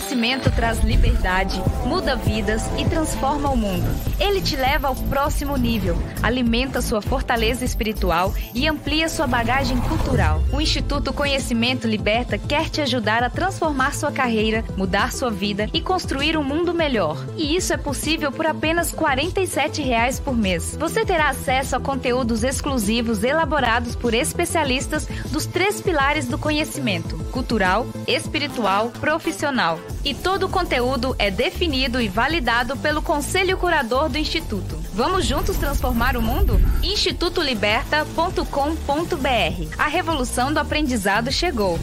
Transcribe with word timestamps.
conhecimento 0.00 0.50
traz 0.50 0.82
liberdade, 0.82 1.62
muda 1.84 2.16
vidas 2.16 2.62
e 2.78 2.86
transforma 2.86 3.50
o 3.50 3.56
mundo. 3.56 3.86
Ele 4.18 4.40
te 4.40 4.56
leva 4.56 4.88
ao 4.88 4.96
próximo 4.96 5.58
nível, 5.58 5.96
alimenta 6.22 6.80
sua 6.80 7.02
fortaleza 7.02 7.66
espiritual 7.66 8.34
e 8.54 8.66
amplia 8.66 9.10
sua 9.10 9.26
bagagem 9.26 9.78
cultural. 9.82 10.42
O 10.54 10.60
Instituto 10.60 11.12
Conhecimento 11.12 11.86
Liberta 11.86 12.38
quer 12.38 12.70
te 12.70 12.80
ajudar 12.80 13.22
a 13.22 13.28
transformar 13.28 13.94
sua 13.94 14.10
carreira, 14.10 14.64
mudar 14.74 15.12
sua 15.12 15.30
vida 15.30 15.68
e 15.72 15.82
construir 15.82 16.34
um 16.34 16.42
mundo 16.42 16.72
melhor. 16.72 17.22
E 17.36 17.54
isso 17.54 17.74
é 17.74 17.76
possível 17.76 18.32
por 18.32 18.46
apenas 18.46 18.90
47 18.90 19.82
reais 19.82 20.18
por 20.18 20.34
mês. 20.34 20.76
Você 20.80 21.04
terá 21.04 21.28
acesso 21.28 21.76
a 21.76 21.80
conteúdos 21.80 22.42
exclusivos 22.42 23.22
elaborados 23.22 23.94
por 23.94 24.14
especialistas 24.14 25.06
dos 25.30 25.44
três 25.44 25.78
pilares 25.80 26.26
do 26.26 26.38
conhecimento: 26.38 27.18
cultural, 27.30 27.86
espiritual, 28.06 28.88
profissional. 28.98 29.78
E 30.04 30.14
todo 30.14 30.46
o 30.46 30.48
conteúdo 30.48 31.14
é 31.18 31.30
definido 31.30 32.00
e 32.00 32.08
validado 32.08 32.76
pelo 32.76 33.02
Conselho 33.02 33.56
Curador 33.56 34.08
do 34.08 34.18
Instituto. 34.18 34.76
Vamos 34.92 35.26
juntos 35.26 35.56
transformar 35.56 36.16
o 36.16 36.22
mundo? 36.22 36.54
institutoliberta.com.br. 36.82 39.76
A 39.78 39.86
revolução 39.86 40.52
do 40.52 40.58
aprendizado 40.58 41.30
chegou. 41.30 41.78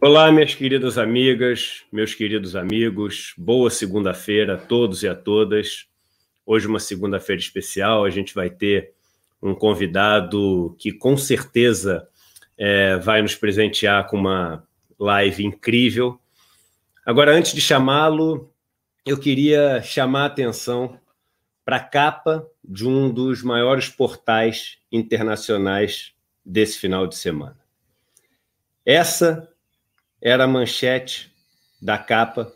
Olá, 0.00 0.30
minhas 0.30 0.54
queridas 0.54 0.98
amigas, 0.98 1.82
meus 1.90 2.14
queridos 2.14 2.54
amigos. 2.54 3.32
Boa 3.38 3.70
segunda-feira 3.70 4.54
a 4.54 4.58
todos 4.58 5.02
e 5.02 5.08
a 5.08 5.14
todas. 5.14 5.86
Hoje 6.44 6.66
uma 6.66 6.78
segunda-feira 6.78 7.40
especial, 7.40 8.04
a 8.04 8.10
gente 8.10 8.34
vai 8.34 8.50
ter 8.50 8.92
um 9.42 9.54
convidado 9.54 10.76
que 10.78 10.92
com 10.92 11.16
certeza 11.16 12.06
é, 12.58 12.96
vai 12.96 13.22
nos 13.22 13.34
presentear 13.34 14.06
com 14.06 14.16
uma 14.16 14.66
live 14.98 15.44
incrível. 15.44 16.20
Agora, 17.04 17.32
antes 17.32 17.52
de 17.52 17.60
chamá-lo, 17.60 18.52
eu 19.04 19.18
queria 19.18 19.82
chamar 19.82 20.22
a 20.22 20.26
atenção 20.26 20.98
para 21.64 21.76
a 21.76 21.80
capa 21.80 22.46
de 22.62 22.86
um 22.86 23.12
dos 23.12 23.42
maiores 23.42 23.88
portais 23.88 24.78
internacionais 24.90 26.12
desse 26.44 26.78
final 26.78 27.06
de 27.06 27.16
semana. 27.16 27.58
Essa 28.84 29.48
era 30.20 30.44
a 30.44 30.48
manchete 30.48 31.32
da 31.80 31.98
capa 31.98 32.52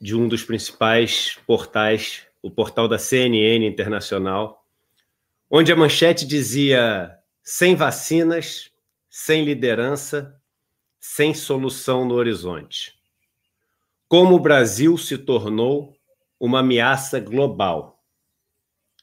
de 0.00 0.14
um 0.14 0.28
dos 0.28 0.44
principais 0.44 1.36
portais, 1.46 2.26
o 2.42 2.50
portal 2.50 2.86
da 2.86 2.98
CNN 2.98 3.66
Internacional, 3.66 4.64
onde 5.50 5.72
a 5.72 5.76
manchete 5.76 6.26
dizia 6.26 7.17
sem 7.50 7.74
vacinas, 7.74 8.70
sem 9.08 9.42
liderança, 9.42 10.38
sem 11.00 11.32
solução 11.32 12.04
no 12.04 12.12
horizonte. 12.12 13.00
Como 14.06 14.34
o 14.34 14.38
Brasil 14.38 14.98
se 14.98 15.16
tornou 15.16 15.96
uma 16.38 16.60
ameaça 16.60 17.18
global. 17.18 18.04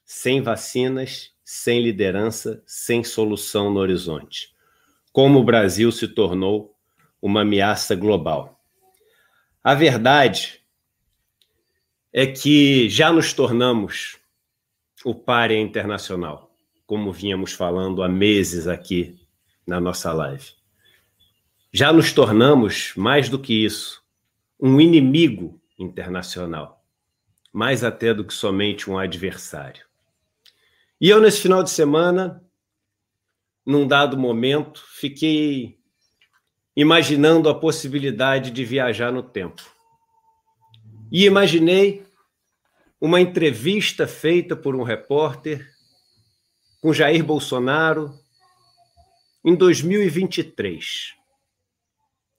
Sem 0.05 0.43
vacinas, 0.43 1.33
sem 1.43 1.81
liderança, 1.81 2.63
sem 2.67 3.03
solução 3.03 3.73
no 3.73 3.79
horizonte. 3.79 4.55
Como 5.11 5.39
o 5.39 5.43
Brasil 5.43 5.91
se 5.91 6.07
tornou 6.07 6.77
uma 7.19 7.41
ameaça 7.41 7.95
global. 7.95 8.63
A 9.63 9.73
verdade 9.73 10.63
é 12.13 12.27
que 12.27 12.87
já 12.91 13.11
nos 13.11 13.33
tornamos 13.33 14.19
o 15.03 15.15
párea 15.15 15.59
internacional 15.59 16.44
como 16.85 17.11
vínhamos 17.11 17.53
falando 17.53 18.03
há 18.03 18.09
meses 18.09 18.67
aqui 18.67 19.19
na 19.65 19.79
nossa 19.79 20.13
live. 20.13 20.51
Já 21.71 21.91
nos 21.91 22.13
tornamos, 22.13 22.93
mais 22.95 23.27
do 23.27 23.39
que 23.39 23.65
isso, 23.65 24.03
um 24.59 24.79
inimigo 24.79 25.59
internacional, 25.77 26.85
mais 27.51 27.83
até 27.83 28.13
do 28.13 28.23
que 28.23 28.33
somente 28.33 28.89
um 28.89 28.97
adversário. 28.97 29.85
E 31.01 31.09
eu, 31.09 31.19
nesse 31.19 31.41
final 31.41 31.61
de 31.63 31.69
semana, 31.69 32.41
num 33.65 33.87
dado 33.87 34.17
momento, 34.17 34.85
fiquei 34.87 35.77
imaginando 36.75 37.49
a 37.49 37.59
possibilidade 37.59 38.51
de 38.51 38.63
viajar 38.63 39.11
no 39.11 39.23
tempo. 39.23 39.63
E 41.11 41.25
imaginei 41.25 42.05
uma 42.99 43.19
entrevista 43.19 44.07
feita 44.07 44.55
por 44.55 44.75
um 44.75 44.83
repórter 44.83 45.74
com 46.85 46.93
Jair 46.93 47.25
Bolsonaro 47.25 48.13
em 49.43 49.55
2023, 49.55 51.15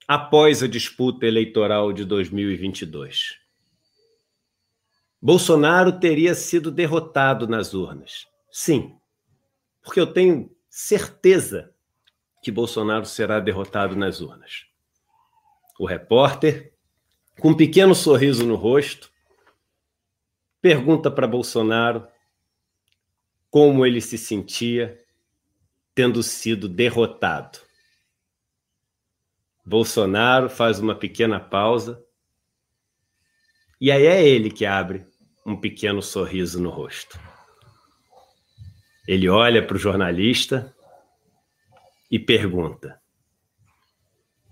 após 0.06 0.62
a 0.62 0.68
disputa 0.68 1.26
eleitoral 1.26 1.92
de 1.92 2.04
2022. 2.04 3.40
Bolsonaro 5.20 5.98
teria 5.98 6.32
sido 6.32 6.70
derrotado 6.70 7.48
nas 7.48 7.74
urnas. 7.74 8.28
Sim, 8.48 8.96
porque 9.82 9.98
eu 9.98 10.06
tenho 10.06 10.48
certeza 10.70 11.74
que 12.40 12.52
Bolsonaro 12.52 13.04
será 13.04 13.40
derrotado 13.40 13.96
nas 13.96 14.20
urnas. 14.20 14.64
O 15.76 15.84
repórter, 15.84 16.72
com 17.40 17.48
um 17.48 17.56
pequeno 17.56 17.96
sorriso 17.96 18.46
no 18.46 18.54
rosto, 18.54 19.10
pergunta 20.62 21.10
para 21.10 21.26
Bolsonaro 21.26 22.06
como 23.56 23.86
ele 23.86 24.02
se 24.02 24.18
sentia 24.18 25.02
tendo 25.94 26.22
sido 26.22 26.68
derrotado. 26.68 27.58
Bolsonaro 29.64 30.50
faz 30.50 30.78
uma 30.78 30.94
pequena 30.94 31.40
pausa 31.40 32.04
e 33.80 33.90
aí 33.90 34.04
é 34.04 34.22
ele 34.22 34.50
que 34.50 34.66
abre 34.66 35.06
um 35.46 35.58
pequeno 35.58 36.02
sorriso 36.02 36.60
no 36.60 36.68
rosto. 36.68 37.18
Ele 39.08 39.26
olha 39.26 39.66
para 39.66 39.76
o 39.76 39.80
jornalista 39.80 40.76
e 42.10 42.18
pergunta: 42.18 43.00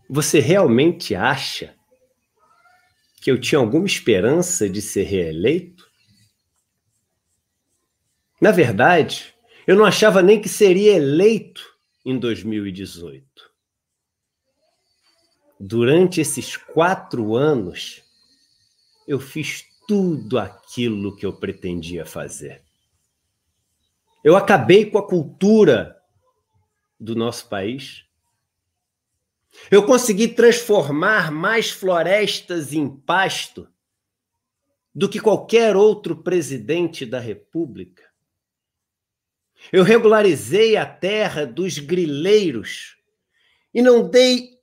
Você 0.09 0.41
realmente 0.41 1.14
acha 1.14 1.76
que 3.20 3.31
eu 3.31 3.38
tinha 3.38 3.59
alguma 3.59 3.84
esperança 3.84 4.66
de 4.66 4.81
ser 4.81 5.03
reeleito? 5.03 5.74
Na 8.44 8.50
verdade, 8.50 9.34
eu 9.66 9.75
não 9.75 9.87
achava 9.87 10.21
nem 10.21 10.38
que 10.38 10.50
seria 10.50 10.93
eleito 10.93 11.65
em 12.05 12.19
2018. 12.19 13.27
Durante 15.59 16.21
esses 16.21 16.55
quatro 16.55 17.37
anos, 17.37 18.05
eu 19.09 19.19
fiz 19.19 19.65
tudo 19.88 20.38
aquilo 20.38 21.16
que 21.16 21.25
eu 21.25 21.32
pretendia 21.32 22.05
fazer. 22.05 22.62
Eu 24.22 24.37
acabei 24.37 24.91
com 24.91 24.99
a 24.99 25.09
cultura 25.09 25.97
do 27.00 27.15
nosso 27.15 27.49
país. 27.49 28.05
Eu 29.71 29.87
consegui 29.87 30.28
transformar 30.28 31.32
mais 31.32 31.71
florestas 31.71 32.75
em 32.75 32.94
pasto 32.94 33.66
do 34.94 35.09
que 35.09 35.19
qualquer 35.19 35.75
outro 35.75 36.22
presidente 36.22 37.06
da 37.06 37.19
República. 37.19 38.12
Eu 39.72 39.82
regularizei 39.82 40.76
a 40.76 40.86
terra 40.86 41.47
dos 41.47 41.78
grileiros 41.78 42.97
e 43.72 43.82
não 43.82 44.08
dei 44.08 44.54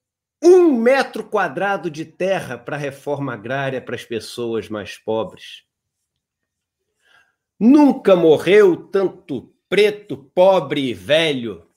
um 0.41 0.73
metro 0.73 1.23
quadrado 1.23 1.89
de 1.89 2.05
terra 2.05 2.57
para 2.57 2.75
a 2.75 2.79
reforma 2.79 3.33
agrária 3.33 3.81
para 3.81 3.95
as 3.95 4.03
pessoas 4.03 4.69
mais 4.69 4.97
pobres. 4.97 5.63
Nunca 7.59 8.15
morreu 8.15 8.75
tanto 8.87 9.53
preto, 9.69 10.17
pobre 10.17 10.89
e 10.89 10.93
velho 10.93 11.69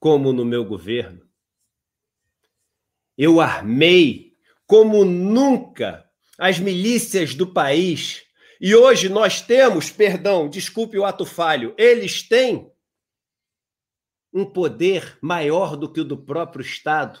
como 0.00 0.32
no 0.32 0.44
meu 0.44 0.64
governo. 0.64 1.28
Eu 3.16 3.40
armei 3.40 4.32
como 4.66 5.04
nunca 5.04 6.08
as 6.38 6.58
milícias 6.58 7.34
do 7.34 7.46
país 7.46 8.23
e 8.64 8.74
hoje 8.74 9.10
nós 9.10 9.42
temos, 9.42 9.90
perdão, 9.90 10.48
desculpe 10.48 10.96
o 10.96 11.04
ato 11.04 11.26
falho, 11.26 11.74
eles 11.76 12.26
têm 12.26 12.72
um 14.32 14.46
poder 14.46 15.18
maior 15.20 15.76
do 15.76 15.92
que 15.92 16.00
o 16.00 16.04
do 16.04 16.16
próprio 16.16 16.62
Estado. 16.62 17.20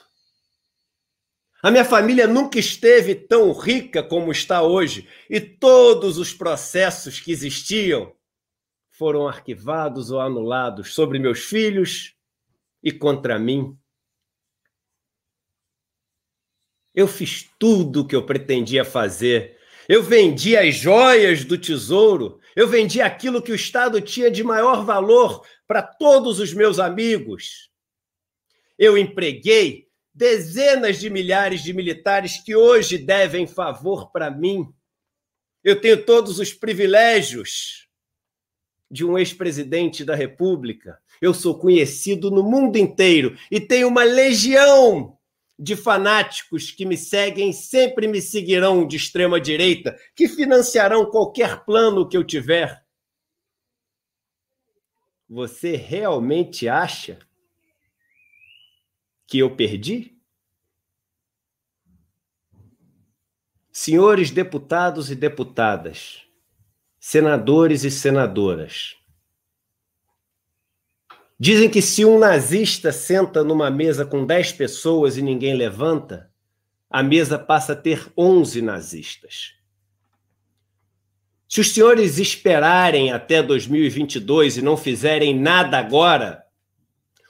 A 1.62 1.70
minha 1.70 1.84
família 1.84 2.26
nunca 2.26 2.58
esteve 2.58 3.14
tão 3.14 3.52
rica 3.52 4.02
como 4.02 4.32
está 4.32 4.62
hoje, 4.62 5.06
e 5.28 5.38
todos 5.38 6.16
os 6.16 6.32
processos 6.32 7.20
que 7.20 7.30
existiam 7.30 8.16
foram 8.88 9.28
arquivados 9.28 10.10
ou 10.10 10.22
anulados 10.22 10.94
sobre 10.94 11.18
meus 11.18 11.40
filhos 11.40 12.14
e 12.82 12.90
contra 12.90 13.38
mim. 13.38 13.78
Eu 16.94 17.06
fiz 17.06 17.46
tudo 17.58 18.00
o 18.00 18.06
que 18.06 18.16
eu 18.16 18.24
pretendia 18.24 18.82
fazer 18.82 19.62
eu 19.88 20.02
vendi 20.02 20.56
as 20.56 20.74
joias 20.74 21.44
do 21.44 21.58
tesouro, 21.58 22.40
eu 22.56 22.68
vendi 22.68 23.00
aquilo 23.00 23.42
que 23.42 23.52
o 23.52 23.56
Estado 23.56 24.00
tinha 24.00 24.30
de 24.30 24.42
maior 24.42 24.84
valor 24.84 25.46
para 25.66 25.82
todos 25.82 26.38
os 26.38 26.52
meus 26.52 26.78
amigos. 26.78 27.70
eu 28.78 28.98
empreguei 28.98 29.84
dezenas 30.12 30.98
de 31.00 31.10
milhares 31.10 31.62
de 31.62 31.72
militares 31.72 32.42
que 32.44 32.54
hoje 32.54 32.98
devem 32.98 33.46
favor 33.46 34.12
para 34.12 34.30
mim. 34.30 34.68
Eu 35.62 35.80
tenho 35.80 36.04
todos 36.04 36.38
os 36.38 36.52
privilégios 36.52 37.88
de 38.90 39.04
um 39.04 39.18
ex-presidente 39.18 40.04
da 40.04 40.14
República. 40.14 40.98
Eu 41.20 41.34
sou 41.34 41.58
conhecido 41.58 42.30
no 42.30 42.42
mundo 42.42 42.76
inteiro 42.76 43.36
e 43.50 43.60
tenho 43.60 43.88
uma 43.88 44.04
legião 44.04 45.18
de 45.58 45.76
fanáticos 45.76 46.70
que 46.70 46.84
me 46.84 46.96
seguem, 46.96 47.52
sempre 47.52 48.08
me 48.08 48.20
seguirão 48.20 48.86
de 48.86 48.96
extrema 48.96 49.40
direita, 49.40 49.96
que 50.14 50.28
financiarão 50.28 51.06
qualquer 51.10 51.64
plano 51.64 52.08
que 52.08 52.16
eu 52.16 52.24
tiver. 52.24 52.84
Você 55.28 55.76
realmente 55.76 56.68
acha 56.68 57.18
que 59.26 59.38
eu 59.38 59.54
perdi? 59.54 60.16
Senhores 63.72 64.30
deputados 64.30 65.10
e 65.10 65.16
deputadas, 65.16 66.22
senadores 67.00 67.82
e 67.82 67.90
senadoras, 67.90 68.96
dizem 71.38 71.68
que 71.68 71.82
se 71.82 72.04
um 72.04 72.18
nazista 72.18 72.92
senta 72.92 73.42
numa 73.42 73.70
mesa 73.70 74.04
com 74.04 74.24
10 74.24 74.52
pessoas 74.52 75.16
e 75.16 75.22
ninguém 75.22 75.54
levanta, 75.54 76.30
a 76.88 77.02
mesa 77.02 77.38
passa 77.38 77.72
a 77.72 77.76
ter 77.76 78.12
11 78.16 78.62
nazistas. 78.62 79.54
Se 81.48 81.60
os 81.60 81.72
senhores 81.72 82.18
esperarem 82.18 83.12
até 83.12 83.42
2022 83.42 84.56
e 84.56 84.62
não 84.62 84.76
fizerem 84.76 85.38
nada 85.38 85.78
agora, 85.78 86.44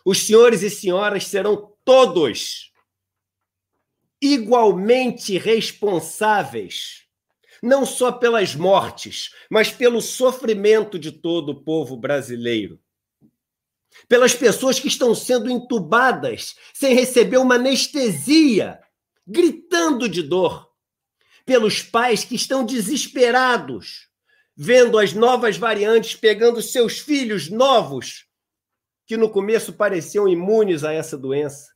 os 0.04 0.18
senhores 0.18 0.62
e 0.62 0.70
senhoras 0.70 1.26
serão 1.26 1.72
todos 1.84 2.72
igualmente 4.20 5.36
responsáveis, 5.36 7.04
não 7.62 7.84
só 7.84 8.12
pelas 8.12 8.54
mortes, 8.54 9.30
mas 9.50 9.70
pelo 9.70 10.00
sofrimento 10.00 10.98
de 10.98 11.12
todo 11.12 11.50
o 11.50 11.62
povo 11.62 11.96
brasileiro. 11.96 12.78
Pelas 14.08 14.34
pessoas 14.34 14.78
que 14.78 14.88
estão 14.88 15.14
sendo 15.14 15.50
entubadas 15.50 16.54
sem 16.72 16.94
receber 16.94 17.38
uma 17.38 17.54
anestesia, 17.54 18.80
gritando 19.26 20.08
de 20.08 20.22
dor. 20.22 20.70
Pelos 21.46 21.82
pais 21.82 22.24
que 22.24 22.34
estão 22.34 22.64
desesperados, 22.64 24.08
vendo 24.56 24.98
as 24.98 25.12
novas 25.12 25.56
variantes 25.56 26.14
pegando 26.16 26.62
seus 26.62 26.98
filhos 26.98 27.50
novos, 27.50 28.26
que 29.06 29.16
no 29.16 29.28
começo 29.28 29.72
pareciam 29.72 30.26
imunes 30.26 30.84
a 30.84 30.92
essa 30.92 31.18
doença 31.18 31.74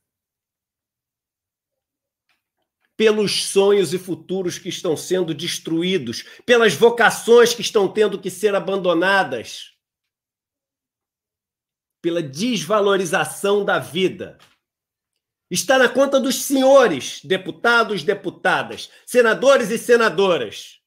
pelos 2.99 3.45
sonhos 3.45 3.93
e 3.93 3.97
futuros 3.97 4.59
que 4.59 4.67
estão 4.67 4.97
sendo 4.97 5.33
destruídos, 5.33 6.25
pelas 6.45 6.73
vocações 6.73 7.53
que 7.53 7.61
estão 7.61 7.87
tendo 7.87 8.19
que 8.19 8.29
ser 8.29 8.53
abandonadas, 8.53 9.69
pela 12.01 12.21
desvalorização 12.21 13.63
da 13.63 13.79
vida. 13.79 14.37
Está 15.49 15.77
na 15.77 15.89
conta 15.89 16.19
dos 16.19 16.43
senhores, 16.43 17.21
deputados, 17.23 18.03
deputadas, 18.03 18.89
senadores 19.05 19.69
e 19.69 19.77
senadoras, 19.77 20.79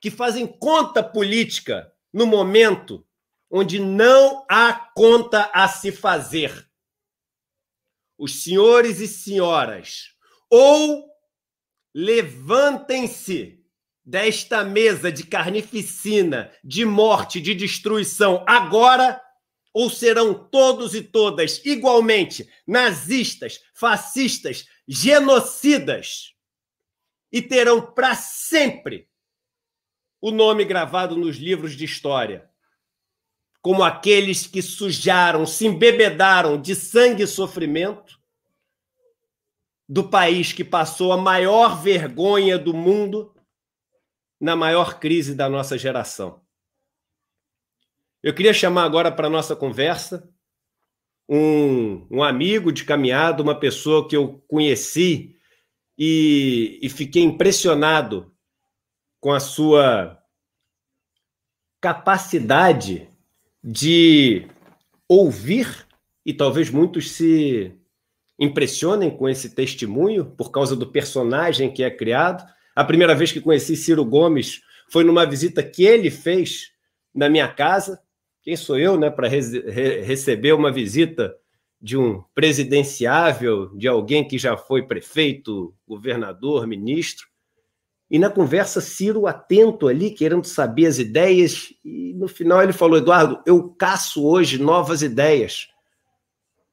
que 0.00 0.10
fazem 0.10 0.46
conta 0.46 1.02
política 1.02 1.92
no 2.12 2.26
momento 2.26 3.06
onde 3.50 3.78
não 3.78 4.44
há 4.48 4.72
conta 4.94 5.50
a 5.52 5.66
se 5.66 5.90
fazer. 5.90 6.68
Os 8.18 8.42
senhores 8.42 9.00
e 9.00 9.08
senhoras 9.08 10.14
ou 10.50 11.10
Levantem-se 11.94 13.58
desta 14.04 14.62
mesa 14.64 15.10
de 15.10 15.24
carnificina, 15.24 16.52
de 16.62 16.84
morte, 16.84 17.40
de 17.40 17.54
destruição, 17.54 18.44
agora, 18.46 19.20
ou 19.72 19.88
serão 19.88 20.34
todos 20.34 20.94
e 20.94 21.02
todas 21.02 21.64
igualmente 21.64 22.48
nazistas, 22.66 23.60
fascistas, 23.74 24.66
genocidas 24.86 26.34
e 27.32 27.40
terão 27.40 27.80
para 27.80 28.14
sempre 28.14 29.08
o 30.20 30.30
nome 30.30 30.64
gravado 30.64 31.16
nos 31.16 31.36
livros 31.36 31.76
de 31.76 31.84
história, 31.84 32.50
como 33.62 33.82
aqueles 33.82 34.46
que 34.46 34.60
sujaram, 34.60 35.46
se 35.46 35.66
embebedaram 35.66 36.60
de 36.60 36.74
sangue 36.74 37.22
e 37.22 37.26
sofrimento 37.26 38.20
do 39.88 40.08
país 40.08 40.52
que 40.52 40.64
passou 40.64 41.12
a 41.12 41.16
maior 41.16 41.80
vergonha 41.82 42.58
do 42.58 42.74
mundo 42.74 43.34
na 44.40 44.56
maior 44.56 44.98
crise 44.98 45.34
da 45.34 45.48
nossa 45.48 45.76
geração. 45.76 46.40
Eu 48.22 48.34
queria 48.34 48.52
chamar 48.52 48.84
agora 48.84 49.10
para 49.10 49.28
a 49.28 49.30
nossa 49.30 49.56
conversa 49.56 50.28
um, 51.28 52.06
um, 52.10 52.22
amigo 52.22 52.70
de 52.72 52.84
caminhada, 52.84 53.42
uma 53.42 53.58
pessoa 53.58 54.08
que 54.08 54.16
eu 54.16 54.44
conheci 54.46 55.36
e, 55.96 56.78
e 56.82 56.88
fiquei 56.90 57.22
impressionado 57.22 58.34
com 59.20 59.32
a 59.32 59.40
sua 59.40 60.18
capacidade 61.80 63.08
de 63.62 64.46
ouvir, 65.08 65.86
e 66.24 66.34
talvez 66.34 66.68
muitos 66.68 67.12
se 67.12 67.74
impressionem 68.38 69.10
com 69.10 69.28
esse 69.28 69.54
testemunho 69.54 70.24
por 70.24 70.50
causa 70.50 70.76
do 70.76 70.86
personagem 70.86 71.72
que 71.72 71.82
é 71.82 71.90
criado. 71.90 72.44
A 72.74 72.84
primeira 72.84 73.14
vez 73.14 73.32
que 73.32 73.40
conheci 73.40 73.76
Ciro 73.76 74.04
Gomes 74.04 74.60
foi 74.90 75.04
numa 75.04 75.24
visita 75.24 75.62
que 75.62 75.84
ele 75.84 76.10
fez 76.10 76.72
na 77.14 77.28
minha 77.28 77.48
casa. 77.48 78.00
Quem 78.42 78.56
sou 78.56 78.78
eu, 78.78 78.98
né, 78.98 79.10
para 79.10 79.28
re 79.28 80.00
receber 80.02 80.52
uma 80.52 80.72
visita 80.72 81.34
de 81.80 81.96
um 81.96 82.22
presidenciável, 82.34 83.74
de 83.76 83.88
alguém 83.88 84.26
que 84.26 84.38
já 84.38 84.56
foi 84.56 84.82
prefeito, 84.82 85.74
governador, 85.86 86.66
ministro? 86.66 87.26
E 88.10 88.18
na 88.18 88.28
conversa, 88.28 88.80
Ciro 88.80 89.26
atento 89.26 89.88
ali, 89.88 90.10
querendo 90.10 90.44
saber 90.44 90.86
as 90.86 90.98
ideias, 90.98 91.72
e 91.84 92.12
no 92.14 92.26
final 92.26 92.62
ele 92.62 92.72
falou: 92.72 92.98
Eduardo, 92.98 93.40
eu 93.46 93.68
caço 93.70 94.26
hoje 94.26 94.58
novas 94.58 95.02
ideias 95.02 95.68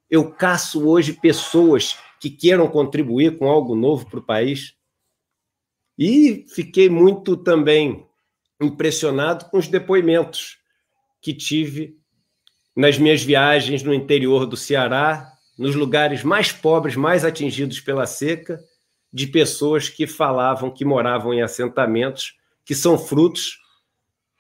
eu 0.09 0.31
caço 0.31 0.87
hoje 0.87 1.13
pessoas 1.13 1.97
que 2.19 2.29
queiram 2.29 2.67
contribuir 2.67 3.37
com 3.37 3.49
algo 3.49 3.75
novo 3.75 4.09
para 4.09 4.19
o 4.19 4.25
país. 4.25 4.75
E 5.97 6.45
fiquei 6.53 6.89
muito 6.89 7.35
também 7.35 8.07
impressionado 8.61 9.45
com 9.49 9.57
os 9.57 9.67
depoimentos 9.67 10.56
que 11.21 11.33
tive 11.33 11.97
nas 12.75 12.97
minhas 12.97 13.23
viagens 13.23 13.83
no 13.83 13.93
interior 13.93 14.45
do 14.45 14.55
Ceará, 14.55 15.31
nos 15.57 15.75
lugares 15.75 16.23
mais 16.23 16.51
pobres, 16.51 16.95
mais 16.95 17.25
atingidos 17.25 17.79
pela 17.79 18.05
seca, 18.05 18.59
de 19.11 19.25
pessoas 19.25 19.89
que 19.89 20.05
falavam 20.05 20.69
que 20.69 20.85
moravam 20.85 21.33
em 21.33 21.41
assentamentos 21.41 22.35
que 22.63 22.75
são 22.75 22.97
frutos 22.97 23.59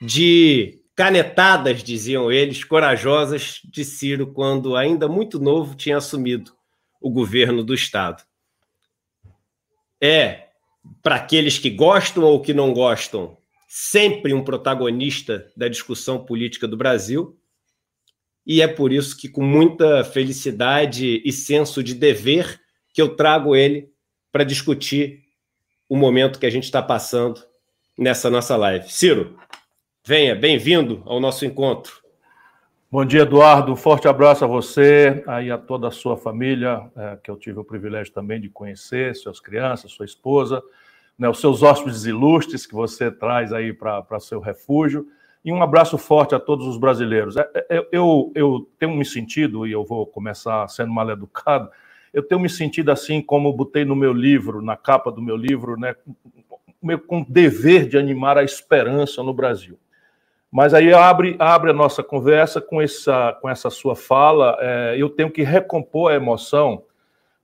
de 0.01 0.81
canetadas, 0.93 1.81
diziam 1.81 2.29
eles, 2.31 2.63
corajosas 2.63 3.61
de 3.63 3.85
Ciro 3.85 4.33
quando 4.33 4.75
ainda 4.75 5.07
muito 5.07 5.39
novo 5.39 5.75
tinha 5.75 5.97
assumido 5.97 6.51
o 6.99 7.09
governo 7.09 7.63
do 7.63 7.73
estado. 7.73 8.23
É 10.01 10.47
para 11.01 11.15
aqueles 11.15 11.57
que 11.57 11.69
gostam 11.69 12.23
ou 12.23 12.41
que 12.41 12.53
não 12.53 12.73
gostam, 12.73 13.37
sempre 13.79 14.33
um 14.33 14.43
protagonista 14.43 15.51
da 15.55 15.67
discussão 15.67 16.25
política 16.25 16.67
do 16.67 16.75
Brasil. 16.75 17.37
E 18.43 18.59
é 18.59 18.67
por 18.67 18.91
isso 18.91 19.15
que, 19.15 19.29
com 19.29 19.43
muita 19.43 20.03
felicidade 20.03 21.21
e 21.23 21.31
senso 21.31 21.83
de 21.83 21.93
dever, 21.93 22.59
que 22.91 22.99
eu 22.99 23.15
trago 23.15 23.55
ele 23.55 23.91
para 24.31 24.43
discutir 24.43 25.21
o 25.87 25.95
momento 25.95 26.39
que 26.39 26.47
a 26.47 26.49
gente 26.49 26.63
está 26.63 26.81
passando 26.81 27.39
nessa 27.95 28.31
nossa 28.31 28.57
live. 28.57 28.89
Ciro, 28.89 29.37
Venha, 30.03 30.33
bem-vindo 30.33 31.03
ao 31.05 31.19
nosso 31.19 31.45
encontro. 31.45 32.01
Bom 32.91 33.05
dia, 33.05 33.21
Eduardo. 33.21 33.73
Um 33.73 33.75
forte 33.75 34.07
abraço 34.07 34.43
a 34.43 34.47
você, 34.47 35.23
aí 35.27 35.51
a 35.51 35.57
toda 35.57 35.89
a 35.89 35.91
sua 35.91 36.17
família, 36.17 36.89
é, 36.95 37.19
que 37.23 37.29
eu 37.29 37.37
tive 37.37 37.59
o 37.59 37.63
privilégio 37.63 38.11
também 38.11 38.41
de 38.41 38.49
conhecer, 38.49 39.15
suas 39.15 39.39
crianças, 39.39 39.91
sua 39.91 40.05
esposa, 40.05 40.63
né, 41.17 41.27
os 41.27 41.39
seus 41.39 41.63
hóspedes 41.63 42.05
ilustres 42.05 42.65
que 42.65 42.73
você 42.73 43.09
traz 43.09 43.51
aí 43.51 43.73
para 43.73 44.19
seu 44.19 44.39
refúgio. 44.39 45.07
E 45.43 45.51
um 45.51 45.63
abraço 45.63 45.97
forte 45.97 46.35
a 46.35 46.39
todos 46.39 46.67
os 46.67 46.77
brasileiros. 46.77 47.37
É, 47.37 47.49
é, 47.69 47.87
eu, 47.91 48.31
eu 48.35 48.69
tenho 48.77 48.95
me 48.95 49.05
sentido, 49.05 49.65
e 49.65 49.71
eu 49.71 49.83
vou 49.83 50.05
começar 50.05 50.67
sendo 50.67 50.91
mal 50.91 51.09
educado, 51.09 51.69
eu 52.13 52.23
tenho 52.23 52.41
me 52.41 52.49
sentido 52.49 52.91
assim 52.91 53.21
como 53.21 53.53
botei 53.53 53.85
no 53.85 53.95
meu 53.95 54.13
livro, 54.13 54.61
na 54.61 54.75
capa 54.75 55.11
do 55.11 55.21
meu 55.21 55.35
livro, 55.35 55.79
né, 55.79 55.95
com 57.05 57.25
dever 57.27 57.87
de 57.87 57.97
animar 57.97 58.37
a 58.37 58.43
esperança 58.43 59.21
no 59.21 59.33
Brasil. 59.33 59.77
Mas 60.51 60.73
aí 60.73 60.93
abre, 60.93 61.35
abre 61.37 61.71
a 61.71 61.73
nossa 61.73 62.01
conversa 62.01 62.61
com 62.61 62.81
essa, 62.81 63.37
com 63.41 63.49
essa 63.49 63.69
sua 63.69 63.95
fala. 63.95 64.57
É, 64.59 64.95
eu 64.97 65.09
tenho 65.09 65.29
que 65.29 65.43
recompor 65.43 66.11
a 66.11 66.15
emoção, 66.15 66.83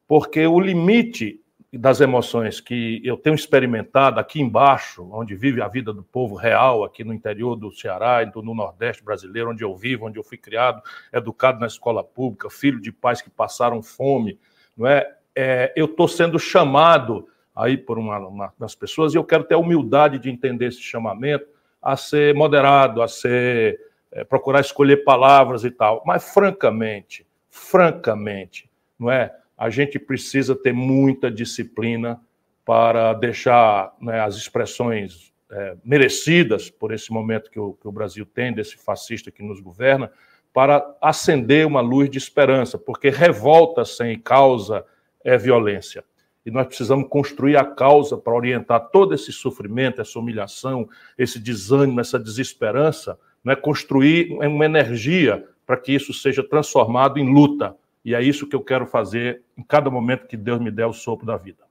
porque 0.07 0.45
o 0.47 0.59
limite 0.59 1.42
das 1.77 1.99
emoções 1.99 2.61
que 2.61 3.01
eu 3.03 3.17
tenho 3.17 3.35
experimentado 3.35 4.19
aqui 4.19 4.39
embaixo, 4.39 5.09
onde 5.11 5.35
vive 5.35 5.61
a 5.61 5.67
vida 5.67 5.91
do 5.91 6.03
povo 6.03 6.35
real, 6.35 6.83
aqui 6.83 7.03
no 7.03 7.13
interior 7.13 7.55
do 7.55 7.71
Ceará, 7.71 8.19
no 8.35 8.53
Nordeste 8.53 9.03
brasileiro, 9.03 9.49
onde 9.49 9.63
eu 9.63 9.75
vivo, 9.75 10.05
onde 10.05 10.19
eu 10.19 10.23
fui 10.23 10.37
criado, 10.37 10.81
educado 11.11 11.59
na 11.59 11.65
escola 11.65 12.03
pública, 12.03 12.49
filho 12.49 12.79
de 12.79 12.91
pais 12.91 13.21
que 13.21 13.29
passaram 13.29 13.81
fome, 13.81 14.39
não 14.77 14.85
é? 14.85 15.15
é 15.35 15.73
eu 15.75 15.85
estou 15.85 16.07
sendo 16.07 16.37
chamado 16.37 17.27
aí 17.55 17.75
por 17.75 17.97
uma, 17.97 18.19
uma 18.19 18.53
das 18.59 18.75
pessoas 18.75 19.13
e 19.13 19.17
eu 19.17 19.23
quero 19.23 19.43
ter 19.43 19.55
a 19.55 19.59
humildade 19.59 20.19
de 20.19 20.29
entender 20.29 20.67
esse 20.67 20.81
chamamento 20.81 21.47
a 21.81 21.97
ser 21.97 22.35
moderado, 22.35 23.01
a 23.01 23.07
ser 23.07 23.79
é, 24.11 24.23
procurar 24.23 24.61
escolher 24.61 25.03
palavras 25.03 25.63
e 25.63 25.71
tal. 25.71 26.03
Mas 26.05 26.31
francamente, 26.31 27.25
francamente, 27.49 28.69
não 28.97 29.09
é? 29.11 29.35
A 29.63 29.69
gente 29.69 29.97
precisa 29.99 30.55
ter 30.55 30.73
muita 30.73 31.31
disciplina 31.31 32.19
para 32.65 33.13
deixar 33.13 33.93
né, 34.01 34.19
as 34.19 34.35
expressões 34.35 35.33
é, 35.51 35.77
merecidas 35.83 36.69
por 36.69 36.93
esse 36.93 37.11
momento 37.11 37.49
que 37.49 37.59
o, 37.59 37.73
que 37.73 37.87
o 37.87 37.91
Brasil 37.91 38.25
tem 38.25 38.53
desse 38.53 38.77
fascista 38.77 39.31
que 39.31 39.43
nos 39.43 39.59
governa, 39.59 40.11
para 40.53 40.85
acender 41.01 41.65
uma 41.65 41.81
luz 41.81 42.09
de 42.09 42.17
esperança, 42.17 42.77
porque 42.77 43.09
revolta 43.09 43.85
sem 43.85 44.19
causa 44.19 44.85
é 45.23 45.37
violência 45.37 46.03
e 46.45 46.51
nós 46.51 46.67
precisamos 46.67 47.07
construir 47.07 47.55
a 47.55 47.63
causa 47.63 48.17
para 48.17 48.33
orientar 48.33 48.89
todo 48.89 49.13
esse 49.13 49.31
sofrimento, 49.31 50.01
essa 50.01 50.19
humilhação, 50.19 50.89
esse 51.17 51.39
desânimo, 51.39 52.01
essa 52.01 52.19
desesperança, 52.19 53.17
né? 53.43 53.55
construir 53.55 54.33
uma 54.33 54.65
energia 54.65 55.47
para 55.65 55.77
que 55.77 55.93
isso 55.93 56.13
seja 56.13 56.43
transformado 56.43 57.17
em 57.17 57.33
luta. 57.33 57.75
E 58.03 58.13
é 58.13 58.21
isso 58.21 58.47
que 58.47 58.55
eu 58.55 58.61
quero 58.61 58.85
fazer 58.85 59.41
em 59.57 59.63
cada 59.63 59.89
momento 59.89 60.27
que 60.27 60.37
Deus 60.37 60.61
me 60.61 60.71
der 60.71 60.85
o 60.85 60.93
sopro 60.93 61.25
da 61.25 61.37
vida. 61.37 61.63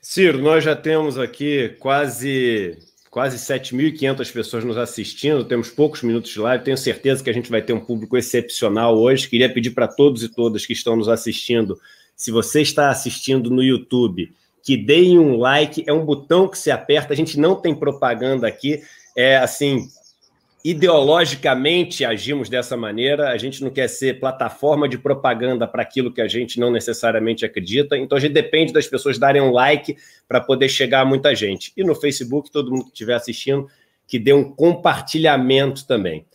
Ciro, 0.00 0.38
nós 0.38 0.64
já 0.64 0.74
temos 0.74 1.18
aqui 1.18 1.76
quase 1.78 2.78
quase 3.10 3.38
7.500 3.38 4.30
pessoas 4.30 4.62
nos 4.62 4.76
assistindo, 4.76 5.42
temos 5.42 5.70
poucos 5.70 6.02
minutos 6.02 6.30
de 6.30 6.38
live, 6.38 6.62
tenho 6.62 6.76
certeza 6.76 7.24
que 7.24 7.30
a 7.30 7.32
gente 7.32 7.50
vai 7.50 7.62
ter 7.62 7.72
um 7.72 7.80
público 7.80 8.14
excepcional 8.14 8.94
hoje. 8.98 9.26
Queria 9.26 9.50
pedir 9.50 9.70
para 9.70 9.88
todos 9.88 10.22
e 10.22 10.28
todas 10.28 10.66
que 10.66 10.74
estão 10.74 10.94
nos 10.96 11.08
assistindo 11.08 11.80
se 12.16 12.30
você 12.30 12.62
está 12.62 12.88
assistindo 12.88 13.50
no 13.50 13.62
YouTube, 13.62 14.32
que 14.62 14.76
deem 14.76 15.18
um 15.18 15.36
like, 15.36 15.84
é 15.86 15.92
um 15.92 16.04
botão 16.04 16.48
que 16.48 16.58
se 16.58 16.70
aperta, 16.70 17.12
a 17.12 17.16
gente 17.16 17.38
não 17.38 17.54
tem 17.54 17.74
propaganda 17.74 18.48
aqui, 18.48 18.82
é 19.14 19.36
assim, 19.36 19.86
ideologicamente 20.68 22.04
agimos 22.04 22.48
dessa 22.48 22.76
maneira, 22.76 23.30
a 23.30 23.38
gente 23.38 23.62
não 23.62 23.70
quer 23.70 23.86
ser 23.86 24.18
plataforma 24.18 24.88
de 24.88 24.98
propaganda 24.98 25.64
para 25.64 25.80
aquilo 25.80 26.12
que 26.12 26.20
a 26.20 26.26
gente 26.26 26.58
não 26.58 26.72
necessariamente 26.72 27.44
acredita, 27.44 27.96
então 27.96 28.18
a 28.18 28.20
gente 28.20 28.32
depende 28.32 28.72
das 28.72 28.88
pessoas 28.88 29.16
darem 29.16 29.40
um 29.40 29.52
like 29.52 29.96
para 30.26 30.40
poder 30.40 30.68
chegar 30.68 31.02
a 31.02 31.04
muita 31.04 31.36
gente. 31.36 31.72
E 31.76 31.84
no 31.84 31.94
Facebook, 31.94 32.50
todo 32.50 32.72
mundo 32.72 32.86
que 32.86 32.90
estiver 32.90 33.14
assistindo, 33.14 33.68
que 34.08 34.18
dê 34.18 34.32
um 34.32 34.42
compartilhamento 34.42 35.86
também. 35.86 36.26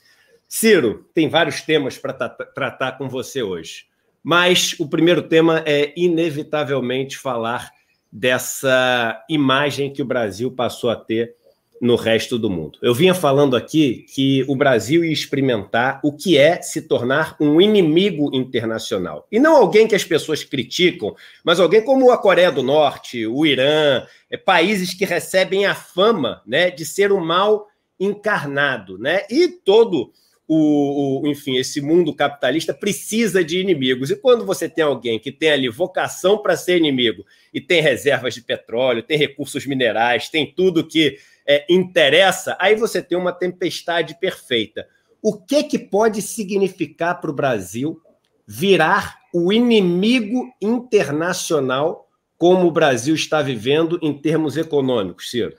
Ciro, 0.48 1.10
tem 1.14 1.28
vários 1.28 1.60
temas 1.60 1.98
para 1.98 2.14
tratar 2.14 2.94
com 2.94 3.10
você 3.10 3.44
hoje. 3.44 3.86
Mas 4.24 4.80
o 4.80 4.88
primeiro 4.88 5.24
tema 5.24 5.62
é 5.66 5.92
inevitavelmente 5.98 7.18
falar 7.18 7.70
dessa 8.10 9.22
imagem 9.30 9.92
que 9.92 10.02
o 10.02 10.06
Brasil 10.06 10.50
passou 10.52 10.90
a 10.90 10.96
ter 10.96 11.36
no 11.82 11.96
resto 11.96 12.38
do 12.38 12.48
mundo. 12.48 12.78
Eu 12.80 12.94
vinha 12.94 13.16
falando 13.16 13.56
aqui 13.56 14.06
que 14.14 14.46
o 14.48 14.56
Brasil 14.56 15.04
ia 15.04 15.12
experimentar 15.12 16.00
o 16.04 16.14
que 16.14 16.38
é 16.38 16.62
se 16.62 16.84
tornar 16.84 17.36
um 17.40 17.60
inimigo 17.60 18.30
internacional. 18.36 19.28
E 19.32 19.40
não 19.40 19.56
alguém 19.56 19.88
que 19.88 19.96
as 19.96 20.04
pessoas 20.04 20.44
criticam, 20.44 21.16
mas 21.44 21.60
alguém 21.60 21.84
como 21.84 22.12
a 22.12 22.20
Coreia 22.20 22.52
do 22.52 22.62
Norte, 22.62 23.26
o 23.26 23.48
Irã, 23.48 24.06
é, 24.30 24.38
países 24.38 24.94
que 24.94 25.06
recebem 25.06 25.66
a 25.66 25.74
fama 25.74 26.44
né, 26.46 26.70
de 26.70 26.86
ser 26.86 27.12
o 27.12 27.20
mal 27.20 27.66
encarnado. 28.00 29.00
Né? 29.00 29.24
E 29.28 29.48
todo 29.48 30.12
o, 30.48 31.24
o, 31.24 31.28
enfim, 31.28 31.58
esse 31.58 31.82
mundo 31.82 32.14
capitalista 32.14 32.76
precisa 32.76 33.44
de 33.44 33.58
inimigos. 33.58 34.12
E 34.12 34.16
quando 34.16 34.46
você 34.46 34.70
tem 34.70 34.84
alguém 34.84 35.18
que 35.18 35.32
tem 35.32 35.50
ali 35.50 35.68
vocação 35.68 36.38
para 36.38 36.56
ser 36.56 36.78
inimigo 36.78 37.26
e 37.52 37.60
tem 37.60 37.82
reservas 37.82 38.36
de 38.36 38.42
petróleo, 38.42 39.02
tem 39.02 39.18
recursos 39.18 39.66
minerais, 39.66 40.30
tem 40.30 40.46
tudo 40.46 40.86
que 40.86 41.18
é, 41.52 41.66
interessa, 41.70 42.56
aí 42.58 42.76
você 42.76 43.02
tem 43.02 43.18
uma 43.18 43.34
tempestade 43.34 44.18
perfeita. 44.18 44.88
O 45.22 45.38
que, 45.38 45.64
que 45.64 45.78
pode 45.78 46.22
significar 46.22 47.20
para 47.20 47.30
o 47.30 47.34
Brasil 47.34 48.02
virar 48.48 49.20
o 49.34 49.52
inimigo 49.52 50.50
internacional 50.62 52.08
como 52.38 52.68
o 52.68 52.72
Brasil 52.72 53.14
está 53.14 53.42
vivendo 53.42 54.00
em 54.02 54.14
termos 54.14 54.56
econômicos, 54.56 55.30
Ciro? 55.30 55.54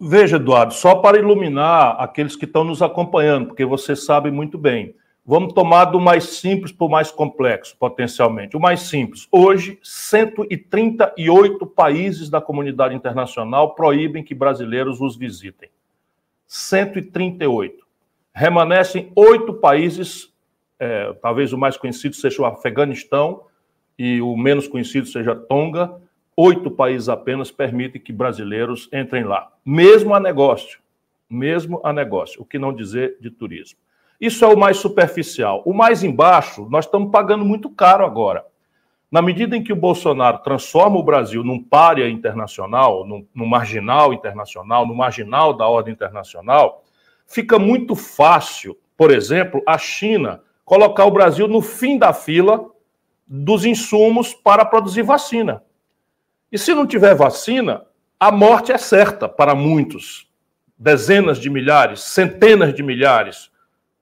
Veja, 0.00 0.36
Eduardo, 0.36 0.72
só 0.72 0.94
para 0.94 1.18
iluminar 1.18 1.96
aqueles 2.00 2.34
que 2.34 2.46
estão 2.46 2.64
nos 2.64 2.80
acompanhando, 2.80 3.48
porque 3.48 3.64
você 3.64 3.94
sabe 3.94 4.30
muito 4.30 4.56
bem. 4.56 4.94
Vamos 5.28 5.52
tomar 5.54 5.86
do 5.86 5.98
mais 5.98 6.22
simples 6.38 6.70
para 6.70 6.86
o 6.86 6.90
mais 6.90 7.10
complexo, 7.10 7.76
potencialmente. 7.76 8.56
O 8.56 8.60
mais 8.60 8.82
simples. 8.82 9.26
Hoje, 9.32 9.76
138 9.82 11.66
países 11.66 12.30
da 12.30 12.40
comunidade 12.40 12.94
internacional 12.94 13.74
proíbem 13.74 14.22
que 14.22 14.36
brasileiros 14.36 15.00
os 15.00 15.16
visitem. 15.16 15.68
138. 16.46 17.84
Remanescem 18.32 19.10
oito 19.16 19.54
países, 19.54 20.32
é, 20.78 21.12
talvez 21.14 21.52
o 21.52 21.58
mais 21.58 21.76
conhecido 21.76 22.14
seja 22.14 22.42
o 22.42 22.46
Afeganistão 22.46 23.46
e 23.98 24.20
o 24.20 24.36
menos 24.36 24.68
conhecido 24.68 25.08
seja 25.08 25.34
Tonga, 25.34 26.00
oito 26.36 26.70
países 26.70 27.08
apenas 27.08 27.50
permitem 27.50 28.00
que 28.00 28.12
brasileiros 28.12 28.88
entrem 28.92 29.24
lá, 29.24 29.50
mesmo 29.64 30.14
a 30.14 30.20
negócio, 30.20 30.78
mesmo 31.28 31.80
a 31.82 31.92
negócio, 31.92 32.40
o 32.40 32.44
que 32.44 32.60
não 32.60 32.72
dizer 32.72 33.16
de 33.20 33.28
turismo. 33.28 33.78
Isso 34.20 34.44
é 34.44 34.48
o 34.48 34.58
mais 34.58 34.78
superficial. 34.78 35.62
O 35.64 35.74
mais 35.74 36.02
embaixo, 36.02 36.66
nós 36.70 36.84
estamos 36.84 37.10
pagando 37.10 37.44
muito 37.44 37.68
caro 37.70 38.04
agora. 38.04 38.44
Na 39.10 39.22
medida 39.22 39.56
em 39.56 39.62
que 39.62 39.72
o 39.72 39.76
Bolsonaro 39.76 40.38
transforma 40.38 40.98
o 40.98 41.02
Brasil 41.02 41.44
num 41.44 41.62
párea 41.62 42.08
internacional, 42.08 43.06
num, 43.06 43.26
num 43.34 43.46
marginal 43.46 44.12
internacional, 44.12 44.86
no 44.86 44.94
marginal 44.94 45.54
da 45.54 45.66
ordem 45.66 45.94
internacional, 45.94 46.82
fica 47.26 47.58
muito 47.58 47.94
fácil, 47.94 48.76
por 48.96 49.10
exemplo, 49.10 49.62
a 49.66 49.78
China 49.78 50.42
colocar 50.64 51.04
o 51.04 51.10
Brasil 51.10 51.46
no 51.46 51.62
fim 51.62 51.96
da 51.96 52.12
fila 52.12 52.66
dos 53.26 53.64
insumos 53.64 54.34
para 54.34 54.64
produzir 54.64 55.02
vacina. 55.02 55.62
E 56.50 56.58
se 56.58 56.74
não 56.74 56.86
tiver 56.86 57.14
vacina, 57.14 57.84
a 58.18 58.32
morte 58.32 58.72
é 58.72 58.78
certa 58.78 59.28
para 59.28 59.54
muitos. 59.54 60.28
Dezenas 60.78 61.38
de 61.38 61.48
milhares, 61.48 62.00
centenas 62.00 62.74
de 62.74 62.82
milhares, 62.82 63.50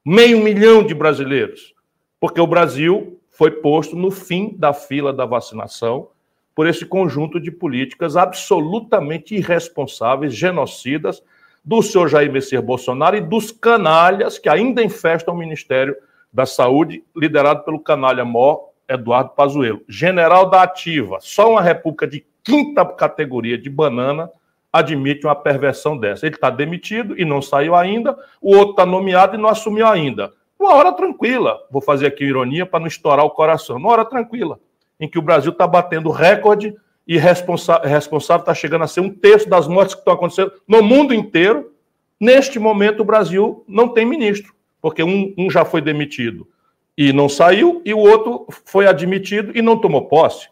meio 0.04 0.42
milhão 0.42 0.84
de 0.84 0.94
brasileiros. 0.94 1.74
Porque 2.20 2.40
o 2.40 2.46
Brasil 2.46 3.20
foi 3.30 3.50
posto 3.50 3.96
no 3.96 4.10
fim 4.10 4.54
da 4.56 4.72
fila 4.72 5.12
da 5.12 5.24
vacinação 5.24 6.08
por 6.54 6.66
esse 6.68 6.86
conjunto 6.86 7.40
de 7.40 7.50
políticas 7.50 8.16
absolutamente 8.16 9.34
irresponsáveis, 9.34 10.34
genocidas, 10.34 11.22
do 11.64 11.82
senhor 11.82 12.08
Jair 12.08 12.30
Messias 12.30 12.62
Bolsonaro 12.62 13.16
e 13.16 13.20
dos 13.22 13.50
canalhas 13.50 14.38
que 14.38 14.48
ainda 14.48 14.82
infestam 14.82 15.34
o 15.34 15.38
Ministério 15.38 15.96
da 16.32 16.44
Saúde, 16.44 17.02
liderado 17.16 17.64
pelo 17.64 17.80
canalha 17.80 18.24
mor 18.24 18.70
Eduardo 18.88 19.30
Pazuello. 19.30 19.80
General 19.88 20.50
da 20.50 20.62
Ativa, 20.62 21.18
só 21.20 21.50
uma 21.50 21.62
república 21.62 22.06
de 22.06 22.24
quinta 22.42 22.84
categoria 22.84 23.56
de 23.56 23.70
banana 23.70 24.30
admite 24.74 25.24
uma 25.24 25.36
perversão 25.36 25.96
dessa. 25.96 26.26
Ele 26.26 26.34
está 26.34 26.50
demitido 26.50 27.16
e 27.16 27.24
não 27.24 27.40
saiu 27.40 27.76
ainda, 27.76 28.18
o 28.42 28.56
outro 28.56 28.70
está 28.72 28.84
nomeado 28.84 29.36
e 29.36 29.38
não 29.38 29.48
assumiu 29.48 29.86
ainda. 29.86 30.32
Uma 30.58 30.74
hora 30.74 30.92
tranquila, 30.92 31.60
vou 31.70 31.80
fazer 31.80 32.06
aqui 32.06 32.24
ironia 32.24 32.66
para 32.66 32.80
não 32.80 32.88
estourar 32.88 33.24
o 33.24 33.30
coração, 33.30 33.76
uma 33.76 33.90
hora 33.90 34.04
tranquila, 34.04 34.58
em 34.98 35.08
que 35.08 35.18
o 35.18 35.22
Brasil 35.22 35.52
está 35.52 35.64
batendo 35.64 36.10
recorde 36.10 36.74
e 37.06 37.16
responsa 37.16 37.78
responsável 37.84 38.40
está 38.42 38.54
chegando 38.54 38.82
a 38.82 38.88
ser 38.88 39.00
um 39.00 39.10
terço 39.10 39.48
das 39.48 39.68
mortes 39.68 39.94
que 39.94 40.00
estão 40.00 40.14
acontecendo 40.14 40.52
no 40.66 40.82
mundo 40.82 41.14
inteiro. 41.14 41.72
Neste 42.18 42.58
momento, 42.58 43.00
o 43.00 43.04
Brasil 43.04 43.64
não 43.68 43.88
tem 43.88 44.04
ministro, 44.04 44.54
porque 44.80 45.04
um, 45.04 45.32
um 45.38 45.48
já 45.48 45.64
foi 45.64 45.80
demitido 45.80 46.48
e 46.96 47.12
não 47.12 47.28
saiu, 47.28 47.80
e 47.84 47.94
o 47.94 47.98
outro 47.98 48.46
foi 48.64 48.86
admitido 48.88 49.52
e 49.56 49.62
não 49.62 49.78
tomou 49.78 50.06
posse 50.06 50.48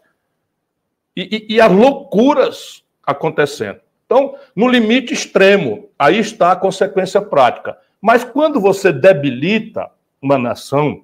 e, 1.15 1.47
e, 1.49 1.55
e 1.55 1.61
as 1.61 1.71
loucuras 1.71 2.83
acontecendo. 3.05 3.82
Então, 4.13 4.35
no 4.55 4.67
limite 4.67 5.11
extremo, 5.11 5.89
aí 5.97 6.19
está 6.19 6.51
a 6.51 6.55
consequência 6.55 7.19
prática. 7.19 7.75
Mas 7.99 8.23
quando 8.23 8.61
você 8.61 8.93
debilita 8.93 9.89
uma 10.21 10.37
nação, 10.37 11.03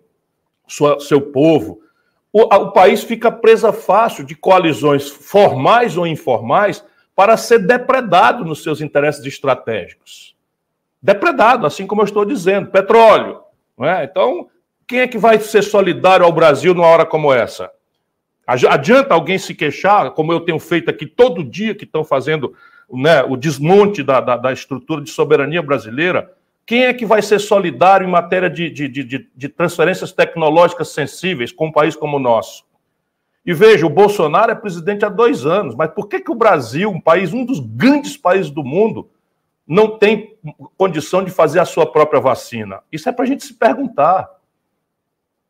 sua, 0.67 0.99
seu 0.99 1.19
povo, 1.19 1.81
o, 2.31 2.43
o, 2.43 2.71
país 2.71 3.01
fica 3.01 3.31
presa 3.31 3.73
fácil 3.73 4.23
de 4.23 4.35
coalizões 4.35 5.09
formais 5.09 5.97
ou 5.97 6.05
informais 6.05 6.85
para 7.15 7.35
ser 7.35 7.65
depredado 7.65 8.45
nos 8.45 8.61
seus 8.61 8.79
interesses 8.79 9.25
estratégicos. 9.25 10.35
depredado, 11.01 11.65
assim 11.65 11.87
como 11.87 12.01
eu 12.01 12.05
estou 12.05 12.23
dizendo, 12.23 12.69
petróleo. 12.69 13.41
É? 13.81 14.03
Então, 14.03 14.49
quem 14.85 14.99
é 14.99 15.07
que 15.07 15.17
vai 15.17 15.39
ser 15.39 15.63
solidário 15.63 16.23
ao 16.23 16.31
Brasil 16.31 16.75
numa 16.75 16.85
hora 16.85 17.07
como 17.07 17.33
essa? 17.33 17.71
Adianta 18.49 19.13
alguém 19.13 19.37
se 19.37 19.53
queixar, 19.53 20.11
como 20.11 20.33
eu 20.33 20.39
tenho 20.39 20.57
feito 20.57 20.89
aqui 20.89 21.05
todo 21.05 21.43
dia, 21.43 21.75
que 21.75 21.83
estão 21.83 22.03
fazendo 22.03 22.55
né, 22.91 23.23
o 23.23 23.35
desmonte 23.35 24.03
da, 24.03 24.19
da, 24.19 24.37
da, 24.37 24.53
estrutura 24.53 25.01
de 25.01 25.09
soberania 25.09 25.61
brasileira? 25.61 26.33
Quem 26.65 26.85
é 26.85 26.93
que 26.93 27.05
vai 27.05 27.21
ser 27.21 27.39
solidário 27.39 28.07
em 28.07 28.11
matéria 28.11 28.49
de, 28.49 28.69
de, 28.69 28.87
de, 28.87 29.29
de 29.35 29.49
transferências 29.49 30.11
tecnológicas 30.11 30.89
sensíveis 30.89 31.51
com 31.51 31.67
um 31.67 31.71
país 31.71 31.95
como 31.95 32.17
o 32.17 32.19
nosso? 32.19 32.63
E 33.45 33.53
veja, 33.53 33.85
o 33.85 33.89
Bolsonaro 33.89 34.51
é 34.51 34.55
presidente 34.55 35.03
há 35.05 35.09
dois 35.09 35.45
anos, 35.45 35.73
mas 35.75 35.91
por 35.91 36.07
que, 36.07 36.19
que 36.19 36.31
o 36.31 36.35
Brasil, 36.35 36.89
um 36.89 37.01
país, 37.01 37.33
um 37.33 37.43
dos 37.43 37.59
grandes 37.59 38.15
países 38.15 38.51
do 38.51 38.63
mundo, 38.63 39.09
não 39.67 39.97
tem 39.97 40.37
condição 40.77 41.23
de 41.23 41.31
fazer 41.31 41.59
a 41.59 41.65
sua 41.65 41.91
própria 41.91 42.19
vacina? 42.19 42.81
Isso 42.91 43.09
é 43.09 43.11
para 43.11 43.25
a 43.25 43.27
gente 43.27 43.43
se 43.43 43.53
perguntar. 43.53 44.29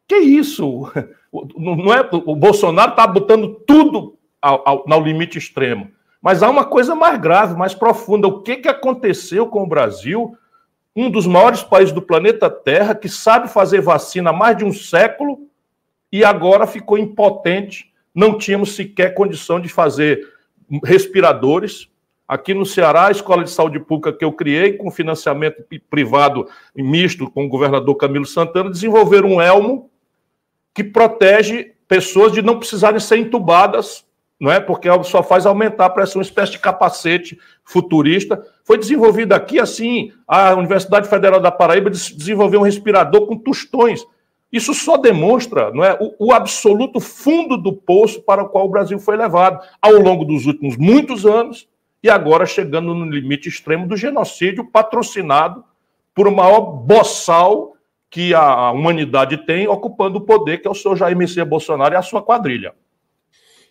Que 0.08 0.18
isso? 0.18 0.92
Não 1.56 1.94
é, 1.94 2.10
o 2.12 2.36
Bolsonaro 2.36 2.92
está 2.92 3.06
botando 3.06 3.62
tudo 3.68 4.18
ao, 4.42 4.68
ao, 4.68 4.92
ao 4.92 5.04
limite 5.04 5.38
extremo. 5.38 5.92
Mas 6.22 6.44
há 6.44 6.50
uma 6.50 6.66
coisa 6.66 6.94
mais 6.96 7.20
grave, 7.20 7.56
mais 7.56 7.74
profunda. 7.74 8.28
O 8.28 8.42
que, 8.42 8.58
que 8.58 8.68
aconteceu 8.68 9.48
com 9.48 9.64
o 9.64 9.68
Brasil, 9.68 10.36
um 10.96 11.10
dos 11.10 11.26
maiores 11.26 11.64
países 11.64 11.94
do 11.94 12.02
planeta 12.02 12.50
Terra, 12.50 12.94
que 12.94 13.08
sabe 13.08 13.48
fazer 13.48 13.82
vacina 13.82 14.32
há 14.32 14.34
mais 14.34 14.58
de 14.58 14.66
um 14.66 14.74
século 14.74 15.48
e 16.12 16.24
agora 16.24 16.68
ficou 16.68 16.98
impotente? 16.98 17.94
Não 18.14 18.38
tínhamos 18.38 18.76
sequer 18.76 19.14
condição 19.14 19.60
de 19.60 19.70
fazer 19.70 20.28
respiradores. 20.84 21.90
Aqui 22.28 22.54
no 22.54 22.66
Ceará, 22.66 23.08
a 23.08 23.12
Escola 23.12 23.44
de 23.44 23.50
Saúde 23.50 23.80
Pública 23.80 24.14
que 24.14 24.24
eu 24.24 24.32
criei, 24.32 24.74
com 24.74 24.92
financiamento 24.92 25.64
privado 25.90 26.48
misto 26.76 27.32
com 27.32 27.46
o 27.46 27.50
governador 27.50 27.96
Camilo 27.96 28.26
Santana, 28.26 28.70
desenvolveram 28.70 29.30
um 29.30 29.42
elmo 29.42 29.90
que 30.76 30.84
protege 30.84 31.74
pessoas 31.88 32.32
de 32.32 32.42
não 32.42 32.60
precisarem 32.60 33.00
ser 33.00 33.18
entubadas, 33.18 34.06
não 34.40 34.52
é? 34.52 34.60
Porque 34.60 34.88
só 35.04 35.22
faz 35.22 35.46
aumentar 35.46 35.86
a 35.86 35.90
pressão, 35.90 36.20
uma 36.20 36.24
espécie 36.24 36.54
de 36.54 36.60
capacete 36.60 37.38
futurista. 37.64 38.42
Foi 38.64 38.78
desenvolvido 38.78 39.34
aqui 39.34 39.60
assim, 39.60 40.14
a 40.28 40.54
Universidade 40.54 41.10
Federal 41.10 41.42
da 41.42 41.52
Paraíba 41.52 41.90
desenvolveu 41.90 42.62
um 42.62 42.64
respirador 42.64 43.28
com 43.28 43.38
tostões. 43.38 44.06
Isso 44.52 44.74
só 44.74 44.98
demonstra 44.98 45.72
não 45.72 45.84
é, 45.84 45.98
o, 46.00 46.28
o, 46.28 46.34
absoluto 46.34 47.00
fundo 47.00 47.56
do 47.56 47.74
poço 47.74 48.22
para 48.22 48.44
o 48.44 48.50
qual 48.50 48.66
o 48.66 48.70
Brasil 48.70 48.98
foi 48.98 49.16
levado 49.16 49.60
ao 49.80 49.94
longo 49.94 50.26
dos 50.26 50.48
últimos 50.48 50.76
muitos 50.76 51.26
anos 51.26 51.68
e 52.02 52.10
agora 52.10 52.46
chegando 52.46 52.96
no 52.96 53.06
limite 53.06 53.48
extremo 53.48 53.88
do 53.88 53.96
genocídio 53.96 54.66
patrocinado 54.66 55.64
por 56.16 56.28
o 56.28 56.36
maior 56.36 56.62
boçal 56.62 57.74
que 58.10 58.34
a 58.34 58.72
humanidade 58.72 59.38
tem 59.46 59.68
ocupando 59.68 60.18
o 60.18 60.22
poder, 60.22 60.58
que 60.58 60.68
é 60.68 60.72
o 60.72 60.74
senhor 60.74 60.96
Jair 60.96 61.16
Messias 61.16 61.48
Bolsonaro 61.48 61.94
e 61.94 61.98
a 61.98 62.02
sua 62.02 62.24
quadrilha. 62.24 62.74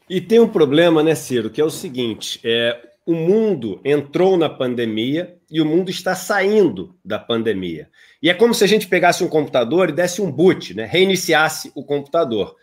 E 0.08 0.20
tem 0.20 0.40
um 0.40 0.48
problema, 0.48 1.02
né, 1.02 1.14
Ciro, 1.14 1.50
que 1.50 1.60
é 1.60 1.64
o 1.64 1.70
seguinte: 1.70 2.40
é, 2.42 2.80
o 3.04 3.14
mundo 3.14 3.80
entrou 3.84 4.36
na 4.36 4.48
pandemia 4.48 5.36
e 5.50 5.60
o 5.60 5.66
mundo 5.66 5.90
está 5.90 6.14
saindo 6.14 6.94
da 7.04 7.18
pandemia. 7.18 7.88
E 8.22 8.28
é 8.28 8.34
como 8.34 8.54
se 8.54 8.64
a 8.64 8.66
gente 8.66 8.86
pegasse 8.86 9.24
um 9.24 9.28
computador 9.28 9.88
e 9.88 9.92
desse 9.92 10.20
um 10.20 10.30
boot, 10.30 10.74
né, 10.74 10.84
reiniciasse 10.84 11.72
o 11.74 11.84
computador. 11.84 12.54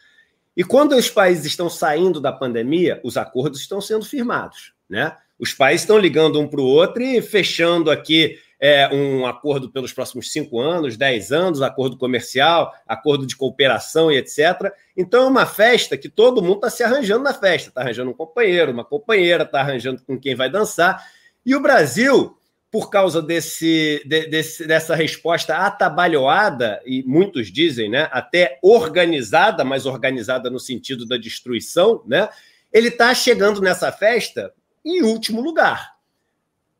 E 0.55 0.63
quando 0.63 0.95
os 0.95 1.09
países 1.09 1.45
estão 1.45 1.69
saindo 1.69 2.21
da 2.21 2.31
pandemia, 2.31 3.01
os 3.03 3.17
acordos 3.17 3.59
estão 3.59 3.81
sendo 3.81 4.05
firmados, 4.05 4.73
né? 4.89 5.15
Os 5.37 5.53
países 5.53 5.81
estão 5.81 5.97
ligando 5.97 6.39
um 6.39 6.47
para 6.47 6.61
o 6.61 6.65
outro 6.65 7.03
e 7.03 7.21
fechando 7.21 7.91
aqui 7.91 8.39
é, 8.59 8.87
um 8.93 9.25
acordo 9.25 9.69
pelos 9.69 9.93
próximos 9.93 10.31
cinco 10.31 10.59
anos, 10.59 10.97
dez 10.97 11.31
anos, 11.31 11.61
acordo 11.61 11.97
comercial, 11.97 12.73
acordo 12.87 13.25
de 13.25 13.35
cooperação 13.35 14.11
e 14.11 14.17
etc. 14.17 14.71
Então 14.95 15.23
é 15.23 15.27
uma 15.27 15.45
festa 15.45 15.97
que 15.97 16.09
todo 16.09 16.41
mundo 16.41 16.55
está 16.55 16.69
se 16.69 16.83
arranjando 16.83 17.23
na 17.23 17.33
festa, 17.33 17.69
está 17.69 17.81
arranjando 17.81 18.11
um 18.11 18.13
companheiro, 18.13 18.71
uma 18.71 18.85
companheira, 18.85 19.43
está 19.43 19.59
arranjando 19.61 20.01
com 20.03 20.19
quem 20.19 20.35
vai 20.35 20.49
dançar. 20.49 21.05
E 21.45 21.55
o 21.55 21.59
Brasil, 21.59 22.37
por 22.71 22.89
causa 22.89 23.21
desse, 23.21 24.01
de, 24.05 24.27
desse, 24.27 24.65
dessa 24.65 24.95
resposta 24.95 25.55
atabalhoada, 25.57 26.81
e 26.85 27.03
muitos 27.03 27.51
dizem, 27.51 27.89
né, 27.89 28.09
até 28.11 28.57
organizada, 28.61 29.63
mas 29.63 29.85
organizada 29.85 30.49
no 30.49 30.59
sentido 30.59 31.05
da 31.05 31.17
destruição, 31.17 32.01
né, 32.05 32.29
ele 32.71 32.87
está 32.87 33.13
chegando 33.13 33.61
nessa 33.61 33.91
festa 33.91 34.51
em 34.83 35.01
último 35.03 35.41
lugar. 35.41 35.94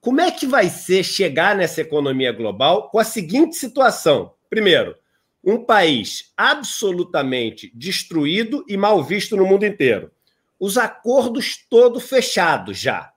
Como 0.05 0.21
é 0.21 0.29
que 0.29 0.45
vai 0.45 0.69
ser 0.69 1.03
chegar 1.03 1.55
nessa 1.55 1.81
economia 1.81 2.31
global 2.31 2.91
com 2.91 2.99
a 2.99 3.03
seguinte 3.03 3.55
situação? 3.55 4.35
Primeiro, 4.47 4.95
um 5.43 5.65
país 5.65 6.31
absolutamente 6.37 7.71
destruído 7.73 8.63
e 8.67 8.77
mal 8.77 9.03
visto 9.03 9.35
no 9.35 9.47
mundo 9.47 9.65
inteiro. 9.65 10.11
Os 10.59 10.77
acordos 10.77 11.57
todos 11.67 12.07
fechados 12.07 12.77
já 12.77 13.11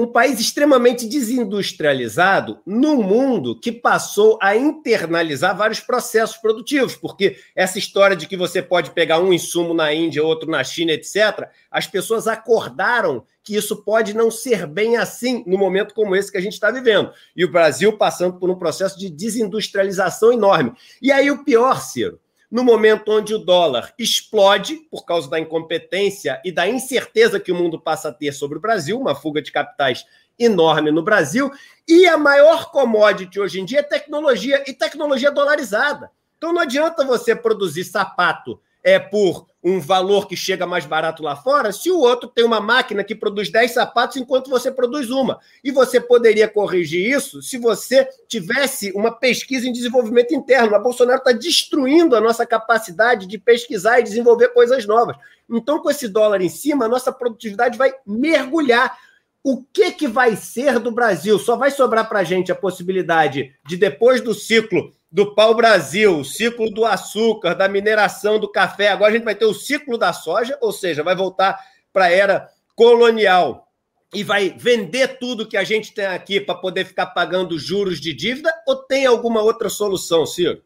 um 0.00 0.06
país 0.06 0.40
extremamente 0.40 1.06
desindustrializado 1.06 2.58
no 2.64 3.02
mundo 3.02 3.58
que 3.60 3.70
passou 3.70 4.38
a 4.40 4.56
internalizar 4.56 5.54
vários 5.54 5.80
processos 5.80 6.38
produtivos, 6.38 6.96
porque 6.96 7.36
essa 7.54 7.78
história 7.78 8.16
de 8.16 8.26
que 8.26 8.34
você 8.34 8.62
pode 8.62 8.92
pegar 8.92 9.20
um 9.20 9.30
insumo 9.30 9.74
na 9.74 9.92
Índia, 9.92 10.24
outro 10.24 10.50
na 10.50 10.64
China, 10.64 10.92
etc., 10.92 11.50
as 11.70 11.86
pessoas 11.86 12.26
acordaram 12.26 13.24
que 13.42 13.54
isso 13.54 13.84
pode 13.84 14.14
não 14.14 14.30
ser 14.30 14.66
bem 14.66 14.96
assim 14.96 15.44
no 15.46 15.58
momento 15.58 15.94
como 15.94 16.16
esse 16.16 16.32
que 16.32 16.38
a 16.38 16.42
gente 16.42 16.54
está 16.54 16.70
vivendo. 16.70 17.12
E 17.36 17.44
o 17.44 17.52
Brasil 17.52 17.92
passando 17.98 18.38
por 18.38 18.48
um 18.48 18.58
processo 18.58 18.98
de 18.98 19.10
desindustrialização 19.10 20.32
enorme. 20.32 20.72
E 21.02 21.12
aí 21.12 21.30
o 21.30 21.44
pior, 21.44 21.82
Ciro, 21.82 22.18
no 22.50 22.64
momento 22.64 23.12
onde 23.12 23.32
o 23.34 23.38
dólar 23.38 23.94
explode 23.98 24.76
por 24.90 25.04
causa 25.04 25.30
da 25.30 25.38
incompetência 25.38 26.40
e 26.44 26.50
da 26.50 26.66
incerteza 26.68 27.38
que 27.38 27.52
o 27.52 27.54
mundo 27.54 27.80
passa 27.80 28.08
a 28.08 28.12
ter 28.12 28.32
sobre 28.32 28.58
o 28.58 28.60
Brasil, 28.60 28.98
uma 28.98 29.14
fuga 29.14 29.40
de 29.40 29.52
capitais 29.52 30.04
enorme 30.38 30.90
no 30.90 31.02
Brasil, 31.02 31.50
e 31.86 32.06
a 32.06 32.18
maior 32.18 32.70
commodity 32.70 33.38
hoje 33.38 33.60
em 33.60 33.64
dia 33.64 33.80
é 33.80 33.82
tecnologia 33.82 34.64
e 34.66 34.72
tecnologia 34.72 35.30
dolarizada. 35.30 36.10
Então 36.38 36.52
não 36.52 36.62
adianta 36.62 37.04
você 37.04 37.36
produzir 37.36 37.84
sapato 37.84 38.60
é 38.82 38.98
por 38.98 39.46
um 39.62 39.78
valor 39.78 40.26
que 40.26 40.34
chega 40.34 40.66
mais 40.66 40.86
barato 40.86 41.22
lá 41.22 41.36
fora, 41.36 41.70
se 41.70 41.90
o 41.90 41.98
outro 41.98 42.28
tem 42.28 42.44
uma 42.44 42.60
máquina 42.60 43.04
que 43.04 43.14
produz 43.14 43.50
10 43.50 43.72
sapatos 43.72 44.16
enquanto 44.16 44.48
você 44.48 44.72
produz 44.72 45.10
uma. 45.10 45.38
E 45.62 45.70
você 45.70 46.00
poderia 46.00 46.48
corrigir 46.48 47.14
isso 47.14 47.42
se 47.42 47.58
você 47.58 48.08
tivesse 48.26 48.90
uma 48.92 49.12
pesquisa 49.12 49.68
em 49.68 49.72
desenvolvimento 49.72 50.34
interno. 50.34 50.74
O 50.74 50.82
Bolsonaro 50.82 51.18
está 51.18 51.32
destruindo 51.32 52.16
a 52.16 52.20
nossa 52.20 52.46
capacidade 52.46 53.26
de 53.26 53.38
pesquisar 53.38 54.00
e 54.00 54.04
desenvolver 54.04 54.48
coisas 54.48 54.86
novas. 54.86 55.16
Então, 55.48 55.80
com 55.82 55.90
esse 55.90 56.08
dólar 56.08 56.40
em 56.40 56.48
cima, 56.48 56.86
a 56.86 56.88
nossa 56.88 57.12
produtividade 57.12 57.76
vai 57.76 57.92
mergulhar. 58.06 58.96
O 59.42 59.62
que, 59.62 59.92
que 59.92 60.08
vai 60.08 60.36
ser 60.36 60.78
do 60.78 60.92
Brasil? 60.92 61.38
Só 61.38 61.56
vai 61.56 61.70
sobrar 61.70 62.08
para 62.08 62.20
a 62.20 62.24
gente 62.24 62.52
a 62.52 62.54
possibilidade 62.54 63.54
de, 63.66 63.76
depois 63.76 64.20
do 64.20 64.34
ciclo 64.34 64.92
do 65.10 65.34
pau-brasil, 65.34 66.18
o 66.18 66.24
ciclo 66.24 66.70
do 66.70 66.84
açúcar, 66.84 67.54
da 67.54 67.68
mineração 67.68 68.38
do 68.38 68.50
café. 68.50 68.88
Agora 68.88 69.10
a 69.10 69.14
gente 69.14 69.24
vai 69.24 69.34
ter 69.34 69.44
o 69.44 69.54
ciclo 69.54 69.98
da 69.98 70.12
soja, 70.12 70.56
ou 70.60 70.72
seja, 70.72 71.02
vai 71.02 71.16
voltar 71.16 71.58
para 71.92 72.04
a 72.04 72.10
era 72.10 72.48
colonial 72.76 73.66
e 74.14 74.22
vai 74.22 74.54
vender 74.56 75.18
tudo 75.18 75.46
que 75.46 75.56
a 75.56 75.64
gente 75.64 75.92
tem 75.92 76.06
aqui 76.06 76.40
para 76.40 76.54
poder 76.54 76.84
ficar 76.84 77.06
pagando 77.06 77.58
juros 77.58 78.00
de 78.00 78.12
dívida? 78.12 78.52
Ou 78.66 78.76
tem 78.76 79.06
alguma 79.06 79.42
outra 79.42 79.68
solução, 79.68 80.24
Ciro? 80.24 80.62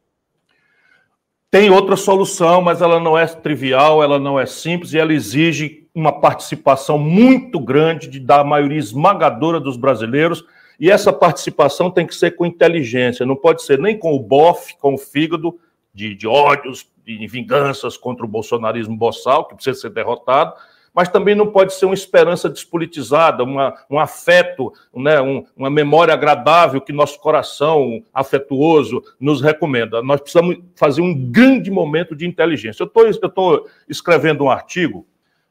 Tem 1.50 1.70
outra 1.70 1.96
solução, 1.96 2.60
mas 2.60 2.82
ela 2.82 2.98
não 2.98 3.16
é 3.16 3.26
trivial, 3.26 4.02
ela 4.02 4.18
não 4.18 4.38
é 4.40 4.44
simples 4.44 4.92
e 4.92 4.98
ela 4.98 5.12
exige 5.12 5.86
uma 5.94 6.20
participação 6.20 6.98
muito 6.98 7.60
grande 7.60 8.08
de, 8.08 8.18
da 8.18 8.42
maioria 8.42 8.78
esmagadora 8.78 9.60
dos 9.60 9.76
brasileiros 9.76 10.44
e 10.78 10.90
essa 10.90 11.12
participação 11.12 11.90
tem 11.90 12.06
que 12.06 12.14
ser 12.14 12.32
com 12.32 12.46
inteligência, 12.46 13.26
não 13.26 13.36
pode 13.36 13.62
ser 13.62 13.78
nem 13.78 13.98
com 13.98 14.14
o 14.14 14.20
bofe, 14.20 14.76
com 14.78 14.94
o 14.94 14.98
fígado 14.98 15.58
de, 15.92 16.14
de 16.14 16.26
ódios, 16.26 16.90
de 17.04 17.26
vinganças 17.26 17.96
contra 17.96 18.24
o 18.24 18.28
bolsonarismo 18.28 18.96
boçal, 18.96 19.46
que 19.46 19.54
precisa 19.54 19.80
ser 19.80 19.90
derrotado, 19.90 20.54
mas 20.94 21.08
também 21.08 21.34
não 21.34 21.48
pode 21.48 21.74
ser 21.74 21.86
uma 21.86 21.94
esperança 21.94 22.48
despolitizada, 22.48 23.42
uma, 23.42 23.74
um 23.90 23.98
afeto, 23.98 24.72
né, 24.94 25.20
um, 25.20 25.44
uma 25.56 25.68
memória 25.68 26.14
agradável 26.14 26.80
que 26.80 26.92
nosso 26.92 27.18
coração 27.20 28.02
afetuoso 28.12 29.02
nos 29.18 29.42
recomenda. 29.42 30.00
Nós 30.02 30.20
precisamos 30.20 30.58
fazer 30.76 31.00
um 31.00 31.12
grande 31.30 31.68
momento 31.70 32.14
de 32.14 32.26
inteligência. 32.26 32.84
Eu 32.84 32.86
estou 32.86 33.66
escrevendo 33.88 34.44
um 34.44 34.50
artigo 34.50 35.04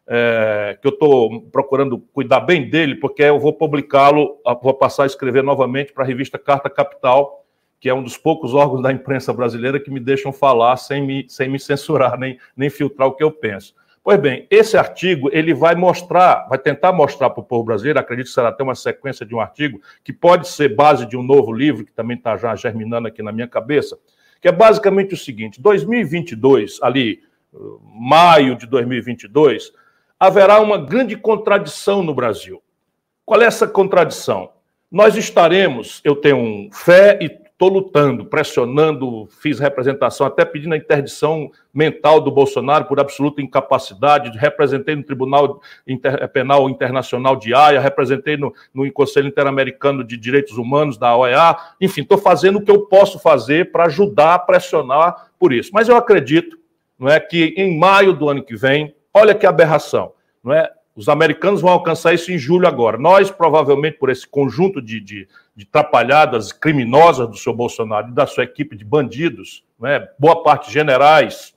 é, 0.08 0.78
que 0.82 0.88
eu 0.88 0.92
estou 0.92 1.42
procurando 1.50 1.98
cuidar 1.98 2.42
bem 2.42 2.70
dele, 2.70 2.96
porque 2.96 3.24
eu 3.24 3.39
vou 3.39 3.54
publicá-lo, 3.54 4.38
vou 4.62 4.74
passar 4.74 5.04
a 5.04 5.08
escrever 5.08 5.44
novamente 5.44 5.94
para 5.94 6.04
a 6.04 6.08
revista 6.08 6.38
Carta 6.38 6.70
Capital, 6.70 7.46
que 7.80 7.89
é 7.89 7.94
um 7.94 8.04
dos 8.04 8.18
poucos 8.18 8.54
órgãos 8.54 8.82
da 8.82 8.92
imprensa 8.92 9.34
brasileira 9.34 9.80
que 9.80 9.92
me 9.92 10.00
deixam 10.00 10.32
falar 10.32 10.78
sem 10.78 11.06
me, 11.06 11.26
sem 11.28 11.50
me 11.50 11.60
censurar, 11.60 12.18
nem, 12.18 12.38
nem 12.56 12.70
filtrar 12.70 13.08
o 13.08 13.13
que 13.13 13.24
eu 13.24 13.32
penso. 13.32 13.76
Pois 14.04 14.20
bem, 14.20 14.46
esse 14.50 14.76
artigo 14.76 15.30
ele 15.32 15.54
vai 15.54 15.76
mostrar, 15.76 16.46
vai 16.50 16.58
tentar 16.58 16.92
mostrar 16.92 17.30
para 17.30 17.39
o 17.39 17.46
povo 17.46 17.63
brasileiro, 17.63 17.98
acredito 17.98 18.26
que 18.26 18.34
será 18.34 18.50
até 18.50 18.62
uma 18.62 18.76
sequência 18.76 19.26
de 19.26 19.34
um 19.34 19.39
artigo, 19.39 19.80
que 20.04 20.12
pode 20.12 20.50
ser 20.50 20.76
base 20.76 21.06
de 21.06 21.16
um 21.16 21.24
novo 21.24 21.54
livro, 21.54 21.86
que 21.86 21.94
também 21.94 22.18
está 22.18 22.36
já 22.36 22.54
germinando 22.54 23.08
aqui 23.08 23.24
na 23.24 23.32
minha 23.32 23.48
cabeça, 23.48 23.98
que 24.42 24.48
é 24.50 24.52
basicamente 24.52 25.13
o 25.13 25.18
seguinte: 25.18 25.62
2022, 25.62 26.80
ali, 26.82 27.22
maio 27.82 28.58
de 28.58 28.68
2022, 28.68 29.72
haverá 30.24 30.62
uma 30.62 30.78
grande 30.78 31.18
contradição 31.18 32.02
no 32.02 32.14
Brasil. 32.16 32.64
Qual 33.26 33.42
é 33.42 33.46
essa 33.46 33.68
contradição? 33.68 34.52
Nós 34.90 35.18
estaremos, 35.18 36.00
eu 36.02 36.16
tenho 36.16 36.70
fé 36.72 37.20
e 37.22 37.26
estou 37.26 37.68
lutando, 37.68 38.24
pressionando, 38.24 39.28
fiz 39.42 39.60
representação, 39.60 40.26
até 40.26 40.46
pedindo 40.46 40.76
a 40.76 40.78
interdição 40.78 41.52
mental 41.74 42.22
do 42.22 42.32
Bolsonaro 42.32 42.86
por 42.86 43.02
absoluta 43.02 43.42
incapacidade, 43.42 44.38
representei 44.38 44.96
no 44.96 45.04
Tribunal 45.04 45.62
Inter 45.86 46.26
Penal 46.30 46.70
Internacional 46.70 47.36
de 47.36 47.54
Haia, 47.54 47.82
representei 47.82 48.38
no, 48.38 48.54
no 48.74 48.90
Conselho 48.94 49.28
Interamericano 49.28 50.06
de 50.06 50.16
Direitos 50.16 50.58
Humanos 50.58 50.98
da 50.98 51.18
OEA, 51.18 51.58
enfim, 51.82 52.02
estou 52.02 52.18
fazendo 52.18 52.60
o 52.60 52.64
que 52.64 52.72
eu 52.72 52.86
posso 52.86 53.20
fazer 53.20 53.74
para 53.74 53.88
ajudar 53.88 54.36
a 54.36 54.40
pressionar 54.40 55.32
por 55.38 55.52
isso. 55.52 55.72
Mas 55.74 55.90
eu 55.90 55.98
acredito 55.98 56.58
não 56.98 57.10
é, 57.10 57.20
que 57.20 57.54
em 57.58 57.78
maio 57.78 58.14
do 58.14 58.30
ano 58.30 58.42
que 58.42 58.56
vem, 58.56 58.96
olha 59.13 59.36
que 59.36 59.45
aberração, 59.45 60.13
não 60.43 60.54
é? 60.54 60.69
Os 60.95 61.10
americanos 61.10 61.62
vão 61.62 61.71
alcançar 61.71 62.13
isso 62.13 62.32
em 62.32 62.38
julho 62.38 62.67
agora. 62.67 62.99
Nós, 62.99 63.32
provavelmente, 63.32 63.97
por 63.97 64.12
esse 64.12 64.28
conjunto 64.28 64.80
de, 64.80 64.99
de, 64.99 65.28
de 65.56 65.65
trapalhadas 65.65 66.52
criminosas 66.52 67.28
do 67.28 67.36
seu 67.36 67.52
Bolsonaro 67.52 68.10
e 68.10 68.13
da 68.13 68.28
sua 68.28 68.43
equipe 68.43 68.76
de 68.76 68.86
bandidos, 68.86 69.63
né, 69.80 70.08
boa 70.19 70.43
parte 70.43 70.71
generais, 70.71 71.54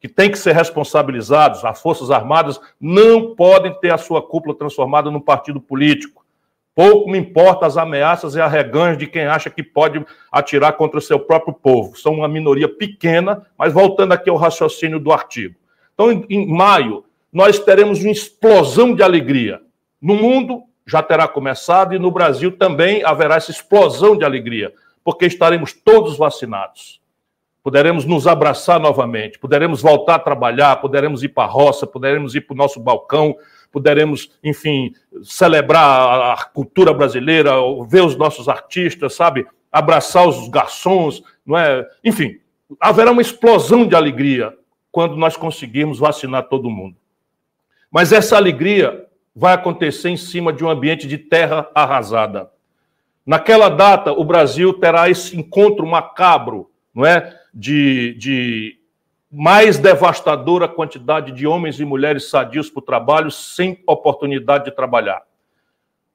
que 0.00 0.08
têm 0.08 0.30
que 0.30 0.38
ser 0.38 0.54
responsabilizados, 0.54 1.64
as 1.64 1.80
Forças 1.80 2.12
Armadas 2.12 2.60
não 2.80 3.34
podem 3.34 3.74
ter 3.80 3.92
a 3.92 3.98
sua 3.98 4.22
cúpula 4.22 4.56
transformada 4.56 5.10
num 5.10 5.20
partido 5.20 5.60
político. 5.60 6.24
Pouco 6.72 7.10
me 7.10 7.18
importa 7.18 7.66
as 7.66 7.76
ameaças 7.76 8.36
e 8.36 8.40
arreganhos 8.40 8.98
de 8.98 9.06
quem 9.06 9.24
acha 9.24 9.50
que 9.50 9.62
pode 9.62 10.04
atirar 10.30 10.74
contra 10.74 10.98
o 10.98 11.02
seu 11.02 11.18
próprio 11.18 11.54
povo. 11.54 11.96
São 11.96 12.12
uma 12.12 12.28
minoria 12.28 12.68
pequena, 12.68 13.44
mas 13.58 13.72
voltando 13.72 14.12
aqui 14.12 14.30
ao 14.30 14.36
raciocínio 14.36 15.00
do 15.00 15.10
artigo. 15.10 15.56
Então, 15.96 16.12
em, 16.12 16.26
em 16.28 16.46
maio, 16.46 17.04
nós 17.32 17.58
teremos 17.58 18.02
uma 18.02 18.12
explosão 18.12 18.94
de 18.94 19.02
alegria. 19.02 19.62
No 20.00 20.14
mundo 20.14 20.62
já 20.86 21.02
terá 21.02 21.26
começado 21.26 21.94
e 21.94 21.98
no 21.98 22.10
Brasil 22.10 22.52
também 22.52 23.02
haverá 23.02 23.36
essa 23.36 23.50
explosão 23.50 24.16
de 24.16 24.24
alegria, 24.24 24.72
porque 25.02 25.24
estaremos 25.24 25.72
todos 25.72 26.18
vacinados. 26.18 27.00
Poderemos 27.62 28.04
nos 28.04 28.26
abraçar 28.28 28.78
novamente, 28.78 29.38
poderemos 29.38 29.82
voltar 29.82 30.16
a 30.16 30.20
trabalhar, 30.20 30.76
poderemos 30.76 31.24
ir 31.24 31.30
para 31.30 31.44
a 31.44 31.50
roça, 31.50 31.86
poderemos 31.86 32.34
ir 32.34 32.42
para 32.42 32.54
o 32.54 32.56
nosso 32.56 32.78
balcão, 32.78 33.34
poderemos, 33.72 34.30
enfim, 34.44 34.92
celebrar 35.22 36.38
a 36.38 36.44
cultura 36.44 36.92
brasileira, 36.92 37.52
ver 37.88 38.02
os 38.02 38.14
nossos 38.14 38.48
artistas, 38.48 39.14
sabe? 39.14 39.46
Abraçar 39.72 40.28
os 40.28 40.46
garçons, 40.48 41.24
não 41.44 41.58
é? 41.58 41.84
Enfim, 42.04 42.38
haverá 42.78 43.10
uma 43.10 43.22
explosão 43.22 43.86
de 43.86 43.96
alegria 43.96 44.54
quando 44.96 45.14
nós 45.14 45.36
conseguirmos 45.36 45.98
vacinar 45.98 46.48
todo 46.48 46.70
mundo. 46.70 46.96
Mas 47.90 48.12
essa 48.12 48.34
alegria 48.34 49.04
vai 49.34 49.52
acontecer 49.52 50.08
em 50.08 50.16
cima 50.16 50.54
de 50.54 50.64
um 50.64 50.70
ambiente 50.70 51.06
de 51.06 51.18
terra 51.18 51.68
arrasada. 51.74 52.50
Naquela 53.26 53.68
data, 53.68 54.10
o 54.10 54.24
Brasil 54.24 54.72
terá 54.72 55.10
esse 55.10 55.36
encontro 55.36 55.86
macabro, 55.86 56.70
não 56.94 57.04
é? 57.04 57.38
De, 57.52 58.14
de 58.14 58.78
mais 59.30 59.76
devastadora 59.76 60.66
quantidade 60.66 61.30
de 61.30 61.46
homens 61.46 61.78
e 61.78 61.84
mulheres 61.84 62.30
sadios 62.30 62.70
para 62.70 62.80
o 62.80 62.86
trabalho 62.86 63.30
sem 63.30 63.78
oportunidade 63.86 64.64
de 64.64 64.70
trabalhar. 64.70 65.24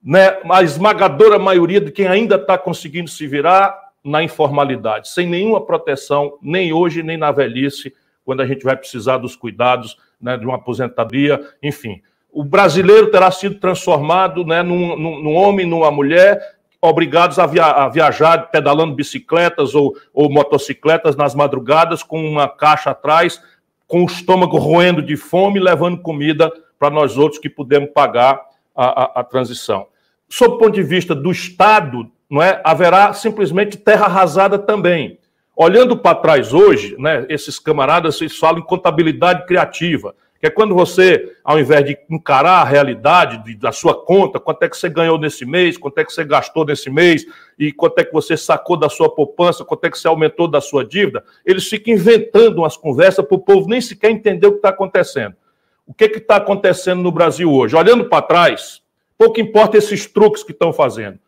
Né? 0.04 0.40
A 0.50 0.64
esmagadora 0.64 1.38
maioria 1.38 1.80
de 1.80 1.92
quem 1.92 2.08
ainda 2.08 2.34
está 2.34 2.58
conseguindo 2.58 3.12
se 3.12 3.28
virar 3.28 3.80
na 4.04 4.24
informalidade, 4.24 5.10
sem 5.10 5.28
nenhuma 5.28 5.64
proteção, 5.64 6.40
nem 6.42 6.74
hoje, 6.74 7.04
nem 7.04 7.16
na 7.16 7.32
velhice, 7.32 7.94
quando 8.32 8.40
a 8.40 8.48
gente 8.48 8.64
vai 8.64 8.78
precisar 8.78 9.18
dos 9.18 9.36
cuidados 9.36 9.98
né, 10.22 10.38
de 10.38 10.46
uma 10.46 10.56
aposentadoria, 10.56 11.38
enfim. 11.62 12.02
O 12.32 12.46
brasileiro 12.46 13.12
terá 13.12 13.30
sido 13.30 13.56
transformado 13.56 14.46
né, 14.46 14.64
num, 14.64 14.96
num 14.98 15.36
homem, 15.36 15.66
numa 15.66 15.92
mulher, 15.92 16.40
obrigados 16.82 17.38
a, 17.38 17.46
via 17.46 17.66
a, 17.66 17.90
viajar 17.90 18.50
pedalando 18.50 18.96
bicicletas 18.96 19.76
ou, 19.76 19.98
ou, 20.14 20.32
motocicletas 20.32 21.18
nas 21.18 21.36
madrugadas 21.36 22.04
com 22.04 22.26
uma 22.26 22.48
caixa 22.48 22.92
atrás, 22.92 23.44
com 23.86 24.04
o 24.04 24.06
estômago 24.06 24.58
roendo 24.58 25.02
de 25.02 25.18
fome, 25.18 25.60
levando 25.60 26.02
comida 26.02 26.50
para 26.80 26.90
nós 26.90 27.18
outros 27.18 27.42
que 27.42 27.50
podemos 27.50 27.90
pagar 27.94 28.42
a, 28.74 28.86
a, 28.86 29.20
a, 29.20 29.24
transição. 29.26 29.88
Sob 30.30 30.56
o 30.56 30.58
ponto 30.58 30.72
de 30.72 30.84
vista 30.84 31.14
do 31.14 31.30
Estado, 31.34 32.10
não 32.30 32.42
é, 32.42 32.62
haverá 32.64 33.12
simplesmente 33.12 33.76
terra 33.76 34.06
arrasada 34.06 34.58
também. 34.58 35.20
Olhando 35.56 35.98
para 35.98 36.16
trás 36.16 36.54
hoje, 36.54 36.96
né, 36.98 37.26
esses 37.30 37.60
camaradas 37.60 38.20
eles 38.22 38.38
falam 38.38 38.60
em 38.60 38.66
contabilidade 38.66 39.46
criativa, 39.46 40.16
que 40.40 40.48
é 40.48 40.50
quando 40.50 40.74
você, 40.74 41.36
ao 41.44 41.60
invés 41.60 41.86
de 41.86 41.98
encarar 42.10 42.62
a 42.62 42.64
realidade 42.64 43.44
de, 43.44 43.56
da 43.56 43.72
sua 43.72 43.94
conta, 43.94 44.40
quanto 44.40 44.64
é 44.64 44.70
que 44.70 44.76
você 44.76 44.90
ganhou 44.90 45.20
nesse 45.20 45.46
mês, 45.46 45.78
quanto 45.78 46.00
é 46.00 46.04
que 46.04 46.12
você 46.12 46.24
gastou 46.24 46.66
nesse 46.66 46.90
mês, 46.90 47.24
e 47.60 47.72
quanto 47.72 48.00
é 48.00 48.04
que 48.04 48.12
você 48.12 48.36
sacou 48.36 48.76
da 48.76 48.90
sua 48.90 49.08
poupança, 49.14 49.64
quanto 49.64 49.86
é 49.86 49.92
que 49.92 50.00
você 50.00 50.08
aumentou 50.08 50.48
da 50.48 50.60
sua 50.60 50.84
dívida, 50.84 51.24
eles 51.46 51.68
ficam 51.68 51.94
inventando 51.94 52.58
umas 52.58 52.76
conversas 52.76 53.24
para 53.24 53.36
o 53.36 53.40
povo 53.40 53.70
nem 53.70 53.80
sequer 53.80 54.10
entender 54.10 54.48
o 54.48 54.54
que 54.54 54.58
está 54.58 54.70
acontecendo. 54.70 55.36
O 55.86 55.94
que 55.94 56.06
está 56.06 56.38
acontecendo 56.38 57.04
no 57.04 57.12
Brasil 57.12 57.52
hoje? 57.52 57.76
Olhando 57.76 58.06
para 58.06 58.24
trás, 58.24 58.82
pouco 59.18 59.40
importa 59.40 59.78
esses 59.78 60.08
truques 60.08 60.42
que 60.42 60.54
estão 60.54 60.74
fazendo. 60.74 61.20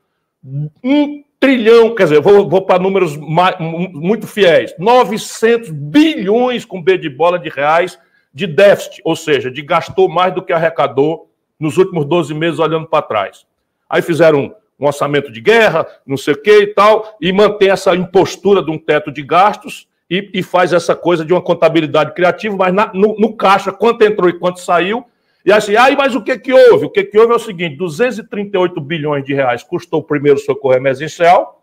Um 0.84 1.24
trilhão, 1.44 1.94
quer 1.94 2.04
dizer, 2.04 2.22
vou, 2.22 2.48
vou 2.48 2.62
para 2.62 2.82
números 2.82 3.18
mais, 3.18 3.58
muito 3.60 4.26
fiéis, 4.26 4.74
900 4.80 5.72
bilhões 5.72 6.64
com 6.64 6.82
B 6.82 6.98
de 6.98 7.10
bola 7.10 7.38
de 7.38 7.50
reais 7.50 8.00
de 8.34 8.48
déficit, 8.48 9.02
ou 9.04 9.14
seja, 9.14 9.52
de 9.52 9.62
gastou 9.62 10.08
mais 10.08 10.34
do 10.34 10.42
que 10.42 10.54
arrecadou 10.54 11.30
nos 11.60 11.78
últimos 11.78 12.06
12 12.06 12.34
meses 12.34 12.60
olhando 12.60 12.88
para 12.88 13.02
trás. 13.02 13.46
Aí 13.90 14.02
fizeram 14.02 14.56
um 14.80 14.88
orçamento 14.88 15.30
de 15.30 15.42
guerra, 15.42 15.86
não 16.08 16.16
sei 16.16 16.34
o 16.34 16.42
que 16.42 16.60
e 16.60 16.68
tal, 16.68 17.14
e 17.20 17.34
mantém 17.34 17.72
essa 17.72 17.94
impostura 17.94 18.64
de 18.64 18.72
um 18.72 18.78
teto 18.78 19.12
de 19.12 19.22
gastos 19.22 19.86
e, 20.10 20.32
e 20.34 20.42
faz 20.42 20.72
essa 20.72 20.96
coisa 20.96 21.26
de 21.26 21.34
uma 21.34 21.42
contabilidade 21.42 22.14
criativa, 22.14 22.56
mas 22.56 22.74
na, 22.74 22.90
no, 22.94 23.18
no, 23.20 23.36
caixa, 23.36 23.70
quanto 23.70 24.06
entrou 24.06 24.30
e 24.30 24.40
quanto 24.40 24.62
saiu, 24.62 25.04
e 25.46 25.52
assim, 25.52 25.76
aí, 25.76 25.96
mas 25.96 26.16
o 26.16 26.22
que 26.22 26.38
que 26.38 26.54
houve? 26.54 26.86
O 26.86 26.90
que 26.90 27.04
que 27.04 27.18
houve 27.18 27.34
é 27.34 27.36
o 27.36 27.40
seguinte: 27.40 27.76
238 27.76 28.80
bilhões 28.80 29.26
de 29.26 29.34
reais 29.34 29.62
custou 29.64 30.00
o 30.00 30.04
primeiro 30.04 30.40
socorro 30.40 30.76
emergencial, 30.76 31.62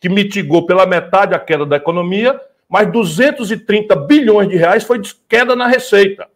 que 0.00 0.08
mitigou 0.08 0.66
pela 0.66 0.86
metade 0.86 1.34
a 1.34 1.38
queda 1.38 1.64
da 1.64 1.76
economia, 1.76 2.40
mas 2.68 2.90
230 2.90 3.94
bilhões 3.94 4.48
de 4.48 4.56
reais 4.56 4.82
foi 4.82 4.98
de 4.98 5.14
queda 5.28 5.54
na 5.54 5.68
receita. 5.68 6.26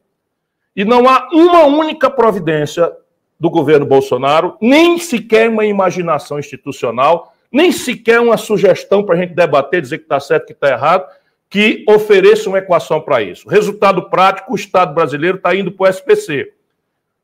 E 0.77 0.85
não 0.85 1.09
há 1.09 1.29
uma 1.33 1.65
única 1.65 2.09
providência 2.09 2.93
do 3.41 3.51
governo 3.51 3.85
Bolsonaro, 3.85 4.57
nem 4.61 4.99
sequer 4.99 5.49
uma 5.49 5.67
imaginação 5.67 6.39
institucional, 6.39 7.35
nem 7.51 7.73
sequer 7.73 8.21
uma 8.21 8.37
sugestão 8.37 9.03
para 9.03 9.17
a 9.17 9.19
gente 9.19 9.35
debater, 9.35 9.81
dizer 9.83 9.99
que 9.99 10.05
está 10.05 10.21
certo, 10.21 10.47
que 10.47 10.53
está 10.53 10.69
errado, 10.69 11.07
que 11.51 11.85
ofereça 11.89 12.49
uma 12.49 12.59
equação 12.59 13.01
para 13.01 13.23
isso. 13.23 13.49
Resultado 13.49 14.09
prático: 14.09 14.53
o 14.53 14.57
Estado 14.57 14.95
brasileiro 14.95 15.39
está 15.39 15.55
indo 15.55 15.73
para 15.73 15.87
o 15.87 15.89
SPC. 15.89 16.53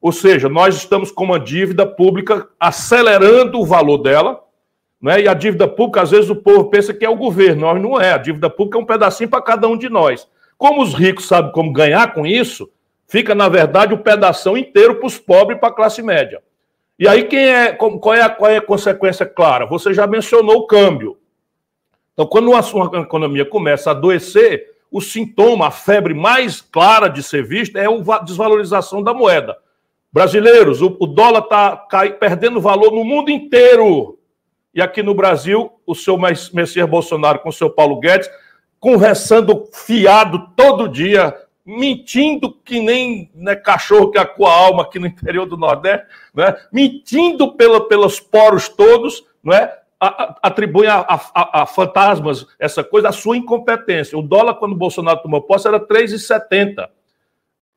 Ou 0.03 0.11
seja, 0.11 0.49
nós 0.49 0.75
estamos 0.75 1.13
com 1.13 1.23
uma 1.23 1.39
dívida 1.39 1.87
pública 1.87 2.49
acelerando 2.59 3.61
o 3.61 3.65
valor 3.65 3.99
dela, 3.99 4.43
né? 5.01 5.21
e 5.21 5.29
a 5.29 5.33
dívida 5.33 5.69
pública, 5.69 6.03
às 6.03 6.11
vezes, 6.11 6.29
o 6.29 6.35
povo 6.35 6.65
pensa 6.65 6.93
que 6.93 7.05
é 7.05 7.09
o 7.09 7.15
governo, 7.15 7.61
nós 7.61 7.81
não 7.81 8.01
é. 8.01 8.13
A 8.13 8.19
dívida 8.19 8.51
pública 8.51 8.79
é 8.79 8.83
um 8.83 8.85
pedacinho 8.85 9.31
para 9.31 9.41
cada 9.41 9.69
um 9.69 9.79
de 9.79 9.89
nós. 9.89 10.29
Como 10.59 10.83
os 10.83 10.93
ricos 10.93 11.27
sabem 11.27 11.53
como 11.53 11.73
ganhar 11.73 12.13
com 12.15 12.27
isso, 12.27 12.69
fica, 13.07 13.33
na 13.33 13.49
verdade, 13.49 13.95
o 13.95 13.97
um 13.97 14.01
pedaço 14.03 14.57
inteiro 14.57 14.97
para 14.97 15.07
os 15.07 15.19
pobres 15.19 15.57
e 15.57 15.61
para 15.61 15.69
a 15.69 15.73
classe 15.73 16.03
média. 16.03 16.43
E 16.99 17.07
aí, 17.07 17.23
quem 17.23 17.39
é, 17.39 17.73
qual, 17.73 18.13
é 18.13 18.23
a, 18.23 18.29
qual 18.29 18.51
é 18.51 18.57
a 18.57 18.63
consequência 18.63 19.25
clara? 19.25 19.67
Você 19.67 19.95
já 19.95 20.05
mencionou 20.09 20.57
o 20.57 20.67
câmbio. 20.67 21.17
Então, 22.13 22.27
quando 22.27 22.51
uma, 22.51 22.61
uma 22.61 23.03
economia 23.03 23.45
começa 23.45 23.91
a 23.91 23.93
adoecer, 23.93 24.73
o 24.91 25.01
sintoma, 25.01 25.69
a 25.69 25.71
febre 25.71 26.13
mais 26.13 26.61
clara 26.61 27.07
de 27.07 27.23
ser 27.23 27.45
vista 27.45 27.79
é 27.79 27.87
a 27.87 28.19
desvalorização 28.19 29.01
da 29.01 29.15
moeda. 29.15 29.57
Brasileiros, 30.13 30.83
o, 30.83 30.97
o 31.01 31.07
dólar 31.07 31.45
está 31.45 31.77
perdendo 32.21 32.61
valor 32.61 32.93
no 32.93 33.05
mundo 33.05 33.31
inteiro. 33.31 34.19
E 34.75 34.83
aqui 34.83 35.03
no 35.03 35.15
Brasil, 35.15 35.73
o 35.87 35.95
seu 35.95 36.19
Messias 36.19 36.89
Bolsonaro 36.89 37.39
com 37.41 37.49
o 37.49 37.53
seu 37.53 37.71
Paulo 37.71 37.99
Guedes, 37.99 38.31
conversando 38.79 39.69
fiado 39.73 40.49
todo 40.57 40.89
dia, 40.89 41.35
mentindo 41.65 42.53
que 42.53 42.81
nem 42.81 43.31
né, 43.35 43.55
cachorro 43.55 44.11
que 44.11 44.19
acua 44.19 44.51
a 44.51 44.57
alma 44.57 44.83
aqui 44.83 44.99
no 44.99 45.07
interior 45.07 45.47
do 45.47 45.57
Nordeste, 45.57 46.07
né? 46.35 46.57
mentindo 46.73 47.55
pela, 47.55 47.87
pelos 47.87 48.19
poros 48.19 48.69
todos, 48.69 49.25
não 49.43 49.55
é? 49.55 49.79
atribui 50.43 50.89
a, 50.89 50.99
a, 50.99 51.63
a, 51.63 51.67
fantasmas 51.67 52.45
essa 52.59 52.83
coisa, 52.83 53.11
a 53.11 53.13
sua 53.13 53.37
incompetência. 53.37 54.19
O 54.19 54.23
dólar, 54.23 54.55
quando 54.55 54.73
o 54.73 54.77
Bolsonaro 54.77 55.23
tomou 55.23 55.43
posse, 55.43 55.69
era 55.69 55.79
3,70. 55.79 56.89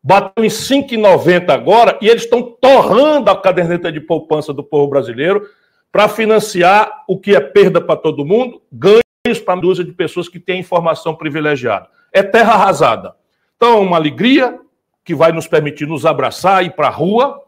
Bateu 0.05 0.45
em 0.45 0.49
5,90 0.49 1.49
agora 1.49 1.97
e 1.99 2.07
eles 2.07 2.25
estão 2.25 2.43
torrando 2.43 3.31
a 3.31 3.41
caderneta 3.41 3.91
de 3.91 3.99
poupança 3.99 4.53
do 4.53 4.63
povo 4.63 4.87
brasileiro 4.87 5.49
para 5.91 6.07
financiar 6.07 7.03
o 7.07 7.19
que 7.19 7.35
é 7.35 7.39
perda 7.39 7.81
para 7.81 7.95
todo 7.95 8.23
mundo, 8.23 8.61
ganhos 8.71 9.39
para 9.43 9.55
a 9.55 9.59
dúzia 9.59 9.83
de 9.83 9.91
pessoas 9.91 10.29
que 10.29 10.39
têm 10.39 10.59
informação 10.59 11.15
privilegiada. 11.15 11.87
É 12.13 12.21
terra 12.21 12.53
arrasada. 12.53 13.15
Então, 13.55 13.77
é 13.77 13.79
uma 13.79 13.97
alegria 13.97 14.59
que 15.03 15.15
vai 15.15 15.31
nos 15.31 15.47
permitir 15.47 15.87
nos 15.87 16.05
abraçar 16.05 16.63
e 16.63 16.67
ir 16.67 16.75
para 16.75 16.87
a 16.87 16.91
rua, 16.91 17.41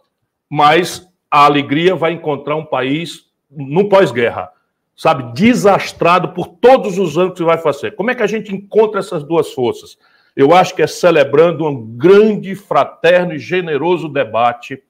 mas 0.49 1.07
a 1.29 1.45
alegria 1.45 1.95
vai 1.95 2.13
encontrar 2.13 2.55
um 2.55 2.65
país 2.65 3.25
no 3.51 3.87
pós-guerra, 3.87 4.49
sabe, 4.95 5.31
desastrado 5.33 6.29
por 6.29 6.47
todos 6.47 6.97
os 6.97 7.19
anos 7.19 7.37
que 7.37 7.43
vai 7.43 7.59
fazer. 7.59 7.95
Como 7.95 8.09
é 8.09 8.15
que 8.15 8.23
a 8.23 8.27
gente 8.27 8.51
encontra 8.51 8.99
essas 8.99 9.23
duas 9.23 9.53
forças? 9.53 9.95
Eu 10.37 10.53
acho 10.53 10.75
que 10.75 10.83
é 10.83 10.87
celebrando 10.87 11.65
um 11.65 11.97
grande, 11.97 12.53
fraterno 12.53 13.33
e 13.33 13.39
generoso 13.39 14.07
debate, 14.07 14.83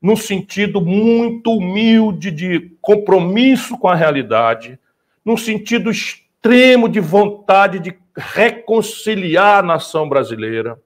no 0.00 0.16
sentido 0.16 0.80
muito 0.80 1.50
humilde 1.50 2.30
de 2.30 2.76
compromisso 2.80 3.76
com 3.76 3.88
a 3.88 3.96
realidade, 3.96 4.78
no 5.24 5.36
sentido 5.36 5.90
extremo 5.90 6.88
de 6.88 7.00
vontade 7.00 7.80
de 7.80 7.98
reconciliar 8.16 9.58
a 9.58 9.66
nação 9.66 10.08
brasileira. 10.08 10.78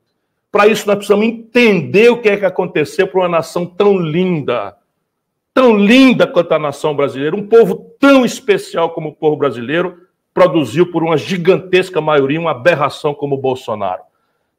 Para 0.50 0.66
isso, 0.68 0.86
nós 0.86 0.96
precisamos 0.96 1.26
entender 1.26 2.08
o 2.08 2.22
que 2.22 2.30
é 2.30 2.38
que 2.38 2.46
aconteceu 2.46 3.06
para 3.06 3.20
uma 3.20 3.28
nação 3.28 3.66
tão 3.66 3.98
linda, 3.98 4.74
tão 5.52 5.76
linda 5.76 6.26
quanto 6.26 6.52
a 6.52 6.58
nação 6.58 6.96
brasileira, 6.96 7.36
um 7.36 7.46
povo 7.46 7.94
tão 8.00 8.24
especial 8.24 8.88
como 8.94 9.10
o 9.10 9.14
povo 9.14 9.36
brasileiro, 9.36 9.98
produziu 10.34 10.90
por 10.90 11.02
uma 11.02 11.16
gigantesca 11.16 12.00
maioria 12.00 12.40
uma 12.40 12.52
aberração 12.52 13.14
como 13.14 13.34
o 13.34 13.38
Bolsonaro. 13.38 14.02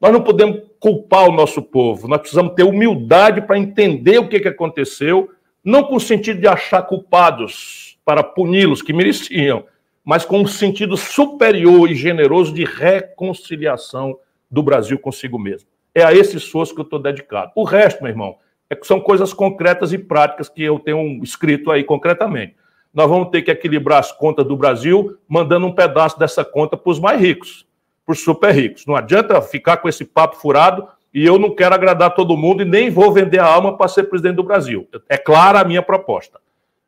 Nós 0.00 0.12
não 0.12 0.20
podemos 0.20 0.62
culpar 0.78 1.28
o 1.28 1.32
nosso 1.32 1.62
povo, 1.62 2.06
nós 2.06 2.20
precisamos 2.20 2.54
ter 2.54 2.62
humildade 2.62 3.42
para 3.42 3.58
entender 3.58 4.18
o 4.18 4.28
que, 4.28 4.40
que 4.40 4.48
aconteceu, 4.48 5.30
não 5.64 5.82
com 5.82 5.96
o 5.96 6.00
sentido 6.00 6.40
de 6.40 6.46
achar 6.46 6.82
culpados 6.82 7.98
para 8.04 8.22
puni-los, 8.22 8.82
que 8.82 8.92
mereciam, 8.92 9.64
mas 10.04 10.24
com 10.24 10.40
um 10.40 10.46
sentido 10.46 10.96
superior 10.96 11.90
e 11.90 11.94
generoso 11.94 12.52
de 12.52 12.64
reconciliação 12.64 14.18
do 14.50 14.62
Brasil 14.62 14.98
consigo 14.98 15.38
mesmo. 15.38 15.68
É 15.94 16.04
a 16.04 16.12
esse 16.12 16.36
esforço 16.36 16.74
que 16.74 16.80
eu 16.80 16.84
estou 16.84 16.98
dedicado. 16.98 17.52
O 17.54 17.64
resto, 17.64 18.02
meu 18.02 18.10
irmão, 18.10 18.36
é 18.68 18.74
que 18.74 18.86
são 18.86 19.00
coisas 19.00 19.32
concretas 19.32 19.92
e 19.92 19.98
práticas 19.98 20.48
que 20.48 20.62
eu 20.62 20.78
tenho 20.78 21.22
escrito 21.22 21.70
aí 21.70 21.82
concretamente 21.82 22.54
nós 22.94 23.10
vamos 23.10 23.30
ter 23.30 23.42
que 23.42 23.50
equilibrar 23.50 23.98
as 23.98 24.12
contas 24.12 24.46
do 24.46 24.56
Brasil, 24.56 25.18
mandando 25.28 25.66
um 25.66 25.72
pedaço 25.72 26.16
dessa 26.16 26.44
conta 26.44 26.76
para 26.76 26.92
os 26.92 27.00
mais 27.00 27.20
ricos, 27.20 27.66
para 28.06 28.12
os 28.12 28.20
super 28.20 28.54
ricos. 28.54 28.86
Não 28.86 28.94
adianta 28.94 29.42
ficar 29.42 29.78
com 29.78 29.88
esse 29.88 30.04
papo 30.04 30.36
furado 30.36 30.86
e 31.12 31.26
eu 31.26 31.36
não 31.36 31.50
quero 31.50 31.74
agradar 31.74 32.14
todo 32.14 32.36
mundo 32.36 32.62
e 32.62 32.64
nem 32.64 32.90
vou 32.90 33.12
vender 33.12 33.40
a 33.40 33.46
alma 33.46 33.76
para 33.76 33.88
ser 33.88 34.04
presidente 34.04 34.36
do 34.36 34.44
Brasil. 34.44 34.88
É 35.08 35.18
clara 35.18 35.60
a 35.60 35.64
minha 35.64 35.82
proposta. 35.82 36.38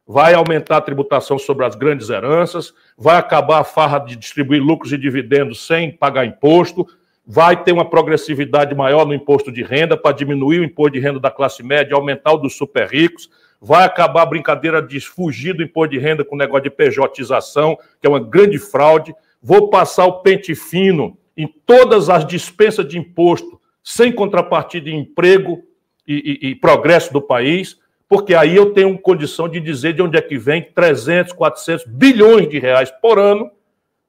Vai 0.06 0.34
aumentar 0.34 0.76
a 0.76 0.80
tributação 0.80 1.36
sobre 1.36 1.66
as 1.66 1.74
grandes 1.74 2.08
heranças, 2.08 2.72
vai 2.96 3.16
acabar 3.16 3.58
a 3.58 3.64
farra 3.64 3.98
de 3.98 4.14
distribuir 4.14 4.62
lucros 4.62 4.92
e 4.92 4.98
dividendos 4.98 5.66
sem 5.66 5.90
pagar 5.90 6.24
imposto, 6.24 6.86
vai 7.26 7.60
ter 7.60 7.72
uma 7.72 7.84
progressividade 7.84 8.72
maior 8.76 9.04
no 9.04 9.12
imposto 9.12 9.50
de 9.50 9.64
renda 9.64 9.96
para 9.96 10.14
diminuir 10.14 10.60
o 10.60 10.64
imposto 10.64 10.92
de 10.92 11.00
renda 11.00 11.18
da 11.18 11.32
classe 11.32 11.64
média, 11.64 11.96
aumentar 11.96 12.34
o 12.34 12.38
dos 12.38 12.56
super 12.56 12.86
ricos 12.86 13.28
vai 13.60 13.84
acabar 13.84 14.22
a 14.22 14.26
brincadeira 14.26 14.82
de 14.82 15.00
fugir 15.00 15.54
do 15.54 15.62
imposto 15.62 15.92
de 15.92 15.98
renda 15.98 16.24
com 16.24 16.34
o 16.34 16.38
negócio 16.38 16.64
de 16.64 16.70
pejotização, 16.70 17.76
que 18.00 18.06
é 18.06 18.10
uma 18.10 18.20
grande 18.20 18.58
fraude. 18.58 19.14
Vou 19.42 19.70
passar 19.70 20.06
o 20.06 20.20
pente 20.20 20.54
fino 20.54 21.16
em 21.36 21.46
todas 21.46 22.08
as 22.08 22.26
dispensas 22.26 22.86
de 22.86 22.98
imposto, 22.98 23.60
sem 23.82 24.12
contrapartida 24.12 24.86
de 24.86 24.94
emprego 24.94 25.62
e, 26.06 26.40
e, 26.42 26.48
e 26.50 26.54
progresso 26.54 27.12
do 27.12 27.20
país, 27.20 27.78
porque 28.08 28.34
aí 28.34 28.54
eu 28.54 28.72
tenho 28.72 28.98
condição 28.98 29.48
de 29.48 29.60
dizer 29.60 29.92
de 29.92 30.02
onde 30.02 30.16
é 30.16 30.22
que 30.22 30.38
vem 30.38 30.62
300, 30.62 31.32
400 31.32 31.86
bilhões 31.86 32.48
de 32.48 32.58
reais 32.58 32.90
por 32.90 33.18
ano 33.18 33.50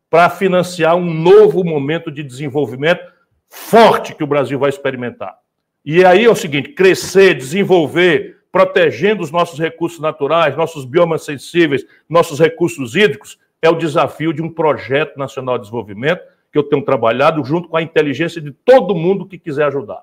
para 0.10 0.30
financiar 0.30 0.96
um 0.96 1.14
novo 1.14 1.64
momento 1.64 2.12
de 2.12 2.24
desenvolvimento 2.24 3.02
forte 3.50 4.16
que 4.16 4.24
o 4.24 4.28
Brasil 4.28 4.60
vai 4.60 4.70
experimentar. 4.70 5.38
E 5.84 6.04
aí 6.06 6.26
é 6.26 6.30
o 6.30 6.36
seguinte: 6.36 6.70
crescer, 6.70 7.34
desenvolver, 7.34 8.37
protegendo 8.58 9.22
os 9.22 9.30
nossos 9.30 9.60
recursos 9.60 10.00
naturais, 10.00 10.58
nossos 10.58 10.84
biomas 10.84 11.24
sensíveis, 11.24 11.86
nossos 12.10 12.40
recursos 12.40 12.96
hídricos, 12.96 13.38
é 13.62 13.70
o 13.70 13.76
desafio 13.76 14.34
de 14.34 14.42
um 14.42 14.52
projeto 14.52 15.16
nacional 15.16 15.60
de 15.60 15.66
desenvolvimento 15.66 16.24
que 16.52 16.58
eu 16.58 16.64
tenho 16.64 16.84
trabalhado 16.84 17.46
junto 17.46 17.70
com 17.70 17.78
a 17.78 17.84
inteligência 17.84 18.42
de 18.42 18.52
todo 18.52 18.96
mundo 18.96 19.28
que 19.28 19.38
quiser 19.38 19.66
ajudar. 19.68 20.02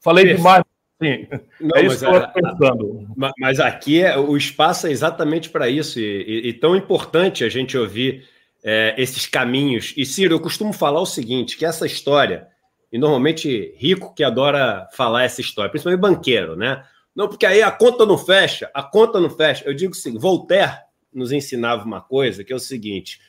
Falei 0.00 0.26
Isso. 0.26 0.36
demais. 0.36 0.62
Sim, 1.02 1.26
Não, 1.60 1.76
é 1.76 1.84
isso 1.84 1.98
que 1.98 2.04
eu 2.04 2.16
estou 2.16 2.32
pensando. 2.32 3.08
Mas 3.36 3.58
aqui 3.58 4.04
é, 4.04 4.16
o 4.16 4.36
espaço 4.36 4.86
é 4.86 4.92
exatamente 4.92 5.50
para 5.50 5.68
isso, 5.68 5.98
e, 5.98 6.04
e, 6.04 6.48
e, 6.50 6.52
tão 6.52 6.76
importante 6.76 7.42
a 7.42 7.48
gente 7.48 7.76
ouvir 7.76 8.24
é, 8.62 8.94
esses 8.96 9.26
caminhos. 9.26 9.92
E, 9.96 10.06
Ciro, 10.06 10.32
eu 10.32 10.38
costumo 10.38 10.72
falar 10.72 11.00
o 11.00 11.06
seguinte: 11.06 11.56
que 11.56 11.66
essa 11.66 11.86
história, 11.86 12.46
e 12.92 12.98
normalmente 12.98 13.74
rico 13.78 14.14
que 14.14 14.22
adora 14.22 14.86
falar 14.92 15.24
essa 15.24 15.40
história, 15.40 15.72
principalmente 15.72 16.00
banqueiro, 16.00 16.54
né? 16.54 16.84
Não, 17.14 17.28
porque 17.28 17.46
aí 17.46 17.62
a 17.62 17.70
conta 17.70 18.06
não 18.06 18.16
fecha, 18.16 18.70
a 18.72 18.82
conta 18.82 19.20
não 19.20 19.30
fecha. 19.30 19.64
Eu 19.64 19.74
digo 19.74 19.92
assim, 19.92 20.18
Voltaire 20.18 20.78
nos 21.12 21.30
ensinava 21.30 21.84
uma 21.84 22.00
coisa 22.00 22.42
que 22.42 22.52
é 22.52 22.56
o 22.56 22.60
seguinte, 22.60 23.20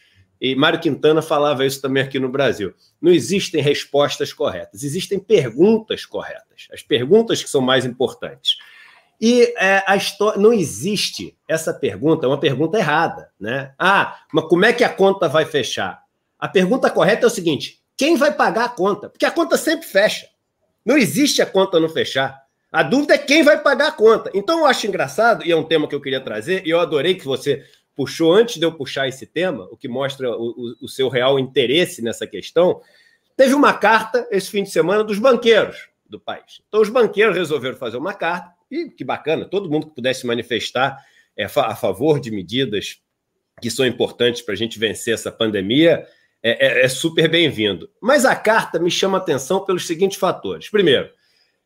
e 0.43 0.56
Mário 0.56 0.80
Quintana 0.80 1.22
falava 1.22 1.65
isso 1.65 1.82
também 1.82 2.04
aqui 2.04 2.19
no 2.19 2.28
Brasil. 2.28 2.74
Não 3.02 3.12
existem 3.12 3.62
respostas 3.62 4.34
corretas, 4.34 4.84
existem 4.84 5.17
perguntas 5.17 6.06
corretas. 6.06 6.67
As 6.69 6.82
perguntas 6.82 7.41
que 7.41 7.50
são 7.50 7.62
mais 7.62 7.86
importantes. 7.86 8.58
E 9.22 9.54
é, 9.58 9.82
a 9.88 9.96
história 9.96 10.38
não 10.41 10.52
existe 10.52 11.38
essa 11.48 11.74
pergunta, 11.74 12.26
é 12.26 12.28
uma 12.28 12.39
pergunta 12.39 12.78
errada, 12.78 13.32
né? 13.39 13.74
Ah, 13.80 14.19
mas 14.34 14.46
como 14.50 14.65
é 14.65 14.74
que 14.74 14.84
a 14.84 14.89
conta 14.89 15.30
vai 15.30 15.46
fechar? 15.46 16.04
A 16.38 16.50
pergunta 16.50 16.89
correta 16.89 17.26
é 17.26 17.28
o 17.28 17.30
seguinte: 17.30 17.82
quem 17.96 18.17
vai 18.17 18.34
pagar 18.34 18.65
a 18.65 18.69
conta? 18.69 19.10
Porque 19.10 19.26
a 19.26 19.32
conta 19.32 19.56
sempre 19.56 19.88
fecha. 19.88 20.28
Não 20.86 20.98
existe 20.98 21.41
a 21.41 21.46
conta 21.46 21.80
não 21.80 21.88
fechar. 21.88 22.42
A 22.74 22.82
dúvida 22.82 23.14
é 23.14 23.20
quem 23.20 23.44
vai 23.44 23.62
pagar 23.62 23.90
a 23.90 23.92
conta. 23.92 24.32
Então 24.34 24.62
eu 24.62 24.66
acho 24.66 24.88
engraçado, 24.88 25.46
e 25.46 25.52
é 25.52 25.56
um 25.56 25.64
tema 25.64 25.88
que 25.88 25.94
eu 25.94 26.02
queria 26.02 26.20
trazer, 26.20 26.66
e 26.66 26.72
eu 26.72 26.80
adorei 26.80 27.14
que 27.14 27.24
você 27.24 27.64
puxou 27.96 28.34
antes 28.34 28.56
de 28.56 28.66
eu 28.66 28.72
puxar 28.72 29.08
esse 29.08 29.28
tema, 29.28 29.68
o 29.70 29.78
que 29.78 29.88
mostra 29.88 30.32
o, 30.32 30.50
o, 30.82 30.86
o 30.86 30.90
seu 30.90 31.08
real 31.08 31.38
interesse 31.38 32.02
nessa 32.02 32.26
questão. 32.26 32.82
Teve 33.38 33.54
uma 33.54 33.74
carta 33.74 34.28
esse 34.32 34.50
fim 34.50 34.64
de 34.64 34.72
semana 34.72 35.04
dos 35.04 35.20
banqueiros 35.20 35.88
do 36.10 36.20
país. 36.20 36.64
Então 36.68 36.82
os 36.82 36.90
banqueiros 36.90 37.38
resolveram 37.38 37.78
fazer 37.78 37.98
uma 37.98 38.16
carta, 38.16 38.52
e 38.72 38.90
que 38.90 39.04
bacana, 39.04 39.46
todo 39.46 39.70
mundo 39.70 39.86
que 39.90 39.94
pudesse 39.94 40.26
manifestar 40.26 40.98
é, 41.38 41.44
a 41.44 41.76
favor 41.76 42.20
de 42.20 42.32
medidas 42.32 43.00
que 43.62 43.70
são 43.70 43.86
importantes 43.86 44.42
para 44.42 44.56
a 44.56 44.58
gente 44.58 44.80
vencer 44.80 45.14
essa 45.14 45.32
pandemia, 45.32 46.08
é, 46.42 46.82
é, 46.82 46.86
é 46.86 46.90
super 46.90 47.30
bem-vindo. 47.30 47.88
Mas 48.02 48.26
a 48.26 48.36
carta 48.36 48.80
me 48.80 48.90
chama 48.90 49.20
atenção 49.20 49.64
pelos 49.64 49.86
seguintes 49.86 50.18
fatores. 50.18 50.70
Primeiro, 50.70 51.12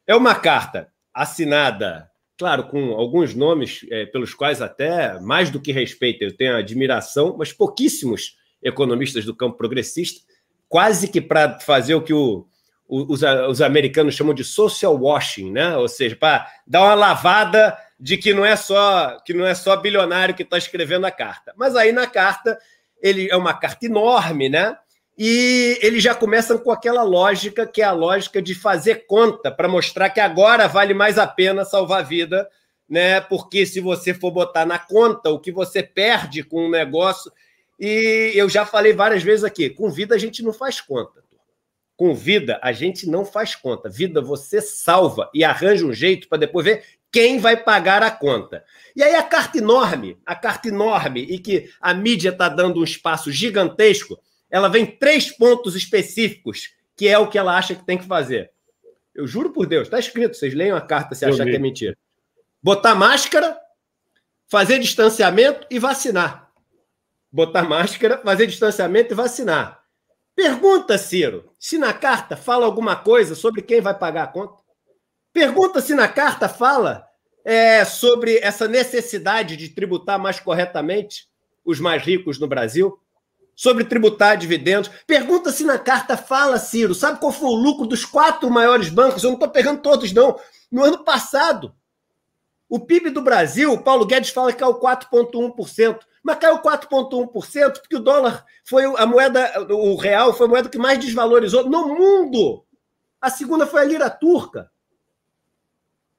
é 0.06 0.14
uma 0.14 0.36
carta 0.36 0.92
assinada, 1.18 2.10
claro, 2.38 2.66
com 2.66 2.94
alguns 2.94 3.34
nomes 3.34 3.84
é, 3.90 4.06
pelos 4.06 4.36
quais 4.36 4.62
até 4.62 5.20
mais 5.20 5.50
do 5.50 5.60
que 5.60 5.72
respeito 5.72 6.24
eu 6.24 6.36
tenho 6.36 6.56
admiração, 6.56 7.36
mas 7.38 7.52
pouquíssimos 7.52 8.38
economistas 8.62 9.26
do 9.26 9.36
campo 9.36 9.58
progressista, 9.58 10.22
quase 10.70 11.08
que 11.08 11.20
para 11.20 11.60
fazer 11.60 11.96
o 11.96 12.02
que 12.02 12.14
o, 12.14 12.46
o, 12.88 13.12
os, 13.12 13.24
os, 13.24 13.62
americanos 13.62 14.14
chamam 14.14 14.34
de 14.34 14.44
social 14.44 14.96
washing, 14.96 15.52
né? 15.52 15.76
Ou 15.76 15.88
seja, 15.88 16.16
para 16.16 16.48
dar 16.68 16.84
uma 16.84 16.94
lavada 16.94 17.76
de 18.00 18.16
que 18.16 18.32
não 18.32 18.46
é 18.46 18.56
só 18.56 19.20
que 19.26 19.34
não 19.34 19.46
é 19.46 19.56
só 19.56 19.76
bilionário 19.76 20.36
que 20.36 20.44
está 20.44 20.58
escrevendo 20.58 21.06
a 21.06 21.12
carta. 21.12 21.52
Mas 21.58 21.76
aí 21.76 21.92
na 21.92 22.06
carta 22.06 22.60
ele 23.02 23.28
é 23.30 23.36
uma 23.36 23.54
carta 23.54 23.88
enorme, 23.88 24.50
né? 24.50 24.78
E 25.18 25.80
eles 25.82 26.04
já 26.04 26.14
começam 26.14 26.60
com 26.60 26.72
aquela 26.72 27.02
lógica 27.02 27.66
que 27.66 27.82
é 27.82 27.86
a 27.86 27.92
lógica 27.92 28.40
de 28.40 28.54
fazer 28.54 29.08
conta 29.08 29.52
para 29.52 29.68
mostrar 29.68 30.12
que 30.12 30.20
agora 30.20 30.68
vale 30.68 30.94
mais 30.94 31.18
a 31.18 31.26
pena 31.26 31.66
salvar 31.66 32.02
a 32.02 32.04
vida, 32.04 32.48
né? 32.88 33.20
Porque 33.20 33.66
se 33.66 33.80
você 33.80 34.14
for 34.14 34.30
botar 34.30 34.64
na 34.64 34.78
conta 34.78 35.32
o 35.32 35.40
que 35.40 35.52
você 35.52 35.82
perde 35.82 36.44
com 36.44 36.68
um 36.68 36.70
negócio, 36.70 37.32
e 37.80 38.32
eu 38.36 38.48
já 38.48 38.64
falei 38.64 38.94
várias 38.94 39.24
vezes 39.24 39.44
aqui, 39.44 39.72
com 39.72 39.90
vida 39.90 40.14
a 40.14 40.20
gente 40.20 40.44
não 40.44 40.54
faz 40.54 40.80
conta. 40.80 41.24
Com 41.96 42.14
vida 42.14 42.60
a 42.62 42.72
gente 42.72 43.10
não 43.10 43.26
faz 43.26 43.56
conta. 43.56 43.90
Vida 43.90 44.22
você 44.22 44.62
salva 44.62 45.32
e 45.34 45.44
arranja 45.44 45.84
um 45.84 45.94
jeito 45.94 46.30
para 46.30 46.38
depois 46.38 46.64
ver 46.64 46.84
quem 47.12 47.40
vai 47.40 47.58
pagar 47.58 48.04
a 48.04 48.12
conta. 48.12 48.64
E 48.96 49.02
aí 49.02 49.16
a 49.16 49.24
carta 49.24 49.58
enorme, 49.58 50.16
a 50.24 50.36
carta 50.36 50.68
enorme 50.68 51.22
e 51.22 51.40
que 51.40 51.72
a 51.82 51.92
mídia 51.92 52.30
está 52.30 52.48
dando 52.48 52.80
um 52.80 52.84
espaço 52.84 53.32
gigantesco 53.32 54.20
ela 54.50 54.68
vem 54.68 54.86
três 54.86 55.32
pontos 55.32 55.76
específicos, 55.76 56.72
que 56.96 57.08
é 57.08 57.18
o 57.18 57.28
que 57.28 57.38
ela 57.38 57.58
acha 57.58 57.76
que 57.76 57.86
tem 57.86 57.98
que 57.98 58.06
fazer. 58.06 58.52
Eu 59.14 59.28
juro 59.28 59.52
por 59.52 59.66
Deus, 59.66 59.88
está 59.88 60.00
escrito, 60.00 60.36
vocês 60.36 60.54
leiam 60.54 60.78
a 60.78 60.82
carta 60.82 61.16
se 61.16 61.26
achar 61.26 61.46
que 61.46 61.56
é 61.56 61.60
mentira. 61.60 61.98
Botar 62.62 62.96
máscara, 62.96 63.58
fazer 64.48 64.80
distanciamento 64.80 65.66
e 65.70 65.80
vacinar. 65.80 66.52
Botar 67.32 67.64
máscara, 67.64 68.22
fazer 68.24 68.48
distanciamento 68.48 69.14
e 69.14 69.16
vacinar. 69.16 69.84
Pergunta, 70.36 70.98
Ciro, 71.00 71.52
se 71.60 71.78
na 71.78 71.94
carta 71.94 72.38
fala 72.38 72.66
alguma 72.66 72.96
coisa 72.96 73.34
sobre 73.34 73.62
quem 73.62 73.82
vai 73.82 73.98
pagar 73.98 74.24
a 74.24 74.28
conta. 74.28 74.62
Pergunta 75.34 75.82
se 75.82 75.96
na 75.96 76.08
carta 76.08 76.48
fala 76.48 77.08
é, 77.44 77.84
sobre 77.84 78.38
essa 78.38 78.68
necessidade 78.68 79.58
de 79.58 79.70
tributar 79.70 80.20
mais 80.20 80.40
corretamente 80.40 81.28
os 81.66 81.80
mais 81.80 82.04
ricos 82.04 82.40
no 82.40 82.48
Brasil, 82.48 83.00
sobre 83.58 83.84
tributar 83.84 84.38
dividendos. 84.38 84.92
Pergunta 85.08 85.52
se 85.52 85.64
na 85.64 85.80
carta 85.80 86.16
fala, 86.16 86.60
Ciro, 86.60 86.94
sabe 86.94 87.20
qual 87.20 87.32
foi 87.32 87.50
o 87.50 87.56
lucro 87.56 87.88
dos 87.88 88.06
quatro 88.06 88.52
maiores 88.52 88.88
bancos? 88.88 89.24
Eu 89.24 89.32
não 89.32 89.36
estou 89.36 89.50
pegando 89.50 89.82
todos, 89.82 90.14
não. 90.14 90.40
No 90.72 90.84
ano 90.84 91.04
passado, 91.04 91.74
o 92.70 92.80
PIB 92.80 93.10
do 93.10 93.22
Brasil, 93.22 93.74
o 93.74 93.82
Paulo 93.82 94.06
Guedes 94.06 94.30
fala 94.30 94.54
que 94.54 94.60
caiu 94.60 94.76
4,1%, 94.76 96.00
mas 96.22 96.38
caiu 96.38 96.60
4,1% 96.60 97.80
porque 97.80 97.96
o 97.96 98.00
dólar 98.00 98.46
foi 98.64 98.86
a 98.86 99.06
moeda, 99.08 99.66
o 99.74 99.96
real 99.96 100.36
foi 100.36 100.46
a 100.46 100.50
moeda 100.50 100.70
que 100.70 100.78
mais 100.78 101.00
desvalorizou 101.00 101.68
no 101.68 101.88
mundo. 101.88 102.64
A 103.20 103.32
segunda 103.32 103.66
foi 103.66 103.82
a 103.82 103.86
lira 103.86 104.10
turca. 104.10 104.70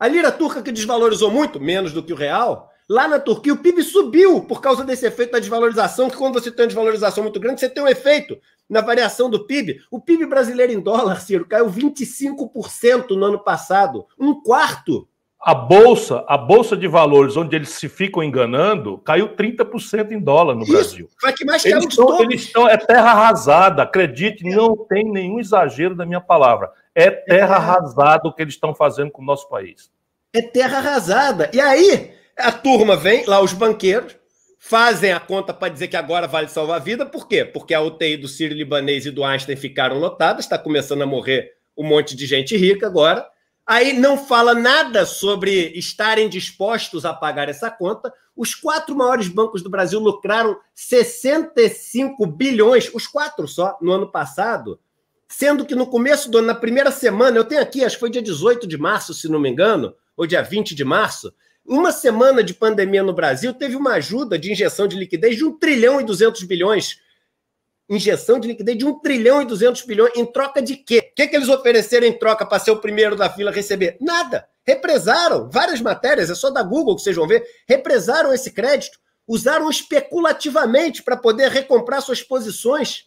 A 0.00 0.08
lira 0.08 0.32
turca 0.32 0.60
que 0.60 0.72
desvalorizou 0.72 1.30
muito, 1.30 1.60
menos 1.60 1.92
do 1.92 2.02
que 2.02 2.12
o 2.12 2.16
real. 2.16 2.68
Lá 2.88 3.06
na 3.06 3.18
Turquia, 3.18 3.52
o 3.52 3.58
PIB 3.58 3.82
subiu 3.82 4.40
por 4.40 4.62
causa 4.62 4.82
desse 4.82 5.06
efeito 5.06 5.32
da 5.32 5.38
desvalorização, 5.38 6.08
que 6.08 6.16
quando 6.16 6.34
você 6.34 6.50
tem 6.50 6.62
uma 6.62 6.68
desvalorização 6.68 7.22
muito 7.22 7.38
grande, 7.38 7.60
você 7.60 7.68
tem 7.68 7.82
um 7.82 7.88
efeito 7.88 8.38
na 8.68 8.80
variação 8.80 9.28
do 9.28 9.44
PIB. 9.44 9.82
O 9.90 10.00
PIB 10.00 10.26
brasileiro 10.26 10.72
em 10.72 10.80
dólar, 10.80 11.20
Ciro, 11.20 11.46
caiu 11.46 11.70
25% 11.70 13.10
no 13.10 13.26
ano 13.26 13.38
passado. 13.38 14.06
Um 14.18 14.40
quarto 14.42 15.06
a 15.40 15.54
bolsa, 15.54 16.24
a 16.26 16.36
bolsa 16.36 16.76
de 16.76 16.88
valores, 16.88 17.36
onde 17.36 17.54
eles 17.54 17.68
se 17.68 17.88
ficam 17.88 18.24
enganando, 18.24 18.98
caiu 18.98 19.36
30% 19.36 20.10
em 20.10 20.18
dólar 20.18 20.54
no 20.54 20.62
Isso, 20.62 20.72
Brasil. 20.72 21.08
Foi 21.20 21.32
que 21.32 21.44
mais 21.44 21.64
eles 21.64 21.84
estão, 21.84 22.20
eles 22.20 22.42
estão, 22.42 22.68
é 22.68 22.76
terra 22.76 23.12
arrasada, 23.12 23.82
acredite, 23.84 24.42
não 24.44 24.76
tem 24.76 25.04
nenhum 25.04 25.38
exagero 25.38 25.94
da 25.94 26.04
minha 26.04 26.20
palavra. 26.20 26.72
É 26.92 27.10
terra 27.10 27.54
é. 27.54 27.56
arrasada 27.56 28.28
o 28.28 28.32
que 28.32 28.42
eles 28.42 28.54
estão 28.54 28.74
fazendo 28.74 29.12
com 29.12 29.22
o 29.22 29.24
nosso 29.24 29.48
país. 29.48 29.90
É 30.32 30.42
terra 30.42 30.78
arrasada. 30.78 31.48
E 31.54 31.60
aí, 31.60 32.17
a 32.38 32.52
turma 32.52 32.96
vem, 32.96 33.26
lá 33.26 33.40
os 33.40 33.52
banqueiros, 33.52 34.16
fazem 34.58 35.12
a 35.12 35.20
conta 35.20 35.54
para 35.54 35.72
dizer 35.72 35.88
que 35.88 35.96
agora 35.96 36.26
vale 36.26 36.48
salvar 36.48 36.76
a 36.76 36.82
vida. 36.82 37.06
Por 37.06 37.26
quê? 37.26 37.44
Porque 37.44 37.74
a 37.74 37.80
UTI 37.80 38.16
do 38.16 38.28
Ciro 38.28 38.54
Libanês 38.54 39.06
e 39.06 39.10
do 39.10 39.24
Einstein 39.24 39.56
ficaram 39.56 39.98
lotadas, 39.98 40.44
está 40.44 40.58
começando 40.58 41.02
a 41.02 41.06
morrer 41.06 41.52
um 41.76 41.84
monte 41.84 42.16
de 42.16 42.26
gente 42.26 42.56
rica 42.56 42.86
agora. 42.86 43.26
Aí 43.66 43.92
não 43.92 44.16
fala 44.16 44.54
nada 44.54 45.04
sobre 45.04 45.72
estarem 45.74 46.28
dispostos 46.28 47.04
a 47.04 47.12
pagar 47.12 47.48
essa 47.48 47.70
conta. 47.70 48.12
Os 48.34 48.54
quatro 48.54 48.96
maiores 48.96 49.28
bancos 49.28 49.62
do 49.62 49.68
Brasil 49.68 50.00
lucraram 50.00 50.58
65 50.74 52.26
bilhões, 52.26 52.90
os 52.94 53.06
quatro 53.06 53.46
só, 53.46 53.76
no 53.80 53.92
ano 53.92 54.10
passado. 54.10 54.80
Sendo 55.28 55.66
que 55.66 55.74
no 55.74 55.86
começo 55.86 56.30
do 56.30 56.38
ano, 56.38 56.46
na 56.46 56.54
primeira 56.54 56.90
semana, 56.90 57.36
eu 57.36 57.44
tenho 57.44 57.60
aqui, 57.60 57.84
acho 57.84 57.96
que 57.96 58.00
foi 58.00 58.10
dia 58.10 58.22
18 58.22 58.66
de 58.66 58.78
março, 58.78 59.12
se 59.12 59.28
não 59.28 59.38
me 59.38 59.50
engano, 59.50 59.94
ou 60.16 60.26
dia 60.26 60.42
20 60.42 60.74
de 60.74 60.84
março, 60.84 61.32
uma 61.68 61.92
semana 61.92 62.42
de 62.42 62.54
pandemia 62.54 63.02
no 63.02 63.12
Brasil 63.12 63.52
teve 63.52 63.76
uma 63.76 63.92
ajuda 63.94 64.38
de 64.38 64.50
injeção 64.50 64.88
de 64.88 64.96
liquidez 64.96 65.36
de 65.36 65.44
1 65.44 65.58
trilhão 65.58 66.00
e 66.00 66.04
200 66.04 66.42
bilhões 66.44 66.98
injeção 67.88 68.38
de 68.38 68.48
liquidez 68.48 68.76
de 68.76 68.84
1 68.84 69.00
trilhão 69.00 69.40
e 69.40 69.46
200 69.46 69.82
bilhões 69.82 70.12
em 70.14 70.26
troca 70.26 70.60
de 70.60 70.76
quê? 70.76 71.10
O 71.10 71.14
que, 71.14 71.26
que 71.26 71.36
eles 71.36 71.48
ofereceram 71.48 72.06
em 72.06 72.12
troca 72.12 72.44
para 72.44 72.58
ser 72.58 72.70
o 72.70 72.80
primeiro 72.80 73.16
da 73.16 73.30
fila 73.30 73.50
a 73.50 73.54
receber? 73.54 73.96
Nada. 74.00 74.46
Represaram 74.66 75.48
várias 75.50 75.80
matérias, 75.80 76.28
é 76.28 76.34
só 76.34 76.50
da 76.50 76.62
Google 76.62 76.96
que 76.96 77.02
vocês 77.02 77.16
vão 77.16 77.26
ver. 77.26 77.42
Represaram 77.66 78.34
esse 78.34 78.50
crédito, 78.50 78.98
usaram 79.26 79.70
especulativamente 79.70 81.02
para 81.02 81.16
poder 81.16 81.50
recomprar 81.50 82.02
suas 82.02 82.22
posições. 82.22 83.06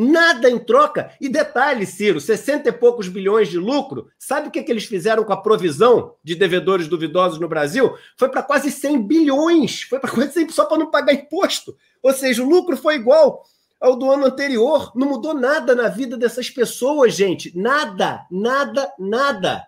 Nada 0.00 0.48
em 0.48 0.60
troca. 0.60 1.10
E 1.20 1.28
detalhe, 1.28 1.84
Ciro, 1.84 2.20
60 2.20 2.68
e 2.68 2.72
poucos 2.72 3.08
bilhões 3.08 3.48
de 3.48 3.58
lucro. 3.58 4.08
Sabe 4.16 4.46
o 4.46 4.50
que, 4.52 4.62
que 4.62 4.70
eles 4.70 4.84
fizeram 4.84 5.24
com 5.24 5.32
a 5.32 5.42
provisão 5.42 6.14
de 6.22 6.36
devedores 6.36 6.86
duvidosos 6.86 7.40
no 7.40 7.48
Brasil? 7.48 7.92
Foi 8.16 8.28
para 8.28 8.44
quase 8.44 8.70
100 8.70 9.02
bilhões. 9.02 9.82
Foi 9.82 9.98
para 9.98 10.08
quase 10.08 10.34
100 10.34 10.50
só 10.50 10.66
para 10.66 10.78
não 10.78 10.88
pagar 10.88 11.12
imposto. 11.12 11.76
Ou 12.00 12.12
seja, 12.12 12.44
o 12.44 12.48
lucro 12.48 12.76
foi 12.76 12.94
igual 12.94 13.42
ao 13.80 13.96
do 13.96 14.08
ano 14.08 14.26
anterior. 14.26 14.92
Não 14.94 15.08
mudou 15.08 15.34
nada 15.34 15.74
na 15.74 15.88
vida 15.88 16.16
dessas 16.16 16.48
pessoas, 16.48 17.14
gente. 17.14 17.58
Nada, 17.58 18.24
nada, 18.30 18.92
nada. 19.00 19.66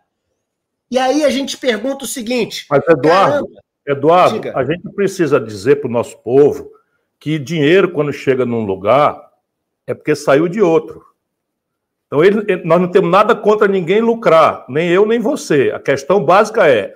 E 0.88 0.97
aí 0.97 1.25
a 1.25 1.31
gente 1.31 1.57
pergunta 1.57 2.05
o 2.05 2.09
seguinte. 2.09 2.66
Mas, 2.71 2.85
Eduardo, 2.88 3.49
caramba, 3.49 3.61
Eduardo, 3.85 4.35
diga. 4.35 4.57
a 4.57 4.62
gente 4.62 4.88
precisa 4.95 5.40
dizer 5.40 5.81
para 5.81 5.88
o 5.88 5.93
nosso 5.93 6.16
povo 6.19 6.71
que 7.19 7.37
dinheiro, 7.37 7.90
quando 7.90 8.12
chega 8.12 8.47
num 8.47 8.64
lugar, 8.64 9.30
é 9.90 9.94
porque 9.94 10.14
saiu 10.14 10.48
de 10.48 10.62
outro. 10.62 11.05
Então, 12.07 12.24
ele, 12.24 12.62
nós 12.64 12.81
não 12.81 12.88
temos 12.88 13.11
nada 13.11 13.35
contra 13.35 13.66
ninguém 13.66 14.00
lucrar, 14.00 14.64
nem 14.68 14.88
eu, 14.88 15.05
nem 15.05 15.18
você. 15.18 15.72
A 15.74 15.81
questão 15.81 16.24
básica 16.24 16.68
é: 16.68 16.94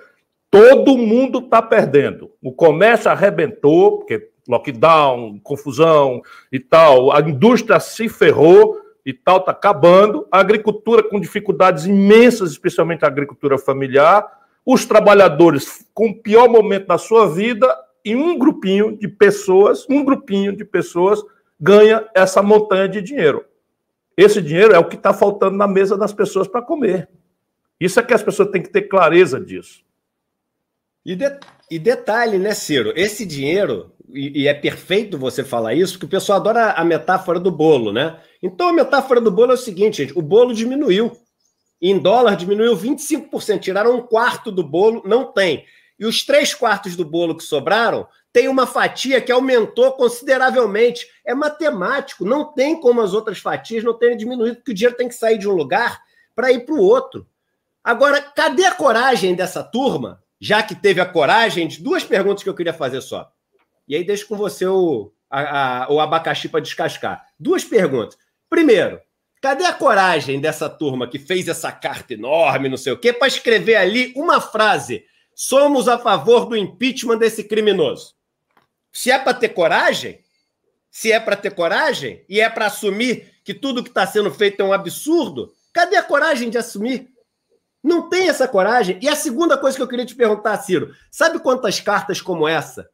todo 0.49 0.97
mundo 0.97 1.39
está 1.39 1.61
perdendo. 1.61 2.31
O 2.41 2.53
comércio 2.53 3.11
arrebentou, 3.11 3.99
porque 3.99 4.29
lockdown, 4.47 5.39
confusão 5.43 6.21
e 6.51 6.59
tal, 6.59 7.11
a 7.11 7.19
indústria 7.19 7.79
se 7.79 8.07
ferrou 8.07 8.77
e 9.05 9.13
tal, 9.13 9.37
está 9.37 9.51
acabando, 9.51 10.27
a 10.31 10.39
agricultura 10.39 11.03
com 11.03 11.19
dificuldades 11.19 11.85
imensas, 11.85 12.51
especialmente 12.51 13.03
a 13.03 13.07
agricultura 13.07 13.57
familiar, 13.57 14.25
os 14.65 14.85
trabalhadores 14.85 15.85
com 15.93 16.09
o 16.09 16.15
pior 16.15 16.47
momento 16.47 16.87
da 16.87 16.97
sua 16.97 17.27
vida 17.27 17.67
e 18.03 18.15
um 18.15 18.37
grupinho 18.37 18.97
de 18.97 19.07
pessoas, 19.07 19.85
um 19.89 20.03
grupinho 20.03 20.55
de 20.55 20.63
pessoas 20.63 21.23
ganha 21.59 22.07
essa 22.13 22.41
montanha 22.41 22.87
de 22.87 23.01
dinheiro. 23.01 23.45
Esse 24.17 24.41
dinheiro 24.41 24.73
é 24.73 24.79
o 24.79 24.87
que 24.87 24.95
está 24.95 25.13
faltando 25.13 25.57
na 25.57 25.67
mesa 25.67 25.97
das 25.97 26.13
pessoas 26.13 26.47
para 26.47 26.61
comer. 26.61 27.09
Isso 27.79 27.99
é 27.99 28.03
que 28.03 28.13
as 28.13 28.23
pessoas 28.23 28.49
têm 28.49 28.61
que 28.61 28.69
ter 28.69 28.83
clareza 28.83 29.39
disso. 29.39 29.83
E, 31.05 31.15
de, 31.15 31.25
e 31.69 31.77
detalhe, 31.77 32.37
né, 32.37 32.53
Ciro? 32.53 32.93
Esse 32.95 33.25
dinheiro 33.25 33.91
e, 34.09 34.43
e, 34.43 34.47
é 34.47 34.53
perfeito 34.53 35.17
você 35.17 35.43
falar 35.43 35.73
isso, 35.73 35.93
porque 35.93 36.05
o 36.05 36.09
pessoal 36.09 36.39
adora 36.39 36.71
a 36.71 36.83
metáfora 36.83 37.39
do 37.39 37.51
bolo, 37.51 37.91
né? 37.91 38.19
Então 38.41 38.69
a 38.69 38.73
metáfora 38.73 39.19
do 39.19 39.31
bolo 39.31 39.51
é 39.51 39.55
o 39.55 39.57
seguinte, 39.57 39.97
gente: 39.97 40.17
o 40.17 40.21
bolo 40.21 40.53
diminuiu. 40.53 41.11
Em 41.81 41.99
dólar 41.99 42.35
diminuiu 42.35 42.75
25%, 42.75 43.59
tiraram 43.59 43.97
um 43.97 44.01
quarto 44.01 44.51
do 44.51 44.63
bolo, 44.63 45.03
não 45.05 45.31
tem. 45.31 45.65
E 45.99 46.05
os 46.05 46.25
três 46.25 46.53
quartos 46.53 46.95
do 46.95 47.03
bolo 47.03 47.35
que 47.35 47.43
sobraram 47.43 48.07
tem 48.35 48.49
uma 48.49 48.67
fatia 48.67 49.21
que 49.21 49.31
aumentou 49.31 49.93
consideravelmente. 49.93 51.07
É 51.23 51.33
matemático, 51.33 52.25
não 52.25 52.51
tem 52.51 52.77
como 52.77 52.99
as 52.99 53.13
outras 53.13 53.39
fatias 53.39 53.81
não 53.81 53.97
terem 53.97 54.17
diminuído, 54.17 54.57
porque 54.57 54.71
o 54.71 54.73
dinheiro 54.73 54.97
tem 54.97 55.07
que 55.07 55.15
sair 55.15 55.37
de 55.37 55.47
um 55.47 55.53
lugar 55.53 56.01
para 56.35 56.51
ir 56.51 56.65
para 56.65 56.75
o 56.75 56.81
outro. 56.81 57.25
Agora, 57.81 58.21
cadê 58.21 58.65
a 58.65 58.73
coragem 58.73 59.35
dessa 59.35 59.63
turma? 59.63 60.21
Já 60.37 60.61
que 60.61 60.75
teve 60.75 60.99
a 60.99 61.05
coragem, 61.05 61.65
de 61.65 61.81
duas 61.81 62.03
perguntas 62.03 62.43
que 62.43 62.49
eu 62.49 62.53
queria 62.53 62.73
fazer 62.73 62.99
só. 62.99 63.31
E 63.87 63.95
aí 63.95 64.03
deixo 64.03 64.27
com 64.27 64.35
você 64.35 64.67
o, 64.67 65.13
a, 65.29 65.85
a, 65.85 65.93
o 65.93 66.01
abacaxi 66.01 66.49
para 66.49 66.59
descascar. 66.59 67.25
Duas 67.39 67.63
perguntas. 67.63 68.17
Primeiro, 68.49 68.99
cadê 69.41 69.63
a 69.63 69.71
coragem 69.71 70.41
dessa 70.41 70.69
turma 70.69 71.07
que 71.07 71.19
fez 71.19 71.47
essa 71.47 71.71
carta 71.71 72.13
enorme, 72.13 72.67
não 72.67 72.75
sei 72.75 72.91
o 72.91 72.97
quê, 72.97 73.13
para 73.13 73.29
escrever 73.29 73.77
ali 73.77 74.11
uma 74.13 74.41
frase? 74.41 75.05
Somos 75.33 75.87
a 75.87 75.97
favor 75.97 76.47
do 76.47 76.57
impeachment 76.57 77.17
desse 77.17 77.41
criminoso. 77.41 78.13
Se 78.95 79.11
é 79.11 79.19
para 79.19 79.33
ter 79.33 79.49
coragem, 79.49 80.23
se 80.89 81.11
é 81.11 81.19
para 81.19 81.35
ter 81.35 81.53
coragem 81.53 82.23
e 82.29 82.39
é 82.39 82.49
para 82.49 82.67
assumir 82.67 83.29
que 83.43 83.53
tudo 83.53 83.83
que 83.83 83.89
está 83.89 84.07
sendo 84.07 84.31
feito 84.31 84.61
é 84.61 84.63
um 84.63 84.71
absurdo, 84.71 85.53
cadê 85.73 85.97
a 85.97 86.01
coragem 86.01 86.49
de 86.49 86.57
assumir? 86.57 87.09
Não 87.83 88.09
tem 88.09 88.29
essa 88.29 88.47
coragem. 88.47 88.97
E 89.01 89.09
a 89.09 89.15
segunda 89.15 89.57
coisa 89.57 89.75
que 89.75 89.83
eu 89.83 89.87
queria 89.89 90.05
te 90.05 90.15
perguntar, 90.15 90.57
Ciro, 90.59 90.95
sabe 91.11 91.39
quantas 91.39 91.81
cartas 91.81 92.21
como 92.21 92.47
essa 92.47 92.89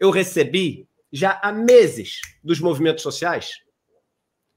eu 0.00 0.10
recebi 0.10 0.88
já 1.12 1.38
há 1.40 1.52
meses 1.52 2.20
dos 2.42 2.58
movimentos 2.58 3.04
sociais, 3.04 3.52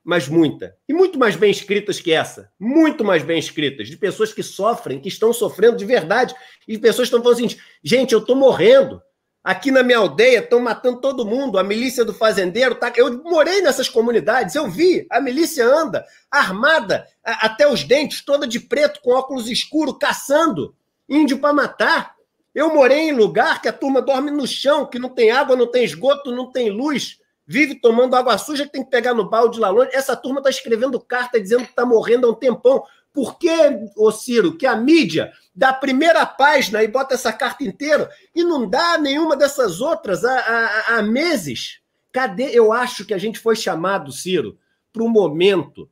mas 0.03 0.27
muita. 0.27 0.75
E 0.89 0.93
muito 0.95 1.19
mais 1.19 1.35
bem 1.35 1.51
escritas 1.51 1.99
que 1.99 2.11
essa. 2.11 2.51
Muito 2.59 3.05
mais 3.05 3.21
bem 3.21 3.37
escritas. 3.37 3.87
De 3.87 3.97
pessoas 3.97 4.33
que 4.33 4.41
sofrem, 4.41 4.99
que 4.99 5.09
estão 5.09 5.31
sofrendo 5.31 5.77
de 5.77 5.85
verdade. 5.85 6.33
E 6.67 6.75
pessoas 6.79 7.07
que 7.07 7.15
estão 7.15 7.21
falando 7.21 7.45
assim: 7.45 7.61
gente, 7.83 8.13
eu 8.13 8.19
estou 8.19 8.35
morrendo. 8.35 8.99
Aqui 9.43 9.71
na 9.71 9.81
minha 9.81 9.99
aldeia 9.99 10.39
estão 10.39 10.59
matando 10.59 10.99
todo 10.99 11.25
mundo. 11.25 11.57
A 11.57 11.63
milícia 11.63 12.03
do 12.03 12.13
fazendeiro 12.13 12.75
tá. 12.75 12.91
Eu 12.95 13.23
morei 13.23 13.61
nessas 13.61 13.87
comunidades, 13.87 14.55
eu 14.55 14.69
vi. 14.69 15.07
A 15.09 15.21
milícia 15.21 15.65
anda 15.65 16.05
armada 16.29 17.07
até 17.23 17.67
os 17.67 17.83
dentes, 17.83 18.21
toda 18.21 18.45
de 18.45 18.59
preto, 18.59 18.99
com 19.01 19.11
óculos 19.11 19.49
escuros, 19.49 19.97
caçando 19.99 20.75
índio 21.07 21.39
para 21.39 21.53
matar. 21.53 22.15
Eu 22.53 22.73
morei 22.73 23.09
em 23.09 23.11
lugar 23.11 23.61
que 23.61 23.67
a 23.67 23.73
turma 23.73 24.01
dorme 24.01 24.31
no 24.31 24.47
chão, 24.47 24.85
que 24.85 24.97
não 24.99 25.09
tem 25.09 25.31
água, 25.31 25.55
não 25.55 25.67
tem 25.67 25.83
esgoto, 25.83 26.31
não 26.31 26.51
tem 26.51 26.71
luz, 26.71 27.19
vive 27.45 27.75
tomando 27.75 28.15
água 28.15 28.37
suja 28.37 28.65
que 28.65 28.71
tem 28.71 28.83
que 28.83 28.89
pegar 28.89 29.13
no 29.13 29.29
balde 29.29 29.59
lá 29.59 29.69
longe. 29.69 29.91
Essa 29.93 30.15
turma 30.15 30.39
está 30.39 30.49
escrevendo 30.49 30.99
carta 30.99 31.39
dizendo 31.39 31.63
que 31.63 31.69
está 31.69 31.85
morrendo 31.85 32.27
há 32.27 32.31
um 32.31 32.35
tempão. 32.35 32.83
Por 33.17 33.39
que, 33.39 33.49
ô 33.95 34.11
Ciro, 34.11 34.55
que 34.55 34.67
a 34.67 34.75
mídia 34.75 35.33
dá 35.55 35.69
a 35.69 35.73
primeira 35.73 36.23
página 36.23 36.83
e 36.83 36.87
bota 36.87 37.15
essa 37.15 37.33
carta 37.33 37.63
inteira 37.63 38.11
e 38.35 38.43
não 38.43 38.69
dá 38.69 38.95
nenhuma 38.99 39.35
dessas 39.35 39.81
outras 39.81 40.23
há, 40.23 40.37
há, 40.37 40.97
há 40.97 41.01
meses? 41.01 41.79
Cadê? 42.11 42.51
Eu 42.51 42.71
acho 42.71 43.05
que 43.05 43.15
a 43.15 43.17
gente 43.17 43.39
foi 43.39 43.55
chamado, 43.55 44.11
Ciro, 44.11 44.59
para 44.93 45.01
o 45.01 45.09
momento 45.09 45.89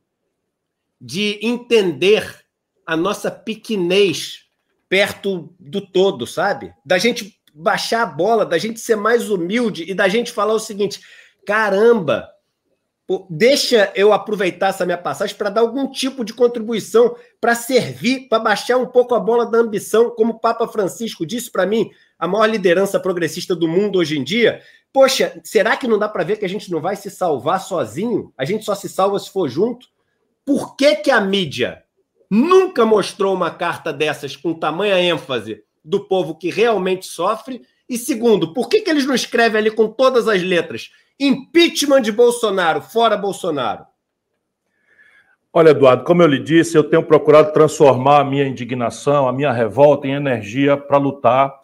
de 1.00 1.40
entender 1.42 2.46
a 2.86 2.96
nossa 2.96 3.28
pequenez 3.28 4.44
perto 4.88 5.52
do 5.58 5.80
todo, 5.80 6.28
sabe? 6.28 6.72
Da 6.84 6.96
gente 6.96 7.40
baixar 7.52 8.02
a 8.02 8.06
bola, 8.06 8.46
da 8.46 8.56
gente 8.56 8.78
ser 8.78 8.94
mais 8.94 9.30
humilde 9.30 9.82
e 9.82 9.92
da 9.92 10.06
gente 10.06 10.30
falar 10.30 10.54
o 10.54 10.60
seguinte: 10.60 11.00
caramba, 11.44 12.28
deixa 13.30 13.92
eu 13.94 14.12
aproveitar 14.12 14.68
essa 14.68 14.84
minha 14.84 14.98
passagem 14.98 15.36
para 15.36 15.50
dar 15.50 15.60
algum 15.60 15.88
tipo 15.88 16.24
de 16.24 16.34
contribuição, 16.34 17.16
para 17.40 17.54
servir, 17.54 18.28
para 18.28 18.40
baixar 18.40 18.76
um 18.78 18.86
pouco 18.86 19.14
a 19.14 19.20
bola 19.20 19.46
da 19.46 19.58
ambição, 19.58 20.10
como 20.10 20.32
o 20.32 20.38
Papa 20.38 20.66
Francisco 20.66 21.24
disse 21.24 21.50
para 21.50 21.64
mim, 21.64 21.88
a 22.18 22.26
maior 22.26 22.46
liderança 22.46 22.98
progressista 22.98 23.54
do 23.54 23.68
mundo 23.68 23.98
hoje 23.98 24.18
em 24.18 24.24
dia. 24.24 24.60
Poxa, 24.92 25.40
será 25.44 25.76
que 25.76 25.86
não 25.86 25.98
dá 25.98 26.08
para 26.08 26.24
ver 26.24 26.36
que 26.36 26.44
a 26.44 26.48
gente 26.48 26.70
não 26.70 26.80
vai 26.80 26.96
se 26.96 27.10
salvar 27.10 27.60
sozinho? 27.60 28.32
A 28.36 28.44
gente 28.44 28.64
só 28.64 28.74
se 28.74 28.88
salva 28.88 29.18
se 29.18 29.30
for 29.30 29.48
junto? 29.48 29.86
Por 30.44 30.74
que, 30.76 30.96
que 30.96 31.10
a 31.10 31.20
mídia 31.20 31.84
nunca 32.28 32.84
mostrou 32.84 33.34
uma 33.34 33.50
carta 33.50 33.92
dessas 33.92 34.34
com 34.34 34.52
tamanha 34.52 34.98
ênfase 34.98 35.62
do 35.84 36.00
povo 36.08 36.34
que 36.34 36.50
realmente 36.50 37.06
sofre? 37.06 37.62
E 37.88 37.96
segundo, 37.96 38.52
por 38.52 38.68
que, 38.68 38.80
que 38.80 38.90
eles 38.90 39.06
não 39.06 39.14
escrevem 39.14 39.60
ali 39.60 39.70
com 39.70 39.86
todas 39.86 40.26
as 40.26 40.42
letras? 40.42 40.90
Impeachment 41.18 42.02
de 42.02 42.12
Bolsonaro, 42.12 42.82
fora 42.82 43.16
Bolsonaro. 43.16 43.86
Olha, 45.52 45.70
Eduardo, 45.70 46.04
como 46.04 46.22
eu 46.22 46.26
lhe 46.26 46.38
disse, 46.38 46.76
eu 46.76 46.84
tenho 46.84 47.02
procurado 47.02 47.50
transformar 47.50 48.20
a 48.20 48.24
minha 48.24 48.46
indignação, 48.46 49.26
a 49.26 49.32
minha 49.32 49.50
revolta 49.50 50.06
em 50.06 50.12
energia 50.12 50.76
para 50.76 50.98
lutar. 50.98 51.54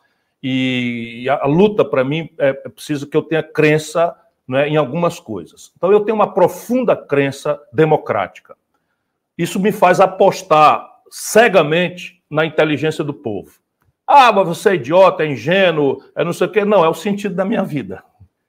E 0.42 1.28
a, 1.28 1.46
luta, 1.46 1.84
para 1.84 2.02
mim, 2.02 2.30
é, 2.38 2.48
é 2.48 2.68
preciso 2.70 3.06
que 3.06 3.14
eu 3.14 3.20
tenha 3.20 3.42
crença 3.42 4.16
né, 4.48 4.66
em 4.66 4.76
algumas 4.76 5.20
coisas. 5.20 5.70
Então, 5.76 5.92
eu 5.92 6.00
tenho 6.00 6.14
uma 6.14 6.32
profunda 6.32 6.96
crença 6.96 7.60
democrática. 7.70 8.56
Isso 9.36 9.60
me 9.60 9.70
faz 9.70 10.00
apostar 10.00 10.88
cegamente 11.10 12.22
na 12.30 12.46
inteligência 12.46 13.04
do 13.04 13.12
povo. 13.12 13.60
Ah, 14.06 14.32
mas 14.32 14.48
você 14.48 14.70
é 14.70 14.74
idiota, 14.74 15.22
é 15.22 15.26
ingênuo, 15.26 16.02
é 16.16 16.24
não 16.24 16.32
sei 16.32 16.46
o 16.46 16.50
quê. 16.50 16.64
Não, 16.64 16.82
é 16.82 16.88
o 16.88 16.94
sentido 16.94 17.34
da 17.34 17.44
minha 17.44 17.62
vida, 17.62 18.02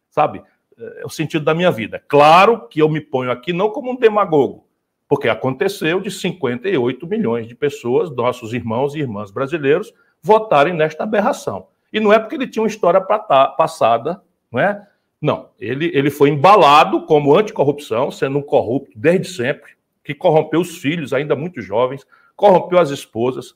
sabe? 0.10 0.42
É 0.78 1.06
o 1.06 1.10
sentido 1.10 1.46
da 1.46 1.54
minha 1.54 1.72
vida. 1.72 2.04
Claro 2.08 2.68
que 2.68 2.82
eu 2.82 2.90
me 2.90 3.02
ponho 3.02 3.32
aqui 3.32 3.54
não 3.54 3.70
como 3.70 3.92
um 3.92 3.96
demagogo, 3.96 4.68
porque 5.08 5.30
aconteceu 5.30 6.00
de 6.00 6.10
58 6.10 7.06
milhões 7.08 7.48
de 7.48 7.56
pessoas, 7.56 8.10
nossos 8.12 8.54
irmãos 8.54 8.96
e 8.96 9.00
irmãs 9.00 9.32
brasileiros, 9.32 9.94
votarem 10.22 10.74
nesta 10.74 11.04
aberração. 11.04 11.68
E 11.92 12.00
não 12.00 12.12
é 12.12 12.18
porque 12.18 12.36
ele 12.36 12.48
tinha 12.48 12.64
uma 12.64 12.68
história 12.68 13.00
passada, 13.02 14.22
não 14.52 14.60
é? 14.60 14.88
Não, 15.22 15.50
ele, 15.60 15.92
ele 15.94 16.10
foi 16.10 16.30
embalado 16.30 17.06
como 17.06 17.38
anticorrupção, 17.38 18.12
sendo 18.12 18.40
um 18.40 18.42
corrupto 18.42 18.92
desde 18.94 19.28
sempre, 19.30 19.74
que 20.04 20.14
corrompeu 20.14 20.60
os 20.60 20.78
filhos, 20.80 21.14
ainda 21.14 21.36
muito 21.36 21.62
jovens, 21.62 22.06
corrompeu 22.36 22.78
as 22.78 22.90
esposas, 22.90 23.56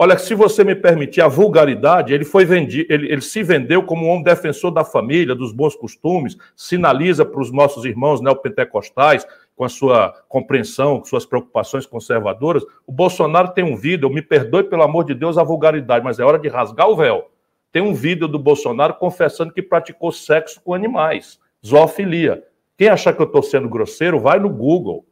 Olha, 0.00 0.16
se 0.16 0.32
você 0.32 0.62
me 0.62 0.76
permitir 0.76 1.20
a 1.22 1.26
vulgaridade, 1.26 2.14
ele 2.14 2.24
foi 2.24 2.44
vendido, 2.44 2.86
ele, 2.88 3.10
ele, 3.10 3.20
se 3.20 3.42
vendeu 3.42 3.82
como 3.82 4.14
um 4.14 4.22
defensor 4.22 4.70
da 4.70 4.84
família, 4.84 5.34
dos 5.34 5.50
bons 5.50 5.74
costumes, 5.74 6.36
sinaliza 6.54 7.24
para 7.24 7.40
os 7.40 7.50
nossos 7.50 7.84
irmãos 7.84 8.20
neopentecostais, 8.20 9.26
com 9.56 9.64
a 9.64 9.68
sua 9.68 10.14
compreensão, 10.28 11.00
com 11.00 11.04
suas 11.04 11.26
preocupações 11.26 11.84
conservadoras. 11.84 12.62
O 12.86 12.92
Bolsonaro 12.92 13.48
tem 13.48 13.64
um 13.64 13.74
vídeo, 13.74 14.08
me 14.08 14.22
perdoe 14.22 14.62
pelo 14.62 14.84
amor 14.84 15.04
de 15.04 15.14
Deus 15.14 15.36
a 15.36 15.42
vulgaridade, 15.42 16.04
mas 16.04 16.20
é 16.20 16.24
hora 16.24 16.38
de 16.38 16.46
rasgar 16.46 16.88
o 16.88 16.94
véu. 16.94 17.28
Tem 17.72 17.82
um 17.82 17.92
vídeo 17.92 18.28
do 18.28 18.38
Bolsonaro 18.38 18.94
confessando 18.94 19.52
que 19.52 19.60
praticou 19.60 20.12
sexo 20.12 20.60
com 20.62 20.74
animais, 20.74 21.40
zoofilia. 21.66 22.44
Quem 22.76 22.88
achar 22.88 23.12
que 23.12 23.20
eu 23.20 23.26
estou 23.26 23.42
sendo 23.42 23.68
grosseiro, 23.68 24.20
vai 24.20 24.38
no 24.38 24.48
Google 24.48 25.04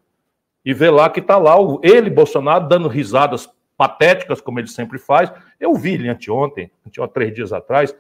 e 0.64 0.72
vê 0.72 0.91
lá 0.91 1.11
que 1.11 1.18
está 1.18 1.37
lá 1.39 1.57
ele, 1.82 2.09
Bolsonaro, 2.09 2.68
dando 2.68 2.87
risadas 2.87 3.51
patéticas, 3.77 4.41
como 4.41 4.59
ele 4.59 4.68
sempre 4.68 4.99
faz. 4.99 5.33
Eu 5.61 5.74
vi 5.74 5.95
ele 5.95 6.09
anteontem, 6.09 6.70
anteontem 6.87 7.14
três 7.14 7.35
dias 7.35 7.53
atrás, 7.53 7.95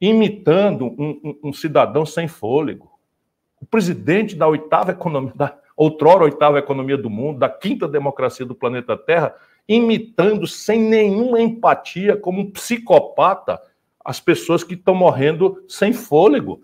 imitando 0.00 0.86
um, 0.86 1.20
um, 1.22 1.38
um, 1.44 1.52
cidadão 1.52 2.06
sem 2.06 2.28
fôlego. 2.28 2.90
O 3.60 3.66
presidente 3.66 4.36
da 4.36 4.46
oitava 4.46 4.92
economia, 4.92 5.32
da 5.34 5.56
outrora 5.76 6.24
oitava 6.24 6.58
economia 6.58 6.96
do 6.96 7.10
mundo, 7.10 7.40
da 7.40 7.48
quinta 7.48 7.86
democracia 7.86 8.46
do 8.46 8.54
planeta 8.54 8.96
Terra, 8.96 9.34
imitando 9.68 10.46
sem 10.46 10.80
nenhuma 10.80 11.40
empatia, 11.40 12.16
como 12.16 12.40
um 12.40 12.50
psicopata, 12.50 13.60
as 14.04 14.18
pessoas 14.18 14.64
que 14.64 14.74
estão 14.74 14.94
morrendo 14.94 15.62
sem 15.68 15.92
fôlego. 15.92 16.62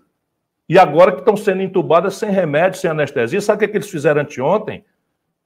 E 0.67 0.79
agora 0.79 1.11
que 1.11 1.19
estão 1.19 1.37
sendo 1.37 1.61
entubadas 1.61 2.15
sem 2.15 2.31
remédio, 2.31 2.79
sem 2.79 2.89
anestesia. 2.89 3.39
Sabe 3.39 3.57
o 3.57 3.59
que, 3.59 3.65
é 3.65 3.67
que 3.67 3.77
eles 3.77 3.89
fizeram 3.89 4.21
anteontem? 4.21 4.83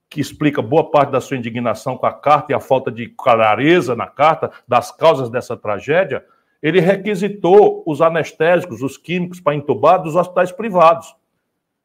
Que 0.10 0.20
explica 0.20 0.62
boa 0.62 0.90
parte 0.90 1.12
da 1.12 1.22
sua 1.22 1.38
indignação 1.38 1.96
com 1.96 2.06
a 2.06 2.12
carta 2.12 2.52
e 2.52 2.56
a 2.56 2.60
falta 2.60 2.92
de 2.92 3.08
clareza 3.10 3.96
na 3.96 4.08
carta 4.08 4.52
das 4.68 4.92
causas 4.92 5.30
dessa 5.30 5.56
tragédia, 5.56 6.26
ele 6.62 6.80
requisitou 6.80 7.84
os 7.86 8.02
anestésicos, 8.02 8.82
os 8.82 8.98
químicos 8.98 9.40
para 9.40 9.56
entubar 9.56 10.02
dos 10.02 10.16
hospitais 10.16 10.52
privados. 10.52 11.16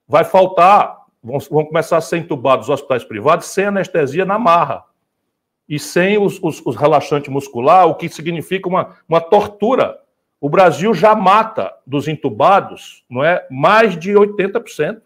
Vai 0.09 0.25
faltar, 0.25 1.05
vão, 1.22 1.39
vão 1.39 1.64
começar 1.66 1.99
a 1.99 2.01
ser 2.01 2.18
entubados 2.18 2.66
os 2.68 2.75
hospitais 2.75 3.05
privados 3.05 3.47
sem 3.47 3.66
anestesia 3.66 4.25
na 4.25 4.39
marra 4.39 4.85
e 5.68 5.79
sem 5.79 6.18
os, 6.18 6.43
os, 6.43 6.64
os 6.64 6.77
relaxantes 6.77 7.31
muscular, 7.31 7.87
o 7.87 7.95
que 7.95 8.09
significa 8.09 8.68
uma, 8.68 8.97
uma 9.09 9.20
tortura. 9.20 9.99
O 10.41 10.49
Brasil 10.49 10.93
já 10.93 11.14
mata 11.14 11.72
dos 11.87 12.09
entubados, 12.09 13.05
não 13.09 13.22
é, 13.22 13.47
mais 13.51 13.99
de 13.99 14.12
80%. 14.12 15.01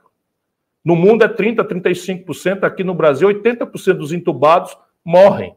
No 0.88 0.96
mundo 0.96 1.22
é 1.22 1.28
30%, 1.28 1.68
35%, 1.68 2.64
aqui 2.64 2.82
no 2.82 2.94
Brasil, 2.94 3.28
80% 3.28 3.92
dos 3.92 4.10
entubados 4.10 4.74
morrem. 5.04 5.54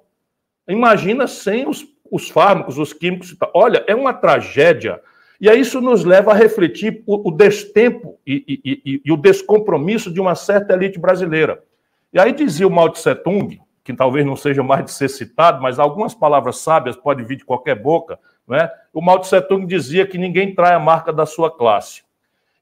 Imagina 0.67 1.25
sem 1.25 1.65
os, 1.65 1.87
os 2.11 2.27
fármacos, 2.27 2.77
os 2.77 2.91
químicos. 2.91 3.33
Olha, 3.53 3.81
é 3.87 3.95
uma 3.95 4.13
tragédia. 4.13 4.99
E 5.39 5.49
aí 5.49 5.61
isso 5.61 5.79
nos 5.79 6.03
leva 6.03 6.31
a 6.31 6.35
refletir 6.35 7.01
o, 7.07 7.29
o 7.29 7.31
destempo 7.31 8.19
e, 8.27 8.43
e, 8.45 8.81
e, 8.85 9.01
e, 9.05 9.09
o 9.09 9.15
descompromisso 9.15 10.11
de 10.11 10.19
uma 10.19 10.35
certa 10.35 10.73
elite 10.73 10.99
brasileira. 10.99 11.63
E 12.11 12.19
aí 12.19 12.33
dizia 12.33 12.67
o 12.67 12.69
Mao 12.69 12.89
Tse 12.89 13.15
Tung, 13.15 13.57
que 13.85 13.93
talvez 13.93 14.25
não 14.25 14.35
seja 14.35 14.61
mais 14.61 14.83
de 14.83 14.91
ser 14.91 15.07
citado, 15.07 15.61
mas 15.61 15.79
algumas 15.79 16.13
palavras 16.13 16.57
sábias 16.57 16.97
podem 16.97 17.25
vir 17.25 17.37
de 17.37 17.45
qualquer 17.45 17.81
boca, 17.81 18.19
não 18.45 18.57
é? 18.57 18.69
o 18.93 19.01
Mao 19.01 19.19
Tse 19.19 19.39
Tung 19.43 19.65
dizia 19.65 20.05
que 20.05 20.17
ninguém 20.17 20.53
trai 20.53 20.73
a 20.73 20.79
marca 20.79 21.13
da 21.13 21.25
sua 21.25 21.49
classe. 21.49 22.03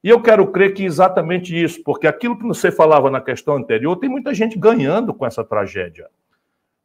E 0.02 0.08
eu 0.08 0.20
quero 0.22 0.46
crer 0.46 0.72
que 0.72 0.84
exatamente 0.84 1.54
isso, 1.54 1.82
porque 1.84 2.06
aquilo 2.06 2.38
que 2.38 2.46
você 2.46 2.70
falava 2.70 3.10
na 3.10 3.20
questão 3.20 3.56
anterior, 3.56 3.96
tem 3.96 4.08
muita 4.08 4.32
gente 4.32 4.58
ganhando 4.58 5.12
com 5.12 5.26
essa 5.26 5.44
tragédia. 5.44 6.08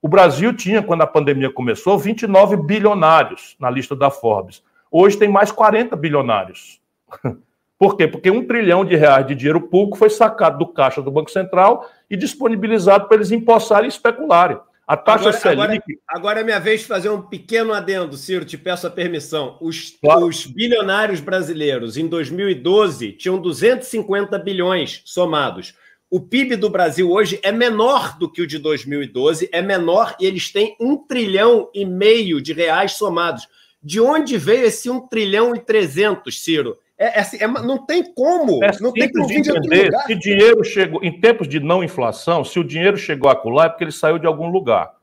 O 0.02 0.08
Brasil 0.08 0.54
tinha, 0.54 0.84
quando 0.84 1.02
a 1.02 1.08
pandemia 1.08 1.50
começou, 1.50 1.98
29 1.98 2.58
bilionários 2.58 3.56
na 3.60 3.70
lista 3.70 3.96
da 3.96 4.12
Forbes. 4.12 4.62
Hoje 4.92 5.18
tem 5.18 5.30
mais 5.30 5.52
40 5.52 5.96
bilionários. 5.96 6.80
Por 7.78 7.98
quê? 7.98 8.08
Porque 8.08 8.32
um 8.32 8.46
trilhão 8.46 8.86
de 8.86 8.96
reais 8.96 9.26
de 9.26 9.36
dinheiro 9.36 9.62
público 9.62 9.98
foi 9.98 10.10
sacado 10.10 10.60
do 10.60 10.68
caixa 10.68 11.02
do 11.02 11.12
Banco 11.12 11.32
Central 11.32 11.90
e 12.10 12.16
disponibilizado 12.16 13.08
para 13.08 13.18
eles 13.18 13.32
empossarem 13.32 13.86
e 13.86 13.90
especularem. 13.90 14.58
A 14.88 14.96
taxa 14.96 15.30
agora, 15.30 15.40
Selic. 15.40 15.58
Agora, 15.58 15.82
agora, 16.08 16.40
é 16.42 16.44
minha 16.44 16.60
vez 16.60 16.82
de 16.82 16.88
fazer 16.88 17.10
um 17.10 17.22
pequeno 17.22 17.74
adendo, 17.74 18.16
Ciro, 18.16 18.46
te 18.46 18.58
peço 18.58 18.86
a 18.86 18.92
permissão. 18.92 19.58
Os, 19.60 19.98
claro. 20.00 20.28
os 20.28 20.46
bilionários 20.46 21.20
brasileiros, 21.20 21.98
em 21.98 22.08
2012, 22.08 23.14
tinham 23.14 23.40
250 23.40 24.38
bilhões 24.38 25.02
somados. 25.04 25.74
O 26.10 26.22
PIB 26.22 26.56
do 26.56 26.70
Brasil 26.70 27.12
hoje 27.12 27.40
é 27.42 27.52
menor 27.52 28.16
do 28.20 28.32
que 28.32 28.44
o 28.44 28.48
de 28.48 28.60
2012, 28.60 29.50
é 29.52 29.62
menor 29.62 30.16
e 30.20 30.26
eles 30.26 30.52
têm 30.52 30.76
um 30.80 30.96
trilhão 30.96 31.70
e 31.74 31.84
meio 31.84 32.40
de 32.40 32.54
reais 32.54 32.94
somados. 32.94 33.48
De 33.82 34.00
onde 34.00 34.38
veio 34.38 34.66
esse 34.66 34.90
um 34.90 35.08
trilhão 35.08 35.56
e 35.56 35.60
trezentos, 35.60 36.44
Ciro? 36.44 36.78
É, 36.98 37.18
é, 37.18 37.20
assim, 37.20 37.38
é, 37.42 37.48
não 37.48 37.86
tem 37.86 38.04
como. 38.14 38.64
É 38.64 38.72
não 38.80 38.94
tem 38.94 39.12
como 39.12 39.28
de 39.28 39.36
entender. 39.36 39.86
lugar. 39.86 40.06
Se 40.06 40.16
dinheiro 40.16 40.64
chegou, 40.64 41.04
em 41.04 41.20
tempos 41.20 41.48
de 41.48 41.60
não 41.60 41.84
inflação, 41.84 42.44
se 42.44 42.60
o 42.60 42.64
dinheiro 42.64 42.98
chegou 42.98 43.30
a 43.30 43.36
colar, 43.36 43.66
é 43.66 43.70
porque 43.70 43.84
ele 43.84 43.92
saiu 43.92 44.18
de 44.18 44.26
algum 44.26 44.48
lugar. 44.50 44.94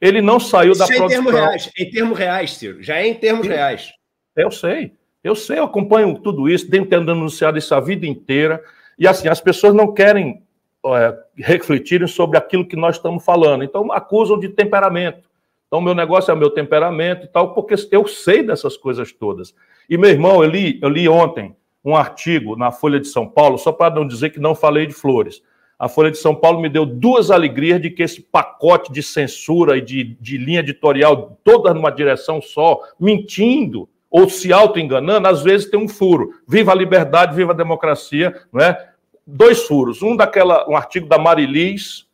Ele 0.00 0.20
não 0.20 0.38
saiu 0.38 0.72
Isso 0.72 0.78
da 0.78 0.84
é 0.84 0.96
produção. 0.96 1.06
Em 1.06 1.24
termos 1.24 1.32
reais, 1.32 1.70
em 1.78 1.90
termos 1.90 2.18
reais, 2.18 2.54
Ciro. 2.54 2.82
Já 2.82 2.96
é 2.96 3.06
em 3.06 3.14
termos 3.14 3.46
Sim. 3.46 3.52
reais. 3.52 3.92
Eu 4.36 4.50
sei. 4.50 4.92
Eu 5.22 5.36
sei, 5.36 5.58
eu 5.58 5.64
acompanho 5.64 6.18
tudo 6.18 6.48
isso, 6.48 6.68
tenho 6.68 6.84
tentando 6.84 7.12
anunciar 7.12 7.56
isso 7.56 7.72
a 7.74 7.80
vida 7.80 8.04
inteira. 8.06 8.62
E 8.98 9.06
assim, 9.06 9.28
as 9.28 9.40
pessoas 9.40 9.72
não 9.72 9.94
querem 9.94 10.42
é, 10.84 11.16
refletirem 11.36 12.08
sobre 12.08 12.36
aquilo 12.36 12.66
que 12.66 12.74
nós 12.74 12.96
estamos 12.96 13.24
falando. 13.24 13.62
Então, 13.62 13.92
acusam 13.92 14.38
de 14.38 14.48
temperamento. 14.48 15.30
Então, 15.68 15.80
meu 15.80 15.94
negócio 15.94 16.30
é 16.30 16.34
o 16.34 16.36
meu 16.36 16.50
temperamento 16.50 17.24
e 17.24 17.28
tal, 17.28 17.54
porque 17.54 17.74
eu 17.90 18.06
sei 18.06 18.42
dessas 18.42 18.76
coisas 18.76 19.12
todas. 19.12 19.54
E, 19.88 19.96
meu 19.96 20.10
irmão, 20.10 20.42
eu 20.42 20.48
li, 20.48 20.78
eu 20.82 20.88
li 20.88 21.08
ontem 21.08 21.54
um 21.84 21.96
artigo 21.96 22.56
na 22.56 22.70
Folha 22.70 23.00
de 23.00 23.08
São 23.08 23.26
Paulo, 23.26 23.58
só 23.58 23.72
para 23.72 23.94
não 23.94 24.06
dizer 24.06 24.30
que 24.30 24.40
não 24.40 24.54
falei 24.54 24.86
de 24.86 24.94
flores. 24.94 25.42
A 25.78 25.88
Folha 25.88 26.10
de 26.10 26.18
São 26.18 26.34
Paulo 26.34 26.60
me 26.60 26.68
deu 26.68 26.86
duas 26.86 27.30
alegrias 27.30 27.80
de 27.80 27.90
que 27.90 28.02
esse 28.02 28.20
pacote 28.20 28.92
de 28.92 29.02
censura 29.02 29.76
e 29.76 29.80
de, 29.80 30.16
de 30.20 30.38
linha 30.38 30.60
editorial, 30.60 31.38
toda 31.42 31.74
numa 31.74 31.90
direção 31.90 32.40
só, 32.40 32.80
mentindo 33.00 33.88
ou 34.08 34.28
se 34.28 34.52
auto-enganando, 34.52 35.26
às 35.26 35.42
vezes 35.42 35.68
tem 35.68 35.80
um 35.80 35.88
furo. 35.88 36.34
Viva 36.46 36.70
a 36.70 36.74
liberdade, 36.74 37.34
viva 37.34 37.52
a 37.52 37.56
democracia, 37.56 38.42
não 38.52 38.60
é? 38.60 38.92
dois 39.26 39.62
furos. 39.64 40.02
Um 40.02 40.16
daquela, 40.16 40.68
um 40.68 40.76
artigo 40.76 41.06
da 41.08 41.18
Marilis, 41.18 42.06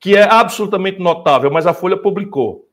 que 0.00 0.16
é 0.16 0.22
absolutamente 0.22 0.98
notável, 0.98 1.50
mas 1.50 1.66
a 1.66 1.74
Folha 1.74 1.96
publicou. 1.96 2.63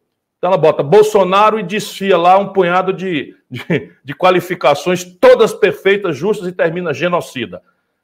Então 0.41 0.49
ela 0.49 0.57
bota 0.57 0.81
Bolsonaro 0.81 1.59
e 1.59 1.63
desfia 1.63 2.17
lá 2.17 2.35
um 2.39 2.47
punhado 2.47 2.91
de, 2.91 3.35
de, 3.47 3.91
de 4.03 4.15
qualificações, 4.15 5.03
todas 5.03 5.53
perfeitas, 5.53 6.17
justas, 6.17 6.47
e 6.47 6.51
termina 6.51 6.91
genocida. 6.95 7.61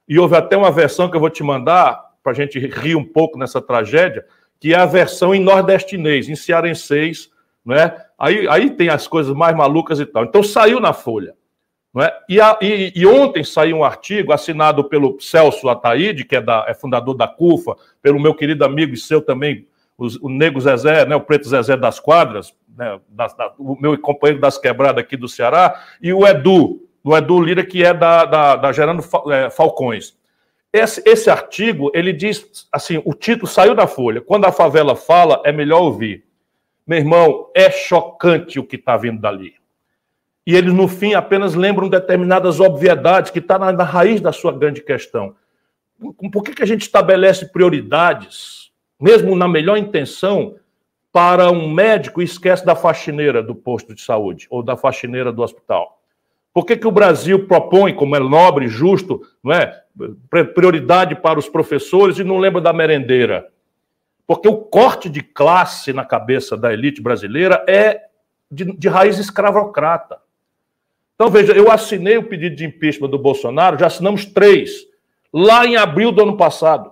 E 0.07 0.19
houve 0.19 0.35
até 0.35 0.55
uma 0.55 0.69
versão 0.69 1.09
que 1.09 1.15
eu 1.15 1.19
vou 1.19 1.31
te 1.31 1.41
mandar, 1.41 1.99
para 2.21 2.33
a 2.33 2.35
gente 2.35 2.59
rir 2.59 2.93
um 2.93 3.03
pouco 3.03 3.39
nessa 3.39 3.59
tragédia, 3.59 4.23
que 4.59 4.71
é 4.71 4.77
a 4.77 4.85
versão 4.85 5.33
em 5.33 5.39
nordestinês, 5.39 6.29
em 6.29 6.35
cearenseis, 6.35 7.31
né? 7.65 7.95
Aí, 8.19 8.47
aí 8.47 8.69
tem 8.69 8.89
as 8.89 9.07
coisas 9.07 9.35
mais 9.35 9.57
malucas 9.57 9.99
e 9.99 10.05
tal. 10.05 10.23
Então 10.23 10.43
saiu 10.43 10.79
na 10.79 10.93
Folha. 10.93 11.33
Não 11.91 12.03
é? 12.03 12.15
E, 12.29 12.39
a, 12.39 12.55
e, 12.61 12.93
e, 12.95 13.07
ontem 13.07 13.43
saiu 13.43 13.77
um 13.77 13.83
artigo 13.83 14.31
assinado 14.31 14.83
pelo 14.83 15.19
Celso 15.19 15.67
Ataíde, 15.69 16.23
que 16.23 16.35
é, 16.35 16.41
da, 16.41 16.65
é 16.67 16.75
fundador 16.75 17.15
da 17.15 17.27
CUFA, 17.27 17.75
pelo 17.99 18.19
meu 18.19 18.35
querido 18.35 18.63
amigo 18.63 18.93
e 18.93 18.97
seu 18.97 19.21
também, 19.21 19.65
os, 19.97 20.15
o 20.17 20.29
Nego 20.29 20.59
Zezé, 20.59 21.05
né, 21.05 21.15
o 21.15 21.21
Preto 21.21 21.49
Zezé 21.49 21.75
das 21.75 21.99
Quadras, 21.99 22.53
né, 22.77 22.99
da, 23.09 23.27
da, 23.27 23.53
o 23.57 23.75
meu 23.79 23.97
companheiro 23.97 24.39
das 24.39 24.57
quebradas 24.57 25.03
aqui 25.03 25.17
do 25.17 25.27
Ceará, 25.27 25.81
e 26.01 26.13
o 26.13 26.25
Edu, 26.25 26.87
o 27.03 27.17
Edu 27.17 27.41
Lira, 27.41 27.65
que 27.65 27.83
é 27.83 27.93
da, 27.93 28.25
da, 28.25 28.55
da 28.55 28.71
Gerando 28.71 29.03
é, 29.31 29.49
Falcões. 29.49 30.15
Esse, 30.71 31.01
esse 31.05 31.29
artigo, 31.29 31.89
ele 31.93 32.13
diz 32.13 32.67
assim, 32.71 33.01
o 33.05 33.13
título 33.13 33.47
saiu 33.47 33.73
da 33.73 33.87
Folha, 33.87 34.21
quando 34.21 34.45
a 34.45 34.51
favela 34.51 34.95
fala, 34.95 35.41
é 35.43 35.51
melhor 35.51 35.81
ouvir. 35.81 36.25
Meu 36.85 36.99
irmão, 36.99 37.49
é 37.55 37.69
chocante 37.71 38.59
o 38.59 38.63
que 38.63 38.75
está 38.75 38.95
vindo 38.95 39.19
dali. 39.19 39.55
E 40.45 40.55
eles, 40.55 40.73
no 40.73 40.87
fim, 40.87 41.13
apenas 41.13 41.55
lembram 41.55 41.89
determinadas 41.89 42.61
obviedades 42.61 43.31
que 43.31 43.39
estão 43.39 43.59
tá 43.59 43.65
na, 43.65 43.71
na, 43.73 43.83
raiz 43.83 44.21
da 44.21 44.31
sua 44.31 44.53
grande 44.53 44.81
questão. 44.81 45.35
Por 46.31 46.41
que, 46.41 46.53
que 46.53 46.63
a 46.63 46.65
gente 46.65 46.83
estabelece 46.83 47.51
prioridades, 47.51 48.56
mesmo 48.99 49.35
na 49.35 49.47
melhor 49.47 49.77
intenção, 49.77 50.55
para 51.11 51.51
um 51.51 51.69
médico 51.69 52.21
e 52.21 52.25
esquece 52.25 52.65
da 52.65 52.75
faxineira 52.75 53.41
do 53.41 53.55
posto 53.55 53.95
de 53.95 54.01
saúde 54.01 54.47
ou 54.49 54.61
da 54.61 54.77
faxineira 54.77 55.31
do 55.31 55.41
hospital? 55.41 56.01
Por 56.53 56.65
que, 56.65 56.75
que 56.75 56.87
o 56.87 56.91
Brasil 56.91 57.47
propõe, 57.47 57.93
como 57.93 58.15
é 58.15 58.19
nobre 58.19 58.67
justo, 58.67 59.21
não 59.43 59.53
é, 59.53 59.83
prioridade 60.55 61.15
para 61.15 61.37
os 61.37 61.47
professores 61.47 62.17
e 62.17 62.23
não 62.23 62.37
lembra 62.37 62.61
da 62.61 62.73
merendeira? 62.73 63.47
Porque 64.25 64.47
o 64.47 64.57
corte 64.57 65.09
de 65.09 65.21
classe 65.21 65.93
na 65.93 66.03
cabeça 66.03 66.57
da 66.57 66.73
elite 66.73 67.01
brasileira 67.01 67.63
é 67.67 68.01
de, 68.51 68.65
de 68.77 68.87
raiz 68.87 69.17
escravocrata. 69.17 70.19
Então, 71.15 71.29
veja, 71.29 71.53
eu 71.53 71.71
assinei 71.71 72.17
o 72.17 72.27
pedido 72.27 72.55
de 72.55 72.65
impeachment 72.65 73.09
do 73.09 73.17
Bolsonaro, 73.17 73.79
já 73.79 73.87
assinamos 73.87 74.25
três, 74.25 74.85
lá 75.33 75.65
em 75.65 75.75
abril 75.75 76.11
do 76.11 76.23
ano 76.23 76.37
passado. 76.37 76.91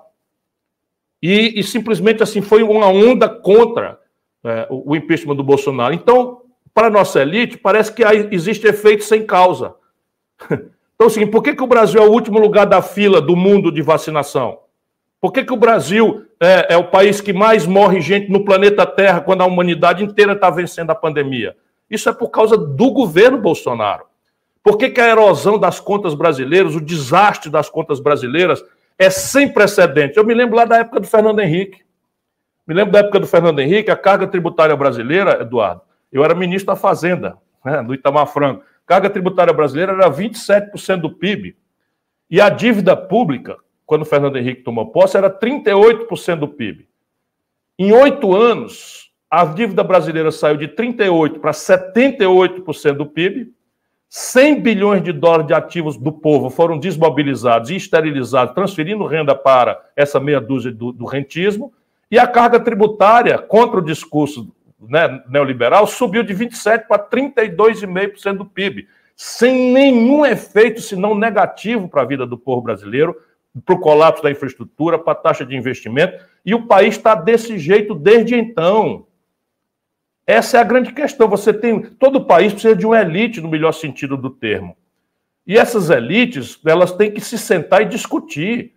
E, 1.28 1.59
e 1.59 1.63
simplesmente 1.63 2.21
assim 2.21 2.39
foi 2.39 2.61
uma 2.61 2.86
onda 2.86 3.28
contra 3.28 3.99
é, 4.43 4.67
o, 4.69 4.91
o, 4.91 4.95
impeachment 4.95 5.36
do 5.36 5.43
Bolsonaro. 5.43 5.91
Então, 5.91 6.43
para 6.71 6.86
a 6.86 6.91
nossa 6.91 7.19
elite, 7.19 7.57
parece 7.57 7.91
que 7.91 8.03
existe 8.30 8.67
efeito 8.67 9.03
sem 9.03 9.26
causa. 9.26 9.73
Então, 10.97 11.07
assim, 11.07 11.28
por 11.28 11.43
que, 11.43 11.53
que 11.53 11.61
o 11.61 11.67
Brasil 11.67 12.01
é 12.01 12.05
o 12.07 12.09
último 12.09 12.39
lugar 12.39 12.65
da 12.65 12.82
fila 12.82 13.19
do 13.19 13.36
mundo 13.36 13.69
de 13.69 13.82
vacinação? 13.82 14.59
Por 15.19 15.34
que, 15.34 15.43
que 15.43 15.51
o 15.51 15.57
Brasil 15.57 16.26
é, 16.39 16.73
é, 16.73 16.78
o 16.78 16.86
país 16.86 17.19
que 17.19 17.34
mais 17.34 17.67
morre 17.67 17.99
gente 17.99 18.32
no 18.32 18.45
planeta 18.45 18.86
Terra 18.86 19.19
quando 19.19 19.41
a 19.41 19.45
humanidade 19.45 20.05
inteira 20.05 20.32
está 20.32 20.49
vencendo 20.49 20.91
a 20.91 20.95
pandemia? 20.95 21.57
Isso 21.89 22.07
é 22.07 22.13
por 22.13 22.30
causa 22.30 22.55
do 22.55 22.91
governo 22.91 23.38
Bolsonaro. 23.38 24.05
Por 24.63 24.78
que, 24.78 24.89
que 24.89 25.01
a 25.01 25.09
erosão 25.09 25.59
das 25.59 25.82
contas 25.82 26.13
brasileiras, 26.13 26.76
o 26.76 26.80
desastre 26.80 27.49
das 27.49 27.69
contas 27.69 27.99
brasileiras 27.99 28.63
é 28.97 29.09
sem 29.09 29.51
precedente? 29.51 30.17
Eu 30.17 30.25
me 30.25 30.33
lembro 30.33 30.55
lá 30.55 30.65
da 30.65 30.77
época 30.77 30.99
do 30.99 31.07
Fernando 31.07 31.39
Henrique. 31.39 31.83
Me 32.65 32.73
lembro 32.73 32.91
da 32.91 32.99
época 32.99 33.19
do 33.19 33.27
Fernando 33.27 33.59
Henrique, 33.59 33.91
a 33.91 33.95
carga 33.95 34.27
tributária 34.27 34.75
brasileira, 34.75 35.41
Eduardo, 35.41 35.81
eu 36.11 36.23
era 36.23 36.33
ministro 36.33 36.67
da 36.73 36.75
Fazenda, 36.75 37.37
né, 37.63 37.83
do 37.83 37.93
Itamar 37.93 38.27
Franco. 38.27 38.63
Carga 38.85 39.09
tributária 39.09 39.53
brasileira 39.53 39.93
era 39.93 40.09
27% 40.09 41.01
do 41.01 41.11
PIB. 41.11 41.55
E 42.29 42.39
a 42.39 42.49
dívida 42.49 42.95
pública, 42.95 43.57
quando 43.85 44.01
o 44.01 44.05
Fernando 44.05 44.37
Henrique 44.37 44.63
tomou 44.63 44.91
posse, 44.91 45.17
era 45.17 45.29
38% 45.29 46.35
do 46.37 46.47
PIB. 46.47 46.87
Em 47.77 47.91
oito 47.91 48.35
anos, 48.35 49.11
a 49.29 49.43
dívida 49.45 49.83
brasileira 49.83 50.31
saiu 50.31 50.57
de 50.57 50.67
38% 50.69 51.39
para 51.39 51.51
78% 51.51 52.93
do 52.93 53.05
PIB. 53.05 53.53
100 54.18 54.61
bilhões 54.61 55.03
de 55.03 55.11
dólares 55.11 55.45
de 55.45 55.53
ativos 55.53 55.97
do 55.97 56.09
povo 56.09 56.49
foram 56.49 56.80
desmobilizados 56.80 57.70
e 57.70 57.76
esterilizados, 57.76 58.55
transferindo 58.55 59.05
renda 59.05 59.36
para 59.36 59.78
essa 59.93 60.22
meia 60.22 60.39
dúzia 60.39 60.72
do, 60.72 60.93
do 60.93 61.03
rentismo. 61.03 61.74
E 62.09 62.18
a 62.18 62.26
carga 62.26 62.57
tributária 62.57 63.38
contra 63.38 63.78
o 63.78 63.84
discurso 63.84 64.55
né, 64.80 65.22
neoliberal 65.28 65.86
subiu 65.86 66.24
de 66.24 66.34
27% 66.34 66.88
para 66.88 67.09
32,5% 67.09 68.38
do 68.38 68.45
PIB, 68.45 68.88
sem 69.18 69.74
nenhum 69.74 70.26
efeito, 70.26 70.80
senão 70.80 71.13
negativo 71.13 71.89
para 71.89 72.03
a 72.03 72.05
vida 72.05 72.26
do 72.26 72.38
povo 72.38 72.61
brasileiro, 72.61 73.13
para 73.66 73.76
o 73.76 73.80
colapso 73.82 74.24
da 74.24 74.32
infraestrutura, 74.32 74.97
para 74.97 75.11
a 75.11 75.18
taxa 75.18 75.45
de 75.45 75.57
investimento, 75.57 76.24
e 76.45 76.55
o 76.55 76.68
país 76.68 76.95
está 76.95 77.16
desse 77.16 77.59
jeito 77.59 77.93
desde 77.93 78.34
então. 78.34 79.05
Essa 80.28 80.57
é 80.57 80.61
a 80.61 80.63
grande 80.63 80.91
questão. 80.91 81.28
Você 81.28 81.53
tem. 81.53 81.82
Todo 81.82 82.26
país 82.26 82.51
precisa 82.51 82.76
de 82.76 82.86
uma 82.86 82.99
elite, 82.99 83.41
no 83.41 83.49
melhor 83.49 83.71
sentido 83.71 84.17
do 84.17 84.30
termo. 84.30 84.76
E 85.45 85.57
essas 85.57 85.89
elites, 85.89 86.59
elas 86.65 86.91
têm 86.91 87.11
que 87.11 87.21
se 87.21 87.38
sentar 87.38 87.84
e 87.84 87.86
discutir, 87.86 88.73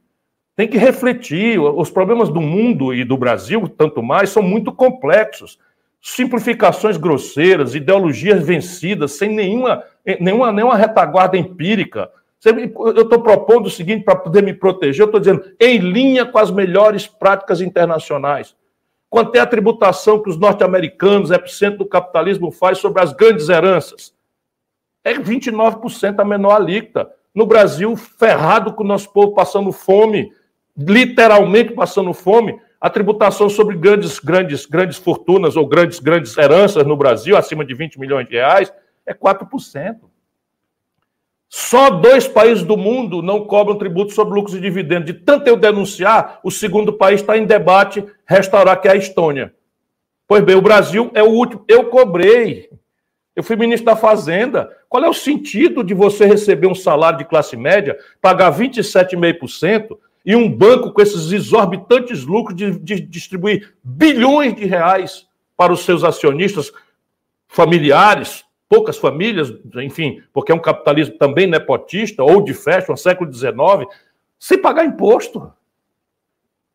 têm 0.55 0.69
que 0.69 0.77
refletir. 0.77 1.59
Os 1.59 1.91
problemas 1.91 2.29
do 2.29 2.41
mundo 2.41 2.93
e 2.93 3.05
do 3.05 3.17
Brasil, 3.17 3.67
tanto 3.69 4.03
mais, 4.03 4.31
são 4.31 4.43
muito 4.43 4.71
complexos. 4.71 5.59
Simplificações 6.01 6.97
grosseiras, 6.97 7.75
ideologias 7.75 8.45
vencidas, 8.47 9.13
sem 9.13 9.35
nenhuma, 9.35 9.83
nenhuma, 10.21 10.53
nenhuma 10.53 10.77
retaguarda 10.77 11.37
empírica. 11.37 12.11
Eu 12.45 13.03
estou 13.03 13.21
propondo 13.21 13.67
o 13.67 13.71
seguinte 13.71 14.05
para 14.05 14.15
poder 14.15 14.45
me 14.45 14.55
proteger, 14.55 15.01
eu 15.01 15.07
estou 15.07 15.19
dizendo, 15.19 15.43
em 15.59 15.79
linha 15.79 16.25
com 16.25 16.39
as 16.39 16.53
melhores 16.53 17.05
práticas 17.05 17.61
internacionais. 17.61 18.55
Quanto 19.11 19.35
é 19.37 19.41
a 19.41 19.47
tributação 19.47 20.23
que 20.23 20.29
os 20.29 20.37
norte-americanos, 20.37 21.31
epicentro 21.31 21.79
do 21.79 21.87
capitalismo, 21.87 22.51
faz 22.51 22.79
sobre 22.79 23.03
as 23.03 23.13
grandes 23.13 23.49
heranças? 23.49 24.15
É 25.03 25.15
29% 25.15 26.21
a 26.21 26.25
menor 26.25 26.53
alíquota. 26.53 27.11
No 27.35 27.47
Brasil, 27.47 27.97
ferrado 27.97 28.75
com 28.75 28.85
o 28.85 28.87
nosso 28.87 29.11
povo 29.13 29.33
passando 29.33 29.73
fome, 29.73 30.33
literalmente 30.77 31.73
passando 31.73 32.13
fome, 32.13 32.61
a 32.81 32.89
tributação 32.91 33.49
sobre 33.49 33.77
grandes, 33.77 34.19
grandes, 34.19 34.67
grandes 34.67 34.99
fortunas 34.99 35.57
ou 35.57 35.67
grandes, 35.67 35.99
grandes 35.99 36.37
heranças 36.37 36.85
no 36.87 36.97
Brasil, 36.97 37.37
acima 37.37 37.65
de 37.65 37.75
20 37.75 37.99
milhões 37.99 38.29
de 38.29 38.35
reais, 38.35 38.73
é 39.07 39.15
4%. 39.15 39.97
Só 41.49 41.89
dois 41.89 42.29
países 42.29 42.63
do 42.63 42.77
mundo 42.77 43.23
não 43.23 43.45
cobram 43.47 43.79
tributo 43.79 44.13
sobre 44.13 44.35
lucros 44.35 44.55
e 44.55 44.61
dividendos. 44.61 45.07
De 45.07 45.15
tanto 45.15 45.49
eu 45.49 45.57
denunciar, 45.57 46.41
o 46.45 46.51
segundo 46.51 46.93
país 46.93 47.21
está 47.21 47.39
em 47.39 47.47
debate 47.47 48.05
restaurar, 48.27 48.81
que 48.81 48.89
é 48.89 48.93
a 48.93 48.97
Estônia. 48.97 49.55
Pois 50.27 50.45
bem, 50.45 50.57
o 50.57 50.63
Brasil 50.63 51.11
é 51.15 51.23
o 51.23 51.31
último. 51.31 51.65
Eu 51.67 51.87
cobrei. 51.87 52.69
Eu 53.35 53.43
fui 53.43 53.57
ministro 53.57 53.87
da 53.87 53.97
Fazenda. 53.97 54.71
Qual 54.91 55.03
é 55.03 55.09
o 55.09 55.15
sentido 55.15 55.83
de 55.83 55.95
você 55.95 56.27
receber 56.27 56.67
um 56.67 56.75
salário 56.75 57.19
de 57.19 57.25
classe 57.25 57.57
média, 57.57 57.97
pagar 58.21 58.53
27,5% 58.53 59.97
e 60.27 60.37
um 60.37 60.51
banco 60.51 60.93
com 60.93 61.01
esses 61.01 61.33
exorbitantes 61.33 62.25
lucros 62.25 62.55
de, 62.55 62.79
de 62.79 63.01
distribuir 63.01 63.75
bilhões 63.83 64.55
de 64.55 64.67
reais 64.67 65.27
para 65.57 65.73
os 65.73 65.81
seus 65.81 66.05
acionistas 66.05 66.71
familiares, 67.47 68.45
poucas 68.69 68.99
famílias, 68.99 69.53
enfim, 69.77 70.23
porque 70.33 70.53
é 70.53 70.55
um 70.55 70.61
capitalismo 70.61 71.17
também 71.17 71.47
nepotista 71.47 72.23
ou 72.23 72.43
de 72.43 72.53
fashion, 72.53 72.97
século 72.97 73.33
XIX, 73.33 73.55
sem 74.39 74.61
pagar 74.61 74.85
imposto. 74.85 75.51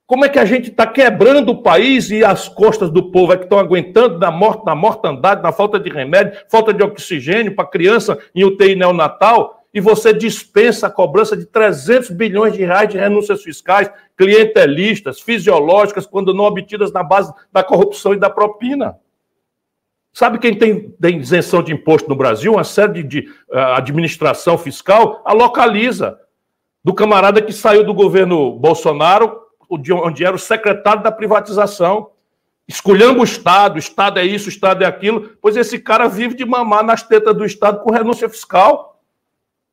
Como 0.06 0.26
é 0.26 0.30
que 0.30 0.40
a 0.40 0.46
gente 0.46 0.70
está 0.70 0.86
quebrando 0.86 1.50
o 1.50 1.62
país 1.62 2.12
e 2.12 2.24
as 2.24 2.50
costas 2.50 2.90
do 2.90 3.10
povo 3.10 3.34
é 3.34 3.38
que 3.38 3.44
estão 3.44 3.58
aguentando 3.58 4.20
na 4.20 4.30
morte, 4.30 4.66
na 4.66 4.76
mortandade, 4.76 5.42
na 5.42 5.52
falta 5.52 5.80
de 5.80 5.90
remédio, 5.90 6.40
falta 6.50 6.74
de 6.74 6.84
oxigênio 6.84 7.56
para 7.56 7.68
criança 7.68 8.18
em 8.36 8.44
UTI 8.44 8.76
neonatal, 8.76 9.64
e 9.74 9.82
você 9.82 10.14
dispensa 10.14 10.86
a 10.86 10.92
cobrança 10.92 11.36
de 11.36 11.46
300 11.48 12.12
bilhões 12.12 12.54
de 12.54 12.64
reais 12.64 12.90
de 12.90 12.98
renúncias 12.98 13.42
fiscais, 13.42 13.90
clientelistas, 14.16 15.20
fisiológicas, 15.20 16.06
quando 16.06 16.34
não 16.34 16.44
obtidas 16.44 16.92
na 16.92 17.02
base 17.02 17.34
da 17.52 17.64
corrupção 17.64 18.14
e 18.14 18.20
da 18.20 18.30
propina. 18.30 18.96
Sabe 20.14 20.38
quem 20.38 20.56
tem, 20.56 20.92
tem 20.92 21.18
isenção 21.18 21.64
de 21.64 21.74
imposto 21.74 22.08
no 22.08 22.16
Brasil? 22.16 22.54
Uma 22.54 22.64
série 22.64 23.02
de, 23.02 23.04
de 23.04 23.20
uh, 23.52 23.58
administração 23.76 24.58
fiscal 24.60 25.24
a 25.26 25.34
localiza. 25.34 26.20
Do 26.84 26.94
camarada 26.94 27.42
que 27.42 27.52
saiu 27.52 27.84
do 27.84 27.94
governo 27.94 28.60
Bolsonaro, 28.60 29.42
onde 29.70 30.24
era 30.24 30.36
o 30.36 30.40
secretário 30.40 31.02
da 31.02 31.12
privatização. 31.12 32.12
Escolhendo 32.68 33.22
o 33.22 33.24
Estado, 33.24 33.76
o 33.76 33.80
Estado 33.80 34.20
é 34.20 34.26
isso, 34.26 34.46
o 34.46 34.50
Estado 34.50 34.84
é 34.84 34.86
aquilo, 34.86 35.32
pois 35.42 35.58
esse 35.58 35.80
cara 35.80 36.08
vive 36.08 36.36
de 36.36 36.46
mamar 36.46 36.84
nas 36.84 37.02
tetas 37.02 37.36
do 37.36 37.46
Estado 37.46 37.82
com 37.82 37.92
renúncia 37.92 38.30
fiscal, 38.30 39.02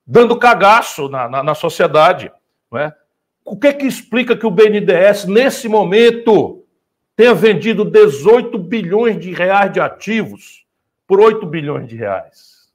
dando 0.07 0.38
cagaço 0.38 1.09
na, 1.09 1.28
na, 1.28 1.43
na 1.43 1.55
sociedade. 1.55 2.32
Não 2.70 2.78
é? 2.78 2.95
O 3.45 3.57
que 3.57 3.68
é 3.68 3.72
que 3.72 3.86
explica 3.86 4.36
que 4.36 4.47
o 4.47 4.51
BNDES, 4.51 5.26
nesse 5.26 5.68
momento, 5.68 6.59
tenha 7.20 7.34
vendido 7.34 7.84
18 7.84 8.56
bilhões 8.56 9.18
de 9.20 9.30
reais 9.30 9.70
de 9.70 9.78
ativos 9.78 10.64
por 11.06 11.20
8 11.20 11.44
bilhões 11.44 11.86
de 11.86 11.94
reais? 11.94 12.70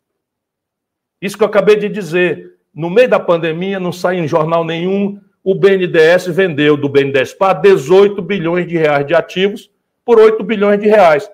Isso 1.19 1.35
que 1.35 1.43
eu 1.43 1.47
acabei 1.47 1.75
de 1.75 1.89
dizer. 1.89 2.53
No 2.71 2.87
meio 2.87 3.09
da 3.09 3.19
pandemia, 3.19 3.79
não 3.79 3.91
sai 3.91 4.19
em 4.19 4.27
jornal 4.27 4.63
nenhum, 4.63 5.19
o 5.43 5.55
BNDES 5.55 6.27
vendeu 6.27 6.77
do 6.77 6.87
BNDES 6.87 7.33
para 7.33 7.53
18 7.53 8.21
bilhões 8.21 8.67
de 8.67 8.77
reais 8.77 9.07
de 9.07 9.15
ativos 9.15 9.71
por 10.05 10.19
8 10.19 10.43
bilhões 10.43 10.79
de 10.79 10.85
reais. 10.85 11.27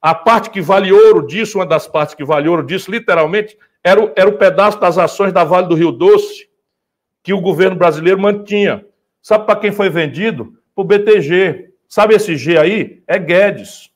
A 0.00 0.14
parte 0.14 0.48
que 0.48 0.60
vale 0.60 0.92
ouro 0.92 1.26
disso, 1.26 1.58
uma 1.58 1.66
das 1.66 1.88
partes 1.88 2.14
que 2.14 2.24
vale 2.24 2.48
ouro 2.48 2.64
disso, 2.64 2.92
literalmente, 2.92 3.58
era 3.82 4.00
o, 4.00 4.12
era 4.14 4.28
o 4.28 4.38
pedaço 4.38 4.78
das 4.78 4.98
ações 4.98 5.32
da 5.32 5.42
Vale 5.42 5.66
do 5.66 5.74
Rio 5.74 5.90
Doce 5.90 6.48
que 7.24 7.32
o 7.32 7.40
governo 7.40 7.74
brasileiro 7.74 8.20
mantinha. 8.20 8.86
Sabe 9.20 9.46
para 9.46 9.58
quem 9.58 9.72
foi 9.72 9.90
vendido? 9.90 10.56
Para 10.76 10.82
o 10.82 10.86
BTG. 10.86 11.71
Sabe 11.92 12.14
esse 12.14 12.38
G 12.38 12.56
aí? 12.56 13.02
É 13.06 13.18
Guedes. 13.18 13.90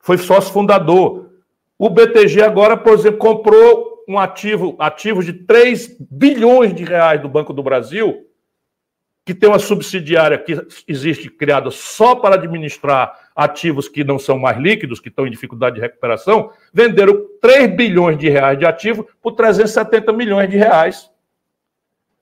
Foi 0.00 0.18
sócio 0.18 0.52
fundador. 0.52 1.30
O 1.78 1.88
BTG 1.88 2.42
agora, 2.42 2.76
por 2.76 2.92
exemplo, 2.92 3.18
comprou 3.18 4.04
um 4.08 4.18
ativo, 4.18 4.74
ativos 4.80 5.24
de 5.24 5.32
3 5.32 5.96
bilhões 6.10 6.74
de 6.74 6.82
reais 6.82 7.22
do 7.22 7.28
Banco 7.28 7.52
do 7.52 7.62
Brasil, 7.62 8.26
que 9.24 9.32
tem 9.32 9.48
uma 9.48 9.60
subsidiária 9.60 10.38
que 10.38 10.60
existe 10.88 11.30
criada 11.30 11.70
só 11.70 12.16
para 12.16 12.34
administrar 12.34 13.30
ativos 13.36 13.88
que 13.88 14.02
não 14.02 14.18
são 14.18 14.36
mais 14.36 14.58
líquidos, 14.58 14.98
que 14.98 15.08
estão 15.08 15.24
em 15.24 15.30
dificuldade 15.30 15.76
de 15.76 15.80
recuperação, 15.80 16.50
venderam 16.74 17.28
3 17.40 17.76
bilhões 17.76 18.18
de 18.18 18.28
reais 18.28 18.58
de 18.58 18.66
ativo 18.66 19.06
por 19.22 19.36
370 19.36 20.12
milhões 20.12 20.50
de 20.50 20.56
reais. 20.56 21.08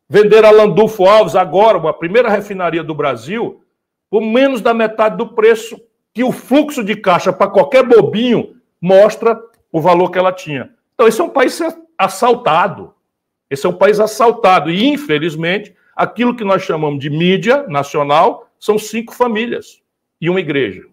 Venderam 0.07 0.51
a 0.51 0.53
Landulfo 0.53 1.07
Alves 1.07 1.35
agora, 1.35 1.79
uma 1.79 1.95
primeira 1.95 2.29
refinaria 2.29 2.85
do 2.85 2.95
Brasil, 2.95 3.63
por 4.11 4.23
menos 4.23 4.61
da 4.61 4.73
metade 4.73 5.17
do 5.17 5.29
preço 5.29 5.81
que 6.13 6.25
o 6.25 6.33
fluxo 6.33 6.83
de 6.83 6.97
caixa 6.97 7.33
para 7.33 7.51
qualquer 7.51 7.83
bobinho 7.83 8.57
mostra 8.81 9.39
o 9.71 9.81
valor 9.81 10.11
que 10.11 10.19
ela 10.19 10.33
tinha. 10.33 10.71
Então, 10.95 11.07
esse 11.07 11.21
é 11.21 11.25
um 11.25 11.29
país 11.29 11.61
assaltado. 11.99 12.95
Esse 13.51 13.67
é 13.67 13.69
um 13.69 13.77
país 13.77 14.01
assaltado. 14.01 14.71
E, 14.71 14.87
infelizmente, 14.87 15.75
aquilo 15.95 16.35
que 16.35 16.45
nós 16.45 16.63
chamamos 16.63 17.01
de 17.01 17.11
mídia 17.11 17.65
nacional 17.69 18.51
são 18.59 18.79
cinco 18.79 19.15
famílias 19.15 19.83
e 20.21 20.31
uma 20.31 20.41
igreja. 20.41 20.85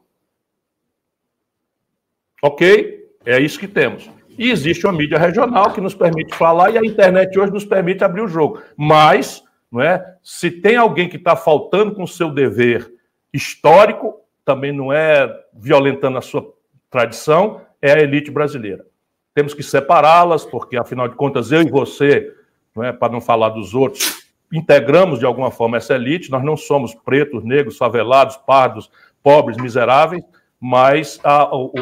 Ok? 2.41 3.07
É 3.26 3.39
isso 3.39 3.57
que 3.57 3.68
temos. 3.68 4.09
E 4.38 4.49
existe 4.49 4.86
uma 4.86 4.93
mídia 4.93 5.18
regional 5.18 5.72
que 5.72 5.80
nos 5.80 5.95
permite 5.95 6.36
falar 6.36 6.72
e 6.72 6.78
a 6.78 6.86
internet 6.86 7.38
hoje 7.39 7.53
nos 7.53 7.64
permite 7.64 8.03
abrir 8.03 8.22
o 8.22 8.28
jogo. 8.28 8.61
Mas, 8.76 9.43
não 9.72 9.82
é? 9.82 10.18
Se 10.22 10.51
tem 10.51 10.76
alguém 10.76 11.07
que 11.07 11.18
está 11.18 11.36
faltando 11.36 11.93
com 11.93 12.03
o 12.03 12.07
seu 12.07 12.30
dever 12.30 12.92
histórico, 13.34 14.21
também 14.45 14.71
não 14.71 14.93
é 14.93 15.27
violentando 15.53 16.17
a 16.17 16.21
sua 16.21 16.53
tradição, 16.89 17.61
é 17.81 17.93
a 17.93 17.99
elite 17.99 18.29
brasileira. 18.29 18.86
Temos 19.34 19.53
que 19.53 19.63
separá-las, 19.63 20.45
porque 20.45 20.77
afinal 20.77 21.07
de 21.07 21.15
contas 21.15 21.51
eu 21.51 21.61
e 21.61 21.69
você, 21.69 22.31
não 22.75 22.84
é, 22.84 22.93
para 22.93 23.11
não 23.11 23.19
falar 23.19 23.49
dos 23.49 23.73
outros, 23.73 24.27
integramos 24.51 25.19
de 25.19 25.25
alguma 25.25 25.49
forma 25.49 25.77
essa 25.77 25.95
elite. 25.95 26.29
Nós 26.29 26.43
não 26.43 26.55
somos 26.55 26.93
pretos, 26.93 27.43
negros, 27.43 27.77
favelados, 27.77 28.38
pardos, 28.38 28.91
pobres, 29.23 29.57
miseráveis 29.57 30.23
mas 30.65 31.19
a, 31.25 31.41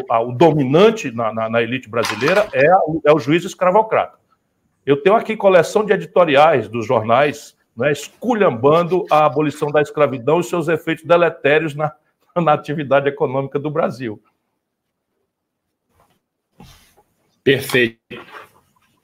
a, 0.09 0.21
o 0.21 0.31
dominante 0.31 1.11
na, 1.11 1.31
na, 1.31 1.47
na, 1.47 1.61
elite 1.61 1.87
brasileira 1.87 2.47
é, 2.51 2.65
é 3.05 3.13
o 3.13 3.19
juiz 3.19 3.45
escravocrata. 3.45 4.17
Eu 4.83 5.03
tenho 5.03 5.15
aqui 5.15 5.37
coleção 5.37 5.85
de 5.85 5.93
editoriais 5.93 6.67
dos 6.67 6.87
jornais 6.87 7.55
né, 7.75 7.91
esculhambando 7.91 9.05
a 9.09 9.25
abolição 9.25 9.69
da 9.69 9.81
escravidão 9.81 10.39
e 10.39 10.43
seus 10.43 10.67
efeitos 10.67 11.05
deletérios 11.05 11.75
na, 11.75 11.93
na 12.35 12.53
atividade 12.53 13.07
econômica 13.07 13.57
do 13.57 13.69
Brasil. 13.69 14.21
Perfeito. 17.43 17.99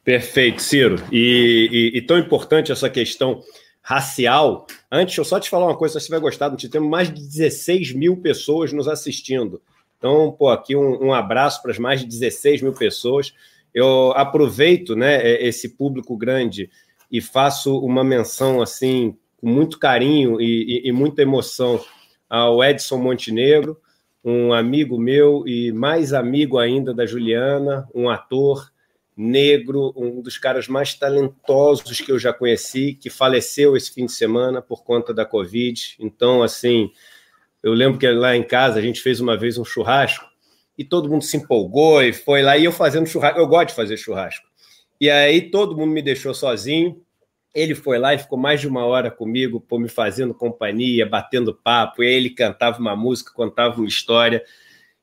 Perfeito, 0.03 0.61
Ciro. 0.61 0.95
E, 1.11 1.91
e, 1.93 1.97
e 1.97 2.01
tão 2.01 2.17
importante 2.17 2.71
essa 2.71 2.89
questão 2.89 3.41
racial. 3.81 4.67
Antes, 4.91 5.17
eu 5.17 5.25
só 5.25 5.39
te 5.39 5.49
falar 5.49 5.65
uma 5.65 5.77
coisa, 5.77 5.99
você 5.99 6.09
vai 6.09 6.19
gostar, 6.19 6.49
nós 6.49 6.61
temos 6.61 6.89
mais 6.89 7.07
de 7.13 7.21
16 7.21 7.93
mil 7.93 8.17
pessoas 8.17 8.71
nos 8.71 8.87
assistindo. 8.87 9.61
Então, 9.97 10.31
pô, 10.31 10.49
aqui 10.49 10.75
um, 10.75 11.07
um 11.07 11.13
abraço 11.13 11.61
para 11.61 11.71
as 11.71 11.79
mais 11.79 12.01
de 12.01 12.05
16 12.05 12.61
mil 12.61 12.73
pessoas. 12.73 13.33
Eu 13.73 14.11
aproveito 14.11 14.95
né, 14.95 15.15
é, 15.21 15.47
esse 15.47 15.69
público 15.69 16.15
grande 16.15 16.69
e 17.11 17.21
faço 17.21 17.77
uma 17.79 18.03
menção 18.03 18.61
assim, 18.61 19.15
com 19.37 19.47
muito 19.47 19.79
carinho 19.79 20.41
e, 20.41 20.83
e, 20.85 20.89
e 20.89 20.91
muita 20.91 21.21
emoção 21.21 21.83
ao 22.29 22.63
Edson 22.63 22.97
Montenegro, 22.97 23.77
um 24.23 24.53
amigo 24.53 24.99
meu 24.99 25.47
e 25.47 25.71
mais 25.71 26.13
amigo 26.13 26.57
ainda 26.57 26.93
da 26.93 27.05
Juliana, 27.05 27.87
um 27.95 28.09
ator 28.09 28.71
negro, 29.15 29.91
um 29.95 30.21
dos 30.21 30.37
caras 30.37 30.67
mais 30.67 30.93
talentosos 30.93 31.99
que 32.01 32.11
eu 32.11 32.19
já 32.19 32.31
conheci, 32.31 32.93
que 32.93 33.09
faleceu 33.09 33.75
esse 33.75 33.91
fim 33.91 34.05
de 34.05 34.11
semana 34.11 34.61
por 34.61 34.83
conta 34.83 35.13
da 35.13 35.25
Covid. 35.25 35.95
Então, 35.99 36.43
assim, 36.43 36.91
eu 37.63 37.73
lembro 37.73 37.97
que 37.97 38.07
lá 38.11 38.35
em 38.35 38.43
casa 38.43 38.77
a 38.77 38.81
gente 38.81 39.01
fez 39.01 39.19
uma 39.19 39.35
vez 39.35 39.57
um 39.57 39.65
churrasco 39.65 40.25
e 40.77 40.83
todo 40.83 41.09
mundo 41.09 41.23
se 41.23 41.37
empolgou 41.37 42.03
e 42.03 42.13
foi 42.13 42.43
lá 42.43 42.55
e 42.57 42.65
eu 42.65 42.71
fazendo 42.71 43.07
churrasco. 43.07 43.39
Eu 43.39 43.47
gosto 43.47 43.69
de 43.69 43.75
fazer 43.75 43.97
churrasco. 43.97 44.46
E 44.99 45.09
aí 45.09 45.49
todo 45.49 45.75
mundo 45.75 45.91
me 45.91 46.01
deixou 46.01 46.33
sozinho. 46.33 47.01
Ele 47.53 47.73
foi 47.73 47.97
lá 47.97 48.13
e 48.13 48.19
ficou 48.19 48.37
mais 48.37 48.61
de 48.61 48.67
uma 48.67 48.85
hora 48.85 49.09
comigo, 49.09 49.59
por 49.59 49.79
me 49.79 49.89
fazendo 49.89 50.33
companhia, 50.33 51.05
batendo 51.05 51.53
papo. 51.53 52.03
E 52.03 52.07
aí 52.07 52.13
ele 52.13 52.29
cantava 52.29 52.79
uma 52.79 52.95
música, 52.95 53.31
contava 53.33 53.77
uma 53.77 53.87
história. 53.87 54.43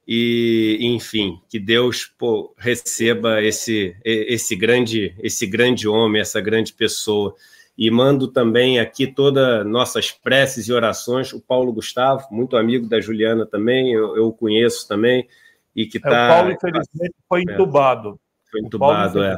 E, 0.07 0.79
enfim, 0.81 1.41
que 1.49 1.59
Deus 1.59 2.05
pô, 2.05 2.55
receba 2.59 3.43
esse, 3.43 3.97
esse, 4.05 4.55
grande, 4.55 5.15
esse 5.19 5.47
grande 5.47 5.89
homem, 5.89 6.21
essa 6.21 6.41
grande 6.41 6.73
pessoa. 6.73 7.35
E 7.77 7.91
mando 7.91 8.29
também 8.29 8.79
aqui 8.79 9.07
todas 9.07 9.67
nossas 9.67 10.13
preces 10.13 10.69
e 10.69 10.73
orações. 10.73 11.33
O 11.33 11.41
Paulo 11.41 11.73
Gustavo, 11.73 12.27
muito 12.31 12.57
amigo 12.57 12.87
da 12.87 13.01
Juliana 13.01 13.47
também, 13.47 13.93
eu, 13.93 14.17
eu 14.17 14.27
o 14.27 14.33
conheço 14.33 14.87
também. 14.87 15.27
E 15.75 15.87
que 15.87 15.99
tá, 15.99 16.09
é, 16.09 16.13
o 16.13 16.29
Paulo, 16.29 16.53
infelizmente, 16.53 17.15
foi 17.29 17.41
é. 17.41 17.53
entubado. 17.53 18.21
Foi 18.51 18.61
entubado, 18.61 19.15
Paulo, 19.15 19.25
é. 19.25 19.37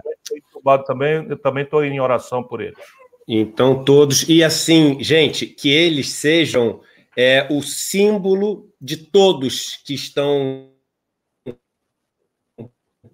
Entubado 0.66 0.84
também, 0.84 1.24
eu 1.28 1.38
também 1.38 1.62
estou 1.62 1.84
em 1.84 2.00
oração 2.00 2.42
por 2.42 2.60
ele. 2.60 2.74
Então, 3.28 3.84
todos. 3.84 4.28
E 4.28 4.42
assim, 4.42 5.02
gente, 5.02 5.46
que 5.46 5.68
eles 5.68 6.10
sejam 6.10 6.80
é, 7.16 7.46
o 7.50 7.62
símbolo 7.62 8.68
de 8.80 8.96
todos 8.96 9.76
que 9.84 9.94
estão 9.94 10.72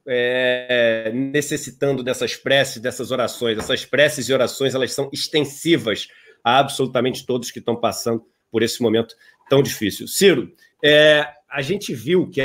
é, 0.07 1.13
necessitando 1.15 2.03
dessas 2.03 2.35
preces, 2.35 2.81
dessas 2.81 3.11
orações. 3.11 3.59
Essas 3.59 3.85
preces 3.85 4.29
e 4.29 4.33
orações 4.33 4.75
elas 4.75 4.93
são 4.95 5.11
extensivas 5.13 6.09
a 6.43 6.59
absolutamente 6.59 7.27
todos 7.27 7.51
que 7.51 7.59
estão 7.59 7.77
passando 7.77 8.25
por 8.51 8.63
esse 8.63 8.81
momento 8.81 9.15
tão 9.51 9.63
difícil. 9.63 10.09
Ciro, 10.09 10.51
é, 10.83 11.29
a 11.51 11.61
gente 11.61 11.95
viu 11.95 12.31
que 12.31 12.41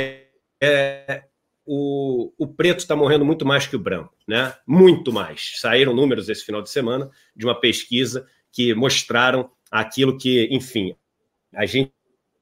é 0.60 1.27
o, 1.70 2.32
o, 2.38 2.46
preto 2.46 2.78
está 2.78 2.96
morrendo 2.96 3.26
muito 3.26 3.44
mais 3.44 3.66
que 3.66 3.76
o 3.76 3.78
branco, 3.78 4.14
né? 4.26 4.54
Muito 4.66 5.12
mais. 5.12 5.52
Saíram 5.56 5.94
números 5.94 6.30
esse 6.30 6.42
final 6.42 6.62
de 6.62 6.70
semana 6.70 7.10
de 7.36 7.44
uma 7.44 7.54
pesquisa 7.54 8.26
que 8.50 8.72
mostraram 8.74 9.50
aquilo 9.70 10.16
que, 10.16 10.48
enfim, 10.50 10.96
a 11.54 11.66
gente 11.66 11.92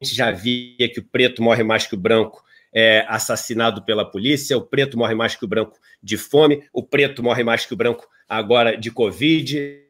já 0.01 0.31
via 0.31 0.89
que 0.89 1.01
o 1.01 1.05
preto 1.05 1.43
morre 1.43 1.65
mais 1.65 1.89
que 1.89 1.97
o 1.97 1.99
branco 1.99 2.41
é, 2.73 3.05
assassinado 3.09 3.85
pela 3.85 4.09
polícia, 4.09 4.57
o 4.57 4.63
preto 4.63 4.97
morre 4.97 5.17
mais 5.17 5.35
que 5.35 5.45
o 5.45 5.49
branco 5.49 5.77
de 6.01 6.17
fome, 6.17 6.63
o 6.73 6.85
preto 6.85 7.21
morre 7.21 7.43
mais 7.43 7.67
que 7.67 7.75
o 7.75 7.77
branco 7.77 8.07
agora 8.29 8.77
de 8.77 8.93
Covid. 8.93 9.83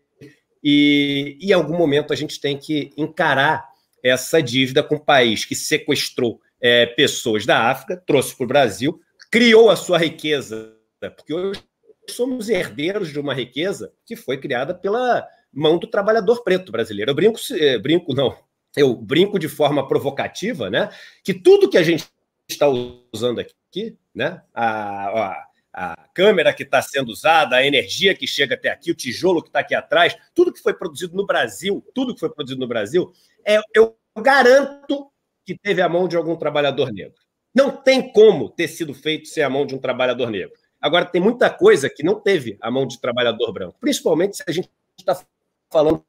E, 0.65 1.39
em 1.43 1.53
algum 1.53 1.77
momento 1.77 2.11
a 2.11 2.17
gente 2.17 2.41
tem 2.41 2.57
que 2.57 2.91
encarar 2.97 3.69
essa 4.03 4.43
dívida 4.43 4.83
com 4.83 4.95
o 4.95 5.05
país 5.05 5.45
que 5.45 5.55
sequestrou 5.55 6.41
é, 6.59 6.87
pessoas 6.87 7.45
da 7.45 7.71
África, 7.71 8.03
trouxe 8.07 8.35
para 8.35 8.45
o 8.45 8.49
Brasil, 8.49 8.99
criou 9.31 9.71
a 9.71 9.77
sua 9.77 9.99
riqueza, 9.99 10.77
porque 11.17 11.33
hoje 11.33 11.63
somos 12.11 12.49
herdeiros 12.49 13.11
de 13.11 13.19
uma 13.19 13.35
riqueza 13.35 13.93
que 14.05 14.17
foi 14.17 14.39
criada 14.39 14.75
pela 14.75 15.27
mão 15.53 15.79
do 15.79 15.87
trabalhador 15.87 16.43
preto 16.43 16.71
brasileiro. 16.71 17.11
Eu 17.11 17.15
brinco, 17.15 17.39
é, 17.53 17.79
brinco 17.79 18.15
não, 18.15 18.37
eu 18.77 18.95
brinco 18.95 19.39
de 19.39 19.49
forma 19.49 19.87
provocativa, 19.87 20.71
né? 20.71 20.91
Que 21.25 21.35
tudo 21.35 21.69
que 21.69 21.79
a 21.79 21.83
gente 21.83 22.07
está 22.49 22.69
usando 22.69 23.41
aqui, 23.41 23.97
né? 24.15 24.43
A, 24.55 25.09
a, 25.09 25.47
a 25.73 26.09
câmera 26.15 26.53
que 26.53 26.63
está 26.63 26.81
sendo 26.83 27.11
usada, 27.11 27.57
a 27.57 27.67
energia 27.67 28.15
que 28.15 28.27
chega 28.27 28.55
até 28.55 28.71
aqui, 28.71 28.91
o 28.91 28.95
tijolo 28.95 29.43
que 29.43 29.49
está 29.49 29.61
aqui 29.61 29.75
atrás, 29.75 30.17
tudo 30.35 30.53
que 30.53 30.63
foi 30.63 30.75
produzido 30.75 31.17
no 31.17 31.27
Brasil, 31.27 31.85
tudo 31.95 32.15
que 32.15 32.21
foi 32.21 32.31
produzido 32.31 32.61
no 32.61 32.69
Brasil, 32.69 33.13
é, 33.45 33.61
eu 33.75 33.97
garanto 34.19 35.11
que 35.45 35.57
teve 35.57 35.81
a 35.81 35.89
mão 35.89 36.09
de 36.09 36.17
algum 36.17 36.37
trabalhador 36.37 36.93
negro. 36.93 37.26
Não 37.57 37.71
tem 37.71 38.13
como 38.13 38.51
ter 38.51 38.69
sido 38.69 38.93
feito 38.93 39.29
sem 39.29 39.43
a 39.43 39.49
mão 39.49 39.65
de 39.65 39.75
um 39.75 39.79
trabalhador 39.79 40.31
negro. 40.31 40.53
Agora, 40.79 41.07
tem 41.07 41.23
muita 41.23 41.49
coisa 41.49 41.89
que 41.89 42.03
não 42.03 42.21
teve 42.21 42.59
a 42.61 42.71
mão 42.71 42.87
de 42.87 43.01
trabalhador 43.01 43.51
branco, 43.51 43.79
principalmente 43.81 44.37
se 44.37 44.45
a 44.47 44.53
gente 44.53 44.69
está 44.99 45.19
falando 45.73 46.05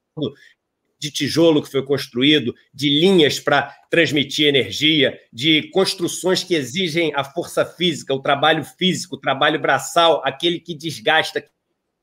de 1.00 1.10
tijolo 1.10 1.64
que 1.64 1.72
foi 1.72 1.86
construído, 1.86 2.54
de 2.74 2.90
linhas 2.90 3.40
para 3.40 3.74
transmitir 3.90 4.48
energia, 4.48 5.18
de 5.32 5.70
construções 5.70 6.44
que 6.44 6.54
exigem 6.54 7.14
a 7.16 7.24
força 7.24 7.64
física, 7.64 8.14
o 8.14 8.22
trabalho 8.22 8.66
físico, 8.66 9.16
o 9.16 9.20
trabalho 9.20 9.58
braçal, 9.58 10.22
aquele 10.26 10.60
que 10.60 10.76
desgasta, 10.76 11.42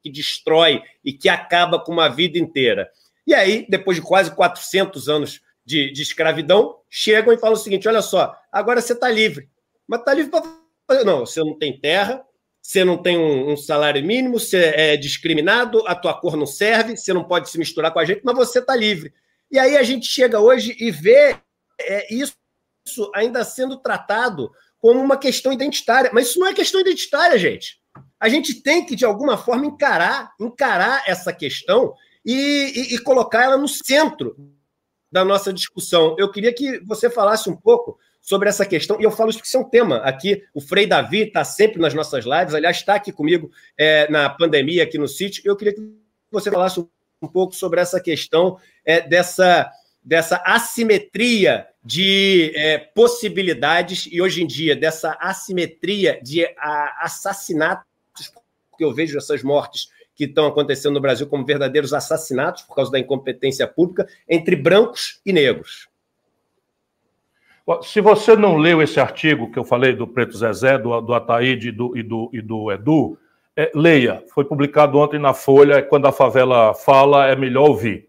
que 0.02 0.10
destrói 0.10 0.80
e 1.04 1.12
que 1.12 1.28
acaba 1.28 1.78
com 1.78 1.92
uma 1.92 2.08
vida 2.08 2.38
inteira. 2.38 2.88
E 3.26 3.34
aí, 3.34 3.66
depois 3.68 3.98
de 3.98 4.02
quase 4.02 4.34
400 4.34 5.06
anos 5.06 5.42
de, 5.64 5.90
de 5.90 6.02
escravidão, 6.02 6.76
chegam 6.88 7.32
e 7.32 7.38
falam 7.38 7.54
o 7.54 7.60
seguinte: 7.60 7.88
olha 7.88 8.02
só, 8.02 8.36
agora 8.52 8.80
você 8.80 8.92
está 8.92 9.10
livre. 9.10 9.48
Mas 9.86 10.00
está 10.00 10.14
livre 10.14 10.30
para 10.30 10.42
fazer. 10.86 11.04
Não, 11.04 11.20
você 11.20 11.40
não 11.40 11.58
tem 11.58 11.78
terra, 11.78 12.24
você 12.60 12.84
não 12.84 12.96
tem 12.96 13.18
um, 13.18 13.52
um, 13.52 13.56
salário 13.56 14.04
mínimo, 14.04 14.38
você 14.38 14.72
é 14.74 14.96
discriminado, 14.96 15.86
a 15.86 15.94
tua 15.94 16.14
cor 16.14 16.36
não 16.36 16.46
serve, 16.46 16.96
você 16.96 17.12
não 17.12 17.24
pode 17.24 17.50
se 17.50 17.58
misturar 17.58 17.92
com 17.92 17.98
a 17.98 18.04
gente, 18.04 18.22
mas 18.24 18.36
você 18.36 18.58
está 18.58 18.74
livre. 18.74 19.12
E 19.50 19.58
aí 19.58 19.76
a 19.76 19.82
gente 19.82 20.06
chega 20.06 20.40
hoje 20.40 20.76
e 20.78 20.90
vê 20.90 21.36
é, 21.80 22.14
isso 22.14 22.34
ainda 23.14 23.44
sendo 23.44 23.78
tratado 23.78 24.50
como 24.78 25.00
uma 25.00 25.16
questão 25.16 25.52
identitária. 25.52 26.10
Mas 26.12 26.28
isso 26.28 26.38
não 26.38 26.46
é 26.46 26.54
questão 26.54 26.80
identitária, 26.80 27.38
gente. 27.38 27.80
A 28.20 28.28
gente 28.28 28.62
tem 28.62 28.84
que, 28.84 28.96
de 28.96 29.04
alguma 29.04 29.36
forma, 29.36 29.66
encarar, 29.66 30.32
encarar 30.40 31.02
essa 31.06 31.32
questão 31.32 31.94
e, 32.24 32.72
e, 32.74 32.94
e 32.94 32.98
colocar 32.98 33.44
ela 33.44 33.56
no 33.56 33.68
centro 33.68 34.36
da 35.14 35.24
nossa 35.24 35.52
discussão. 35.52 36.16
Eu 36.18 36.28
queria 36.28 36.52
que 36.52 36.80
você 36.80 37.08
falasse 37.08 37.48
um 37.48 37.54
pouco 37.54 37.96
sobre 38.20 38.48
essa 38.48 38.66
questão, 38.66 39.00
e 39.00 39.04
eu 39.04 39.12
falo 39.12 39.30
isso 39.30 39.38
porque 39.38 39.46
isso 39.46 39.56
é 39.56 39.60
um 39.60 39.70
tema 39.70 39.98
aqui. 39.98 40.42
O 40.52 40.60
Frei 40.60 40.88
Davi 40.88 41.20
está 41.20 41.44
sempre 41.44 41.80
nas 41.80 41.94
nossas 41.94 42.24
lives, 42.24 42.52
aliás, 42.52 42.78
está 42.78 42.96
aqui 42.96 43.12
comigo 43.12 43.48
é, 43.78 44.10
na 44.10 44.28
pandemia 44.28 44.82
aqui 44.82 44.98
no 44.98 45.06
sítio. 45.06 45.40
Eu 45.44 45.54
queria 45.54 45.72
que 45.72 45.80
você 46.32 46.50
falasse 46.50 46.80
um 46.80 47.28
pouco 47.28 47.54
sobre 47.54 47.80
essa 47.80 48.00
questão 48.00 48.58
é, 48.84 49.02
dessa, 49.02 49.70
dessa 50.02 50.42
assimetria 50.44 51.64
de 51.84 52.50
é, 52.56 52.78
possibilidades 52.78 54.08
e, 54.10 54.20
hoje 54.20 54.42
em 54.42 54.48
dia, 54.48 54.74
dessa 54.74 55.16
assimetria 55.20 56.18
de 56.24 56.44
a, 56.58 57.04
assassinatos, 57.04 57.86
porque 58.68 58.84
eu 58.84 58.92
vejo 58.92 59.16
essas 59.16 59.44
mortes 59.44 59.90
que 60.14 60.24
estão 60.24 60.46
acontecendo 60.46 60.94
no 60.94 61.00
Brasil 61.00 61.26
como 61.26 61.44
verdadeiros 61.44 61.92
assassinatos 61.92 62.62
por 62.62 62.74
causa 62.74 62.90
da 62.90 62.98
incompetência 62.98 63.66
pública 63.66 64.06
entre 64.28 64.56
brancos 64.56 65.20
e 65.24 65.32
negros. 65.32 65.88
Se 67.82 68.00
você 68.00 68.36
não 68.36 68.56
leu 68.56 68.82
esse 68.82 69.00
artigo 69.00 69.50
que 69.50 69.58
eu 69.58 69.64
falei 69.64 69.94
do 69.94 70.06
Preto 70.06 70.36
Zezé, 70.36 70.76
do, 70.78 71.00
do 71.00 71.14
Ataíde 71.14 71.68
e 71.68 71.72
do, 71.72 71.96
e 71.96 72.02
do, 72.02 72.30
e 72.32 72.42
do 72.42 72.70
Edu, 72.70 73.18
é, 73.56 73.70
leia. 73.74 74.22
Foi 74.34 74.44
publicado 74.44 74.98
ontem 74.98 75.18
na 75.18 75.32
Folha. 75.32 75.82
Quando 75.82 76.06
a 76.06 76.12
favela 76.12 76.74
fala, 76.74 77.26
é 77.26 77.34
melhor 77.34 77.68
ouvir. 77.68 78.08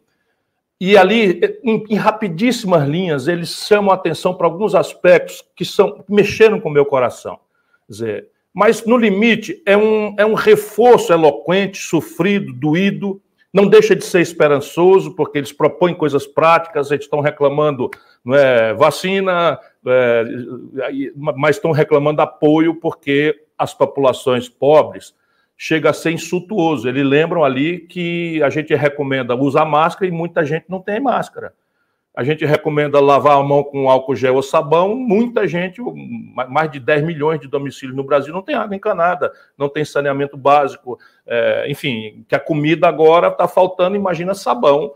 E 0.80 0.98
ali, 0.98 1.40
em, 1.64 1.86
em 1.90 1.96
rapidíssimas 1.96 2.88
linhas, 2.88 3.30
eles 3.30 3.50
chamam 3.66 3.92
a 3.92 3.96
atenção 3.96 4.34
para 4.34 4.46
alguns 4.46 4.76
aspectos 4.76 5.42
que 5.56 5.64
são 5.64 6.04
que 6.04 6.12
mexeram 6.12 6.60
com 6.60 6.68
o 6.68 6.74
meu 6.74 6.86
coração. 6.86 7.40
Quer 7.88 7.92
dizer, 7.92 8.28
mas 8.56 8.86
no 8.86 8.96
limite 8.96 9.62
é 9.66 9.76
um, 9.76 10.16
é 10.18 10.26
um 10.26 10.34
reforço 10.34 11.12
eloquente, 11.12 11.78
sofrido, 11.78 12.54
doído, 12.54 13.22
não 13.54 13.68
deixa 13.68 13.94
de 13.94 14.06
ser 14.06 14.22
esperançoso, 14.22 15.14
porque 15.14 15.38
eles 15.38 15.52
propõem 15.52 15.94
coisas 15.94 16.26
práticas, 16.26 16.90
eles 16.90 17.04
estão 17.04 17.20
reclamando 17.20 17.92
é, 18.34 18.74
vacina, 18.74 19.60
é, 19.86 20.24
mas 21.38 21.58
estão 21.58 21.72
reclamando 21.72 22.22
apoio 22.22 22.76
porque 22.76 23.36
as 23.58 23.74
populações 23.74 24.48
pobres 24.48 25.14
chega 25.58 25.90
a 25.90 25.94
ser 25.94 26.12
insultuoso. 26.12 26.88
Eles 26.88 27.06
lembram 27.06 27.44
ali 27.44 27.80
que 27.80 28.42
a 28.42 28.50
gente 28.50 28.74
recomenda 28.74 29.36
usar 29.36 29.66
máscara 29.66 30.08
e 30.08 30.12
muita 30.12 30.46
gente 30.46 30.66
não 30.70 30.80
tem 30.80 31.02
máscara. 31.02 31.54
A 32.16 32.24
gente 32.24 32.46
recomenda 32.46 33.00
lavar 33.02 33.38
a 33.38 33.44
mão 33.44 33.62
com 33.62 33.90
álcool 33.90 34.16
gel 34.16 34.36
ou 34.36 34.42
sabão. 34.42 34.96
Muita 34.96 35.46
gente, 35.46 35.82
mais 36.50 36.72
de 36.72 36.80
10 36.80 37.04
milhões 37.04 37.42
de 37.42 37.48
domicílios 37.48 37.96
no 37.96 38.06
Brasil, 38.06 38.34
não 38.34 38.42
tem 38.42 38.56
água 38.56 38.76
encanada, 38.76 39.34
não 39.58 39.68
tem 39.68 39.84
saneamento 39.84 40.38
básico. 40.38 40.98
É, 41.28 41.70
enfim, 41.70 42.26
que 42.30 42.34
a 42.34 42.40
comida 42.40 42.88
agora 42.88 43.28
está 43.28 43.50
faltando, 43.50 43.98
imagina 43.98 44.34
sabão. 44.34 44.94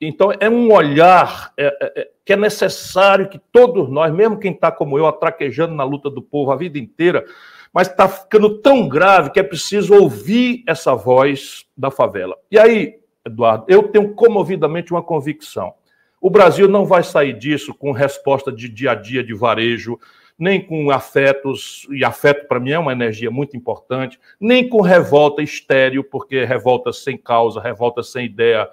Então, 0.00 0.32
é 0.38 0.48
um 0.48 0.72
olhar 0.72 1.52
é, 1.56 1.66
é, 1.66 2.00
é 2.02 2.10
que 2.24 2.32
é 2.34 2.36
necessário 2.36 3.28
que 3.28 3.40
todos 3.50 3.90
nós, 3.90 4.12
mesmo 4.12 4.38
quem 4.38 4.52
está 4.52 4.70
como 4.70 4.96
eu, 4.96 5.06
atraquejando 5.06 5.74
na 5.74 5.82
luta 5.82 6.08
do 6.08 6.22
povo 6.22 6.52
a 6.52 6.56
vida 6.56 6.78
inteira, 6.78 7.24
mas 7.72 7.88
está 7.88 8.08
ficando 8.08 8.58
tão 8.58 8.88
grave 8.88 9.30
que 9.30 9.40
é 9.40 9.42
preciso 9.42 9.94
ouvir 9.94 10.62
essa 10.68 10.94
voz 10.94 11.66
da 11.76 11.90
favela. 11.90 12.36
E 12.48 12.56
aí, 12.56 13.00
Eduardo, 13.26 13.64
eu 13.66 13.88
tenho 13.88 14.14
comovidamente 14.14 14.92
uma 14.92 15.02
convicção 15.02 15.74
o 16.20 16.28
Brasil 16.28 16.68
não 16.68 16.84
vai 16.84 17.02
sair 17.02 17.32
disso 17.32 17.72
com 17.72 17.92
resposta 17.92 18.52
de 18.52 18.68
dia 18.68 18.92
a 18.92 18.94
dia 18.94 19.24
de 19.24 19.32
varejo, 19.32 19.98
nem 20.38 20.60
com 20.60 20.90
afetos, 20.90 21.86
e 21.90 22.04
afeto 22.04 22.46
para 22.46 22.60
mim 22.60 22.70
é 22.70 22.78
uma 22.78 22.92
energia 22.92 23.30
muito 23.30 23.56
importante, 23.56 24.18
nem 24.40 24.68
com 24.68 24.80
revolta 24.80 25.42
estéreo, 25.42 26.02
porque 26.02 26.44
revolta 26.44 26.92
sem 26.92 27.16
causa, 27.16 27.60
revolta 27.60 28.02
sem 28.02 28.26
ideia, 28.26 28.68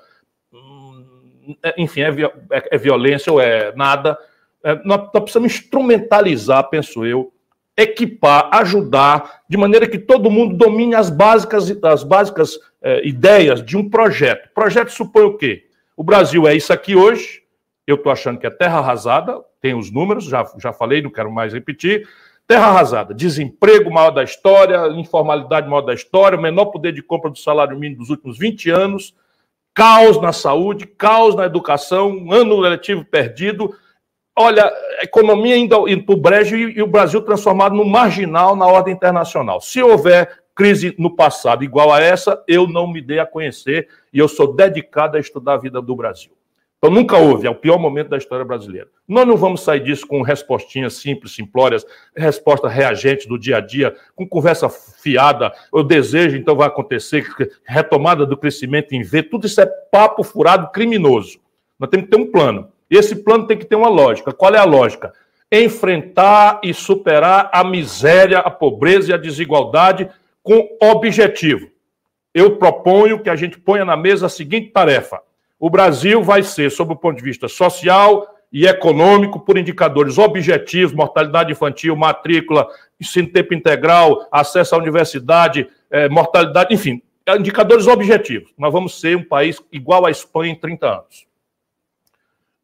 hum, 0.51 1.55
é, 1.63 1.73
enfim, 1.77 2.01
é, 2.01 2.09
é, 2.51 2.67
é 2.71 2.77
violência 2.77 3.31
ou 3.31 3.41
é 3.41 3.73
nada. 3.75 4.17
É, 4.63 4.75
nós, 4.85 5.09
nós 5.13 5.23
precisamos 5.23 5.53
instrumentalizar, 5.53 6.69
penso 6.69 7.05
eu, 7.05 7.33
equipar, 7.75 8.49
ajudar, 8.53 9.43
de 9.47 9.55
maneira 9.55 9.87
que 9.87 9.99
todo 9.99 10.31
mundo 10.31 10.55
domine 10.55 10.95
as 10.95 11.09
básicas, 11.09 11.69
as 11.83 12.03
básicas 12.03 12.57
é, 12.81 13.05
ideias 13.07 13.63
de 13.63 13.77
um 13.77 13.89
projeto. 13.89 14.49
Projeto 14.53 14.89
supõe 14.89 15.23
o 15.23 15.37
quê? 15.37 15.66
O 15.97 16.03
Brasil 16.03 16.47
é 16.47 16.55
isso 16.55 16.71
aqui 16.71 16.95
hoje. 16.95 17.41
Eu 17.87 17.95
estou 17.95 18.11
achando 18.11 18.37
que 18.37 18.45
é 18.45 18.51
terra 18.51 18.77
arrasada, 18.77 19.41
tem 19.59 19.73
os 19.73 19.89
números, 19.89 20.25
já, 20.25 20.45
já 20.59 20.71
falei, 20.71 21.01
não 21.01 21.09
quero 21.09 21.31
mais 21.31 21.53
repetir. 21.53 22.07
Terra 22.45 22.67
arrasada, 22.67 23.15
desemprego 23.15 23.89
maior 23.89 24.11
da 24.11 24.23
história, 24.23 24.87
informalidade 24.89 25.67
maior 25.67 25.81
da 25.81 25.95
história, 25.95 26.37
menor 26.37 26.65
poder 26.65 26.93
de 26.93 27.01
compra 27.01 27.31
do 27.31 27.39
salário 27.39 27.77
mínimo 27.79 28.01
dos 28.01 28.11
últimos 28.11 28.37
20 28.37 28.69
anos, 28.69 29.15
caos 29.73 30.21
na 30.21 30.31
saúde, 30.31 30.85
caos 30.85 31.33
na 31.33 31.45
educação, 31.45 32.31
ano 32.31 32.59
letivo 32.59 33.03
perdido. 33.03 33.73
Olha, 34.37 34.71
economia 35.01 35.57
indo, 35.57 35.89
indo 35.89 36.15
brejo 36.15 36.55
e, 36.55 36.77
e 36.77 36.81
o 36.83 36.87
Brasil 36.87 37.23
transformado 37.23 37.75
no 37.75 37.83
marginal 37.83 38.55
na 38.55 38.67
ordem 38.67 38.93
internacional. 38.93 39.59
Se 39.59 39.81
houver 39.81 40.43
crise 40.53 40.95
no 40.97 41.15
passado 41.15 41.63
igual 41.63 41.91
a 41.91 42.01
essa, 42.01 42.43
eu 42.47 42.67
não 42.67 42.87
me 42.87 43.01
dei 43.01 43.19
a 43.19 43.25
conhecer 43.25 43.87
e 44.17 44.19
eu 44.19 44.27
sou 44.27 44.51
dedicado 44.51 45.15
a 45.15 45.19
estudar 45.19 45.53
a 45.53 45.57
vida 45.57 45.79
do 45.79 45.95
Brasil. 45.95 46.31
Então 46.79 46.89
nunca 46.89 47.17
houve, 47.17 47.45
é 47.45 47.49
o 47.51 47.55
pior 47.55 47.77
momento 47.77 48.09
da 48.09 48.17
história 48.17 48.43
brasileira. 48.43 48.87
Nós 49.07 49.27
não 49.27 49.37
vamos 49.37 49.61
sair 49.61 49.79
disso 49.79 50.07
com 50.07 50.23
respostinhas 50.23 50.95
simples, 50.95 51.35
simplórias, 51.35 51.85
respostas 52.15 52.73
reagentes 52.73 53.27
do 53.27 53.37
dia 53.37 53.57
a 53.57 53.59
dia, 53.59 53.95
com 54.15 54.27
conversa 54.27 54.69
fiada, 54.69 55.53
eu 55.71 55.83
desejo, 55.83 56.35
então 56.35 56.55
vai 56.55 56.67
acontecer, 56.67 57.27
retomada 57.63 58.25
do 58.25 58.35
crescimento 58.35 58.93
em 58.93 59.03
V, 59.03 59.21
tudo 59.21 59.45
isso 59.45 59.61
é 59.61 59.67
papo 59.67 60.23
furado 60.23 60.71
criminoso. 60.71 61.39
Nós 61.79 61.87
temos 61.87 62.05
que 62.05 62.11
ter 62.11 62.17
um 62.19 62.31
plano. 62.31 62.71
E 62.89 62.97
esse 62.97 63.17
plano 63.17 63.45
tem 63.45 63.55
que 63.55 63.65
ter 63.65 63.75
uma 63.75 63.89
lógica. 63.89 64.33
Qual 64.33 64.51
é 64.55 64.57
a 64.57 64.65
lógica? 64.65 65.13
Enfrentar 65.51 66.59
e 66.63 66.73
superar 66.73 67.51
a 67.53 67.63
miséria, 67.63 68.39
a 68.39 68.49
pobreza 68.49 69.11
e 69.11 69.13
a 69.13 69.17
desigualdade 69.17 70.09
com 70.41 70.75
objetivo. 70.81 71.76
Eu 72.37 72.55
proponho 72.55 73.17
que 73.17 73.31
a 73.31 73.35
gente 73.35 73.57
ponha 73.57 73.83
na 73.83 73.97
mesa 73.97 74.27
a 74.27 74.29
seguinte 74.29 74.69
tarefa: 74.69 75.19
o 75.59 75.71
Brasil 75.71 76.21
vai 76.21 76.43
ser, 76.43 76.69
sob 76.69 76.93
o 76.93 76.95
ponto 76.95 77.17
de 77.17 77.23
vista 77.23 77.47
social 77.47 78.27
e 78.53 78.67
econômico, 78.67 79.39
por 79.39 79.57
indicadores 79.57 80.19
objetivos, 80.19 80.93
mortalidade 80.93 81.51
infantil, 81.51 81.95
matrícula, 81.95 82.67
ensino 83.01 83.27
tempo 83.27 83.55
integral, 83.55 84.27
acesso 84.31 84.75
à 84.75 84.77
universidade, 84.77 85.67
eh, 85.89 86.07
mortalidade, 86.09 86.71
enfim, 86.71 87.01
indicadores 87.39 87.87
objetivos. 87.87 88.53
Nós 88.55 88.71
vamos 88.71 89.01
ser 89.01 89.17
um 89.17 89.23
país 89.23 89.59
igual 89.71 90.05
à 90.05 90.11
Espanha 90.11 90.51
em 90.51 90.55
30 90.55 90.87
anos. 90.87 91.25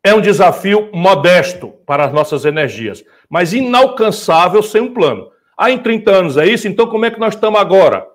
É 0.03 0.13
um 0.13 0.21
desafio 0.21 0.91
modesto 0.93 1.69
para 1.87 2.05
as 2.05 2.13
nossas 2.13 2.45
energias, 2.45 3.03
mas 3.27 3.53
inalcançável 3.53 4.61
sem 4.61 4.81
um 4.81 4.93
plano. 4.93 5.31
Ah, 5.57 5.71
em 5.71 5.79
30 5.79 6.11
anos 6.11 6.37
é 6.37 6.45
isso? 6.45 6.67
Então 6.67 6.85
como 6.85 7.05
é 7.05 7.09
que 7.09 7.19
nós 7.19 7.33
estamos 7.33 7.59
agora? 7.59 8.12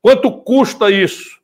Quanto 0.00 0.30
custa 0.30 0.90
isso? 0.90 1.38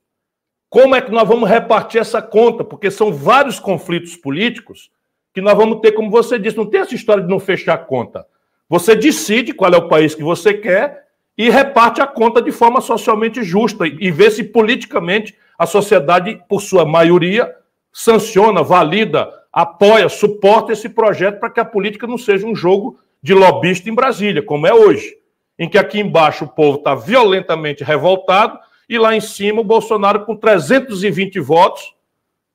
Como 0.69 0.95
é 0.95 1.01
que 1.01 1.11
nós 1.11 1.27
vamos 1.27 1.49
repartir 1.49 2.01
essa 2.01 2.23
conta? 2.23 2.65
Porque 2.65 2.91
são 2.91 3.13
vários 3.13 3.59
conflitos 3.59 4.17
políticos 4.17 4.91
que 5.33 5.41
nós 5.41 5.57
vamos 5.57 5.81
ter, 5.81 5.93
como 5.93 6.11
você 6.11 6.39
disse, 6.39 6.57
não 6.57 6.67
tem 6.67 6.81
essa 6.81 6.95
história 6.95 7.23
de 7.23 7.29
não 7.29 7.41
fechar 7.41 7.75
a 7.75 7.79
conta. 7.79 8.25
Você 8.69 8.95
decide 8.95 9.53
qual 9.53 9.73
é 9.73 9.77
o 9.77 9.89
país 9.89 10.15
que 10.15 10.23
você 10.23 10.55
quer 10.55 11.05
e 11.37 11.51
reparte 11.51 12.01
a 12.01 12.07
conta 12.07 12.41
de 12.41 12.53
forma 12.53 12.81
socialmente 12.81 13.43
justa 13.43 13.85
e 13.87 14.11
vê 14.11 14.31
se 14.31 14.45
politicamente 14.45 15.37
a 15.59 15.67
sociedade, 15.67 16.41
por 16.49 16.61
sua 16.61 16.85
maioria, 16.85 17.53
sanciona, 17.93 18.63
valida, 18.63 19.29
apoia, 19.53 20.09
suporta 20.09 20.73
esse 20.73 20.89
projeto 20.89 21.41
para 21.41 21.51
que 21.51 21.61
a 21.61 21.65
política 21.65 22.07
não 22.07 22.19
seja 22.19 22.47
um 22.47 22.55
jogo 22.55 22.99
de 23.21 23.35
lobista 23.35 23.91
em 23.91 23.95
Brasília, 23.95 24.43
como 24.43 24.67
é 24.67 24.73
hoje 24.73 25.24
em 25.59 25.69
que 25.69 25.79
aqui 25.79 26.01
embaixo 26.01 26.45
o 26.45 26.49
povo 26.49 26.79
está 26.79 26.95
violentamente 26.95 27.85
revoltado 27.85 28.59
e 28.89 28.99
lá 28.99 29.15
em 29.15 29.21
cima 29.21 29.61
o 29.61 29.65
Bolsonaro 29.65 30.25
com 30.25 30.37
320 30.37 31.39
votos 31.41 31.95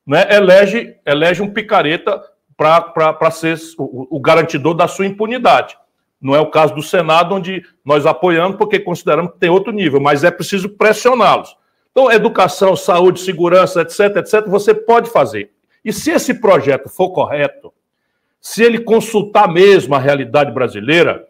né, 0.06 0.26
elege, 0.34 0.96
elege 1.06 1.42
um 1.42 1.52
picareta 1.52 2.22
para 2.56 3.30
ser 3.30 3.56
o, 3.78 4.16
o 4.16 4.20
garantidor 4.20 4.74
da 4.74 4.86
sua 4.86 5.06
impunidade. 5.06 5.76
Não 6.20 6.34
é 6.34 6.40
o 6.40 6.50
caso 6.50 6.74
do 6.74 6.82
Senado, 6.82 7.34
onde 7.34 7.62
nós 7.84 8.04
apoiamos 8.04 8.56
porque 8.56 8.78
consideramos 8.78 9.32
que 9.32 9.38
tem 9.38 9.48
outro 9.48 9.72
nível, 9.72 10.00
mas 10.00 10.22
é 10.22 10.30
preciso 10.30 10.68
pressioná-los. 10.68 11.56
Então, 11.90 12.12
educação, 12.12 12.76
saúde, 12.76 13.20
segurança, 13.20 13.80
etc, 13.80 14.16
etc, 14.16 14.46
você 14.46 14.74
pode 14.74 15.10
fazer. 15.10 15.50
E 15.84 15.92
se 15.92 16.10
esse 16.10 16.34
projeto 16.34 16.88
for 16.88 17.10
correto, 17.10 17.72
se 18.40 18.62
ele 18.62 18.80
consultar 18.80 19.48
mesmo 19.48 19.94
a 19.94 19.98
realidade 19.98 20.52
brasileira, 20.52 21.26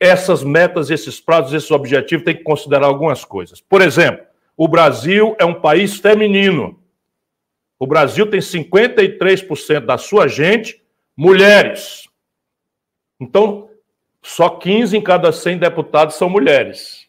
essas 0.00 0.42
metas, 0.42 0.90
esses 0.90 1.20
prazos, 1.20 1.52
esses 1.52 1.70
objetivos 1.70 2.24
têm 2.24 2.34
que 2.34 2.42
considerar 2.42 2.86
algumas 2.86 3.22
coisas. 3.22 3.60
Por 3.60 3.82
exemplo, 3.82 4.24
o 4.56 4.66
Brasil 4.66 5.36
é 5.38 5.44
um 5.44 5.60
país 5.60 5.98
feminino. 5.98 6.80
O 7.78 7.86
Brasil 7.86 8.26
tem 8.26 8.40
53% 8.40 9.80
da 9.80 9.98
sua 9.98 10.26
gente 10.26 10.82
mulheres. 11.16 12.08
Então, 13.20 13.68
só 14.22 14.48
15 14.48 14.96
em 14.96 15.02
cada 15.02 15.32
100 15.32 15.58
deputados 15.58 16.16
são 16.16 16.28
mulheres. 16.28 17.06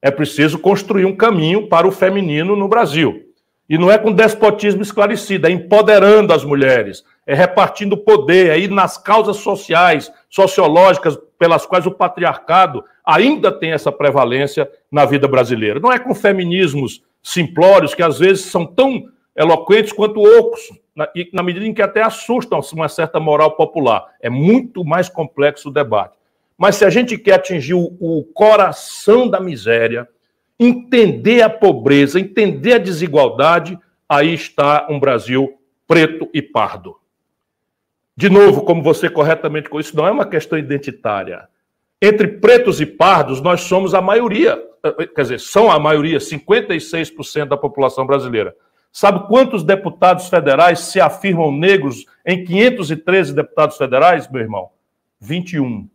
É 0.00 0.10
preciso 0.10 0.58
construir 0.58 1.04
um 1.04 1.16
caminho 1.16 1.68
para 1.68 1.86
o 1.86 1.92
feminino 1.92 2.56
no 2.56 2.68
Brasil. 2.68 3.24
E 3.68 3.78
não 3.78 3.90
é 3.90 3.96
com 3.96 4.12
despotismo 4.12 4.82
esclarecido, 4.82 5.46
é 5.46 5.50
empoderando 5.50 6.34
as 6.34 6.44
mulheres, 6.44 7.02
é 7.26 7.34
repartindo 7.34 7.96
poder, 7.96 8.50
é 8.50 8.58
ir 8.58 8.70
nas 8.70 8.98
causas 8.98 9.38
sociais, 9.38 10.12
sociológicas, 10.34 11.16
pelas 11.38 11.64
quais 11.64 11.86
o 11.86 11.92
patriarcado 11.92 12.84
ainda 13.06 13.52
tem 13.52 13.70
essa 13.70 13.92
prevalência 13.92 14.68
na 14.90 15.04
vida 15.04 15.28
brasileira. 15.28 15.78
Não 15.78 15.92
é 15.92 15.98
com 15.98 16.12
feminismos 16.12 17.04
simplórios, 17.22 17.94
que 17.94 18.02
às 18.02 18.18
vezes 18.18 18.46
são 18.46 18.66
tão 18.66 19.04
eloquentes 19.36 19.92
quanto 19.92 20.20
ocos, 20.20 20.60
na, 20.94 21.08
e 21.14 21.30
na 21.32 21.40
medida 21.40 21.64
em 21.64 21.72
que 21.72 21.80
até 21.80 22.02
assustam 22.02 22.58
uma 22.72 22.88
certa 22.88 23.20
moral 23.20 23.52
popular. 23.52 24.06
É 24.20 24.28
muito 24.28 24.84
mais 24.84 25.08
complexo 25.08 25.68
o 25.68 25.72
debate. 25.72 26.18
Mas 26.58 26.74
se 26.74 26.84
a 26.84 26.90
gente 26.90 27.16
quer 27.16 27.34
atingir 27.34 27.74
o, 27.74 27.96
o 28.00 28.24
coração 28.34 29.28
da 29.28 29.38
miséria, 29.38 30.08
entender 30.58 31.42
a 31.42 31.50
pobreza, 31.50 32.18
entender 32.18 32.72
a 32.72 32.78
desigualdade, 32.78 33.78
aí 34.08 34.34
está 34.34 34.88
um 34.90 34.98
Brasil 34.98 35.56
preto 35.86 36.28
e 36.34 36.42
pardo. 36.42 36.96
De 38.16 38.28
novo, 38.30 38.62
como 38.62 38.82
você 38.82 39.08
corretamente 39.08 39.68
com 39.68 39.80
isso, 39.80 39.96
não 39.96 40.06
é 40.06 40.10
uma 40.10 40.26
questão 40.26 40.56
identitária. 40.58 41.48
Entre 42.00 42.28
pretos 42.28 42.80
e 42.80 42.86
pardos, 42.86 43.40
nós 43.40 43.62
somos 43.62 43.94
a 43.94 44.00
maioria, 44.00 44.62
quer 45.14 45.22
dizer, 45.22 45.40
são 45.40 45.70
a 45.70 45.78
maioria, 45.78 46.18
56% 46.18 47.46
da 47.46 47.56
população 47.56 48.06
brasileira. 48.06 48.54
Sabe 48.92 49.26
quantos 49.26 49.64
deputados 49.64 50.28
federais 50.28 50.78
se 50.80 51.00
afirmam 51.00 51.50
negros 51.50 52.06
em 52.24 52.44
513 52.44 53.34
deputados 53.34 53.76
federais, 53.76 54.30
meu 54.30 54.40
irmão? 54.40 54.70
21. 55.20 55.88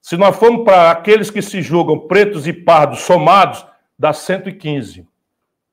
Se 0.00 0.16
nós 0.16 0.34
formos 0.36 0.64
para 0.64 0.90
aqueles 0.90 1.30
que 1.30 1.42
se 1.42 1.60
julgam 1.60 2.08
pretos 2.08 2.46
e 2.46 2.52
pardos 2.52 3.00
somados, 3.00 3.66
dá 3.98 4.12
115, 4.12 5.06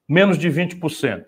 menos 0.08 0.38
de 0.38 0.50
20%. 0.50 1.26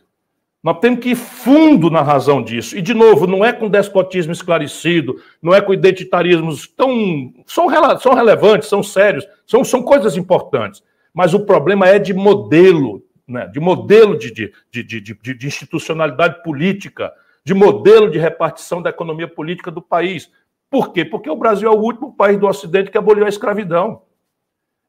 Nós 0.63 0.79
temos 0.79 0.99
que 0.99 1.09
ir 1.09 1.15
fundo 1.15 1.89
na 1.89 2.01
razão 2.01 2.43
disso. 2.43 2.77
E, 2.77 2.81
de 2.81 2.93
novo, 2.93 3.25
não 3.25 3.43
é 3.43 3.51
com 3.51 3.67
despotismo 3.67 4.31
esclarecido, 4.31 5.19
não 5.41 5.53
é 5.55 5.61
com 5.61 5.73
identitarismos 5.73 6.67
tão. 6.67 7.33
São, 7.47 7.67
são 7.99 8.13
relevantes, 8.13 8.69
são 8.69 8.83
sérios, 8.83 9.25
são, 9.47 9.63
são 9.63 9.81
coisas 9.81 10.15
importantes. 10.15 10.83
Mas 11.11 11.33
o 11.33 11.45
problema 11.45 11.87
é 11.87 11.97
de 11.97 12.13
modelo, 12.13 13.03
né? 13.27 13.47
de 13.47 13.59
modelo 13.59 14.15
de, 14.17 14.31
de, 14.31 14.53
de, 14.71 15.01
de, 15.01 15.33
de 15.33 15.47
institucionalidade 15.47 16.43
política, 16.43 17.11
de 17.43 17.55
modelo 17.55 18.11
de 18.11 18.19
repartição 18.19 18.83
da 18.83 18.91
economia 18.91 19.27
política 19.27 19.71
do 19.71 19.81
país. 19.81 20.29
Por 20.69 20.93
quê? 20.93 21.03
Porque 21.03 21.29
o 21.29 21.35
Brasil 21.35 21.67
é 21.71 21.75
o 21.75 21.79
último 21.79 22.13
país 22.13 22.37
do 22.37 22.47
Ocidente 22.47 22.91
que 22.91 22.97
aboliu 22.97 23.25
a 23.25 23.29
escravidão. 23.29 24.03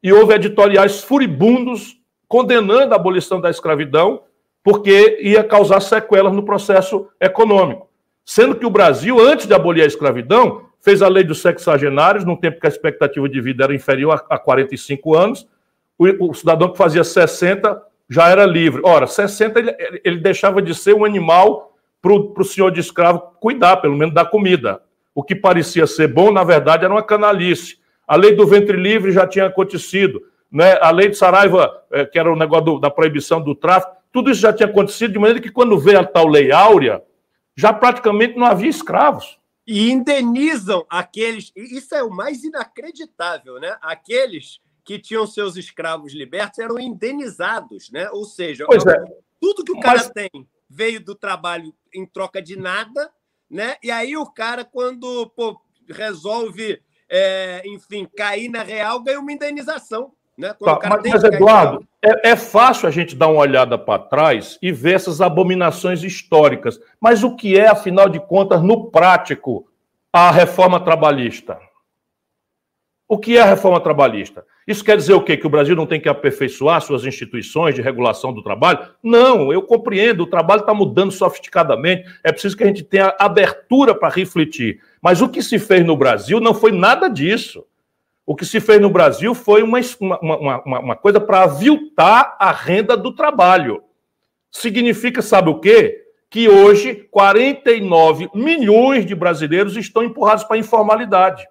E 0.03 0.13
houve 0.13 0.35
editoriais 0.35 1.01
furibundos 1.01 1.97
condenando 2.27 2.93
a 2.93 2.95
abolição 2.95 3.41
da 3.41 3.49
escravidão, 3.49 4.21
porque 4.63 5.19
ia 5.21 5.43
causar 5.43 5.81
sequelas 5.81 6.33
no 6.33 6.43
processo 6.43 7.07
econômico. 7.19 7.89
Sendo 8.25 8.55
que 8.55 8.65
o 8.65 8.69
Brasil, 8.69 9.19
antes 9.19 9.45
de 9.45 9.53
abolir 9.53 9.83
a 9.83 9.87
escravidão, 9.87 10.65
fez 10.79 11.01
a 11.01 11.07
lei 11.07 11.23
dos 11.23 11.41
sexagenários, 11.41 12.23
num 12.23 12.37
tempo 12.37 12.59
que 12.59 12.67
a 12.67 12.69
expectativa 12.69 13.27
de 13.27 13.41
vida 13.41 13.65
era 13.65 13.75
inferior 13.75 14.23
a 14.29 14.37
45 14.37 15.15
anos. 15.15 15.47
O, 15.97 16.29
o 16.29 16.33
cidadão 16.33 16.69
que 16.69 16.77
fazia 16.77 17.03
60 17.03 17.81
já 18.09 18.29
era 18.29 18.45
livre. 18.45 18.81
Ora, 18.85 19.07
60 19.07 19.59
ele, 19.59 19.75
ele 20.03 20.17
deixava 20.17 20.61
de 20.61 20.73
ser 20.73 20.93
um 20.93 21.03
animal 21.03 21.75
para 22.01 22.13
o 22.13 22.43
senhor 22.43 22.71
de 22.71 22.79
escravo 22.79 23.19
cuidar, 23.39 23.77
pelo 23.77 23.95
menos, 23.95 24.13
da 24.13 24.25
comida 24.25 24.81
o 25.15 25.23
que 25.23 25.35
parecia 25.35 25.85
ser 25.85 26.07
bom, 26.07 26.31
na 26.31 26.43
verdade, 26.43 26.83
era 26.83 26.93
uma 26.93 27.03
canalice. 27.03 27.77
A 28.07 28.15
lei 28.15 28.35
do 28.35 28.47
ventre 28.47 28.75
livre 28.75 29.11
já 29.11 29.27
tinha 29.27 29.45
acontecido. 29.45 30.21
Né? 30.51 30.77
A 30.81 30.91
lei 30.91 31.09
de 31.09 31.17
Saraiva, 31.17 31.71
é, 31.91 32.05
que 32.05 32.17
era 32.17 32.31
o 32.31 32.35
negócio 32.35 32.65
do, 32.65 32.79
da 32.79 32.89
proibição 32.89 33.41
do 33.41 33.55
tráfico, 33.55 33.95
tudo 34.13 34.31
isso 34.31 34.39
já 34.39 34.53
tinha 34.53 34.69
acontecido, 34.69 35.11
de 35.11 35.19
maneira 35.19 35.41
que 35.41 35.51
quando 35.51 35.77
veio 35.77 35.99
a 35.99 36.05
tal 36.05 36.27
lei 36.27 36.51
áurea, 36.51 37.03
já 37.55 37.73
praticamente 37.73 38.37
não 38.37 38.45
havia 38.45 38.69
escravos. 38.69 39.37
E 39.67 39.91
indenizam 39.91 40.85
aqueles. 40.89 41.51
Isso 41.55 41.95
é 41.95 42.03
o 42.03 42.09
mais 42.09 42.43
inacreditável, 42.43 43.59
né? 43.59 43.77
Aqueles 43.81 44.61
que 44.85 44.99
tinham 44.99 45.25
seus 45.25 45.55
escravos 45.55 46.13
libertos 46.13 46.59
eram 46.59 46.79
indenizados, 46.79 47.89
né? 47.91 48.09
Ou 48.11 48.25
seja, 48.25 48.65
é. 48.65 49.21
tudo 49.41 49.63
que 49.63 49.71
o 49.71 49.79
cara 49.79 49.99
Mas... 49.99 50.09
tem 50.09 50.29
veio 50.69 51.03
do 51.03 51.15
trabalho 51.15 51.73
em 51.93 52.05
troca 52.05 52.41
de 52.41 52.57
nada 52.57 53.11
né? 53.53 53.75
E 53.83 53.91
aí 53.91 54.17
o 54.17 54.25
cara, 54.25 54.65
quando 54.65 55.29
pô, 55.35 55.61
resolve, 55.87 56.81
é, 57.07 57.61
enfim, 57.67 58.09
cair 58.17 58.49
na 58.49 58.63
real, 58.63 58.99
ganha 59.03 59.19
uma 59.19 59.31
indenização. 59.31 60.11
Né? 60.37 60.53
Tá, 60.53 60.79
mas, 60.89 61.11
mas 61.11 61.23
Eduardo, 61.23 61.85
é, 62.01 62.31
é, 62.31 62.35
fácil 62.35 62.87
a 62.87 62.91
gente 62.91 63.15
dar 63.15 63.27
uma 63.27 63.41
olhada 63.41 63.77
para 63.77 64.01
trás 64.01 64.57
e 64.61 64.71
ver 64.71 64.95
essas 64.95 65.21
abominações 65.21 66.03
históricas. 66.03 66.79
Mas 66.99 67.23
o 67.23 67.35
que 67.35 67.57
é, 67.57 67.67
afinal 67.67 68.09
de 68.09 68.19
contas, 68.19 68.61
no 68.61 68.89
prático, 68.89 69.67
a 70.11 70.31
reforma 70.31 70.79
trabalhista? 70.79 71.57
O 73.07 73.17
que 73.17 73.37
é 73.37 73.41
a 73.41 73.45
reforma 73.45 73.79
trabalhista? 73.79 74.43
Isso 74.65 74.83
quer 74.83 74.97
dizer 74.97 75.13
o 75.13 75.21
quê? 75.21 75.37
Que 75.37 75.45
o 75.45 75.49
Brasil 75.49 75.75
não 75.75 75.85
tem 75.85 75.99
que 75.99 76.09
aperfeiçoar 76.09 76.81
suas 76.81 77.05
instituições 77.05 77.75
de 77.75 77.81
regulação 77.81 78.33
do 78.33 78.41
trabalho? 78.41 78.79
Não, 79.03 79.51
eu 79.53 79.61
compreendo, 79.61 80.23
o 80.23 80.27
trabalho 80.27 80.61
está 80.61 80.73
mudando 80.73 81.11
sofisticadamente, 81.11 82.09
é 82.23 82.31
preciso 82.31 82.57
que 82.57 82.63
a 82.63 82.67
gente 82.67 82.83
tenha 82.83 83.13
abertura 83.19 83.93
para 83.93 84.09
refletir. 84.09 84.79
Mas 85.01 85.21
o 85.21 85.29
que 85.29 85.43
se 85.43 85.59
fez 85.59 85.85
no 85.85 85.97
Brasil 85.97 86.39
não 86.39 86.53
foi 86.53 86.71
nada 86.71 87.07
disso. 87.07 87.65
O 88.25 88.35
que 88.35 88.45
se 88.45 88.59
fez 88.59 88.79
no 88.79 88.89
Brasil 88.89 89.35
foi 89.35 89.61
uma, 89.61 89.79
uma, 89.99 90.19
uma, 90.19 90.79
uma 90.79 90.95
coisa 90.95 91.19
para 91.19 91.43
aviltar 91.43 92.35
a 92.39 92.51
renda 92.51 92.95
do 92.95 93.13
trabalho. 93.13 93.83
Significa, 94.49 95.21
sabe 95.21 95.49
o 95.49 95.59
quê? 95.59 96.05
Que 96.29 96.47
hoje 96.47 97.07
49 97.11 98.29
milhões 98.33 99.05
de 99.05 99.13
brasileiros 99.13 99.75
estão 99.75 100.03
empurrados 100.03 100.43
para 100.45 100.55
a 100.55 100.59
informalidade. 100.59 101.45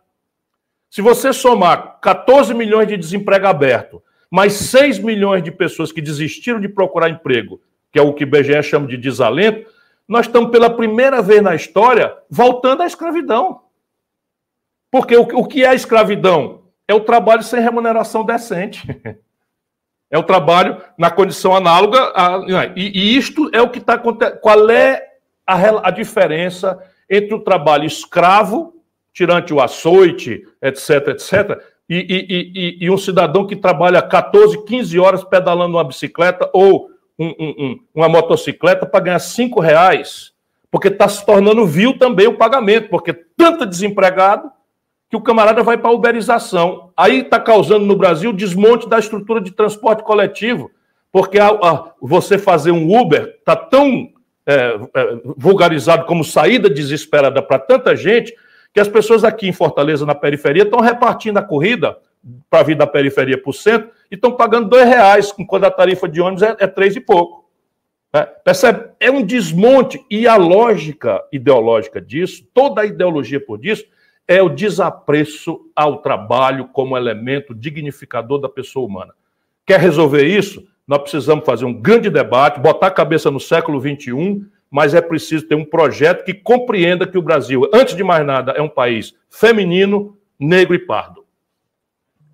Se 0.91 1.03
você 1.03 1.33
somar 1.33 1.99
14 2.01 2.55
milhões 2.55 2.89
de 2.89 2.97
desemprego 2.97 3.47
aberto, 3.47 4.03
mais 4.31 4.55
6 4.55 4.99
milhões 4.99 5.43
de 5.43 5.51
pessoas 5.51 5.93
que 5.93 6.01
desistiram 6.01 6.59
de 6.59 6.69
procurar 6.69 7.11
emprego, 7.11 7.61
que 7.93 7.99
é 7.99 8.03
o 8.03 8.15
que 8.15 8.25
o 8.25 8.27
BGE 8.27 8.63
chama 8.63 8.87
de 8.87 8.97
desalento, 8.97 9.71
nós 10.09 10.27
estamos 10.27 10.51
pela 10.51 10.71
primeira 10.71 11.21
vez 11.21 11.43
na 11.43 11.55
história 11.55 12.17
voltando 12.31 12.83
à 12.83 12.87
escravidão. 12.87 13.61
Porque 14.91 15.17
o, 15.17 15.47
que 15.47 15.65
é 15.65 15.69
a 15.69 15.75
escravidão? 15.75 16.62
É 16.87 16.95
o 16.95 17.01
trabalho 17.01 17.43
sem 17.43 17.61
remuneração 17.61 18.25
decente. 18.25 18.83
É 20.11 20.19
o 20.19 20.23
trabalho 20.23 20.77
na 20.99 21.11
condição 21.11 21.57
análoga. 21.57 21.99
A, 22.15 22.39
e, 22.77 22.93
e 22.95 23.17
isto 23.17 23.49
é 23.51 23.63
o 23.63 23.71
que 23.71 23.79
está 23.79 23.95
acontecendo. 23.95 24.41
Qual 24.41 24.69
é 24.69 25.03
a, 25.47 25.89
a 25.89 25.91
diferença 25.91 26.79
entre 27.09 27.35
o 27.35 27.41
trabalho 27.41 27.87
escravo 27.87 28.75
tirante 29.13 29.53
o 29.53 29.61
açoite, 29.61 30.43
etc, 30.61 31.09
etc, 31.09 31.63
e, 31.89 32.77
e, 32.81 32.85
e, 32.87 32.91
um 32.91 32.97
cidadão 32.97 33.47
que 33.47 33.55
trabalha 33.55 34.01
14, 34.01 34.65
15 34.65 34.99
horas 34.99 35.25
pedalando 35.25 35.77
uma 35.77 35.85
bicicleta 35.85 36.49
ou 36.53 36.89
um, 37.19 37.27
um, 37.39 37.81
uma 37.95 38.09
motocicleta 38.09 38.87
para 38.87 39.05
ganhar 39.05 39.19
5 39.19 39.61
reais, 39.61 40.33
porque 40.71 40.89
está 40.89 41.07
se 41.07 41.25
tornando 41.27 41.67
vil 41.67 41.99
também 41.99 42.27
o 42.27 42.39
pagamento, 42.39 42.89
porque 42.89 43.13
tanto 43.13 43.67
desempregado 43.67 44.51
que 45.13 45.17
o 45.17 45.21
camarada 45.21 45.63
vai 45.63 45.77
para 45.77 45.91
a 45.91 45.93
uberização. 45.93 46.91
Aí 46.97 47.19
está 47.19 47.39
causando 47.39 47.85
no 47.85 47.95
Brasil 47.95 48.33
desmonte 48.33 48.89
da 48.89 48.99
estrutura 48.99 49.43
de 49.43 49.51
transporte 49.51 50.03
coletivo, 50.03 50.71
porque 51.13 51.39
a, 51.39 51.49
a, 51.49 51.93
você 52.01 52.39
fazer 52.39 52.71
um 52.71 52.99
Uber 52.99 53.37
está 53.39 53.55
tão 53.55 54.09
é, 54.47 54.55
é, 54.95 55.21
vulgarizado 55.37 56.07
como 56.07 56.25
saída 56.25 56.71
desesperada 56.71 57.43
para 57.43 57.59
tanta 57.59 57.95
gente 57.95 58.35
que 58.73 58.81
as 58.81 58.89
pessoas 58.89 59.23
aqui 59.23 59.47
em 59.47 59.53
Fortaleza, 59.53 60.07
na 60.07 60.15
periferia, 60.15 60.63
estão 60.63 60.81
repartindo 60.81 61.37
a 61.37 61.43
corrida 61.43 61.95
para 62.49 62.63
vir 62.63 62.77
da 62.77 62.87
periferia 62.87 63.37
para 63.37 63.51
o 63.51 63.53
centro 63.53 63.91
e 64.11 64.15
estão 64.15 64.33
pagando 64.33 64.71
dois 64.71 64.89
reais, 64.89 65.31
quando 65.47 65.65
a 65.65 65.71
tarifa 65.71 66.09
de 66.09 66.23
ônibus 66.23 66.43
é, 66.43 66.57
é 66.59 66.67
três 66.67 66.97
e 66.97 67.01
pouco. 67.01 67.45
É, 68.15 68.23
percebe? 68.23 68.89
É 68.99 69.11
um 69.11 69.23
desmonte. 69.23 70.03
E 70.11 70.27
a 70.27 70.37
lógica 70.37 71.23
ideológica 71.31 72.01
disso, 72.01 72.49
toda 72.55 72.81
a 72.81 72.87
ideologia 72.87 73.45
por 73.45 73.59
disso, 73.59 73.85
é 74.27 74.43
o 74.43 74.49
desapreço 74.49 75.61
ao 75.75 75.99
trabalho 75.99 76.69
como 76.69 76.97
elemento 76.97 77.55
dignificador 77.55 78.39
da 78.39 78.49
pessoa 78.49 78.87
humana. 78.87 79.15
Quer 79.67 79.81
resolver 79.81 80.25
isso? 80.27 80.67
Nós 80.87 81.03
precisamos 81.03 81.45
fazer 81.45 81.65
um 81.65 81.73
grande 81.75 82.11
debate, 82.11 82.61
botar 82.61 82.89
a 82.89 82.91
cabeça 82.91 83.31
no 83.31 83.41
século 83.41 83.81
XXI, 83.81 84.45
mas 84.71 84.95
é 84.95 85.01
preciso 85.01 85.47
ter 85.47 85.55
um 85.55 85.65
projeto 85.65 86.25
que 86.25 86.35
compreenda 86.35 87.07
que 87.07 87.19
o 87.19 87.23
Brasil, 87.23 87.69
antes 87.73 87.95
de 87.95 88.03
mais 88.03 88.25
nada, 88.27 88.53
é 88.53 88.63
um 88.63 88.69
país 88.69 89.15
feminino, 89.29 90.17
negro 90.39 90.75
e 90.75 90.79
pardo. 90.79 91.25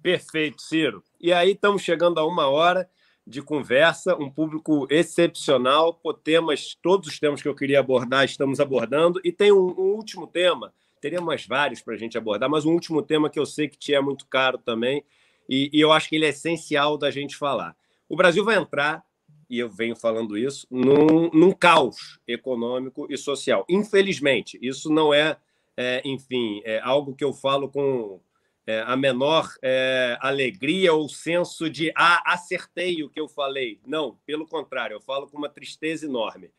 Perfeito, 0.03 0.62
Ciro. 0.62 1.03
E 1.20 1.32
aí 1.32 1.53
estamos 1.53 1.82
chegando 1.82 2.18
a 2.18 2.26
uma 2.26 2.49
hora 2.49 2.89
de 3.26 3.43
conversa, 3.43 4.16
um 4.16 4.30
público 4.30 4.86
excepcional, 4.89 5.93
por 5.93 6.14
temas, 6.14 6.74
todos 6.80 7.09
os 7.09 7.18
temas 7.18 7.43
que 7.43 7.49
eu 7.49 7.55
queria 7.55 7.80
abordar, 7.80 8.24
estamos 8.24 8.59
abordando, 8.59 9.20
e 9.22 9.30
tem 9.30 9.53
um, 9.53 9.74
um 9.78 9.95
último 9.95 10.26
tema, 10.26 10.72
teríamos 11.01 11.46
vários 11.46 11.80
para 11.80 11.94
a 11.94 11.96
gente 11.96 12.18
abordar, 12.18 12.49
mas 12.49 12.64
um 12.64 12.72
último 12.72 13.03
tema 13.03 13.30
que 13.30 13.38
eu 13.38 13.46
sei 13.46 13.68
que 13.68 13.78
te 13.78 13.94
é 13.94 14.01
muito 14.01 14.26
caro 14.26 14.59
também, 14.59 15.05
e, 15.49 15.70
e 15.72 15.80
eu 15.80 15.92
acho 15.92 16.09
que 16.09 16.16
ele 16.16 16.26
é 16.26 16.30
essencial 16.30 16.99
da 16.99 17.11
gente 17.11 17.36
falar. 17.36 17.76
O 18.09 18.16
Brasil 18.16 18.44
vai 18.44 18.57
entrar, 18.57 19.05
e 19.49 19.59
eu 19.59 19.68
venho 19.68 19.96
falando 19.96 20.36
isso, 20.36 20.66
num, 20.70 21.30
num 21.30 21.53
caos 21.53 22.20
econômico 22.26 23.07
e 23.11 23.16
social. 23.16 23.64
Infelizmente, 23.68 24.59
isso 24.61 24.90
não 24.92 25.12
é, 25.12 25.36
é 25.76 26.03
enfim, 26.05 26.61
é 26.64 26.80
algo 26.80 27.14
que 27.14 27.24
eu 27.24 27.32
falo 27.32 27.68
com 27.68 28.20
é, 28.66 28.82
a 28.86 28.94
menor 28.94 29.49
é, 29.62 30.18
alegria 30.20 30.92
ou 30.92 31.09
senso 31.09 31.70
de 31.70 31.90
ah, 31.96 32.22
acertei 32.26 33.03
o 33.03 33.09
que 33.09 33.18
eu 33.18 33.26
falei. 33.26 33.80
Não, 33.86 34.18
pelo 34.26 34.46
contrário, 34.46 34.94
eu 34.94 35.01
falo 35.01 35.26
com 35.26 35.38
uma 35.38 35.49
tristeza 35.49 36.05
enorme. 36.05 36.51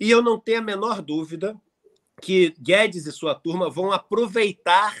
E 0.00 0.10
eu 0.10 0.22
não 0.22 0.40
tenho 0.40 0.60
a 0.60 0.62
menor 0.62 1.02
dúvida 1.02 1.54
que 2.20 2.54
Guedes 2.60 3.06
e 3.06 3.12
sua 3.12 3.34
turma 3.34 3.68
vão 3.70 3.92
aproveitar 3.92 4.96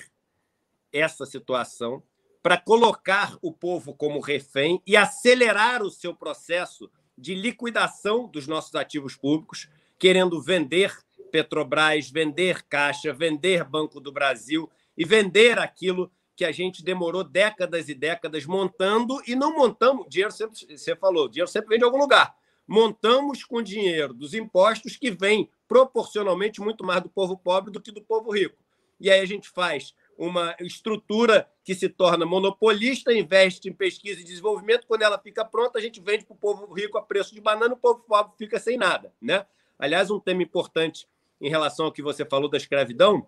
essa 0.92 1.26
situação 1.26 2.02
para 2.42 2.58
colocar 2.58 3.36
o 3.40 3.52
povo 3.52 3.94
como 3.94 4.20
refém 4.20 4.82
e 4.86 4.96
acelerar 4.96 5.82
o 5.82 5.90
seu 5.90 6.14
processo 6.14 6.90
de 7.16 7.34
liquidação 7.34 8.28
dos 8.28 8.46
nossos 8.46 8.74
ativos 8.74 9.16
públicos, 9.16 9.68
querendo 9.98 10.40
vender 10.42 10.94
Petrobras, 11.32 12.10
vender 12.10 12.62
Caixa, 12.68 13.12
vender 13.12 13.64
Banco 13.64 14.00
do 14.00 14.12
Brasil 14.12 14.70
e 14.96 15.04
vender 15.04 15.58
aquilo 15.58 16.12
que 16.36 16.44
a 16.44 16.52
gente 16.52 16.84
demorou 16.84 17.24
décadas 17.24 17.88
e 17.88 17.94
décadas 17.94 18.44
montando 18.44 19.22
e 19.26 19.34
não 19.34 19.56
montamos. 19.56 20.06
Dinheiro 20.08 20.32
sempre, 20.32 20.76
você 20.76 20.94
falou, 20.94 21.28
dinheiro 21.28 21.50
sempre 21.50 21.70
vem 21.70 21.78
de 21.78 21.84
algum 21.84 21.98
lugar. 21.98 22.36
Montamos 22.66 23.44
com 23.44 23.62
dinheiro 23.62 24.14
dos 24.14 24.34
impostos 24.34 24.96
que 24.96 25.10
vem 25.10 25.50
proporcionalmente 25.68 26.60
muito 26.60 26.84
mais 26.84 27.02
do 27.02 27.08
povo 27.08 27.36
pobre 27.36 27.70
do 27.70 27.80
que 27.80 27.92
do 27.92 28.02
povo 28.02 28.30
rico. 28.30 28.56
E 29.00 29.10
aí 29.10 29.20
a 29.20 29.26
gente 29.26 29.48
faz 29.50 29.94
uma 30.16 30.54
estrutura 30.60 31.48
que 31.64 31.74
se 31.74 31.88
torna 31.88 32.24
monopolista, 32.24 33.12
investe 33.12 33.68
em 33.68 33.72
pesquisa 33.72 34.20
e 34.20 34.24
desenvolvimento. 34.24 34.86
Quando 34.86 35.02
ela 35.02 35.18
fica 35.18 35.44
pronta, 35.44 35.78
a 35.78 35.82
gente 35.82 36.00
vende 36.00 36.24
para 36.24 36.34
o 36.34 36.38
povo 36.38 36.72
rico 36.72 36.96
a 36.96 37.02
preço 37.02 37.34
de 37.34 37.40
banana, 37.40 37.74
o 37.74 37.76
povo 37.76 38.00
pobre 38.00 38.32
fica 38.38 38.58
sem 38.58 38.76
nada. 38.76 39.12
Né? 39.20 39.44
Aliás, 39.78 40.10
um 40.10 40.20
tema 40.20 40.42
importante 40.42 41.08
em 41.40 41.48
relação 41.48 41.86
ao 41.86 41.92
que 41.92 42.02
você 42.02 42.24
falou 42.24 42.48
da 42.48 42.56
escravidão 42.56 43.26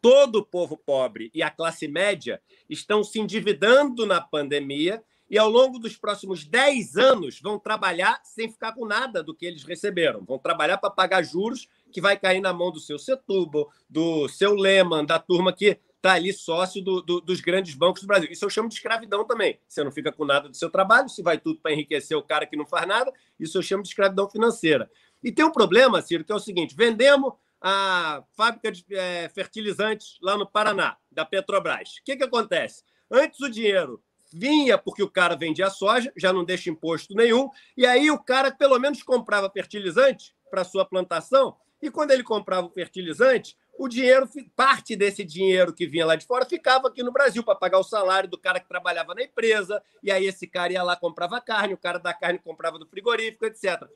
todo 0.00 0.36
o 0.36 0.44
povo 0.44 0.76
pobre 0.76 1.30
e 1.34 1.42
a 1.42 1.50
classe 1.50 1.88
média 1.88 2.40
estão 2.68 3.02
se 3.02 3.18
endividando 3.18 4.06
na 4.06 4.20
pandemia 4.20 5.02
e, 5.32 5.38
ao 5.38 5.48
longo 5.48 5.78
dos 5.78 5.96
próximos 5.96 6.44
10 6.44 6.98
anos, 6.98 7.40
vão 7.40 7.58
trabalhar 7.58 8.20
sem 8.22 8.50
ficar 8.50 8.74
com 8.74 8.84
nada 8.84 9.22
do 9.22 9.34
que 9.34 9.46
eles 9.46 9.64
receberam. 9.64 10.22
Vão 10.22 10.38
trabalhar 10.38 10.76
para 10.76 10.90
pagar 10.90 11.22
juros 11.22 11.66
que 11.90 12.02
vai 12.02 12.18
cair 12.18 12.42
na 12.42 12.52
mão 12.52 12.70
do 12.70 12.78
seu 12.78 12.98
Setúbal, 12.98 13.72
do 13.88 14.28
seu 14.28 14.54
Lehman, 14.54 15.06
da 15.06 15.18
turma 15.18 15.50
que 15.50 15.80
está 15.96 16.12
ali 16.12 16.34
sócio 16.34 16.84
do, 16.84 17.00
do, 17.00 17.18
dos 17.18 17.40
grandes 17.40 17.74
bancos 17.74 18.02
do 18.02 18.06
Brasil. 18.06 18.28
Isso 18.30 18.44
eu 18.44 18.50
chamo 18.50 18.68
de 18.68 18.74
escravidão 18.74 19.26
também. 19.26 19.58
Você 19.66 19.82
não 19.82 19.90
fica 19.90 20.12
com 20.12 20.26
nada 20.26 20.50
do 20.50 20.56
seu 20.56 20.68
trabalho, 20.68 21.08
se 21.08 21.22
vai 21.22 21.38
tudo 21.38 21.58
para 21.60 21.72
enriquecer 21.72 22.14
o 22.14 22.22
cara 22.22 22.44
que 22.44 22.54
não 22.54 22.66
faz 22.66 22.86
nada, 22.86 23.10
isso 23.40 23.56
eu 23.56 23.62
chamo 23.62 23.82
de 23.82 23.88
escravidão 23.88 24.28
financeira. 24.28 24.90
E 25.24 25.32
tem 25.32 25.46
um 25.46 25.50
problema, 25.50 26.02
Ciro, 26.02 26.24
que 26.24 26.32
é 26.32 26.34
o 26.34 26.40
seguinte: 26.40 26.76
vendemos 26.76 27.32
a 27.58 28.22
fábrica 28.36 28.70
de 28.70 28.84
é, 28.90 29.30
fertilizantes 29.30 30.18
lá 30.20 30.36
no 30.36 30.46
Paraná, 30.46 30.98
da 31.10 31.24
Petrobras. 31.24 31.96
O 32.00 32.04
que, 32.04 32.16
que 32.16 32.24
acontece? 32.24 32.84
Antes 33.10 33.40
o 33.40 33.48
dinheiro 33.48 34.02
vinha 34.32 34.78
porque 34.78 35.02
o 35.02 35.10
cara 35.10 35.36
vendia 35.36 35.70
soja, 35.70 36.12
já 36.16 36.32
não 36.32 36.44
deixa 36.44 36.70
imposto 36.70 37.14
nenhum, 37.14 37.48
e 37.76 37.86
aí 37.86 38.10
o 38.10 38.18
cara 38.18 38.50
pelo 38.50 38.78
menos 38.78 39.02
comprava 39.02 39.50
fertilizante 39.50 40.34
para 40.50 40.64
sua 40.64 40.84
plantação, 40.84 41.56
e 41.80 41.90
quando 41.90 42.12
ele 42.12 42.22
comprava 42.22 42.66
o 42.66 42.70
fertilizante, 42.70 43.56
o 43.78 43.88
dinheiro, 43.88 44.28
parte 44.54 44.94
desse 44.94 45.24
dinheiro 45.24 45.72
que 45.72 45.86
vinha 45.86 46.06
lá 46.06 46.14
de 46.14 46.26
fora 46.26 46.44
ficava 46.44 46.88
aqui 46.88 47.02
no 47.02 47.10
Brasil 47.10 47.42
para 47.42 47.54
pagar 47.54 47.78
o 47.78 47.84
salário 47.84 48.28
do 48.28 48.38
cara 48.38 48.60
que 48.60 48.68
trabalhava 48.68 49.14
na 49.14 49.22
empresa, 49.22 49.82
e 50.02 50.10
aí 50.10 50.26
esse 50.26 50.46
cara 50.46 50.72
ia 50.72 50.82
lá 50.82 50.94
comprava 50.94 51.40
carne, 51.40 51.74
o 51.74 51.78
cara 51.78 51.98
da 51.98 52.12
carne 52.12 52.38
comprava 52.38 52.78
do 52.78 52.86
frigorífico, 52.86 53.46
etc. 53.46 53.88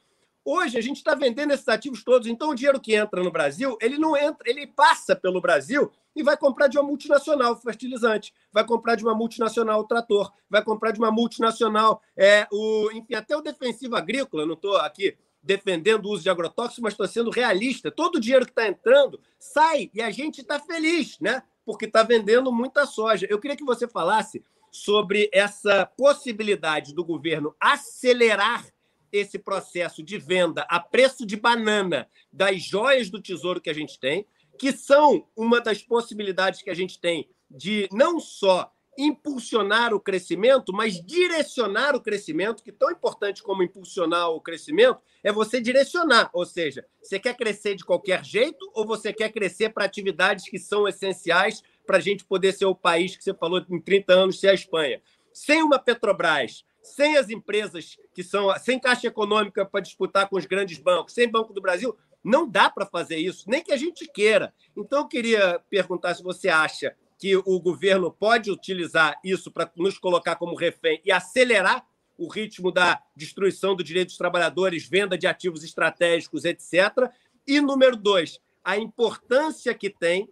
Hoje 0.49 0.79
a 0.79 0.81
gente 0.81 0.99
está 0.99 1.13
vendendo 1.13 1.53
esses 1.53 1.67
ativos 1.67 2.05
todos, 2.05 2.29
então 2.29 2.51
o 2.51 2.55
dinheiro 2.55 2.81
que 2.81 2.95
entra 2.95 3.21
no 3.21 3.33
Brasil, 3.33 3.77
ele 3.81 3.99
não 3.99 4.17
entra, 4.17 4.49
ele 4.49 4.65
passa 4.65 5.17
pelo 5.17 5.41
Brasil 5.41 5.91
e 6.15 6.23
vai 6.23 6.37
comprar 6.37 6.69
de 6.69 6.79
uma 6.79 6.87
multinacional 6.87 7.61
fertilizante, 7.61 8.33
vai 8.53 8.65
comprar 8.65 8.95
de 8.95 9.03
uma 9.03 9.13
multinacional 9.13 9.83
trator, 9.83 10.33
vai 10.49 10.63
comprar 10.63 10.93
de 10.93 11.01
uma 11.01 11.11
multinacional, 11.11 12.01
é, 12.17 12.47
o, 12.53 12.93
enfim, 12.93 13.17
até 13.17 13.37
o 13.37 13.41
defensivo 13.41 13.97
agrícola, 13.97 14.47
não 14.47 14.55
estou 14.55 14.77
aqui 14.77 15.19
defendendo 15.43 16.07
o 16.07 16.11
uso 16.11 16.23
de 16.23 16.31
agrotóxicos, 16.31 16.79
mas 16.79 16.93
estou 16.93 17.09
sendo 17.09 17.31
realista. 17.31 17.91
Todo 17.91 18.15
o 18.15 18.21
dinheiro 18.21 18.47
que 18.47 18.53
está 18.53 18.69
entrando 18.69 19.21
sai 19.41 19.91
e 19.93 20.01
a 20.01 20.13
gente 20.13 20.43
está 20.43 20.61
feliz, 20.61 21.19
né? 21.19 21.43
Porque 21.65 21.87
está 21.87 22.05
vendendo 22.05 22.53
muita 22.53 22.87
soja. 22.87 23.27
Eu 23.29 23.41
queria 23.41 23.57
que 23.57 23.65
você 23.65 23.89
falasse 23.89 24.45
sobre 24.71 25.29
essa 25.33 25.87
possibilidade 25.87 26.95
do 26.95 27.05
governo 27.05 27.53
acelerar 27.59 28.65
esse 29.13 29.39
processo 29.39 30.03
de 30.03 30.19
venda 30.19 30.67
a 30.69 30.81
preço 30.81 31.27
de 31.27 31.37
banana 31.37 32.09
das 32.33 32.63
joias 32.63 33.11
do 33.11 33.21
tesouro 33.21 33.61
que 33.61 33.71
a 33.71 33.75
gente 33.75 33.99
tem, 33.99 34.27
que 34.59 34.73
são 34.73 35.27
uma 35.37 35.61
das 35.61 35.83
possibilidades 35.83 36.63
que 36.63 36.71
a 36.71 36.75
gente 36.75 36.99
tem 36.99 37.29
de 37.51 37.89
não 37.93 38.19
só 38.19 38.73
impulsionar 38.99 39.93
o 39.93 40.01
crescimento, 40.01 40.73
mas 40.73 41.01
direcionar 41.05 41.95
o 41.95 42.01
crescimento, 42.01 42.63
que 42.63 42.73
tão 42.73 42.91
importante 42.91 43.43
como 43.43 43.63
impulsionar 43.63 44.31
o 44.31 44.41
crescimento 44.41 45.01
é 45.23 45.31
você 45.31 45.61
direcionar, 45.61 46.31
ou 46.33 46.47
seja, 46.47 46.87
você 47.03 47.19
quer 47.19 47.37
crescer 47.37 47.75
de 47.75 47.85
qualquer 47.85 48.25
jeito 48.25 48.71
ou 48.75 48.87
você 48.87 49.13
quer 49.13 49.31
crescer 49.31 49.71
para 49.71 49.85
atividades 49.85 50.49
que 50.49 50.59
são 50.59 50.89
essenciais 50.89 51.63
para 51.87 51.99
a 51.99 52.01
gente 52.01 52.25
poder 52.25 52.53
ser 52.53 52.65
o 52.65 52.75
país 52.75 53.17
que 53.17 53.23
você 53.23 53.35
falou 53.35 53.65
em 53.69 53.81
30 53.81 54.13
anos, 54.13 54.41
ser 54.41 54.49
a 54.49 54.55
Espanha. 54.55 55.01
Sem 55.33 55.63
uma 55.63 55.79
Petrobras, 55.79 56.65
sem 56.87 57.17
as 57.17 57.29
empresas 57.29 57.99
que 58.15 58.23
são, 58.23 58.57
sem 58.59 58.79
caixa 58.79 59.07
econômica 59.07 59.65
para 59.65 59.81
disputar 59.81 60.29
com 60.29 60.37
os 60.37 60.47
grandes 60.47 60.79
bancos, 60.79 61.13
sem 61.13 61.29
Banco 61.29 61.53
do 61.53 61.61
Brasil, 61.61 61.97
não 62.23 62.49
dá 62.49 62.71
para 62.71 62.87
fazer 62.87 63.17
isso, 63.17 63.49
nem 63.49 63.63
que 63.63 63.73
a 63.73 63.77
gente 63.77 64.07
queira. 64.07 64.53
Então, 64.77 65.01
eu 65.01 65.09
queria 65.09 65.61
perguntar 65.71 66.15
se 66.15 66.23
você 66.23 66.49
acha 66.49 66.95
que 67.19 67.37
o 67.37 67.61
governo 67.61 68.11
pode 68.11 68.51
utilizar 68.51 69.19
isso 69.25 69.51
para 69.51 69.71
nos 69.77 69.99
colocar 69.99 70.37
como 70.37 70.55
refém 70.55 71.01
e 71.05 71.11
acelerar 71.11 71.87
o 72.19 72.29
ritmo 72.29 72.73
da 72.73 73.03
destruição 73.15 73.75
do 73.75 73.85
direito 73.85 74.09
dos 74.09 74.19
trabalhadores, 74.19 74.89
venda 74.89 75.17
de 75.17 75.27
ativos 75.27 75.63
estratégicos, 75.63 76.45
etc. 76.45 77.11
E 77.47 77.61
número 77.61 77.97
dois, 77.97 78.41
a 78.65 78.77
importância 78.77 79.73
que 79.75 79.91
tem 79.91 80.29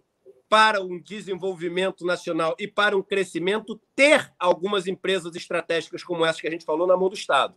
para 0.54 0.80
um 0.80 1.00
desenvolvimento 1.00 2.06
nacional 2.06 2.54
e 2.60 2.68
para 2.68 2.96
um 2.96 3.02
crescimento, 3.02 3.80
ter 3.96 4.30
algumas 4.38 4.86
empresas 4.86 5.34
estratégicas 5.34 6.04
como 6.04 6.24
essa 6.24 6.40
que 6.40 6.46
a 6.46 6.50
gente 6.52 6.64
falou 6.64 6.86
na 6.86 6.96
mão 6.96 7.08
do 7.08 7.16
Estado? 7.16 7.56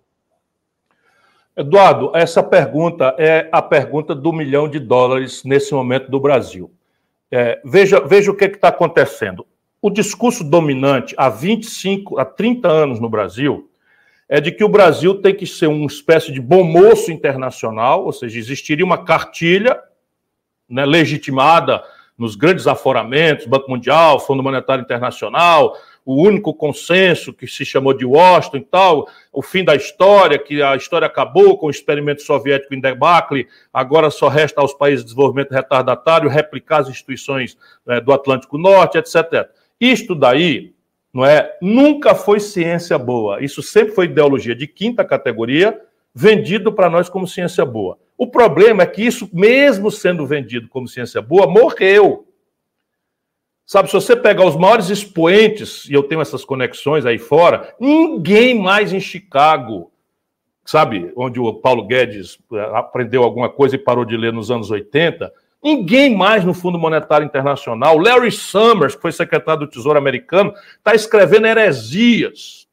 Eduardo, 1.56 2.12
essa 2.16 2.42
pergunta 2.42 3.14
é 3.20 3.50
a 3.52 3.62
pergunta 3.62 4.16
do 4.16 4.34
milhão 4.34 4.68
de 4.68 4.80
dólares 4.80 5.44
nesse 5.44 5.76
momento 5.76 6.10
do 6.10 6.20
Brasil. 6.20 6.72
É, 7.30 7.62
veja, 7.64 8.00
veja 8.00 8.32
o 8.32 8.36
que 8.36 8.46
está 8.46 8.70
acontecendo. 8.70 9.46
O 9.80 9.92
discurso 9.92 10.44
dominante 10.44 11.14
há 11.20 11.30
25, 11.30 12.18
há 12.18 12.26
30 12.26 12.68
anos 12.68 13.00
no 13.00 13.08
Brasil 13.08 13.70
é 14.28 14.42
de 14.42 14.52
que 14.52 14.64
o 14.64 14.70
Brasil 14.70 15.22
tem 15.22 15.36
que 15.36 15.46
ser 15.46 15.68
uma 15.68 15.86
espécie 15.86 16.32
de 16.32 16.42
bom 16.42 16.64
moço 16.64 17.12
internacional, 17.12 18.06
ou 18.06 18.12
seja, 18.12 18.40
existiria 18.40 18.84
uma 18.84 19.06
cartilha 19.06 19.80
né, 20.68 20.84
legitimada 20.84 21.84
nos 22.18 22.36
grandes 22.36 22.66
aforamentos, 22.66 23.46
Banco 23.46 23.70
Mundial, 23.70 24.20
Fundo 24.20 24.42
Monetário 24.42 24.82
Internacional, 24.82 25.78
o 26.04 26.24
único 26.24 26.54
consenso 26.54 27.34
que 27.34 27.46
se 27.46 27.66
chamou 27.66 27.94
de 27.94 28.06
Washington 28.06 28.58
e 28.58 28.62
tal, 28.62 29.08
o 29.32 29.42
fim 29.42 29.64
da 29.64 29.76
história, 29.76 30.40
que 30.40 30.62
a 30.62 30.76
história 30.76 31.06
acabou 31.06 31.58
com 31.58 31.68
o 31.68 31.70
experimento 31.70 32.22
soviético 32.22 32.74
em 32.74 32.80
debacle, 32.80 33.46
agora 33.74 34.10
só 34.10 34.30
resta 34.30 34.62
aos 34.62 34.74
países 34.74 35.02
de 35.02 35.10
desenvolvimento 35.10 35.52
retardatário 35.52 36.30
replicar 36.30 36.78
as 36.78 36.90
instituições 36.90 37.58
né, 37.86 38.00
do 38.00 38.14
Atlântico 38.14 38.58
Norte, 38.58 38.98
etc. 38.98 39.50
Isto 39.80 40.16
daí, 40.16 40.74
não 41.14 41.26
é, 41.26 41.58
nunca 41.62 42.16
foi 42.16 42.40
ciência 42.40 42.98
boa. 42.98 43.44
Isso 43.44 43.62
sempre 43.62 43.94
foi 43.94 44.06
ideologia 44.06 44.56
de 44.56 44.66
quinta 44.66 45.04
categoria, 45.04 45.78
vendido 46.18 46.74
para 46.74 46.90
nós 46.90 47.08
como 47.08 47.28
ciência 47.28 47.64
boa. 47.64 48.00
O 48.18 48.26
problema 48.26 48.82
é 48.82 48.88
que 48.88 49.06
isso, 49.06 49.30
mesmo 49.32 49.92
sendo 49.92 50.26
vendido 50.26 50.68
como 50.68 50.88
ciência 50.88 51.22
boa, 51.22 51.46
morreu. 51.46 52.26
Sabe, 53.64 53.88
se 53.88 53.94
você 53.94 54.16
pegar 54.16 54.44
os 54.44 54.56
maiores 54.56 54.90
expoentes, 54.90 55.86
e 55.88 55.94
eu 55.94 56.02
tenho 56.02 56.20
essas 56.20 56.44
conexões 56.44 57.06
aí 57.06 57.20
fora, 57.20 57.72
ninguém 57.80 58.60
mais 58.60 58.94
em 58.94 59.00
Chicago, 59.00 59.92
sabe, 60.66 61.12
onde 61.16 61.40
o 61.40 61.54
Paulo 61.54 61.86
Guedes 61.86 62.40
eh, 62.52 62.72
aprendeu 62.74 63.22
alguma 63.22 63.50
coisa 63.50 63.76
e 63.76 63.80
parou 63.80 64.04
de 64.04 64.18
ler 64.18 64.34
nos 64.34 64.50
anos 64.50 64.72
80, 64.72 65.32
ninguém 65.64 66.16
mais 66.16 66.44
no 66.44 66.54
Fundo 66.54 66.80
Monetário 66.80 67.26
Internacional, 67.26 68.00
Larry 68.00 68.32
Summers, 68.32 68.96
que 68.96 69.02
foi 69.02 69.12
secretário 69.12 69.60
do 69.60 69.70
Tesouro 69.70 70.00
americano, 70.00 70.52
está 70.80 70.96
escrevendo 70.96 71.46
heresias. 71.46 72.68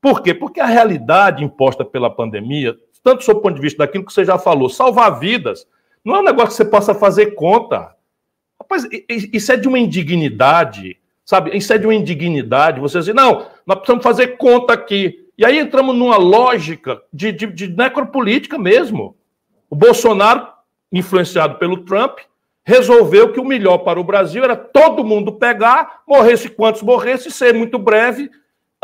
Por 0.00 0.22
quê? 0.22 0.32
Porque 0.32 0.60
a 0.60 0.66
realidade 0.66 1.44
imposta 1.44 1.84
pela 1.84 2.08
pandemia, 2.08 2.76
tanto 3.08 3.24
do 3.24 3.40
ponto 3.40 3.54
de 3.54 3.62
vista 3.62 3.78
daquilo 3.78 4.04
que 4.04 4.12
você 4.12 4.22
já 4.22 4.38
falou, 4.38 4.68
salvar 4.68 5.18
vidas, 5.18 5.66
não 6.04 6.16
é 6.16 6.20
um 6.20 6.24
negócio 6.24 6.50
que 6.50 6.56
você 6.56 6.64
possa 6.66 6.94
fazer 6.94 7.34
conta. 7.34 7.94
Rapaz, 8.60 8.86
isso 9.08 9.50
é 9.50 9.56
de 9.56 9.66
uma 9.66 9.78
indignidade, 9.78 10.98
sabe? 11.24 11.56
Isso 11.56 11.72
é 11.72 11.78
de 11.78 11.86
uma 11.86 11.94
indignidade. 11.94 12.80
Você 12.80 12.98
dizer, 12.98 13.14
não, 13.14 13.46
nós 13.66 13.78
precisamos 13.78 14.04
fazer 14.04 14.36
conta 14.36 14.74
aqui. 14.74 15.26
E 15.38 15.44
aí 15.44 15.58
entramos 15.58 15.96
numa 15.96 16.18
lógica 16.18 17.00
de, 17.10 17.32
de, 17.32 17.46
de 17.46 17.68
necropolítica 17.68 18.58
mesmo. 18.58 19.16
O 19.70 19.76
Bolsonaro, 19.76 20.46
influenciado 20.92 21.54
pelo 21.54 21.84
Trump, 21.84 22.18
resolveu 22.62 23.32
que 23.32 23.40
o 23.40 23.44
melhor 23.44 23.78
para 23.78 23.98
o 23.98 24.04
Brasil 24.04 24.44
era 24.44 24.54
todo 24.54 25.04
mundo 25.04 25.32
pegar, 25.32 26.02
morresse 26.06 26.50
quantos 26.50 26.82
morresse, 26.82 27.30
ser 27.30 27.54
muito 27.54 27.78
breve, 27.78 28.30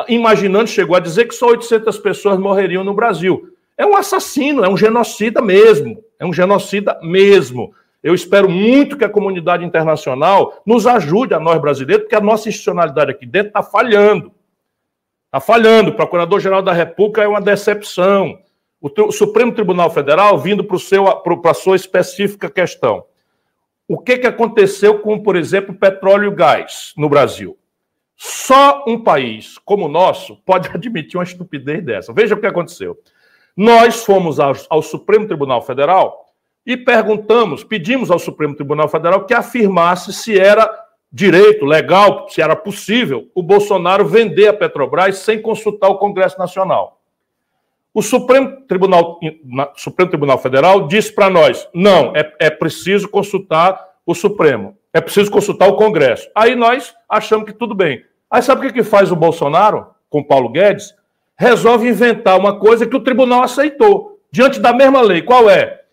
imaginando, 0.08 0.66
chegou 0.68 0.96
a 0.96 1.00
dizer 1.00 1.26
que 1.26 1.34
só 1.34 1.48
800 1.48 1.98
pessoas 1.98 2.38
morreriam 2.38 2.82
no 2.82 2.94
Brasil. 2.94 3.53
É 3.76 3.84
um 3.84 3.96
assassino, 3.96 4.64
é 4.64 4.68
um 4.68 4.76
genocida 4.76 5.42
mesmo. 5.42 6.02
É 6.18 6.24
um 6.24 6.32
genocida 6.32 6.98
mesmo. 7.02 7.74
Eu 8.02 8.14
espero 8.14 8.48
muito 8.50 8.96
que 8.96 9.04
a 9.04 9.08
comunidade 9.08 9.64
internacional 9.64 10.62
nos 10.66 10.86
ajude, 10.86 11.34
a 11.34 11.40
nós 11.40 11.60
brasileiros, 11.60 12.04
porque 12.04 12.14
a 12.14 12.20
nossa 12.20 12.48
institucionalidade 12.48 13.10
aqui 13.10 13.24
dentro 13.26 13.48
está 13.48 13.62
falhando. 13.62 14.30
Está 15.26 15.40
falhando. 15.40 15.90
O 15.90 15.94
Procurador-Geral 15.94 16.62
da 16.62 16.72
República 16.72 17.22
é 17.22 17.26
uma 17.26 17.40
decepção. 17.40 18.38
O, 18.80 19.10
Supremo 19.10 19.52
Tribunal 19.52 19.90
Federal 19.90 20.38
vindo 20.38 20.62
para 20.62 21.50
a 21.50 21.54
sua 21.54 21.74
específica 21.74 22.50
questão. 22.50 23.04
O 23.88 23.98
que, 23.98 24.18
que 24.18 24.26
aconteceu 24.26 24.98
com, 24.98 25.18
por 25.22 25.36
exemplo, 25.36 25.74
petróleo 25.74 26.30
e 26.30 26.34
gás 26.34 26.92
no 26.96 27.08
Brasil? 27.08 27.58
Só 28.14 28.84
um 28.86 29.02
país 29.02 29.58
como 29.64 29.86
o 29.86 29.88
nosso 29.88 30.36
pode 30.44 30.68
admitir 30.76 31.16
uma 31.16 31.24
estupidez 31.24 31.82
dessa. 31.82 32.12
Veja 32.12 32.34
o 32.34 32.40
que 32.40 32.46
aconteceu. 32.46 32.98
Nós 33.56 34.04
fomos 34.04 34.40
ao, 34.40 34.54
ao 34.68 34.82
Supremo 34.82 35.26
Tribunal 35.26 35.62
Federal 35.62 36.32
e 36.66 36.76
perguntamos, 36.76 37.62
pedimos 37.62 38.10
ao 38.10 38.18
Supremo 38.18 38.54
Tribunal 38.54 38.88
Federal 38.88 39.24
que 39.24 39.34
afirmasse 39.34 40.12
se 40.12 40.38
era 40.38 40.68
direito, 41.12 41.64
legal, 41.64 42.28
se 42.28 42.42
era 42.42 42.56
possível 42.56 43.30
o 43.34 43.42
Bolsonaro 43.42 44.04
vender 44.04 44.48
a 44.48 44.52
Petrobras 44.52 45.18
sem 45.18 45.40
consultar 45.40 45.88
o 45.88 45.98
Congresso 45.98 46.36
Nacional. 46.38 47.00
O 47.92 48.02
Supremo 48.02 48.62
Tribunal, 48.66 49.20
Supremo 49.76 50.10
Tribunal 50.10 50.38
Federal 50.38 50.88
disse 50.88 51.14
para 51.14 51.30
nós: 51.30 51.68
não, 51.72 52.12
é, 52.16 52.34
é 52.40 52.50
preciso 52.50 53.08
consultar 53.08 53.80
o 54.04 54.12
Supremo, 54.12 54.76
é 54.92 55.00
preciso 55.00 55.30
consultar 55.30 55.68
o 55.68 55.76
Congresso. 55.76 56.28
Aí 56.34 56.56
nós 56.56 56.92
achamos 57.08 57.46
que 57.46 57.52
tudo 57.52 57.72
bem. 57.72 58.04
Aí 58.28 58.42
sabe 58.42 58.62
o 58.62 58.64
que, 58.66 58.80
que 58.80 58.82
faz 58.82 59.12
o 59.12 59.16
Bolsonaro 59.16 59.86
com 60.10 60.24
Paulo 60.24 60.48
Guedes? 60.48 60.92
Resolve 61.36 61.88
inventar 61.88 62.38
uma 62.38 62.58
coisa 62.58 62.86
que 62.86 62.96
o 62.96 63.02
tribunal 63.02 63.42
aceitou, 63.42 64.20
diante 64.30 64.60
da 64.60 64.72
mesma 64.72 65.00
lei. 65.00 65.22
Qual 65.22 65.50
é? 65.50 65.84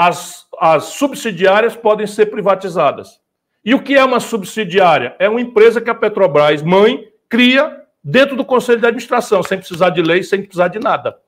as, 0.00 0.46
as 0.60 0.84
subsidiárias 0.84 1.74
podem 1.74 2.06
ser 2.06 2.26
privatizadas. 2.26 3.20
E 3.64 3.74
o 3.74 3.82
que 3.82 3.96
é 3.96 4.04
uma 4.04 4.20
subsidiária? 4.20 5.16
É 5.18 5.28
uma 5.28 5.40
empresa 5.40 5.80
que 5.80 5.90
a 5.90 5.94
Petrobras, 5.94 6.62
mãe, 6.62 7.08
cria 7.28 7.82
dentro 8.02 8.36
do 8.36 8.44
Conselho 8.44 8.78
de 8.78 8.86
Administração, 8.86 9.42
sem 9.42 9.58
precisar 9.58 9.90
de 9.90 10.00
lei, 10.00 10.22
sem 10.22 10.40
precisar 10.40 10.68
de 10.68 10.78
nada. 10.78 11.18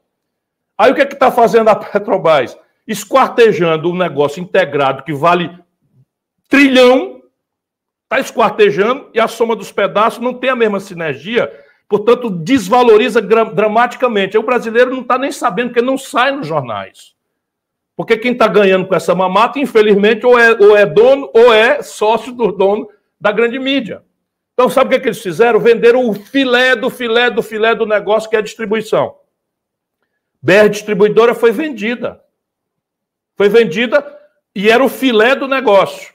Aí 0.79 0.93
o 0.93 0.95
que 0.95 1.01
é 1.01 1.05
que 1.05 1.15
está 1.15 1.33
fazendo 1.33 1.67
a 1.67 1.75
Petrobras? 1.75 2.57
Esquartejando 2.87 3.91
um 3.91 3.97
negócio 3.97 4.41
integrado 4.41 5.03
que 5.03 5.13
vale 5.13 5.59
trilhão, 6.49 7.25
está 8.05 8.21
esquartejando 8.21 9.11
e 9.13 9.19
a 9.19 9.27
soma 9.27 9.57
dos 9.57 9.73
pedaços 9.73 10.21
não 10.21 10.33
tem 10.33 10.51
a 10.51 10.57
mesma 10.57 10.79
sinergia, 10.79 11.53
portanto, 11.91 12.30
desvaloriza 12.30 13.20
dramaticamente. 13.20 14.36
Aí 14.36 14.41
o 14.41 14.47
brasileiro 14.47 14.93
não 14.93 15.03
está 15.03 15.18
nem 15.18 15.32
sabendo, 15.32 15.70
porque 15.70 15.82
não 15.82 15.99
sai 15.99 16.30
nos 16.30 16.47
jornais. 16.47 17.16
Porque 17.97 18.16
quem 18.16 18.30
está 18.30 18.47
ganhando 18.47 18.86
com 18.86 18.95
essa 18.95 19.12
mamata, 19.12 19.59
infelizmente, 19.59 20.24
ou 20.24 20.38
é, 20.38 20.53
ou 20.53 20.76
é 20.76 20.86
dono 20.86 21.28
ou 21.34 21.53
é 21.53 21.82
sócio 21.82 22.32
do 22.32 22.53
dono 22.53 22.88
da 23.20 23.32
grande 23.32 23.59
mídia. 23.59 24.05
Então, 24.55 24.70
sabe 24.70 24.86
o 24.86 24.91
que, 24.91 24.97
é 24.97 25.01
que 25.01 25.09
eles 25.09 25.20
fizeram? 25.20 25.59
Venderam 25.59 26.09
o 26.09 26.14
filé 26.14 26.76
do 26.76 26.88
filé 26.88 27.28
do 27.28 27.43
filé 27.43 27.74
do 27.74 27.84
negócio, 27.84 28.30
que 28.30 28.36
é 28.36 28.38
a 28.38 28.43
distribuição. 28.43 29.16
BR 30.41 30.68
Distribuidora 30.70 31.34
foi 31.34 31.51
vendida. 31.51 32.22
Foi 33.36 33.49
vendida 33.49 34.07
e 34.55 34.70
era 34.70 34.84
o 34.84 34.88
filé 34.88 35.34
do 35.34 35.49
negócio. 35.49 36.14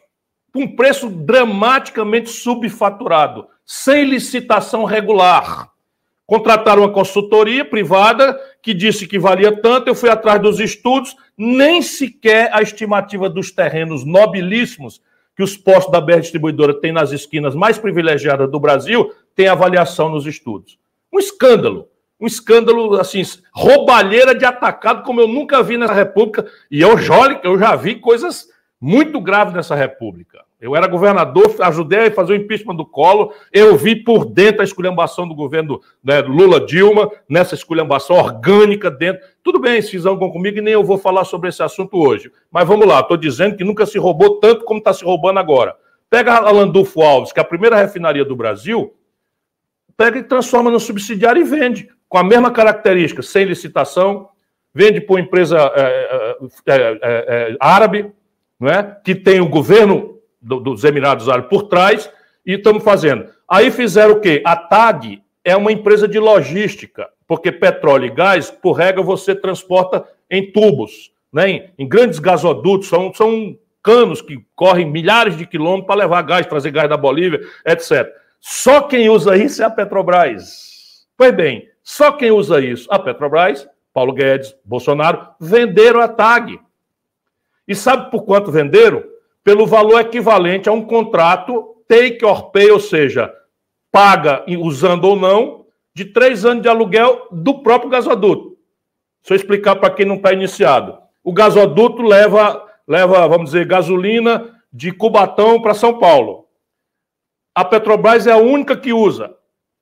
Com 0.53 0.61
um 0.61 0.76
preço 0.76 1.09
dramaticamente 1.09 2.30
subfaturado, 2.30 3.49
sem 3.66 4.05
licitação 4.05 4.84
regular. 4.84 5.70
Contrataram 6.26 6.84
uma 6.84 6.91
consultoria 6.91 7.63
privada 7.63 8.39
que 8.61 8.74
disse 8.74 9.07
que 9.07 9.20
valia 9.20 9.55
tanto. 9.61 9.88
Eu 9.88 9.95
fui 9.95 10.09
atrás 10.09 10.41
dos 10.41 10.59
estudos, 10.59 11.16
nem 11.38 11.82
sequer 11.82 12.49
a 12.53 12.61
estimativa 12.61 13.30
dos 13.30 13.51
terrenos 13.51 14.03
nobilíssimos 14.03 15.01
que 15.36 15.43
os 15.43 15.57
postos 15.57 15.91
da 15.91 15.99
BR 15.99 16.20
Distribuidora 16.20 16.80
têm 16.80 16.91
nas 16.91 17.11
esquinas 17.11 17.53
mais 17.53 17.78
privilegiadas 17.78 18.49
do 18.49 18.59
Brasil 18.59 19.11
tem 19.36 19.47
avaliação 19.47 20.09
nos 20.09 20.26
estudos. 20.26 20.80
Um 21.13 21.20
escândalo. 21.20 21.89
Um 22.20 22.26
escândalo, 22.26 22.95
assim, 22.95 23.22
roubalheira 23.51 24.34
de 24.34 24.45
atacado, 24.45 25.03
como 25.03 25.20
eu 25.20 25.28
nunca 25.28 25.61
vi 25.61 25.78
nessa 25.78 25.93
República. 25.93 26.45
E 26.72 26.82
eu, 26.82 26.95
eu 27.43 27.59
já 27.59 27.76
vi 27.76 27.95
coisas 27.95 28.47
muito 28.80 29.19
graves 29.21 29.53
nessa 29.53 29.76
República. 29.76 30.43
Eu 30.59 30.76
era 30.76 30.88
governador, 30.88 31.55
ajudei 31.59 32.07
a 32.07 32.11
fazer 32.11 32.34
o 32.34 32.36
impeachment 32.36 32.76
do 32.76 32.86
Collor, 32.86 33.34
eu 33.51 33.76
vi 33.76 33.95
por 33.95 34.26
dentro 34.26 34.61
a 34.61 34.63
esculhambação 34.63 35.28
do 35.28 35.36
governo 35.36 35.80
né, 36.03 36.21
Lula-Dilma, 36.21 37.11
nessa 37.30 37.55
esculhambação 37.55 38.15
orgânica 38.15 38.89
dentro. 38.89 39.26
Tudo 39.43 39.59
bem, 39.59 39.82
se 39.82 39.91
fizeram 39.91 40.17
comigo 40.17 40.57
e 40.57 40.61
nem 40.61 40.73
eu 40.73 40.84
vou 40.84 40.97
falar 40.97 41.26
sobre 41.26 41.49
esse 41.49 41.61
assunto 41.61 41.97
hoje. 41.97 42.32
Mas 42.51 42.67
vamos 42.67 42.88
lá, 42.88 42.99
estou 42.99 43.17
dizendo 43.17 43.55
que 43.55 43.63
nunca 43.63 43.86
se 43.86 43.97
roubou 43.97 44.39
tanto 44.39 44.65
como 44.65 44.80
está 44.80 44.93
se 44.93 45.03
roubando 45.03 45.39
agora. 45.39 45.76
Pega 46.09 46.38
a 46.38 46.51
Landulfo 46.51 47.01
Alves, 47.01 47.32
que 47.32 47.39
é 47.39 47.43
a 47.43 47.45
primeira 47.45 47.76
refinaria 47.76 48.26
do 48.26 48.36
Brasil, 48.36 48.93
pega 49.97 50.19
e 50.19 50.23
transforma 50.23 50.71
no 50.71 50.80
subsidiário 50.80 51.41
e 51.41 51.45
vende, 51.45 51.89
com 52.07 52.17
a 52.17 52.24
mesma 52.24 52.51
característica, 52.51 53.21
sem 53.21 53.45
licitação, 53.45 54.29
vende 54.74 55.05
uma 55.08 55.20
empresa 55.20 55.58
é, 55.75 56.36
é, 56.67 56.75
é, 57.05 57.58
árabe, 57.59 58.12
não 58.59 58.69
é? 58.69 58.97
que 59.03 59.15
tem 59.15 59.39
o 59.39 59.49
governo 59.49 60.19
do, 60.41 60.59
dos 60.59 60.83
Emirados 60.83 61.27
Árabes 61.29 61.49
por 61.49 61.63
trás 61.63 62.09
e 62.45 62.53
estamos 62.53 62.83
fazendo. 62.83 63.27
Aí 63.49 63.71
fizeram 63.71 64.15
o 64.15 64.19
quê? 64.19 64.41
A 64.45 64.55
TAG 64.55 65.21
é 65.43 65.55
uma 65.55 65.71
empresa 65.71 66.07
de 66.07 66.19
logística, 66.19 67.07
porque 67.27 67.51
petróleo 67.51 68.05
e 68.05 68.09
gás, 68.09 68.49
por 68.49 68.73
regra, 68.73 69.03
você 69.03 69.36
transporta 69.36 70.05
em 70.29 70.51
tubos, 70.51 71.11
né? 71.32 71.49
em, 71.49 71.69
em 71.77 71.87
grandes 71.87 72.19
gasodutos, 72.19 72.87
são, 72.87 73.13
são 73.13 73.57
canos 73.83 74.21
que 74.21 74.43
correm 74.55 74.89
milhares 74.89 75.37
de 75.37 75.45
quilômetros 75.45 75.86
para 75.86 75.97
levar 75.97 76.23
gás, 76.23 76.47
trazer 76.47 76.71
gás 76.71 76.89
da 76.89 76.97
Bolívia, 76.97 77.41
etc. 77.65 78.07
Só 78.39 78.82
quem 78.82 79.09
usa 79.09 79.37
isso 79.37 79.61
é 79.61 79.65
a 79.65 79.69
Petrobras. 79.69 81.05
Pois 81.15 81.36
bem, 81.36 81.69
só 81.83 82.11
quem 82.11 82.32
usa 82.32 82.59
isso, 82.59 82.91
a 82.91 82.97
Petrobras, 82.97 83.67
Paulo 83.93 84.11
Guedes, 84.11 84.55
Bolsonaro, 84.65 85.27
venderam 85.39 86.01
a 86.01 86.07
TAG. 86.07 86.59
E 87.67 87.74
sabe 87.75 88.12
por 88.12 88.24
quanto 88.24 88.51
venderam? 88.51 89.04
pelo 89.46 89.67
valor 89.67 90.01
equivalente 90.01 90.67
a 90.67 90.71
um 90.71 90.82
contrato 90.82 91.75
take 91.87 92.25
or 92.25 92.50
pay, 92.50 92.71
ou 92.71 92.79
seja, 92.79 93.32
paga 93.92 94.43
usando 94.59 95.05
ou 95.05 95.16
não, 95.16 95.67
de 95.93 96.04
três 96.04 96.43
anos 96.43 96.63
de 96.63 96.67
aluguel 96.67 97.28
do 97.32 97.62
próprio 97.62 97.92
gasoduto. 97.92 98.58
Deixa 99.21 99.33
eu 99.33 99.36
explicar 99.36 99.75
para 99.75 99.92
quem 99.92 100.05
não 100.05 100.16
está 100.16 100.33
iniciado. 100.33 100.97
O 101.24 101.32
gasoduto 101.32 102.01
leva, 102.01 102.66
leva, 102.87 103.28
vamos 103.28 103.51
dizer, 103.51 103.67
gasolina 103.67 104.51
de 104.74 104.92
Cubatão 104.92 105.62
para 105.62 105.75
São 105.75 106.00
Paulo. 106.00 106.47
A 107.54 107.63
Petrobras 107.63 108.25
é 108.25 108.32
a 108.32 108.37
única 108.37 108.75
que 108.75 108.92
usa. 108.92 109.36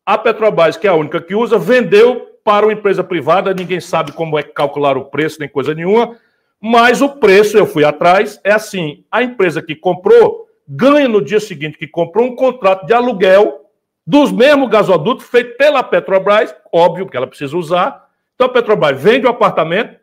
A 0.05 0.18
Petrobras, 0.18 0.76
que 0.76 0.88
é 0.88 0.89
a 0.89 0.95
única 0.95 1.22
que 1.22 1.34
usa, 1.34 1.57
vendeu 1.57 2.38
para 2.43 2.65
uma 2.65 2.73
empresa 2.73 3.03
privada, 3.03 3.53
ninguém 3.53 3.80
sabe 3.80 4.11
como 4.11 4.38
é 4.38 4.43
calcular 4.43 4.97
o 4.97 5.05
preço, 5.05 5.39
nem 5.39 5.47
coisa 5.47 5.73
nenhuma, 5.73 6.18
mas 6.65 7.02
o 7.02 7.10
preço, 7.10 7.57
eu 7.57 7.68
fui 7.68 7.84
atrás, 7.84 8.40
é 8.41 8.53
assim: 8.53 9.03
a 9.11 9.22
empresa 9.22 9.61
que 9.61 9.76
comprou 9.76 10.48
ganha 10.65 11.10
no 11.10 11.22
dia 11.22 11.41
seguinte 11.41 11.77
que 11.77 11.85
comprou 11.85 12.26
um 12.26 12.38
contrato 12.38 12.85
de 12.85 12.94
aluguel 12.94 13.69
dos 14.07 14.31
mesmos 14.31 14.69
gasodutos 14.69 15.26
feito 15.26 15.57
pela 15.57 15.84
Petrobras, 15.84 16.56
óbvio 16.72 17.06
que 17.10 17.18
ela 17.18 17.27
precisa 17.27 17.57
usar, 17.57 18.10
Então 18.34 18.48
a 18.48 18.49
Petrobras 18.49 19.02
vende 19.02 19.27
o 19.27 19.30
apartamento 19.30 19.99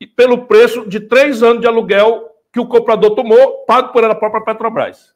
e 0.00 0.06
pelo 0.06 0.46
preço 0.46 0.88
de 0.88 1.00
três 1.00 1.42
anos 1.42 1.60
de 1.60 1.66
aluguel 1.66 2.30
que 2.52 2.60
o 2.60 2.68
comprador 2.68 3.16
tomou, 3.16 3.64
pago 3.66 3.92
por 3.92 4.04
ela 4.04 4.14
própria 4.14 4.44
Petrobras. 4.44 5.12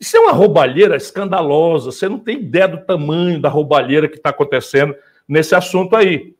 Isso 0.00 0.16
é 0.16 0.20
uma 0.20 0.32
roubalheira 0.32 0.96
escandalosa. 0.96 1.92
Você 1.92 2.08
não 2.08 2.18
tem 2.18 2.38
ideia 2.38 2.68
do 2.68 2.86
tamanho 2.86 3.38
da 3.38 3.50
roubalheira 3.50 4.08
que 4.08 4.16
está 4.16 4.30
acontecendo 4.30 4.96
nesse 5.28 5.54
assunto 5.54 5.94
aí. 5.94 6.34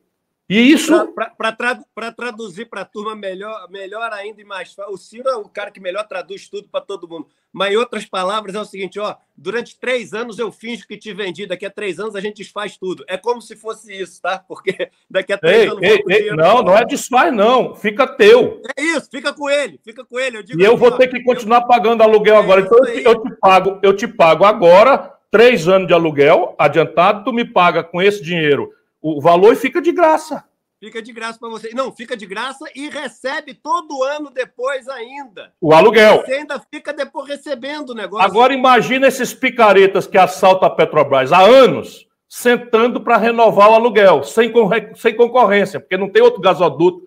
E 0.49 0.61
isso. 0.73 1.13
Para 1.39 1.53
tradu 1.53 1.85
traduzir 2.17 2.67
para 2.67 2.83
a 2.83 2.85
turma 2.85 3.15
melhor, 3.15 3.67
melhor 3.71 4.13
ainda 4.13 4.41
e 4.43 4.45
mais 4.45 4.75
fácil. 4.75 4.93
O 4.93 4.99
Ciro 4.99 5.29
é 5.29 5.37
o 5.37 5.49
cara 5.49 5.71
que 5.71 5.81
melhor 5.81 6.07
traduz 6.07 6.49
tudo 6.49 6.69
para 6.69 6.83
todo 6.83 7.09
mundo. 7.09 7.29
Mas, 7.51 7.73
em 7.73 7.77
outras 7.77 8.05
palavras, 8.05 8.55
é 8.55 8.61
o 8.61 8.65
seguinte: 8.65 9.01
ó, 9.01 9.17
durante 9.35 9.79
três 9.79 10.13
anos 10.13 10.39
eu 10.39 10.53
finjo 10.53 10.87
que 10.87 10.99
te 10.99 11.15
vendi, 11.15 11.47
daqui 11.47 11.65
a 11.65 11.71
três 11.71 11.99
anos 11.99 12.15
a 12.15 12.21
gente 12.21 12.39
desfaz 12.39 12.77
tudo. 12.77 13.05
É 13.09 13.17
como 13.17 13.41
se 13.41 13.57
fosse 13.57 13.93
isso, 13.95 14.21
tá? 14.21 14.39
Porque 14.39 14.91
daqui 15.09 15.33
a 15.33 15.39
três 15.39 15.63
ei, 15.63 15.69
anos. 15.69 15.83
Ei, 15.83 16.05
ei, 16.09 16.31
não, 16.33 16.63
não 16.63 16.77
é 16.77 16.85
desfaz, 16.85 17.33
não. 17.33 17.75
Fica 17.75 18.07
teu. 18.07 18.61
É 18.77 18.83
isso, 18.83 19.09
fica 19.11 19.33
com 19.33 19.49
ele, 19.49 19.81
fica 19.83 20.05
com 20.05 20.19
ele. 20.19 20.39
Eu 20.39 20.45
e 20.59 20.63
eu 20.63 20.77
vou 20.77 20.93
ter 20.93 21.09
que 21.09 21.23
continuar 21.23 21.63
eu... 21.63 21.67
pagando 21.67 22.03
aluguel 22.03 22.37
é 22.37 22.39
agora. 22.39 22.61
Então 22.61 22.79
eu 22.87 23.23
te 23.23 23.35
pago, 23.41 23.79
eu 23.83 23.97
te 23.97 24.07
pago 24.07 24.45
agora 24.45 25.15
três 25.31 25.67
anos 25.69 25.89
de 25.89 25.95
aluguel 25.95 26.55
adiantado, 26.59 27.25
tu 27.25 27.33
me 27.33 27.45
paga 27.45 27.83
com 27.83 28.03
esse 28.03 28.23
dinheiro 28.23 28.71
o 29.05 29.21
valor 29.21 29.55
fica 29.55 29.83
de 29.83 29.93
graça. 29.93 30.43
Fica 30.81 31.03
de 31.03 31.13
graça 31.13 31.39
para 31.39 31.51
você. 31.51 31.75
Não, 31.75 31.93
fica 31.93 32.17
de 32.17 32.25
graça 32.25 32.65
e 32.75 32.89
recebe 32.89 33.53
todo 33.53 34.03
ano 34.03 34.31
depois 34.31 34.89
ainda. 34.89 35.53
O 35.61 35.75
aluguel. 35.75 36.23
Você 36.25 36.33
ainda 36.33 36.59
fica 36.73 36.91
depois 36.91 37.29
recebendo 37.29 37.91
o 37.91 37.95
negócio. 37.95 38.25
Agora 38.25 38.55
imagina 38.55 39.07
esses 39.07 39.35
picaretas 39.35 40.07
que 40.07 40.17
assaltam 40.17 40.67
a 40.67 40.71
Petrobras 40.71 41.33
há 41.33 41.43
anos, 41.43 42.09
sentando 42.27 42.99
para 42.99 43.19
renovar 43.19 43.71
o 43.71 43.75
aluguel, 43.75 44.23
sem, 44.23 44.51
sem 44.95 45.15
concorrência, 45.15 45.79
porque 45.79 45.99
não 45.99 46.09
tem 46.09 46.23
outro 46.23 46.41
gasoduto 46.41 47.03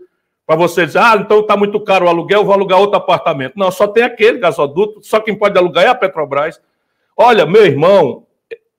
para 0.45 0.55
você 0.55 0.85
dizer, 0.85 0.99
ah, 0.99 1.17
então 1.19 1.39
está 1.39 1.57
muito 1.57 1.79
caro 1.79 2.05
o 2.05 2.09
aluguel, 2.09 2.45
vou 2.45 2.53
alugar 2.53 2.79
outro 2.79 2.97
apartamento. 2.97 3.53
Não, 3.57 3.71
só 3.71 3.87
tem 3.87 4.03
aquele 4.03 4.37
gasoduto, 4.37 5.01
só 5.03 5.19
quem 5.19 5.35
pode 5.35 5.57
alugar 5.57 5.83
é 5.83 5.87
a 5.87 5.95
Petrobras. 5.95 6.61
Olha, 7.17 7.43
meu 7.43 7.65
irmão, 7.65 8.26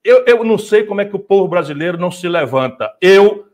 eu, 0.09 0.25
eu 0.25 0.43
não 0.43 0.57
sei 0.57 0.83
como 0.83 1.01
é 1.01 1.05
que 1.05 1.15
o 1.15 1.19
povo 1.19 1.47
brasileiro 1.47 1.97
não 1.97 2.09
se 2.09 2.27
levanta. 2.27 2.91
Eu 2.99 3.45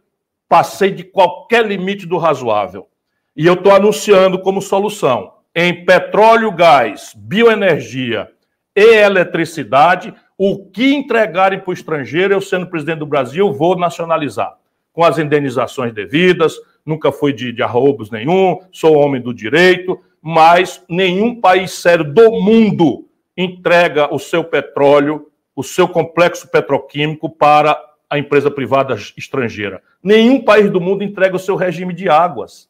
passei 0.47 0.91
de 0.91 1.03
qualquer 1.03 1.65
limite 1.65 2.05
do 2.05 2.17
razoável. 2.17 2.87
E 3.35 3.45
eu 3.45 3.55
estou 3.55 3.73
anunciando 3.73 4.39
como 4.39 4.61
solução 4.61 5.33
em 5.53 5.85
petróleo, 5.85 6.51
gás, 6.51 7.13
bioenergia 7.15 8.29
e 8.75 8.95
eletricidade, 8.95 10.13
o 10.37 10.65
que 10.65 10.93
entregarem 10.93 11.59
para 11.59 11.69
o 11.69 11.73
estrangeiro, 11.73 12.33
eu 12.33 12.41
sendo 12.41 12.67
presidente 12.67 12.99
do 12.99 13.05
Brasil, 13.05 13.53
vou 13.53 13.77
nacionalizar, 13.77 14.57
com 14.91 15.03
as 15.03 15.17
indenizações 15.17 15.93
devidas, 15.93 16.55
nunca 16.85 17.09
fui 17.09 17.31
de, 17.31 17.53
de 17.53 17.63
nenhum, 18.11 18.59
sou 18.71 18.97
homem 18.97 19.21
do 19.21 19.33
direito, 19.33 19.97
mas 20.21 20.83
nenhum 20.89 21.39
país 21.39 21.71
sério 21.71 22.03
do 22.03 22.31
mundo 22.31 23.07
entrega 23.37 24.13
o 24.13 24.19
seu 24.19 24.43
petróleo 24.43 25.27
o 25.55 25.63
seu 25.63 25.87
complexo 25.87 26.47
petroquímico 26.47 27.29
para 27.29 27.79
a 28.09 28.19
empresa 28.19 28.51
privada 28.51 28.95
estrangeira. 29.17 29.81
Nenhum 30.03 30.43
país 30.43 30.69
do 30.69 30.81
mundo 30.81 31.03
entrega 31.03 31.35
o 31.35 31.39
seu 31.39 31.55
regime 31.55 31.93
de 31.93 32.09
águas. 32.09 32.69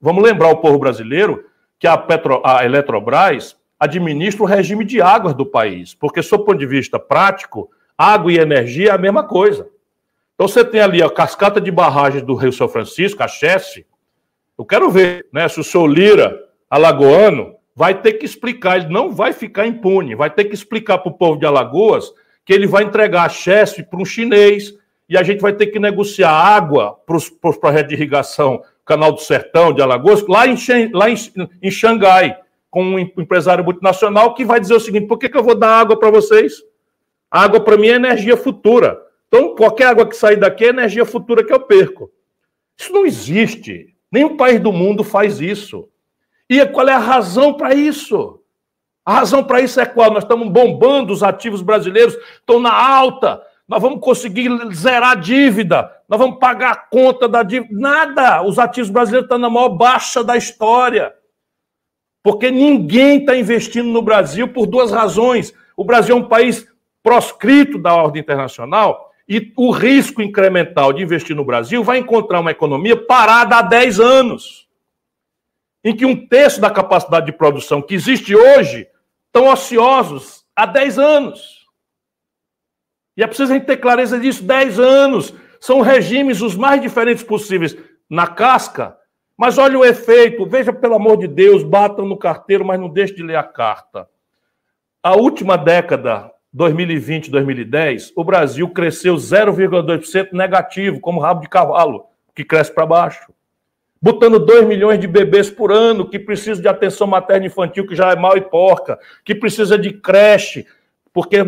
Vamos 0.00 0.22
lembrar 0.22 0.50
o 0.50 0.58
povo 0.58 0.78
brasileiro 0.78 1.44
que 1.78 1.86
a, 1.86 1.96
Petro, 1.96 2.42
a 2.44 2.64
Eletrobras 2.64 3.56
administra 3.78 4.42
o 4.42 4.46
regime 4.46 4.84
de 4.84 5.02
águas 5.02 5.34
do 5.34 5.44
país, 5.44 5.94
porque, 5.94 6.22
sob 6.22 6.42
o 6.42 6.46
ponto 6.46 6.58
de 6.58 6.66
vista 6.66 6.98
prático, 6.98 7.70
água 7.96 8.32
e 8.32 8.38
energia 8.38 8.90
é 8.90 8.92
a 8.92 8.98
mesma 8.98 9.24
coisa. 9.24 9.68
Então, 10.34 10.46
você 10.46 10.64
tem 10.64 10.80
ali 10.80 11.02
a 11.02 11.10
cascata 11.10 11.60
de 11.60 11.70
barragens 11.70 12.22
do 12.22 12.34
Rio 12.34 12.52
São 12.52 12.68
Francisco, 12.68 13.22
a 13.22 13.28
Chesse. 13.28 13.86
Eu 14.58 14.64
quero 14.64 14.90
ver 14.90 15.26
né, 15.32 15.48
se 15.48 15.60
o 15.60 15.64
senhor 15.64 15.86
Lira, 15.86 16.38
alagoano, 16.70 17.56
vai 17.74 18.00
ter 18.00 18.14
que 18.14 18.24
explicar, 18.24 18.78
ele 18.78 18.88
não 18.88 19.12
vai 19.12 19.32
ficar 19.32 19.66
impune, 19.66 20.14
vai 20.14 20.30
ter 20.30 20.44
que 20.44 20.54
explicar 20.54 20.98
para 20.98 21.10
o 21.10 21.14
povo 21.14 21.38
de 21.38 21.44
Alagoas 21.44 22.10
que 22.46 22.54
ele 22.54 22.66
vai 22.66 22.84
entregar 22.84 23.24
a 23.24 23.28
chefe 23.28 23.82
para 23.82 24.00
um 24.00 24.04
chinês 24.04 24.72
e 25.08 25.18
a 25.18 25.22
gente 25.24 25.40
vai 25.40 25.52
ter 25.52 25.66
que 25.66 25.80
negociar 25.80 26.30
água 26.30 26.94
para 27.04 27.16
os 27.16 27.28
projetos 27.28 27.88
de 27.88 27.94
irrigação, 27.96 28.62
Canal 28.84 29.12
do 29.12 29.20
Sertão, 29.20 29.72
de 29.72 29.82
Alagoas, 29.82 30.24
lá 30.28 30.46
em, 30.46 30.56
lá 30.92 31.10
em, 31.10 31.16
em 31.60 31.70
Xangai, 31.70 32.38
com 32.70 32.84
um 32.84 32.98
empresário 33.00 33.64
multinacional 33.64 34.32
que 34.32 34.44
vai 34.44 34.60
dizer 34.60 34.74
o 34.74 34.80
seguinte: 34.80 35.08
por 35.08 35.18
que, 35.18 35.28
que 35.28 35.36
eu 35.36 35.42
vou 35.42 35.56
dar 35.56 35.80
água 35.80 35.98
para 35.98 36.10
vocês? 36.10 36.62
A 37.28 37.42
água 37.42 37.60
para 37.60 37.76
mim 37.76 37.88
é 37.88 37.94
energia 37.94 38.36
futura. 38.36 38.96
Então, 39.26 39.56
qualquer 39.56 39.88
água 39.88 40.08
que 40.08 40.16
sair 40.16 40.36
daqui 40.36 40.64
é 40.64 40.68
energia 40.68 41.04
futura 41.04 41.44
que 41.44 41.52
eu 41.52 41.60
perco. 41.60 42.10
Isso 42.78 42.92
não 42.92 43.04
existe. 43.04 43.92
Nenhum 44.10 44.36
país 44.36 44.60
do 44.60 44.72
mundo 44.72 45.02
faz 45.02 45.40
isso. 45.40 45.88
E 46.48 46.64
qual 46.66 46.88
é 46.88 46.92
a 46.92 46.98
razão 46.98 47.54
para 47.54 47.74
isso? 47.74 48.40
A 49.06 49.14
razão 49.14 49.44
para 49.44 49.60
isso 49.60 49.80
é 49.80 49.86
qual? 49.86 50.10
Nós 50.10 50.24
estamos 50.24 50.48
bombando 50.48 51.12
os 51.12 51.22
ativos 51.22 51.62
brasileiros, 51.62 52.16
estão 52.16 52.58
na 52.58 52.72
alta. 52.72 53.40
Nós 53.68 53.80
vamos 53.80 54.00
conseguir 54.00 54.50
zerar 54.74 55.12
a 55.12 55.14
dívida, 55.14 55.88
nós 56.08 56.18
vamos 56.18 56.40
pagar 56.40 56.72
a 56.72 56.76
conta 56.76 57.28
da 57.28 57.44
dívida. 57.44 57.72
Nada! 57.72 58.42
Os 58.42 58.58
ativos 58.58 58.90
brasileiros 58.90 59.26
estão 59.26 59.38
na 59.38 59.48
maior 59.48 59.68
baixa 59.68 60.24
da 60.24 60.36
história. 60.36 61.14
Porque 62.20 62.50
ninguém 62.50 63.20
está 63.20 63.36
investindo 63.36 63.88
no 63.88 64.02
Brasil 64.02 64.48
por 64.48 64.66
duas 64.66 64.90
razões. 64.90 65.54
O 65.76 65.84
Brasil 65.84 66.16
é 66.16 66.18
um 66.18 66.28
país 66.28 66.66
proscrito 67.00 67.78
da 67.78 67.94
ordem 67.94 68.20
internacional 68.20 69.12
e 69.28 69.52
o 69.56 69.70
risco 69.70 70.20
incremental 70.20 70.92
de 70.92 71.04
investir 71.04 71.36
no 71.36 71.44
Brasil 71.44 71.84
vai 71.84 71.98
encontrar 71.98 72.40
uma 72.40 72.50
economia 72.50 72.96
parada 72.96 73.56
há 73.56 73.62
10 73.62 74.00
anos, 74.00 74.68
em 75.84 75.94
que 75.94 76.04
um 76.04 76.26
terço 76.26 76.60
da 76.60 76.70
capacidade 76.70 77.26
de 77.26 77.32
produção 77.32 77.80
que 77.80 77.94
existe 77.94 78.34
hoje 78.34 78.88
estão 79.36 79.52
ociosos 79.52 80.44
há 80.56 80.64
10 80.64 80.98
anos. 80.98 81.66
E 83.16 83.22
é 83.22 83.26
preciso 83.26 83.52
a 83.52 83.56
gente 83.56 83.66
ter 83.66 83.76
clareza 83.76 84.18
disso: 84.18 84.42
10 84.42 84.80
anos. 84.80 85.34
São 85.60 85.80
regimes 85.80 86.40
os 86.40 86.54
mais 86.54 86.80
diferentes 86.80 87.22
possíveis 87.22 87.76
na 88.08 88.26
casca, 88.26 88.96
mas 89.36 89.58
olha 89.58 89.78
o 89.78 89.84
efeito. 89.84 90.46
Veja, 90.46 90.72
pelo 90.72 90.94
amor 90.94 91.18
de 91.18 91.26
Deus, 91.26 91.62
batam 91.62 92.06
no 92.06 92.16
carteiro, 92.16 92.64
mas 92.64 92.80
não 92.80 92.88
deixe 92.88 93.14
de 93.14 93.22
ler 93.22 93.36
a 93.36 93.42
carta. 93.42 94.08
A 95.02 95.14
última 95.14 95.56
década, 95.56 96.30
2020, 96.52 97.30
2010, 97.30 98.12
o 98.16 98.24
Brasil 98.24 98.68
cresceu 98.70 99.16
0,2% 99.16 100.32
negativo, 100.32 101.00
como 101.00 101.20
rabo 101.20 101.40
de 101.40 101.48
cavalo, 101.48 102.06
que 102.34 102.44
cresce 102.44 102.72
para 102.72 102.86
baixo 102.86 103.32
botando 104.06 104.38
2 104.38 104.64
milhões 104.68 105.00
de 105.00 105.08
bebês 105.08 105.50
por 105.50 105.72
ano 105.72 106.08
que 106.08 106.16
precisam 106.16 106.62
de 106.62 106.68
atenção 106.68 107.08
materna 107.08 107.46
infantil, 107.46 107.84
que 107.84 107.96
já 107.96 108.12
é 108.12 108.14
mal 108.14 108.36
e 108.36 108.40
porca, 108.40 109.00
que 109.24 109.34
precisa 109.34 109.76
de 109.76 109.94
creche, 109.94 110.64
porque 111.12 111.38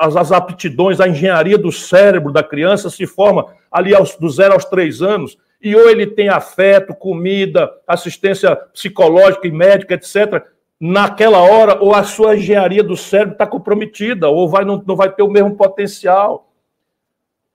as, 0.00 0.16
as 0.16 0.32
aptidões, 0.32 1.00
a 1.00 1.06
engenharia 1.06 1.58
do 1.58 1.70
cérebro 1.70 2.32
da 2.32 2.42
criança 2.42 2.88
se 2.88 3.06
forma 3.06 3.44
ali 3.70 3.94
aos, 3.94 4.16
do 4.16 4.30
zero 4.30 4.54
aos 4.54 4.64
três 4.64 5.02
anos, 5.02 5.36
e 5.60 5.76
ou 5.76 5.90
ele 5.90 6.06
tem 6.06 6.30
afeto, 6.30 6.94
comida, 6.94 7.70
assistência 7.86 8.56
psicológica 8.56 9.46
e 9.46 9.52
médica, 9.52 9.92
etc., 9.92 10.46
naquela 10.80 11.40
hora, 11.40 11.76
ou 11.78 11.94
a 11.94 12.04
sua 12.04 12.36
engenharia 12.36 12.82
do 12.82 12.96
cérebro 12.96 13.34
está 13.34 13.46
comprometida, 13.46 14.30
ou 14.30 14.48
vai, 14.48 14.64
não, 14.64 14.82
não 14.86 14.96
vai 14.96 15.12
ter 15.12 15.22
o 15.22 15.30
mesmo 15.30 15.54
potencial. 15.56 16.51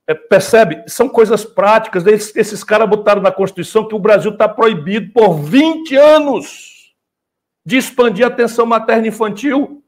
É, 0.07 0.13
percebe? 0.13 0.81
São 0.87 1.09
coisas 1.09 1.43
práticas. 1.43 2.07
Esses, 2.07 2.33
esses 2.35 2.63
caras 2.63 2.89
botaram 2.89 3.21
na 3.21 3.31
Constituição 3.31 3.85
que 3.85 3.93
o 3.93 3.99
Brasil 3.99 4.31
está 4.31 4.47
proibido 4.47 5.11
por 5.11 5.33
20 5.33 5.95
anos 5.97 6.93
de 7.65 7.75
expandir 7.75 8.23
a 8.23 8.29
atenção 8.29 8.65
materna 8.65 9.07
infantil. 9.07 9.83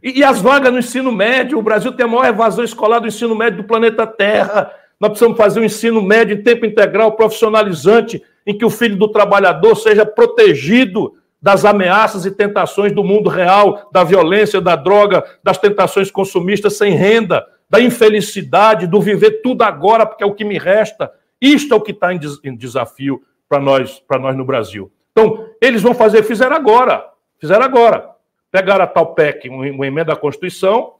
E, 0.00 0.20
e 0.20 0.24
as 0.24 0.40
vagas 0.40 0.72
no 0.72 0.78
ensino 0.78 1.10
médio, 1.10 1.58
o 1.58 1.62
Brasil 1.62 1.90
tem 1.92 2.06
a 2.06 2.08
maior 2.08 2.26
evasão 2.26 2.64
escolar 2.64 3.00
do 3.00 3.08
ensino 3.08 3.34
médio 3.34 3.62
do 3.62 3.66
planeta 3.66 4.06
Terra. 4.06 4.70
Nós 5.00 5.10
precisamos 5.10 5.36
fazer 5.36 5.58
um 5.58 5.64
ensino 5.64 6.00
médio 6.00 6.36
em 6.36 6.42
tempo 6.42 6.64
integral, 6.64 7.12
profissionalizante, 7.16 8.22
em 8.46 8.56
que 8.56 8.64
o 8.64 8.70
filho 8.70 8.96
do 8.96 9.08
trabalhador 9.08 9.74
seja 9.74 10.06
protegido 10.06 11.14
das 11.42 11.64
ameaças 11.64 12.24
e 12.24 12.30
tentações 12.30 12.92
do 12.92 13.02
mundo 13.02 13.28
real, 13.28 13.88
da 13.92 14.04
violência, 14.04 14.60
da 14.60 14.76
droga, 14.76 15.24
das 15.42 15.58
tentações 15.58 16.10
consumistas 16.10 16.76
sem 16.76 16.94
renda 16.94 17.44
da 17.68 17.80
infelicidade, 17.80 18.86
do 18.86 19.00
viver 19.00 19.42
tudo 19.42 19.62
agora, 19.62 20.06
porque 20.06 20.22
é 20.22 20.26
o 20.26 20.34
que 20.34 20.44
me 20.44 20.58
resta. 20.58 21.10
Isto 21.40 21.74
é 21.74 21.76
o 21.76 21.80
que 21.80 21.92
está 21.92 22.14
em, 22.14 22.20
em 22.44 22.56
desafio 22.56 23.22
para 23.48 23.60
nós, 23.60 24.02
nós 24.20 24.36
no 24.36 24.44
Brasil. 24.44 24.90
Então, 25.12 25.48
eles 25.60 25.82
vão 25.82 25.94
fazer, 25.94 26.22
fizeram 26.22 26.56
agora, 26.56 27.04
fizeram 27.38 27.64
agora. 27.64 28.10
Pegaram 28.50 28.84
a 28.84 28.86
tal 28.86 29.14
PEC, 29.14 29.48
uma 29.48 29.86
emenda 29.86 30.12
à 30.12 30.16
Constituição, 30.16 30.94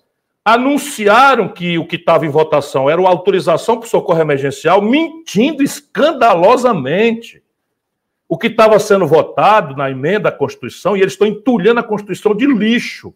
anunciaram 0.44 1.48
que 1.48 1.78
o 1.78 1.86
que 1.86 1.97
estava 1.97 2.26
em 2.26 2.28
votação 2.28 2.90
era 2.90 3.01
uma 3.01 3.10
autorização 3.10 3.78
para 3.78 3.88
socorro 3.88 4.20
emergencial, 4.20 4.82
mentindo 4.82 5.62
escandalosamente. 5.62 7.43
O 8.28 8.36
que 8.36 8.48
estava 8.48 8.78
sendo 8.78 9.06
votado 9.06 9.76
na 9.76 9.90
emenda 9.90 10.28
à 10.28 10.32
Constituição, 10.32 10.97
e 10.97 11.01
eles 11.01 11.12
estão 11.12 11.26
entulhando 11.26 11.80
a 11.80 11.84
Constituição 11.84 12.34
de 12.34 12.47
lixo 12.47 13.14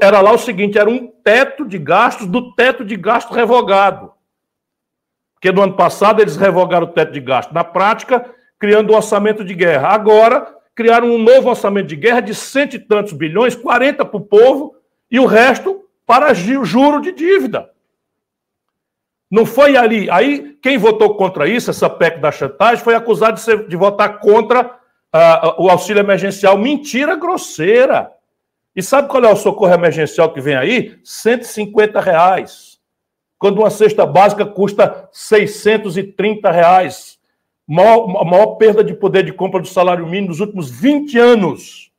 era 0.00 0.20
lá 0.20 0.32
o 0.32 0.38
seguinte: 0.38 0.78
era 0.78 0.88
um 0.88 1.06
teto 1.06 1.64
de 1.64 1.78
gastos 1.78 2.26
do 2.26 2.54
teto 2.54 2.84
de 2.84 2.96
gasto 2.96 3.32
revogado. 3.32 4.12
Porque 5.34 5.52
no 5.52 5.62
ano 5.62 5.76
passado 5.76 6.20
eles 6.20 6.36
revogaram 6.36 6.86
o 6.86 6.92
teto 6.92 7.12
de 7.12 7.20
gasto. 7.20 7.52
Na 7.52 7.62
prática, 7.62 8.28
criando 8.58 8.92
um 8.92 8.96
orçamento 8.96 9.44
de 9.44 9.54
guerra. 9.54 9.88
Agora, 9.88 10.52
criaram 10.74 11.08
um 11.08 11.18
novo 11.18 11.48
orçamento 11.48 11.86
de 11.86 11.96
guerra 11.96 12.20
de 12.20 12.34
cento 12.34 12.74
e 12.74 12.78
tantos 12.78 13.12
bilhões, 13.12 13.54
40 13.54 14.04
para 14.04 14.16
o 14.16 14.20
povo 14.20 14.74
e 15.10 15.20
o 15.20 15.26
resto 15.26 15.84
para 16.04 16.34
juro 16.34 17.00
de 17.00 17.12
dívida. 17.12 17.70
Não 19.30 19.44
foi 19.44 19.76
ali. 19.76 20.10
Aí, 20.10 20.56
quem 20.62 20.78
votou 20.78 21.14
contra 21.14 21.46
isso, 21.46 21.70
essa 21.70 21.88
PEC 21.88 22.18
da 22.18 22.32
chantagem, 22.32 22.82
foi 22.82 22.94
acusado 22.94 23.34
de, 23.34 23.40
ser, 23.40 23.68
de 23.68 23.76
votar 23.76 24.18
contra 24.18 24.66
uh, 24.66 25.62
o 25.62 25.68
auxílio 25.68 26.00
emergencial. 26.00 26.56
Mentira 26.56 27.14
grosseira. 27.14 28.10
E 28.78 28.82
sabe 28.82 29.08
qual 29.08 29.24
é 29.24 29.32
o 29.32 29.34
socorro 29.34 29.74
emergencial 29.74 30.32
que 30.32 30.40
vem 30.40 30.54
aí? 30.54 31.00
150 31.02 32.00
reais. 32.00 32.78
Quando 33.36 33.58
uma 33.58 33.70
cesta 33.70 34.06
básica 34.06 34.46
custa 34.46 35.08
630 35.10 36.48
reais. 36.48 37.18
Maior, 37.66 38.06
maior 38.24 38.54
perda 38.54 38.84
de 38.84 38.94
poder 38.94 39.24
de 39.24 39.32
compra 39.32 39.60
do 39.60 39.66
salário 39.66 40.06
mínimo 40.06 40.28
nos 40.28 40.38
últimos 40.38 40.70
20 40.70 41.18
anos. 41.18 41.90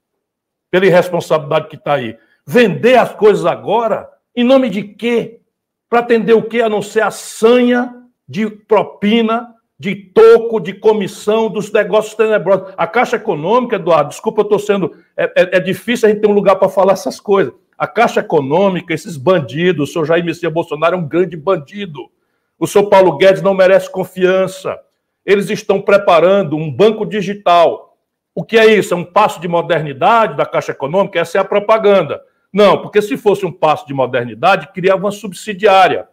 Pela 0.71 0.85
irresponsabilidade 0.85 1.67
que 1.67 1.75
está 1.75 1.95
aí. 1.95 2.17
Vender 2.47 2.95
as 2.95 3.13
coisas 3.13 3.45
agora, 3.45 4.09
em 4.33 4.45
nome 4.45 4.69
de 4.69 4.83
quê? 4.83 5.41
Para 5.89 5.99
atender 5.99 6.31
o 6.31 6.43
quê? 6.43 6.61
A 6.61 6.69
não 6.69 6.81
ser 6.81 7.01
a 7.01 7.11
sanha 7.11 7.93
de 8.25 8.49
propina, 8.49 9.53
de 9.79 9.95
toco, 9.95 10.59
de 10.59 10.73
comissão 10.73 11.49
dos 11.49 11.71
negócios 11.71 12.13
tenebrosos. 12.13 12.73
A 12.75 12.85
Caixa 12.85 13.15
Econômica, 13.15 13.77
Eduardo, 13.77 14.09
desculpa, 14.09 14.41
eu 14.41 14.43
estou 14.43 14.59
sendo. 14.59 14.93
É, 15.15 15.23
é, 15.23 15.57
é, 15.57 15.59
difícil 15.61 16.07
a 16.07 16.11
gente 16.11 16.19
ter 16.21 16.27
um 16.27 16.33
lugar 16.33 16.57
para 16.57 16.67
falar 16.67 16.93
essas 16.93 17.19
coisas. 17.19 17.53
A 17.77 17.87
Caixa 17.87 18.19
Econômica, 18.19 18.93
esses 18.93 19.15
bandidos, 19.15 19.89
o 19.89 19.93
senhor 19.93 20.05
Jair 20.05 20.25
Messias 20.25 20.51
Bolsonaro 20.51 20.95
é 20.95 20.99
um 20.99 21.07
grande 21.07 21.37
bandido. 21.37 22.11
O 22.59 22.67
senhor 22.67 22.89
Paulo 22.89 23.15
Guedes 23.15 23.41
não 23.41 23.53
merece 23.53 23.89
confiança. 23.89 24.77
Eles 25.25 25.49
estão 25.49 25.81
preparando 25.81 26.57
um 26.57 26.69
banco 26.69 27.05
digital. 27.05 27.97
O 28.35 28.43
que 28.43 28.57
é 28.57 28.75
isso? 28.75 28.93
É 28.93 28.97
um 28.97 29.05
passo 29.05 29.39
de 29.39 29.47
modernidade 29.47 30.35
da 30.35 30.45
Caixa 30.45 30.73
Econômica? 30.73 31.19
Essa 31.21 31.37
é 31.37 31.41
a 31.41 31.45
propaganda. 31.45 32.21
Não, 32.51 32.81
porque 32.81 33.01
se 33.01 33.15
fosse 33.15 33.45
um 33.45 33.51
passo 33.51 33.87
de 33.87 33.93
modernidade, 33.93 34.73
criava 34.73 35.05
uma 35.05 35.11
subsidiária. 35.11 36.05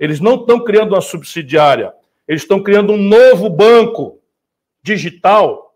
Eles 0.00 0.18
não 0.18 0.34
estão 0.34 0.64
criando 0.64 0.94
uma 0.94 1.00
subsidiária, 1.00 1.92
eles 2.32 2.42
estão 2.42 2.62
criando 2.62 2.94
um 2.94 2.96
novo 2.96 3.50
banco 3.50 4.18
digital 4.82 5.74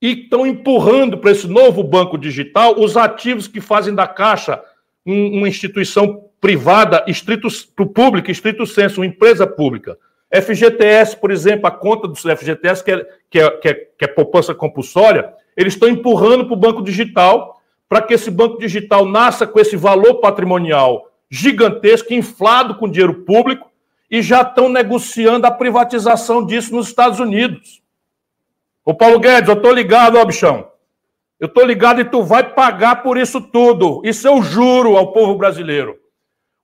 e 0.00 0.22
estão 0.22 0.46
empurrando 0.46 1.18
para 1.18 1.32
esse 1.32 1.48
novo 1.48 1.82
banco 1.82 2.16
digital 2.16 2.78
os 2.78 2.96
ativos 2.96 3.48
que 3.48 3.60
fazem 3.60 3.92
da 3.92 4.06
Caixa 4.06 4.62
uma 5.04 5.48
instituição 5.48 6.26
privada, 6.40 7.04
estrito, 7.08 7.48
para 7.74 7.84
o 7.84 7.88
público, 7.88 8.30
estrito 8.30 8.64
senso, 8.64 9.00
uma 9.00 9.06
empresa 9.06 9.48
pública. 9.48 9.98
FGTS, 10.32 11.16
por 11.16 11.32
exemplo, 11.32 11.66
a 11.66 11.72
conta 11.72 12.06
do 12.06 12.14
FGTS, 12.14 12.84
que 12.84 12.92
é, 12.92 13.06
que 13.28 13.40
é, 13.40 13.50
que 13.50 13.68
é, 13.68 13.74
que 13.74 14.04
é 14.04 14.08
poupança 14.08 14.54
compulsória, 14.54 15.34
eles 15.56 15.74
estão 15.74 15.88
empurrando 15.88 16.44
para 16.44 16.54
o 16.54 16.60
banco 16.60 16.82
digital 16.84 17.60
para 17.88 18.00
que 18.00 18.14
esse 18.14 18.30
banco 18.30 18.60
digital 18.60 19.04
nasça 19.04 19.44
com 19.44 19.58
esse 19.58 19.76
valor 19.76 20.20
patrimonial 20.20 21.10
gigantesco, 21.28 22.14
inflado 22.14 22.76
com 22.76 22.88
dinheiro 22.88 23.24
público, 23.24 23.69
e 24.10 24.20
já 24.22 24.42
estão 24.42 24.68
negociando 24.68 25.46
a 25.46 25.50
privatização 25.50 26.44
disso 26.44 26.74
nos 26.74 26.88
Estados 26.88 27.20
Unidos. 27.20 27.80
Ô 28.84 28.92
Paulo 28.92 29.20
Guedes, 29.20 29.48
eu 29.48 29.54
estou 29.54 29.72
ligado, 29.72 30.18
ó, 30.18 30.24
bichão. 30.24 30.68
Eu 31.38 31.46
estou 31.46 31.64
ligado 31.64 32.00
e 32.00 32.04
tu 32.04 32.22
vai 32.22 32.52
pagar 32.52 33.02
por 33.02 33.16
isso 33.16 33.40
tudo. 33.40 34.02
Isso 34.04 34.26
eu 34.26 34.42
juro 34.42 34.96
ao 34.96 35.12
povo 35.12 35.36
brasileiro. 35.36 35.98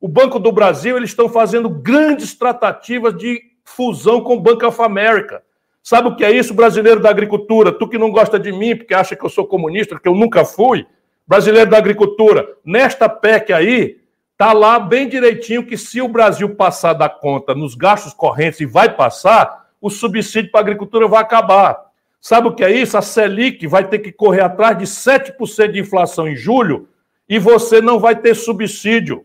O 0.01 0.09
Banco 0.09 0.39
do 0.39 0.53
Brasil, 0.53 0.97
eles 0.97 1.11
estão 1.11 1.29
fazendo 1.29 1.69
grandes 1.69 2.35
tratativas 2.35 3.17
de 3.17 3.41
fusão 3.65 4.21
com 4.21 4.35
o 4.35 4.41
Banco 4.41 4.67
of 4.67 4.83
America. 4.83 5.43
Sabe 5.83 6.09
o 6.09 6.17
que 6.17 6.25
é 6.25 6.31
isso, 6.31 6.53
brasileiro 6.53 7.01
da 7.01 7.09
agricultura? 7.09 7.73
Tu 7.73 7.89
que 7.89 7.97
não 7.97 8.11
gosta 8.11 8.39
de 8.39 8.51
mim 8.51 8.77
porque 8.77 8.93
acha 8.93 9.15
que 9.15 9.25
eu 9.25 9.31
sou 9.31 9.47
comunista, 9.47 9.99
que 9.99 10.09
eu 10.09 10.15
nunca 10.15 10.45
fui, 10.45 10.85
brasileiro 11.27 11.71
da 11.71 11.79
agricultura, 11.79 12.47
nesta 12.65 13.09
PEC 13.09 13.53
aí, 13.53 14.01
está 14.37 14.53
lá 14.53 14.79
bem 14.79 15.09
direitinho 15.09 15.65
que 15.65 15.79
se 15.79 16.03
o 16.03 16.09
Brasil 16.09 16.55
passar 16.55 16.93
da 16.93 17.09
conta 17.09 17.55
nos 17.55 17.75
gastos 17.75 18.13
correntes 18.13 18.61
e 18.61 18.67
vai 18.67 18.95
passar, 18.95 19.71
o 19.81 19.89
subsídio 19.89 20.51
para 20.51 20.61
a 20.61 20.63
agricultura 20.63 21.09
vai 21.09 21.23
acabar. 21.23 21.87
Sabe 22.21 22.49
o 22.49 22.55
que 22.55 22.63
é 22.63 22.71
isso? 22.71 22.99
A 22.99 23.03
Selic 23.03 23.67
vai 23.67 23.89
ter 23.89 24.01
que 24.01 24.13
correr 24.13 24.43
atrás 24.43 24.77
de 24.77 24.85
7% 24.85 25.73
de 25.73 25.81
inflação 25.81 26.29
em 26.29 26.37
julho 26.37 26.87
e 27.27 27.39
você 27.39 27.81
não 27.81 27.99
vai 27.99 28.15
ter 28.15 28.35
subsídio. 28.35 29.25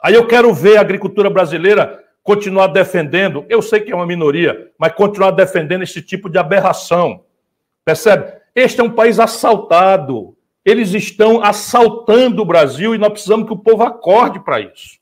Aí 0.00 0.14
eu 0.14 0.28
quero 0.28 0.54
ver 0.54 0.76
a 0.76 0.80
agricultura 0.80 1.28
brasileira 1.28 2.04
continuar 2.22 2.68
defendendo, 2.68 3.44
eu 3.48 3.60
sei 3.60 3.80
que 3.80 3.90
é 3.90 3.96
uma 3.96 4.06
minoria, 4.06 4.70
mas 4.78 4.92
continuar 4.92 5.32
defendendo 5.32 5.82
esse 5.82 6.00
tipo 6.00 6.30
de 6.30 6.38
aberração. 6.38 7.24
Percebe? 7.84 8.32
Este 8.54 8.80
é 8.80 8.84
um 8.84 8.90
país 8.90 9.18
assaltado. 9.18 10.36
Eles 10.64 10.92
estão 10.92 11.42
assaltando 11.42 12.42
o 12.42 12.46
Brasil 12.46 12.94
e 12.94 12.98
nós 12.98 13.12
precisamos 13.12 13.46
que 13.46 13.52
o 13.52 13.58
povo 13.58 13.82
acorde 13.82 14.40
para 14.40 14.60
isso. 14.60 14.98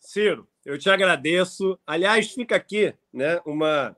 Ciro, 0.00 0.48
eu 0.64 0.78
te 0.78 0.90
agradeço. 0.90 1.78
Aliás, 1.86 2.32
fica 2.32 2.56
aqui 2.56 2.94
né, 3.12 3.40
uma, 3.44 3.96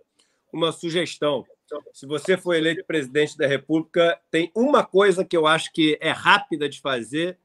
uma 0.52 0.72
sugestão. 0.72 1.46
Se 1.92 2.06
você 2.06 2.36
for 2.36 2.54
eleito 2.54 2.84
presidente 2.84 3.36
da 3.36 3.46
República, 3.46 4.18
tem 4.30 4.50
uma 4.54 4.84
coisa 4.84 5.24
que 5.24 5.36
eu 5.36 5.46
acho 5.46 5.72
que 5.72 5.98
é 6.00 6.10
rápida 6.10 6.68
de 6.68 6.80
fazer, 6.80 7.38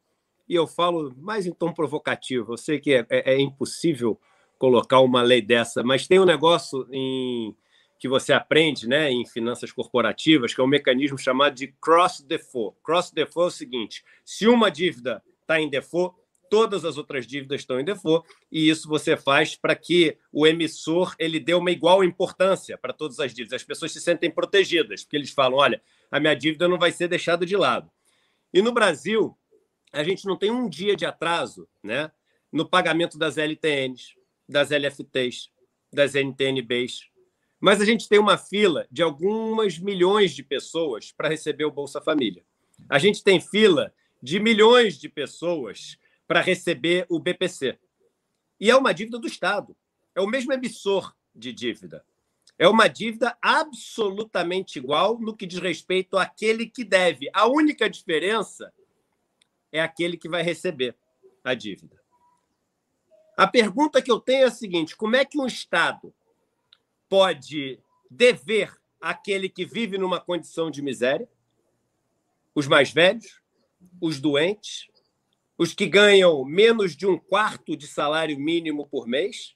e 0.48 0.56
eu 0.56 0.68
falo 0.68 1.14
mais 1.18 1.46
em 1.46 1.52
tom 1.52 1.74
provocativo. 1.74 2.54
Eu 2.54 2.58
sei 2.58 2.80
que 2.80 2.94
é, 2.94 3.06
é, 3.10 3.34
é 3.34 3.40
impossível 3.40 4.20
colocar 4.58 5.00
uma 5.00 5.22
lei 5.22 5.42
dessa, 5.42 5.84
mas 5.84 6.08
tem 6.08 6.20
um 6.20 6.26
negócio 6.26 6.88
em 6.92 7.56
que 8.04 8.08
você 8.10 8.34
aprende 8.34 8.86
né, 8.86 9.10
em 9.10 9.26
finanças 9.26 9.72
corporativas, 9.72 10.54
que 10.54 10.60
é 10.60 10.64
um 10.64 10.68
mecanismo 10.68 11.18
chamado 11.18 11.56
de 11.56 11.68
cross 11.80 12.20
default. 12.20 12.78
Cross 12.84 13.12
default 13.12 13.46
é 13.46 13.48
o 13.48 13.58
seguinte: 13.58 14.04
se 14.26 14.46
uma 14.46 14.70
dívida 14.70 15.24
está 15.40 15.58
em 15.58 15.70
default, 15.70 16.14
todas 16.50 16.84
as 16.84 16.98
outras 16.98 17.26
dívidas 17.26 17.62
estão 17.62 17.80
em 17.80 17.86
default, 17.86 18.28
e 18.52 18.70
isso 18.70 18.90
você 18.90 19.16
faz 19.16 19.56
para 19.56 19.74
que 19.74 20.18
o 20.34 20.46
emissor 20.46 21.16
ele 21.18 21.40
dê 21.40 21.54
uma 21.54 21.72
igual 21.72 22.04
importância 22.04 22.78
para 22.78 22.92
todas 22.92 23.22
as 23.22 23.34
dívidas. 23.34 23.62
As 23.62 23.64
pessoas 23.64 23.94
se 23.94 24.02
sentem 24.02 24.30
protegidas, 24.30 25.04
porque 25.04 25.16
eles 25.16 25.30
falam: 25.30 25.60
olha, 25.60 25.82
a 26.12 26.20
minha 26.20 26.36
dívida 26.36 26.68
não 26.68 26.78
vai 26.78 26.92
ser 26.92 27.08
deixada 27.08 27.46
de 27.46 27.56
lado. 27.56 27.90
E 28.54 28.62
no 28.62 28.74
Brasil, 28.74 29.34
a 29.94 30.04
gente 30.04 30.26
não 30.26 30.36
tem 30.38 30.52
um 30.52 30.68
dia 30.68 30.94
de 30.94 31.06
atraso 31.06 31.70
né, 31.82 32.12
no 32.52 32.68
pagamento 32.68 33.18
das 33.18 33.38
LTNs, 33.38 34.14
das 34.46 34.72
LFTs, 34.72 35.50
das 35.90 36.16
NTNBs, 36.16 37.13
mas 37.64 37.80
a 37.80 37.86
gente 37.86 38.10
tem 38.10 38.20
uma 38.20 38.38
fila 38.38 38.86
de 38.92 39.02
algumas 39.02 39.80
milhões 39.80 40.36
de 40.36 40.44
pessoas 40.44 41.14
para 41.14 41.30
receber 41.30 41.64
o 41.64 41.72
Bolsa 41.72 42.02
Família. 42.02 42.44
A 42.90 43.00
gente 43.00 43.24
tem 43.24 43.40
fila 43.40 43.94
de 44.22 44.38
milhões 44.38 45.00
de 45.00 45.08
pessoas 45.08 45.98
para 46.28 46.42
receber 46.42 47.06
o 47.08 47.22
BPC. 47.22 47.80
E 48.60 48.70
é 48.70 48.76
uma 48.76 48.94
dívida 48.94 49.18
do 49.18 49.28
Estado. 49.28 49.78
É 50.14 50.20
o 50.20 50.28
mesmo 50.28 50.52
emissor 50.52 51.16
de 51.34 51.54
dívida. 51.54 52.04
É 52.60 52.68
uma 52.68 52.90
dívida 52.90 53.38
absolutamente 53.42 54.78
igual 54.78 55.18
no 55.18 55.34
que 55.34 55.46
diz 55.46 55.60
respeito 55.60 56.18
àquele 56.18 56.68
que 56.68 56.84
deve. 56.84 57.30
A 57.34 57.48
única 57.48 57.90
diferença 57.90 58.74
é 59.72 59.80
aquele 59.80 60.18
que 60.18 60.28
vai 60.28 60.44
receber 60.44 60.98
a 61.42 61.54
dívida. 61.54 61.98
A 63.38 63.48
pergunta 63.48 64.02
que 64.02 64.12
eu 64.12 64.20
tenho 64.20 64.44
é 64.44 64.48
a 64.48 64.52
seguinte: 64.52 64.98
como 64.98 65.16
é 65.16 65.24
que 65.24 65.40
um 65.40 65.48
Estado 65.48 66.14
pode 67.14 67.80
dever 68.10 68.76
àquele 69.00 69.48
que 69.48 69.64
vive 69.64 70.00
numa 70.00 70.20
condição 70.20 70.72
de 70.72 70.82
miséria, 70.82 71.30
os 72.56 72.66
mais 72.66 72.92
velhos, 72.92 73.40
os 74.02 74.20
doentes, 74.20 74.88
os 75.56 75.76
que 75.76 75.86
ganham 75.86 76.44
menos 76.44 76.96
de 76.96 77.06
um 77.06 77.16
quarto 77.16 77.78
de 77.78 77.86
salário 77.86 78.36
mínimo 78.40 78.88
por 78.88 79.06
mês? 79.06 79.56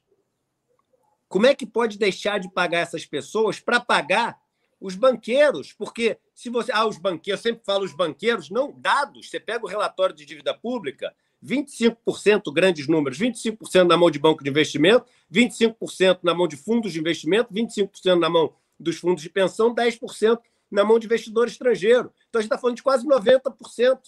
Como 1.28 1.48
é 1.48 1.56
que 1.56 1.66
pode 1.66 1.98
deixar 1.98 2.40
de 2.40 2.48
pagar 2.54 2.82
essas 2.82 3.08
pessoas 3.08 3.60
para 3.60 3.80
pagar 3.80 4.40
os 4.80 4.94
banqueiros? 4.94 5.74
Porque 5.74 6.20
se 6.36 6.52
você. 6.52 6.72
Ah, 6.72 6.86
os 6.86 7.00
banqueiros, 7.00 7.44
eu 7.44 7.52
sempre 7.52 7.66
falo 7.66 7.86
os 7.86 7.96
banqueiros, 7.96 8.52
não 8.52 8.72
dados. 8.72 9.32
Você 9.32 9.40
pega 9.40 9.66
o 9.66 9.68
relatório 9.68 10.16
de 10.16 10.28
dívida 10.28 10.54
pública, 10.54 11.12
25%, 11.44 12.52
grandes 12.52 12.88
números, 12.88 13.18
25% 13.18 13.88
na 13.88 13.98
mão 13.98 14.10
de 14.10 14.20
banco 14.20 14.44
de 14.44 14.50
investimento, 14.50 15.06
25% 15.32 16.20
na 16.24 16.34
mão 16.34 16.48
de 16.48 16.58
fundos 16.58 16.92
de 16.92 17.00
investimento, 17.00 17.54
25% 17.54 18.20
na 18.20 18.30
mão 18.30 18.54
dos 18.80 18.98
fundos 18.98 19.24
de 19.24 19.30
pensão, 19.30 19.74
10% 19.74 20.40
na 20.70 20.84
mão 20.84 21.00
de 21.00 21.06
investidor 21.06 21.48
estrangeiro. 21.48 22.12
Então 22.30 22.40
a 22.40 22.42
gente 22.42 22.52
está 22.52 22.58
falando 22.58 22.76
de 22.76 22.84
quase 22.84 23.06
90%. 23.06 24.00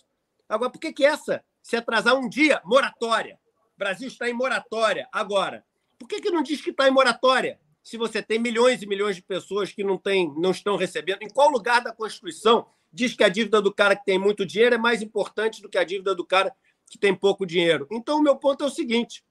Agora, 0.47 0.71
por 0.71 0.79
que, 0.79 0.91
que 0.91 1.05
essa, 1.05 1.43
se 1.61 1.75
atrasar 1.75 2.15
um 2.15 2.27
dia, 2.27 2.61
moratória? 2.65 3.39
O 3.75 3.79
Brasil 3.79 4.07
está 4.07 4.29
em 4.29 4.33
moratória. 4.33 5.07
Agora, 5.11 5.63
por 5.97 6.07
que, 6.07 6.19
que 6.19 6.31
não 6.31 6.43
diz 6.43 6.61
que 6.61 6.71
está 6.71 6.87
em 6.87 6.91
moratória? 6.91 7.59
Se 7.81 7.97
você 7.97 8.21
tem 8.21 8.39
milhões 8.39 8.81
e 8.81 8.87
milhões 8.87 9.15
de 9.15 9.21
pessoas 9.21 9.71
que 9.71 9.83
não, 9.83 9.97
tem, 9.97 10.33
não 10.37 10.51
estão 10.51 10.75
recebendo, 10.75 11.21
em 11.21 11.29
qual 11.29 11.49
lugar 11.49 11.81
da 11.81 11.93
Constituição 11.93 12.65
diz 12.91 13.13
que 13.13 13.23
a 13.23 13.29
dívida 13.29 13.61
do 13.61 13.73
cara 13.73 13.95
que 13.95 14.05
tem 14.05 14.19
muito 14.19 14.45
dinheiro 14.45 14.75
é 14.75 14.77
mais 14.77 15.01
importante 15.01 15.61
do 15.61 15.69
que 15.69 15.77
a 15.77 15.83
dívida 15.83 16.13
do 16.13 16.25
cara 16.25 16.53
que 16.89 16.97
tem 16.97 17.15
pouco 17.15 17.45
dinheiro. 17.45 17.87
Então, 17.91 18.17
o 18.17 18.21
meu 18.21 18.35
ponto 18.35 18.63
é 18.63 18.67
o 18.67 18.71
seguinte: 18.71 19.23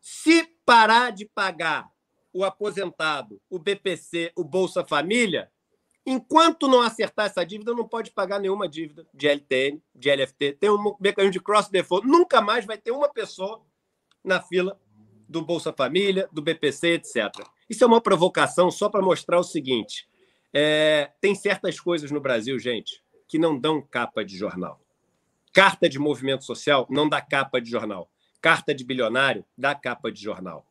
Se 0.00 0.44
parar 0.64 1.10
de 1.10 1.24
pagar 1.24 1.88
o 2.32 2.44
aposentado, 2.44 3.40
o 3.48 3.58
BPC, 3.58 4.32
o 4.36 4.44
Bolsa 4.44 4.84
Família, 4.84 5.50
enquanto 6.04 6.68
não 6.68 6.82
acertar 6.82 7.26
essa 7.26 7.44
dívida, 7.44 7.72
não 7.72 7.88
pode 7.88 8.10
pagar 8.10 8.40
nenhuma 8.40 8.68
dívida 8.68 9.06
de 9.14 9.28
LTN, 9.28 9.80
de 9.94 10.10
LFT. 10.10 10.52
Tem 10.60 10.70
um 10.70 10.96
mecanismo 11.00 11.32
de 11.32 11.40
cross 11.40 11.68
default. 11.68 12.06
Nunca 12.06 12.40
mais 12.40 12.66
vai 12.66 12.76
ter 12.76 12.90
uma 12.90 13.08
pessoa 13.08 13.62
na 14.22 14.40
fila 14.40 14.78
do 15.28 15.42
Bolsa 15.42 15.72
Família, 15.72 16.28
do 16.32 16.42
BPC, 16.42 16.94
etc. 16.94 17.30
Isso 17.68 17.82
é 17.84 17.86
uma 17.86 18.00
provocação 18.00 18.70
só 18.70 18.88
para 18.88 19.02
mostrar 19.02 19.38
o 19.38 19.44
seguinte: 19.44 20.08
é, 20.52 21.12
tem 21.20 21.34
certas 21.34 21.80
coisas 21.80 22.10
no 22.10 22.20
Brasil, 22.20 22.58
gente, 22.58 23.02
que 23.28 23.38
não 23.38 23.58
dão 23.58 23.80
capa 23.80 24.24
de 24.24 24.36
jornal. 24.36 24.83
Carta 25.54 25.88
de 25.88 26.00
movimento 26.00 26.44
social 26.44 26.84
não 26.90 27.08
dá 27.08 27.20
capa 27.20 27.60
de 27.60 27.70
jornal. 27.70 28.10
Carta 28.42 28.74
de 28.74 28.84
bilionário 28.84 29.44
dá 29.56 29.72
capa 29.72 30.10
de 30.10 30.20
jornal. 30.20 30.66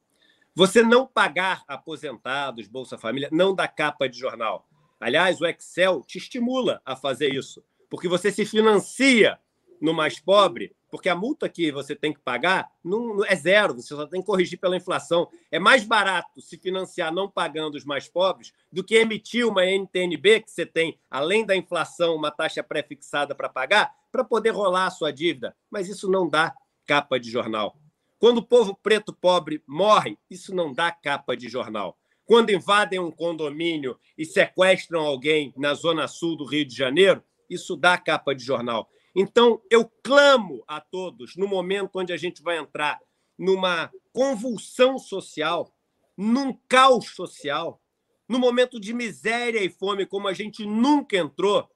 Você 0.53 0.83
não 0.83 1.07
pagar 1.07 1.63
aposentados, 1.69 2.67
Bolsa 2.67 2.97
Família, 2.97 3.29
não 3.31 3.55
dá 3.55 3.65
capa 3.65 4.09
de 4.09 4.19
jornal. 4.19 4.67
Aliás, 4.99 5.39
o 5.39 5.45
Excel 5.45 6.03
te 6.05 6.17
estimula 6.17 6.81
a 6.85 6.97
fazer 6.97 7.33
isso, 7.33 7.63
porque 7.89 8.09
você 8.09 8.29
se 8.29 8.45
financia 8.45 9.39
no 9.83 9.93
mais 9.93 10.17
pobre, 10.17 10.73
porque 10.89 11.09
a 11.09 11.15
multa 11.15 11.49
que 11.49 11.69
você 11.69 11.93
tem 11.93 12.13
que 12.13 12.19
pagar 12.21 12.71
não, 12.81 13.25
é 13.25 13.35
zero, 13.35 13.73
você 13.73 13.93
só 13.93 14.07
tem 14.07 14.21
que 14.21 14.25
corrigir 14.25 14.57
pela 14.57 14.77
inflação. 14.77 15.27
É 15.51 15.59
mais 15.59 15.83
barato 15.83 16.39
se 16.39 16.57
financiar 16.57 17.13
não 17.13 17.29
pagando 17.29 17.75
os 17.75 17.83
mais 17.83 18.07
pobres 18.07 18.53
do 18.71 18.81
que 18.81 18.95
emitir 18.95 19.45
uma 19.45 19.65
NTNB, 19.65 20.39
que 20.39 20.51
você 20.51 20.65
tem, 20.65 20.97
além 21.11 21.45
da 21.45 21.53
inflação, 21.53 22.15
uma 22.15 22.31
taxa 22.31 22.63
pré-fixada 22.63 23.35
para 23.35 23.49
pagar, 23.49 23.93
para 24.09 24.23
poder 24.23 24.51
rolar 24.51 24.85
a 24.85 24.91
sua 24.91 25.11
dívida. 25.11 25.53
Mas 25.69 25.89
isso 25.89 26.09
não 26.09 26.29
dá 26.29 26.55
capa 26.87 27.19
de 27.19 27.29
jornal. 27.29 27.75
Quando 28.17 28.37
o 28.37 28.45
povo 28.45 28.73
preto 28.81 29.11
pobre 29.11 29.61
morre, 29.67 30.17
isso 30.29 30.55
não 30.55 30.71
dá 30.71 30.93
capa 30.93 31.35
de 31.35 31.49
jornal. 31.49 31.97
Quando 32.23 32.51
invadem 32.51 32.99
um 32.99 33.11
condomínio 33.11 33.99
e 34.17 34.23
sequestram 34.23 35.01
alguém 35.01 35.53
na 35.57 35.73
zona 35.73 36.07
sul 36.07 36.37
do 36.37 36.45
Rio 36.45 36.65
de 36.65 36.73
Janeiro, 36.73 37.21
isso 37.49 37.75
dá 37.75 37.97
capa 37.97 38.33
de 38.33 38.45
jornal. 38.45 38.89
Então, 39.15 39.61
eu 39.69 39.85
clamo 40.03 40.63
a 40.67 40.81
todos, 40.81 41.35
no 41.35 41.47
momento 41.47 41.99
onde 41.99 42.11
a 42.11 42.17
gente 42.17 42.41
vai 42.41 42.57
entrar 42.57 42.99
numa 43.37 43.91
convulsão 44.11 44.97
social, 44.97 45.71
num 46.17 46.53
caos 46.67 47.09
social, 47.09 47.81
no 48.27 48.39
momento 48.39 48.79
de 48.79 48.93
miséria 48.93 49.63
e 49.63 49.69
fome 49.69 50.05
como 50.05 50.27
a 50.27 50.33
gente 50.33 50.65
nunca 50.65 51.17
entrou, 51.17 51.69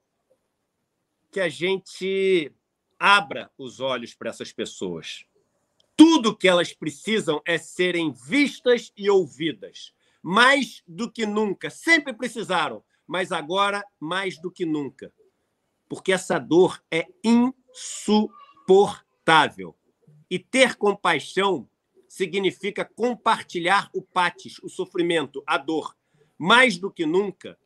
que 1.31 1.39
a 1.39 1.49
gente 1.49 2.51
abra 2.97 3.51
os 3.57 3.79
olhos 3.79 4.13
para 4.13 4.29
essas 4.29 4.51
pessoas. 4.51 5.25
Tudo 5.95 6.35
que 6.35 6.47
elas 6.47 6.73
precisam 6.73 7.41
é 7.45 7.57
serem 7.57 8.11
vistas 8.11 8.91
e 8.95 9.09
ouvidas. 9.09 9.93
Mais 10.21 10.83
do 10.87 11.11
que 11.11 11.25
nunca. 11.25 11.69
Sempre 11.69 12.13
precisaram, 12.13 12.83
mas 13.05 13.31
agora 13.31 13.83
mais 13.99 14.39
do 14.39 14.51
que 14.51 14.65
nunca. 14.65 15.11
Porque 15.87 16.11
essa 16.11 16.39
dor 16.39 16.83
é 16.91 17.07
insuportável. 17.23 19.77
E 20.29 20.37
ter 20.37 20.75
compaixão 20.75 21.69
significa 22.07 22.83
compartilhar 22.83 23.89
o 23.93 24.01
patis, 24.01 24.57
o 24.63 24.69
sofrimento, 24.69 25.43
a 25.45 25.57
dor. 25.57 25.95
Mais 26.37 26.77
do 26.77 26.91
que 26.91 27.05
nunca, 27.05 27.57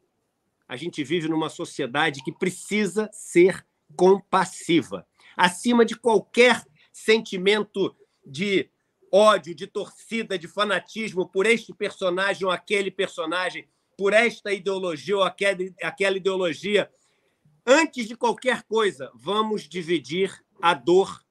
a 0.67 0.75
gente 0.75 1.03
vive 1.03 1.27
numa 1.27 1.49
sociedade 1.49 2.23
que 2.23 2.31
precisa 2.31 3.09
ser 3.11 3.65
compassiva, 3.95 5.05
acima 5.35 5.85
de 5.85 5.95
qualquer 5.95 6.65
sentimento 6.93 7.95
de 8.25 8.69
ódio, 9.11 9.53
de 9.53 9.67
torcida, 9.67 10.39
de 10.39 10.47
fanatismo 10.47 11.27
por 11.27 11.45
este 11.45 11.73
personagem 11.73 12.45
ou 12.45 12.51
aquele 12.51 12.89
personagem, 12.89 13.67
por 13.97 14.13
esta 14.13 14.53
ideologia 14.53 15.17
ou 15.17 15.23
aquela, 15.23 16.15
ideologia. 16.15 16.89
Antes 17.65 18.07
de 18.07 18.15
qualquer 18.15 18.63
coisa, 18.63 19.11
vamos 19.13 19.69
dividir 19.69 20.43
a 20.61 20.73
dor 20.73 21.23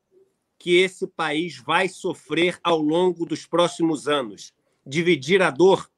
que 0.58 0.76
esse 0.76 1.06
país 1.06 1.56
vai 1.56 1.88
sofrer 1.88 2.58
ao 2.62 2.78
longo 2.78 3.26
dos 3.26 3.46
próximos 3.46 4.06
anos. 4.06 4.52
Dividir 4.86 5.42
a 5.42 5.50
dor 5.50 5.90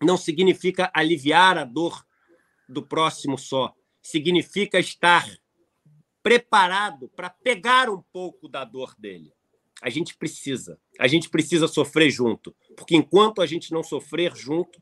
não 0.00 0.16
significa 0.16 0.90
aliviar 0.94 1.58
a 1.58 1.64
dor 1.64 2.06
do 2.68 2.82
próximo 2.82 3.36
só. 3.36 3.74
Significa 4.00 4.78
estar 4.78 5.26
preparado 6.22 7.08
para 7.08 7.28
pegar 7.28 7.90
um 7.90 8.02
pouco 8.12 8.48
da 8.48 8.64
dor 8.64 8.94
dele. 8.96 9.32
A 9.82 9.90
gente 9.90 10.16
precisa. 10.16 10.78
A 10.98 11.08
gente 11.08 11.28
precisa 11.28 11.66
sofrer 11.66 12.10
junto. 12.10 12.54
Porque 12.76 12.94
enquanto 12.94 13.42
a 13.42 13.46
gente 13.46 13.72
não 13.72 13.82
sofrer 13.82 14.36
junto, 14.36 14.80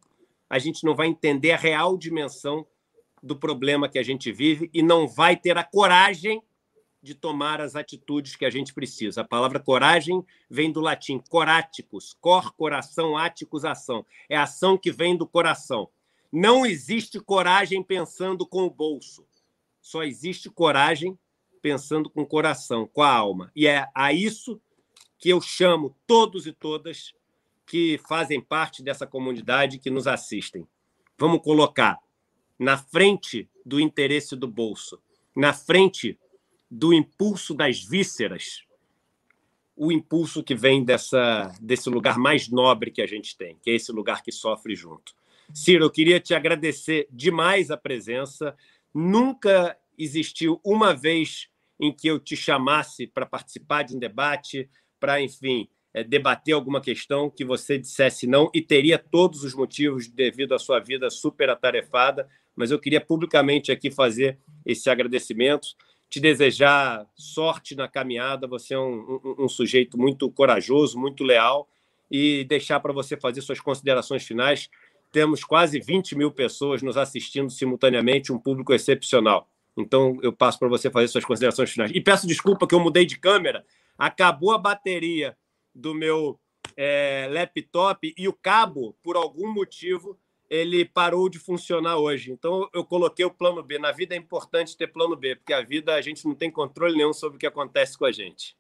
a 0.51 0.59
gente 0.59 0.85
não 0.85 0.95
vai 0.95 1.07
entender 1.07 1.53
a 1.53 1.57
real 1.57 1.97
dimensão 1.97 2.67
do 3.23 3.37
problema 3.37 3.89
que 3.89 3.99
a 3.99 4.03
gente 4.03 4.33
vive 4.33 4.69
e 4.75 4.83
não 4.83 5.07
vai 5.07 5.37
ter 5.37 5.57
a 5.57 5.65
coragem 5.65 6.43
de 7.03 7.15
tomar 7.15 7.61
as 7.61 7.75
atitudes 7.75 8.37
que 8.37 8.45
a 8.45 8.51
gente 8.51 8.73
precisa. 8.73 9.23
A 9.23 9.25
palavra 9.25 9.59
coragem 9.59 10.25
vem 10.49 10.71
do 10.71 10.81
latim 10.81 11.19
coráticos, 11.29 12.17
cor, 12.21 12.53
coração, 12.55 13.17
áticos, 13.17 13.65
ação. 13.65 14.07
É 14.29 14.37
ação 14.37 14.79
que 14.79 14.93
vem 14.93 15.17
do 15.17 15.27
coração. 15.27 15.89
Não 16.31 16.65
existe 16.65 17.21
coragem 17.21 17.83
pensando 17.83 18.47
com 18.47 18.63
o 18.63 18.71
bolso. 18.71 19.27
Só 19.81 20.05
existe 20.05 20.49
coragem 20.49 21.19
pensando 21.61 22.09
com 22.09 22.23
o 22.23 22.27
coração, 22.27 22.89
com 22.93 23.03
a 23.03 23.13
alma. 23.13 23.51
E 23.55 23.67
é 23.67 23.89
a 23.95 24.13
isso 24.13 24.61
que 25.19 25.29
eu 25.29 25.41
chamo 25.41 25.97
todos 26.07 26.47
e 26.47 26.53
todas 26.53 27.13
que 27.67 27.99
fazem 28.09 28.41
parte 28.41 28.83
dessa 28.83 29.07
comunidade 29.07 29.79
que 29.79 29.91
nos 29.91 30.07
assistem. 30.07 30.67
Vamos 31.19 31.43
colocar 31.43 31.99
na 32.63 32.79
frente 32.79 33.49
do 33.67 33.81
interesse 33.81 34.37
do 34.37 34.47
bolso, 34.47 35.03
na 35.35 35.53
frente 35.53 36.17
do 36.71 36.95
impulso 36.95 37.55
das 37.55 37.83
vísceras, 37.83 38.63
o 39.75 39.91
impulso 39.91 40.45
que 40.45 40.55
vem 40.55 40.85
dessa, 40.85 41.53
desse 41.61 41.91
lugar 41.91 42.17
mais 42.19 42.49
nobre 42.49 42.93
que 42.93 43.03
a 43.03 43.07
gente 43.07 43.37
tem, 43.37 43.57
que 43.61 43.69
é 43.69 43.75
esse 43.75 43.91
lugar 43.91 44.23
que 44.23 44.31
sofre 44.31 44.77
junto. 44.77 45.13
Ciro, 45.53 45.85
eu 45.85 45.91
queria 45.91 46.21
te 46.21 46.35
agradecer 46.35 47.09
demais 47.11 47.69
a 47.71 47.77
presença. 47.77 48.57
Nunca 48.95 49.77
existiu 49.99 50.61
uma 50.65 50.95
vez 50.95 51.49
em 51.81 51.93
que 51.93 52.07
eu 52.07 52.21
te 52.21 52.37
chamasse 52.37 53.09
para 53.09 53.27
participar 53.27 53.83
de 53.83 53.97
um 53.97 53.99
debate, 53.99 54.71
para, 55.01 55.21
enfim, 55.21 55.69
é, 55.95 56.03
debater 56.03 56.55
alguma 56.55 56.81
questão 56.81 57.29
que 57.29 57.45
você 57.45 57.79
dissesse 57.79 58.27
não 58.27 58.51
e 58.55 58.61
teria 58.61 58.99
todos 58.99 59.45
os 59.45 59.55
motivos 59.55 60.09
devido 60.09 60.55
à 60.55 60.59
sua 60.59 60.81
vida 60.81 61.11
super 61.11 61.51
atarefada, 61.51 62.29
mas 62.57 62.71
eu 62.71 62.79
queria 62.79 63.01
publicamente 63.01 63.71
aqui 63.71 63.91
fazer 63.91 64.39
esse 64.65 64.89
agradecimento, 64.89 65.69
te 66.09 66.21
desejar 66.21 67.07
sorte 67.15 67.75
na 67.75 67.89
caminhada, 67.89 68.47
você 68.47 68.75
é 68.75 68.79
um, 68.79 69.21
um, 69.25 69.45
um 69.45 69.49
sujeito 69.49 69.99
muito 69.99 70.31
corajoso, 70.31 70.99
muito 70.99 71.25
leal, 71.25 71.69
e 72.11 72.45
deixar 72.45 72.79
para 72.81 72.93
você 72.93 73.17
fazer 73.17 73.41
suas 73.41 73.59
considerações 73.59 74.23
finais. 74.23 74.69
Temos 75.11 75.43
quase 75.43 75.81
20 75.81 76.15
mil 76.15 76.31
pessoas 76.31 76.83
nos 76.83 76.99
assistindo 76.99 77.49
simultaneamente, 77.49 78.31
um 78.31 78.39
público 78.39 78.75
excepcional. 78.75 79.49
Então, 79.75 80.19
eu 80.23 80.31
passo 80.31 80.59
para 80.59 80.69
você 80.69 80.91
fazer 80.91 81.09
suas 81.09 81.25
considerações 81.25 81.71
finais. 81.71 81.91
E 81.95 82.01
peço 82.01 82.27
desculpa 82.27 82.67
que 82.67 82.75
eu 82.75 82.81
mudei 82.81 83.07
de 83.07 83.19
câmera, 83.19 83.65
acabou 83.97 84.53
a 84.53 84.59
bateria 84.59 85.35
do 85.75 85.95
meu 85.95 86.39
é, 86.77 87.29
laptop 87.31 88.15
e 88.17 88.29
o 88.29 88.33
cabo, 88.33 88.97
por 89.03 89.17
algum 89.17 89.53
motivo, 89.53 90.19
ele 90.49 90.85
parou 90.85 91.29
de 91.29 91.39
funcionar 91.39 91.97
hoje. 91.97 92.31
Então 92.31 92.69
eu 92.75 92.85
coloquei 92.85 93.25
o 93.25 93.31
plano 93.31 93.63
B. 93.63 93.79
Na 93.79 93.91
vida 93.91 94.15
é 94.15 94.19
importante 94.19 94.77
ter 94.77 94.89
plano 94.89 95.17
B, 95.17 95.37
porque 95.37 95.53
a 95.53 95.63
vida 95.63 95.95
a 95.95 96.01
gente 96.03 96.27
não 96.27 96.35
tem 96.35 96.51
controle 96.51 96.97
nenhum 96.97 97.13
sobre 97.13 97.37
o 97.37 97.39
que 97.41 97.47
acontece 97.47 97.97
com 97.97 98.05
a 98.05 98.13
gente. 98.13 98.55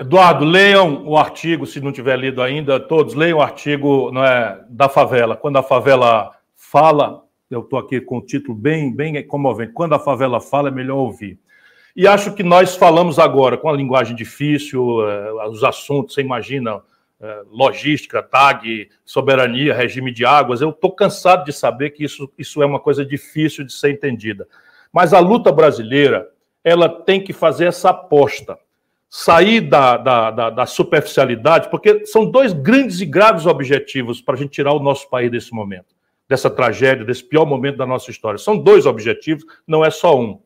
Eduardo, 0.00 0.44
leiam 0.44 1.04
o 1.08 1.16
artigo, 1.16 1.66
se 1.66 1.80
não 1.80 1.90
tiver 1.90 2.16
lido 2.16 2.40
ainda, 2.40 2.78
todos 2.78 3.14
leiam 3.14 3.38
o 3.38 3.42
artigo 3.42 4.12
não 4.12 4.24
é, 4.24 4.64
da 4.68 4.88
favela. 4.88 5.36
Quando 5.36 5.56
a 5.56 5.62
favela 5.62 6.38
fala, 6.54 7.26
eu 7.50 7.60
estou 7.60 7.80
aqui 7.80 8.00
com 8.00 8.18
o 8.18 8.24
título 8.24 8.56
bem, 8.56 8.94
bem 8.94 9.26
comovente. 9.26 9.72
Quando 9.72 9.94
a 9.94 9.98
favela 9.98 10.40
fala, 10.40 10.68
é 10.68 10.70
melhor 10.70 10.98
ouvir. 10.98 11.40
E 11.98 12.06
acho 12.06 12.32
que 12.32 12.44
nós 12.44 12.76
falamos 12.76 13.18
agora 13.18 13.56
com 13.58 13.68
a 13.68 13.72
linguagem 13.72 14.14
difícil, 14.14 15.00
uh, 15.00 15.50
os 15.50 15.64
assuntos, 15.64 16.14
você 16.14 16.20
imagina, 16.20 16.76
uh, 16.76 16.82
logística, 17.50 18.22
TAG, 18.22 18.88
soberania, 19.04 19.74
regime 19.74 20.12
de 20.12 20.24
águas. 20.24 20.60
Eu 20.60 20.70
estou 20.70 20.92
cansado 20.92 21.44
de 21.44 21.52
saber 21.52 21.90
que 21.90 22.04
isso, 22.04 22.30
isso 22.38 22.62
é 22.62 22.66
uma 22.66 22.78
coisa 22.78 23.04
difícil 23.04 23.64
de 23.64 23.72
ser 23.72 23.90
entendida. 23.90 24.46
Mas 24.92 25.12
a 25.12 25.18
luta 25.18 25.50
brasileira, 25.50 26.28
ela 26.62 26.88
tem 26.88 27.20
que 27.20 27.32
fazer 27.32 27.64
essa 27.64 27.90
aposta. 27.90 28.56
Sair 29.10 29.60
da, 29.60 29.96
da, 29.96 30.30
da, 30.30 30.50
da 30.50 30.66
superficialidade, 30.66 31.68
porque 31.68 32.06
são 32.06 32.30
dois 32.30 32.52
grandes 32.52 33.00
e 33.00 33.06
graves 33.06 33.44
objetivos 33.44 34.20
para 34.20 34.36
a 34.36 34.38
gente 34.38 34.50
tirar 34.50 34.72
o 34.72 34.78
nosso 34.78 35.10
país 35.10 35.32
desse 35.32 35.52
momento, 35.52 35.96
dessa 36.28 36.48
tragédia, 36.48 37.04
desse 37.04 37.24
pior 37.24 37.44
momento 37.44 37.76
da 37.76 37.86
nossa 37.86 38.08
história. 38.08 38.38
São 38.38 38.56
dois 38.56 38.86
objetivos, 38.86 39.44
não 39.66 39.84
é 39.84 39.90
só 39.90 40.16
um 40.16 40.38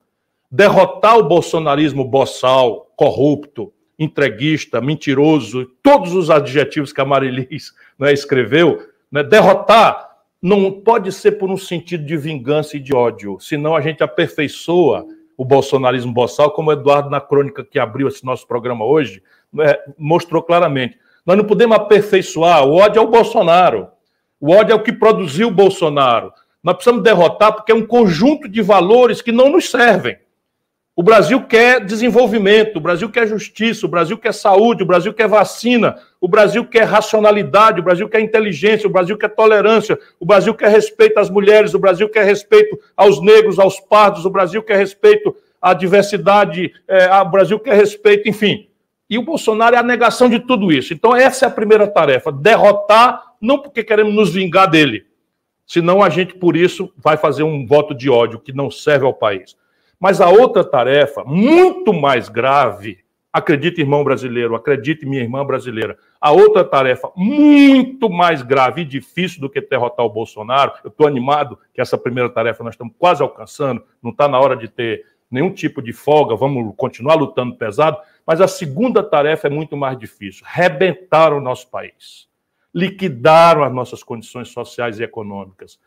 derrotar 0.52 1.16
o 1.16 1.22
bolsonarismo 1.22 2.04
boçal, 2.04 2.92
corrupto, 2.94 3.72
entreguista, 3.98 4.82
mentiroso, 4.82 5.64
todos 5.82 6.14
os 6.14 6.28
adjetivos 6.28 6.92
que 6.92 7.00
a 7.00 7.06
Marilis 7.06 7.72
né, 7.98 8.12
escreveu, 8.12 8.86
né, 9.10 9.22
derrotar 9.22 10.10
não 10.42 10.70
pode 10.70 11.10
ser 11.10 11.32
por 11.32 11.48
um 11.48 11.56
sentido 11.56 12.04
de 12.04 12.16
vingança 12.18 12.76
e 12.76 12.80
de 12.80 12.94
ódio, 12.94 13.38
senão 13.40 13.74
a 13.74 13.80
gente 13.80 14.02
aperfeiçoa 14.02 15.06
o 15.38 15.44
bolsonarismo 15.44 16.12
boçal, 16.12 16.50
como 16.50 16.68
o 16.68 16.72
Eduardo, 16.72 17.08
na 17.08 17.20
crônica 17.20 17.64
que 17.64 17.78
abriu 17.78 18.08
esse 18.08 18.24
nosso 18.24 18.46
programa 18.46 18.84
hoje, 18.84 19.22
né, 19.50 19.74
mostrou 19.96 20.42
claramente. 20.42 20.98
Nós 21.24 21.38
não 21.38 21.44
podemos 21.44 21.76
aperfeiçoar, 21.76 22.66
o 22.66 22.74
ódio 22.74 23.00
é 23.00 23.02
o 23.02 23.08
Bolsonaro, 23.08 23.88
o 24.38 24.50
ódio 24.50 24.72
é 24.72 24.76
o 24.76 24.82
que 24.82 24.92
produziu 24.92 25.48
o 25.48 25.52
Bolsonaro. 25.52 26.30
Nós 26.62 26.74
precisamos 26.74 27.02
derrotar 27.02 27.54
porque 27.54 27.72
é 27.72 27.74
um 27.74 27.86
conjunto 27.86 28.48
de 28.48 28.60
valores 28.60 29.22
que 29.22 29.32
não 29.32 29.48
nos 29.48 29.70
servem. 29.70 30.16
O 30.94 31.02
Brasil 31.02 31.42
quer 31.42 31.82
desenvolvimento, 31.82 32.76
o 32.76 32.80
Brasil 32.80 33.08
quer 33.08 33.26
justiça, 33.26 33.86
o 33.86 33.88
Brasil 33.88 34.18
quer 34.18 34.34
saúde, 34.34 34.82
o 34.82 34.86
Brasil 34.86 35.14
quer 35.14 35.26
vacina, 35.26 35.96
o 36.20 36.28
Brasil 36.28 36.66
quer 36.66 36.84
racionalidade, 36.84 37.80
o 37.80 37.82
Brasil 37.82 38.06
quer 38.10 38.20
inteligência, 38.20 38.86
o 38.86 38.92
Brasil 38.92 39.16
quer 39.16 39.30
tolerância, 39.30 39.98
o 40.20 40.26
Brasil 40.26 40.54
quer 40.54 40.68
respeito 40.68 41.18
às 41.18 41.30
mulheres, 41.30 41.72
o 41.72 41.78
Brasil 41.78 42.10
quer 42.10 42.26
respeito 42.26 42.78
aos 42.94 43.22
negros, 43.22 43.58
aos 43.58 43.80
pardos, 43.80 44.26
o 44.26 44.30
Brasil 44.30 44.62
quer 44.62 44.76
respeito 44.76 45.34
à 45.62 45.72
diversidade, 45.72 46.70
é, 46.86 47.10
o 47.22 47.30
Brasil 47.30 47.58
quer 47.58 47.74
respeito, 47.74 48.28
enfim. 48.28 48.68
E 49.08 49.16
o 49.16 49.22
Bolsonaro 49.22 49.74
é 49.74 49.78
a 49.78 49.82
negação 49.82 50.28
de 50.28 50.40
tudo 50.40 50.70
isso. 50.70 50.92
Então, 50.92 51.16
essa 51.16 51.46
é 51.46 51.48
a 51.48 51.50
primeira 51.50 51.86
tarefa: 51.86 52.30
derrotar, 52.30 53.32
não 53.40 53.58
porque 53.58 53.82
queremos 53.82 54.12
nos 54.12 54.30
vingar 54.30 54.68
dele, 54.68 55.06
senão 55.66 56.02
a 56.02 56.10
gente, 56.10 56.34
por 56.34 56.54
isso, 56.54 56.92
vai 56.98 57.16
fazer 57.16 57.44
um 57.44 57.66
voto 57.66 57.94
de 57.94 58.10
ódio 58.10 58.38
que 58.38 58.52
não 58.52 58.70
serve 58.70 59.06
ao 59.06 59.14
país. 59.14 59.56
Mas 60.02 60.20
a 60.20 60.28
outra 60.28 60.64
tarefa, 60.64 61.22
muito 61.22 61.92
mais 61.92 62.28
grave, 62.28 62.98
acredite, 63.32 63.80
irmão 63.80 64.02
brasileiro, 64.02 64.56
acredite, 64.56 65.06
minha 65.06 65.22
irmã 65.22 65.46
brasileira, 65.46 65.96
a 66.20 66.32
outra 66.32 66.64
tarefa, 66.64 67.12
muito 67.14 68.10
mais 68.10 68.42
grave 68.42 68.80
e 68.80 68.84
difícil 68.84 69.40
do 69.40 69.48
que 69.48 69.60
derrotar 69.60 70.04
o 70.04 70.10
Bolsonaro, 70.10 70.72
eu 70.82 70.88
estou 70.88 71.06
animado 71.06 71.56
que 71.72 71.80
essa 71.80 71.96
primeira 71.96 72.28
tarefa 72.28 72.64
nós 72.64 72.74
estamos 72.74 72.92
quase 72.98 73.22
alcançando, 73.22 73.84
não 74.02 74.10
está 74.10 74.26
na 74.26 74.40
hora 74.40 74.56
de 74.56 74.66
ter 74.66 75.06
nenhum 75.30 75.52
tipo 75.52 75.80
de 75.80 75.92
folga, 75.92 76.34
vamos 76.34 76.74
continuar 76.76 77.14
lutando 77.14 77.54
pesado, 77.54 77.96
mas 78.26 78.40
a 78.40 78.48
segunda 78.48 79.04
tarefa 79.04 79.46
é 79.46 79.50
muito 79.50 79.76
mais 79.76 79.96
difícil: 79.96 80.44
rebentar 80.44 81.32
o 81.32 81.40
nosso 81.40 81.70
país, 81.70 82.28
liquidar 82.74 83.56
as 83.62 83.72
nossas 83.72 84.02
condições 84.02 84.48
sociais 84.48 84.98
e 84.98 85.04
econômicas, 85.04 85.78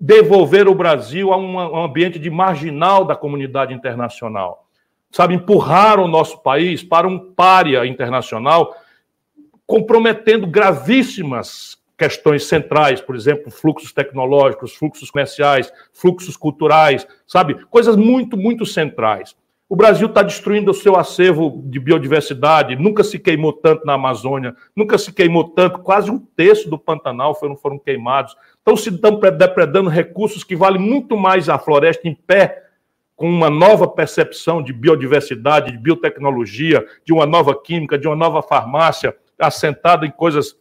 devolver 0.00 0.68
o 0.68 0.74
Brasil 0.74 1.32
a 1.32 1.36
um 1.36 1.84
ambiente 1.84 2.18
de 2.18 2.30
marginal 2.30 3.04
da 3.04 3.16
comunidade 3.16 3.74
internacional. 3.74 4.66
Sabe, 5.10 5.34
empurrar 5.34 5.98
o 5.98 6.06
nosso 6.06 6.42
país 6.42 6.82
para 6.82 7.08
um 7.08 7.32
pária 7.32 7.86
internacional, 7.86 8.76
comprometendo 9.66 10.46
gravíssimas 10.46 11.78
questões 11.96 12.44
centrais, 12.44 13.00
por 13.00 13.16
exemplo, 13.16 13.50
fluxos 13.50 13.92
tecnológicos, 13.92 14.74
fluxos 14.74 15.10
comerciais, 15.10 15.72
fluxos 15.92 16.36
culturais, 16.36 17.06
sabe? 17.26 17.54
Coisas 17.66 17.96
muito, 17.96 18.36
muito 18.36 18.64
centrais. 18.64 19.34
O 19.68 19.76
Brasil 19.76 20.06
está 20.06 20.22
destruindo 20.22 20.70
o 20.70 20.74
seu 20.74 20.96
acervo 20.96 21.62
de 21.66 21.78
biodiversidade, 21.78 22.74
nunca 22.74 23.04
se 23.04 23.18
queimou 23.18 23.52
tanto 23.52 23.84
na 23.84 23.92
Amazônia, 23.92 24.56
nunca 24.74 24.96
se 24.96 25.12
queimou 25.12 25.50
tanto, 25.50 25.80
quase 25.80 26.10
um 26.10 26.18
terço 26.18 26.70
do 26.70 26.78
Pantanal 26.78 27.34
foram, 27.34 27.54
foram 27.54 27.78
queimados. 27.78 28.34
Estão 28.56 28.74
se 28.74 28.90
depredando 28.90 29.90
recursos 29.90 30.42
que 30.42 30.56
valem 30.56 30.80
muito 30.80 31.18
mais 31.18 31.50
a 31.50 31.58
floresta 31.58 32.08
em 32.08 32.14
pé, 32.14 32.64
com 33.14 33.28
uma 33.28 33.50
nova 33.50 33.86
percepção 33.86 34.62
de 34.62 34.72
biodiversidade, 34.72 35.72
de 35.72 35.76
biotecnologia, 35.78 36.86
de 37.04 37.12
uma 37.12 37.26
nova 37.26 37.54
química, 37.60 37.98
de 37.98 38.06
uma 38.06 38.16
nova 38.16 38.40
farmácia, 38.40 39.14
assentada 39.38 40.06
em 40.06 40.10
coisas 40.10 40.56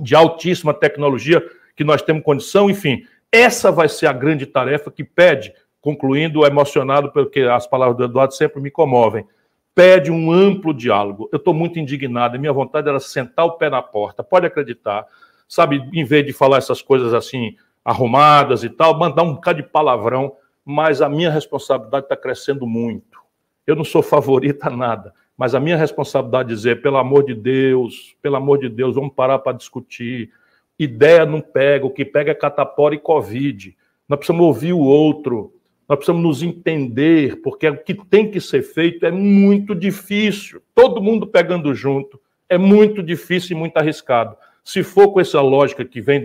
de 0.00 0.14
altíssima 0.14 0.72
tecnologia 0.72 1.44
que 1.76 1.84
nós 1.84 2.00
temos 2.00 2.22
condição, 2.22 2.70
enfim. 2.70 3.04
Essa 3.30 3.70
vai 3.70 3.90
ser 3.90 4.06
a 4.06 4.12
grande 4.12 4.46
tarefa 4.46 4.90
que 4.90 5.04
pede 5.04 5.52
concluindo, 5.80 6.44
emocionado 6.44 7.12
porque 7.12 7.40
as 7.40 7.66
palavras 7.66 7.96
do 7.96 8.04
Eduardo 8.04 8.34
sempre 8.34 8.60
me 8.60 8.70
comovem. 8.70 9.26
Pede 9.74 10.10
um 10.10 10.32
amplo 10.32 10.74
diálogo. 10.74 11.28
Eu 11.32 11.36
estou 11.36 11.54
muito 11.54 11.78
indignado, 11.78 12.36
e 12.36 12.38
minha 12.38 12.52
vontade 12.52 12.88
era 12.88 12.98
sentar 12.98 13.46
o 13.46 13.52
pé 13.52 13.70
na 13.70 13.80
porta. 13.80 14.24
Pode 14.24 14.46
acreditar, 14.46 15.06
sabe, 15.46 15.88
em 15.92 16.04
vez 16.04 16.26
de 16.26 16.32
falar 16.32 16.58
essas 16.58 16.82
coisas 16.82 17.14
assim 17.14 17.56
arrumadas 17.84 18.64
e 18.64 18.68
tal, 18.68 18.98
mandar 18.98 19.22
um 19.22 19.34
bocado 19.34 19.62
de 19.62 19.68
palavrão, 19.68 20.36
mas 20.64 21.00
a 21.00 21.08
minha 21.08 21.30
responsabilidade 21.30 22.04
está 22.04 22.16
crescendo 22.16 22.66
muito. 22.66 23.18
Eu 23.66 23.74
não 23.74 23.84
sou 23.84 24.02
favorita 24.02 24.68
a 24.68 24.70
nada, 24.70 25.14
mas 25.36 25.54
a 25.54 25.60
minha 25.60 25.76
responsabilidade 25.76 26.52
é 26.52 26.54
dizer, 26.54 26.82
pelo 26.82 26.98
amor 26.98 27.24
de 27.24 27.34
Deus, 27.34 28.14
pelo 28.20 28.36
amor 28.36 28.58
de 28.58 28.68
Deus, 28.68 28.94
vamos 28.94 29.14
parar 29.14 29.38
para 29.38 29.56
discutir. 29.56 30.30
Ideia 30.78 31.24
não 31.24 31.40
pega, 31.40 31.86
o 31.86 31.90
que 31.90 32.04
pega 32.04 32.32
é 32.32 32.34
catapora 32.34 32.94
e 32.94 32.98
Covid. 32.98 33.74
Nós 34.08 34.18
precisamos 34.18 34.44
ouvir 34.44 34.72
o 34.72 34.80
outro, 34.80 35.54
nós 35.88 35.96
precisamos 35.96 36.22
nos 36.22 36.42
entender, 36.42 37.40
porque 37.40 37.66
o 37.66 37.78
que 37.78 37.94
tem 37.94 38.30
que 38.30 38.40
ser 38.42 38.62
feito 38.62 39.06
é 39.06 39.10
muito 39.10 39.74
difícil. 39.74 40.60
Todo 40.74 41.02
mundo 41.02 41.26
pegando 41.26 41.74
junto 41.74 42.20
é 42.46 42.58
muito 42.58 43.02
difícil 43.02 43.56
e 43.56 43.58
muito 43.58 43.78
arriscado. 43.78 44.36
Se 44.62 44.82
for 44.82 45.10
com 45.10 45.18
essa 45.18 45.40
lógica 45.40 45.86
que 45.86 46.02
vem 46.02 46.22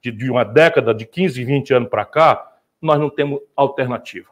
de, 0.00 0.10
de 0.10 0.30
uma 0.30 0.42
década, 0.42 0.94
de 0.94 1.04
15, 1.04 1.44
20 1.44 1.74
anos 1.74 1.90
para 1.90 2.06
cá, 2.06 2.50
nós 2.80 2.98
não 2.98 3.10
temos 3.10 3.40
alternativa. 3.54 4.30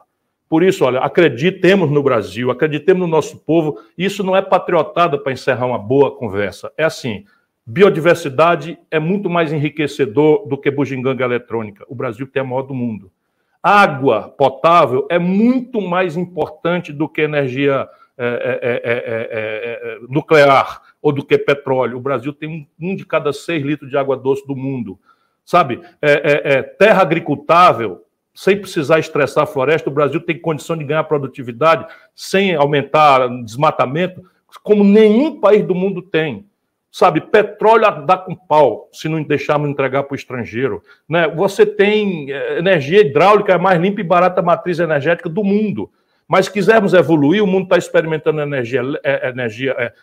Por 0.49 0.63
isso, 0.63 0.83
olha, 0.85 1.01
acreditemos 1.01 1.91
no 1.91 2.01
Brasil, 2.01 2.49
acreditemos 2.49 3.01
no 3.01 3.07
nosso 3.07 3.37
povo. 3.37 3.79
Isso 3.95 4.23
não 4.23 4.35
é 4.35 4.41
patriotada 4.41 5.19
para 5.19 5.33
encerrar 5.33 5.67
uma 5.67 5.77
boa 5.77 6.15
conversa. 6.15 6.71
É 6.75 6.83
assim: 6.83 7.25
biodiversidade 7.63 8.79
é 8.89 8.97
muito 8.97 9.29
mais 9.29 9.53
enriquecedor 9.53 10.47
do 10.47 10.57
que 10.57 10.71
bugiganga 10.71 11.25
eletrônica. 11.25 11.85
O 11.87 11.93
Brasil 11.93 12.25
tem 12.25 12.41
a 12.41 12.45
maior 12.45 12.63
do 12.63 12.73
mundo 12.73 13.11
água 13.61 14.29
potável 14.37 15.07
é 15.09 15.19
muito 15.19 15.81
mais 15.81 16.15
importante 16.15 16.93
do 16.93 17.07
que 17.07 17.21
energia 17.21 17.87
é 17.91 17.97
é 18.19 18.59
é, 18.63 18.81
é, 18.83 18.93
é, 18.93 19.93
é, 19.93 19.99
nuclear 20.09 20.81
ou 20.99 21.11
do 21.11 21.23
que 21.23 21.37
petróleo. 21.37 21.97
O 21.97 22.01
Brasil 22.01 22.33
tem 22.33 22.67
um, 22.81 22.95
de 22.95 23.05
cada 23.05 23.31
seis 23.31 23.63
litros 23.63 23.91
de 23.91 23.97
água 23.97 24.17
doce 24.17 24.45
do 24.47 24.55
mundo. 24.55 24.97
Sabe, 25.45 25.79
terra 26.77 27.01
agricultável, 27.01 28.03
sem 28.33 28.59
precisar 28.59 28.99
estressar 28.99 29.43
a 29.43 29.47
floresta, 29.47 29.89
o 29.89 29.93
Brasil 29.93 30.19
tem 30.19 30.37
condição 30.37 30.75
de 30.75 30.83
ganhar 30.83 31.03
produtividade 31.05 31.87
sem 32.13 32.53
aumentar 32.53 33.27
desmatamento, 33.43 34.21
como 34.61 34.83
nenhum 34.83 35.39
país 35.39 35.63
do 35.63 35.73
mundo 35.73 36.01
tem. 36.01 36.45
Sabe, 36.91 37.21
petróleo 37.21 38.05
dá 38.05 38.17
com 38.17 38.35
pau 38.35 38.89
se 38.91 39.09
não 39.09 39.21
deixarmos 39.21 39.69
entregar 39.69 40.03
para 40.03 40.13
o 40.13 40.15
estrangeiro. 40.15 40.81
Né? 41.07 41.27
Você 41.27 41.65
tem 41.65 42.31
eh, 42.31 42.59
energia 42.59 43.01
hidráulica, 43.01 43.53
é 43.53 43.57
mais 43.57 43.79
limpa 43.79 44.01
e 44.01 44.03
barata 44.03 44.41
matriz 44.41 44.79
energética 44.79 45.29
do 45.29 45.43
mundo. 45.43 45.91
Mas 46.27 46.45
se 46.45 46.51
quisermos 46.51 46.93
evoluir, 46.93 47.43
o 47.43 47.47
mundo 47.47 47.63
está 47.63 47.77
experimentando 47.77 48.41
energia, 48.41 48.81
eh, 49.03 49.29
energia 49.29 49.75
é, 49.77 49.93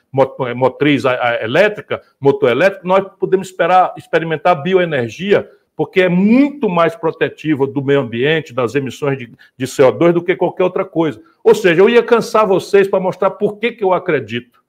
motriz 0.54 1.04
elétrica, 1.40 2.00
motor 2.18 2.50
elétrico, 2.50 2.86
nós 2.86 3.04
podemos 3.18 3.48
esperar, 3.48 3.92
experimentar 3.96 4.62
bioenergia, 4.62 5.50
porque 5.76 6.02
é 6.02 6.08
muito 6.08 6.68
mais 6.68 6.94
protetiva 6.94 7.66
do 7.66 7.82
meio 7.82 8.00
ambiente, 8.00 8.54
das 8.54 8.74
emissões 8.74 9.18
de, 9.18 9.32
de 9.56 9.66
CO2 9.66 10.12
do 10.12 10.22
que 10.22 10.36
qualquer 10.36 10.64
outra 10.64 10.84
coisa. 10.84 11.20
Ou 11.42 11.54
seja, 11.54 11.82
eu 11.82 11.90
ia 11.90 12.02
cansar 12.02 12.46
vocês 12.46 12.88
para 12.88 13.00
mostrar 13.00 13.32
por 13.32 13.58
que, 13.58 13.72
que 13.72 13.84
eu 13.84 13.92
acredito 13.92 14.63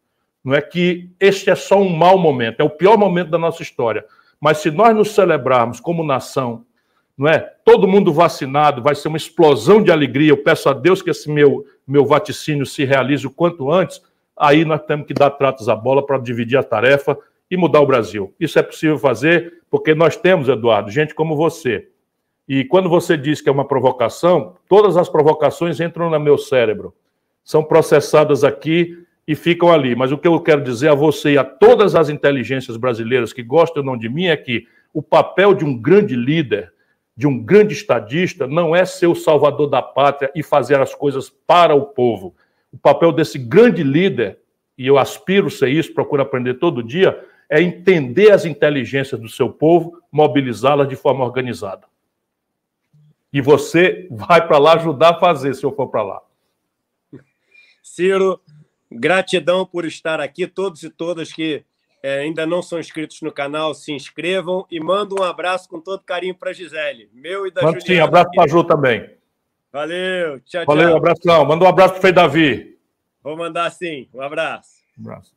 não 0.46 0.54
é 0.54 0.62
que 0.62 1.10
este 1.20 1.50
é 1.50 1.56
só 1.56 1.82
um 1.82 1.90
mau 1.90 2.20
momento, 2.20 2.62
é 2.62 2.64
o 2.64 2.70
pior 2.70 2.98
momento 2.98 3.32
da 3.32 3.38
nossa 3.38 3.64
história. 3.64 4.06
Mas 4.40 4.60
se 4.60 4.70
nós 4.70 4.96
nos 4.96 5.10
celebrarmos 5.12 5.80
como 5.80 6.04
nação, 6.04 6.64
não 7.18 7.28
é? 7.28 7.40
Todo 7.64 7.88
mundo 7.88 8.14
vacinado, 8.14 8.84
vai 8.84 8.94
ser 8.94 9.08
uma 9.08 9.18
explosão 9.18 9.82
de 9.82 9.92
alegria. 9.92 10.30
Eu 10.30 10.44
peço 10.44 10.70
a 10.70 10.74
Deus 10.74 11.02
que 11.02 11.10
esse 11.10 11.32
meu 11.32 11.66
meu 11.88 12.06
vaticínio 12.06 12.66
se 12.66 12.84
realize 12.84 13.26
o 13.26 13.32
quanto 13.32 13.72
antes. 13.72 14.02
Aí 14.38 14.66
nós 14.66 14.82
temos 14.86 15.08
que 15.08 15.14
dar 15.14 15.32
tratos 15.32 15.70
à 15.70 15.76
bola 15.76 16.06
para 16.06 16.18
dividir 16.18 16.58
a 16.58 16.64
tarefa 16.64 17.18
e 17.50 17.56
mudar 17.56 17.82
o 17.82 17.88
Brasil. 17.88 18.34
Isso 18.40 18.60
é 18.60 18.64
possível 18.64 18.98
fazer 18.98 19.62
porque 19.70 19.94
nós 19.96 20.18
temos, 20.18 20.50
Eduardo, 20.50 20.92
gente 20.92 21.14
como 21.14 21.36
você. 21.36 21.90
E 22.48 22.64
quando 22.66 22.90
você 22.90 23.18
diz 23.18 23.42
que 23.42 23.50
é 23.50 23.52
uma 23.52 23.68
provocação, 23.68 24.56
todas 24.68 24.98
as 24.98 25.10
provocações 25.10 25.80
entram 25.80 26.10
no 26.10 26.20
meu 26.20 26.38
cérebro. 26.38 26.94
São 27.44 27.64
processadas 27.64 28.44
aqui 28.44 29.05
e 29.27 29.35
ficam 29.35 29.72
ali. 29.72 29.95
Mas 29.95 30.11
o 30.11 30.18
que 30.18 30.27
eu 30.27 30.39
quero 30.39 30.64
dizer 30.64 30.89
a 30.89 30.95
você 30.95 31.34
e 31.34 31.38
a 31.38 31.43
todas 31.43 31.95
as 31.95 32.10
inteligências 32.10 32.77
brasileiras 32.77 33.34
que 33.34 33.43
gostam 33.43 33.81
ou 33.81 33.85
não 33.85 33.97
de 33.97 34.07
mim 34.07 34.27
é 34.27 34.38
que 34.38 34.68
o 34.93 35.02
papel 35.02 35.53
de 35.53 35.65
um 35.65 35.77
grande 35.77 36.15
líder, 36.15 36.72
de 37.18 37.27
um 37.27 37.43
grande 37.43 37.73
estadista, 37.73 38.47
não 38.47 38.76
é 38.76 38.85
ser 38.85 39.07
o 39.07 39.15
salvador 39.15 39.69
da 39.69 39.81
pátria 39.81 40.31
e 40.35 40.43
fazer 40.43 40.80
as 40.80 40.93
coisas 40.93 41.30
para 41.30 41.76
o 41.76 41.88
povo. 41.88 42.35
O 42.72 42.77
papel 42.77 43.11
desse 43.11 43.38
grande 43.38 43.84
líder, 43.84 44.39
e 44.77 44.85
eu 44.88 44.97
aspiro 44.97 45.49
ser 45.49 45.69
isso, 45.69 45.93
procuro 45.93 46.22
aprender 46.22 46.56
todo 46.56 46.84
dia, 46.84 47.19
é 47.49 47.61
entender 47.61 48.31
as 48.31 48.45
inteligências 48.45 49.19
do 49.19 49.30
seu 49.30 49.49
povo, 49.49 50.02
mobilizá-las 50.11 50.88
de 50.88 50.95
forma 50.95 51.23
organizada. 51.23 51.88
E 53.31 53.41
você 53.41 54.07
vai 54.10 54.45
para 54.47 54.57
lá 54.57 54.76
ajudar 54.76 55.10
a 55.10 55.19
fazer, 55.19 55.53
se 55.53 55.64
eu 55.64 55.72
for 55.72 55.88
para 55.88 56.03
lá. 56.03 56.22
Ciro, 57.84 58.39
Gratidão 58.96 59.66
por 59.66 59.86
estar 59.86 60.20
aqui, 60.20 60.48
todos 60.48 60.84
e 60.84 60.90
todas 60.90 61.32
que 61.32 61.64
é, 62.02 62.20
ainda 62.20 62.46
não 62.46 62.62
são 62.62 62.80
inscritos 62.80 63.22
no 63.22 63.32
canal, 63.32 63.74
se 63.74 63.92
inscrevam 63.92 64.66
e 64.70 64.80
manda 64.80 65.16
um 65.16 65.24
abraço 65.24 65.68
com 65.68 65.80
todo 65.80 66.04
carinho 66.04 66.36
para 66.36 66.54
Gisele, 66.54 67.10
meu 67.14 67.48
e 67.48 67.52
da 67.52 67.64
Manda 67.64 67.82
sim, 67.82 68.00
abraço 68.00 68.30
para 68.34 68.44
a 68.44 68.48
Ju 68.48 68.64
também. 68.64 69.10
Valeu, 69.72 70.40
tchau, 70.42 70.66
Valeu, 70.66 70.90
tchau. 70.90 70.98
abração. 70.98 71.46
Manda 71.46 71.66
um 71.66 71.68
abraço 71.68 72.00
para 72.00 72.10
o 72.10 72.14
Davi. 72.14 72.78
Vou 73.22 73.36
mandar 73.36 73.70
sim, 73.72 74.08
um 74.14 74.22
abraço. 74.22 74.76
Um 74.98 75.02
abraço. 75.02 75.35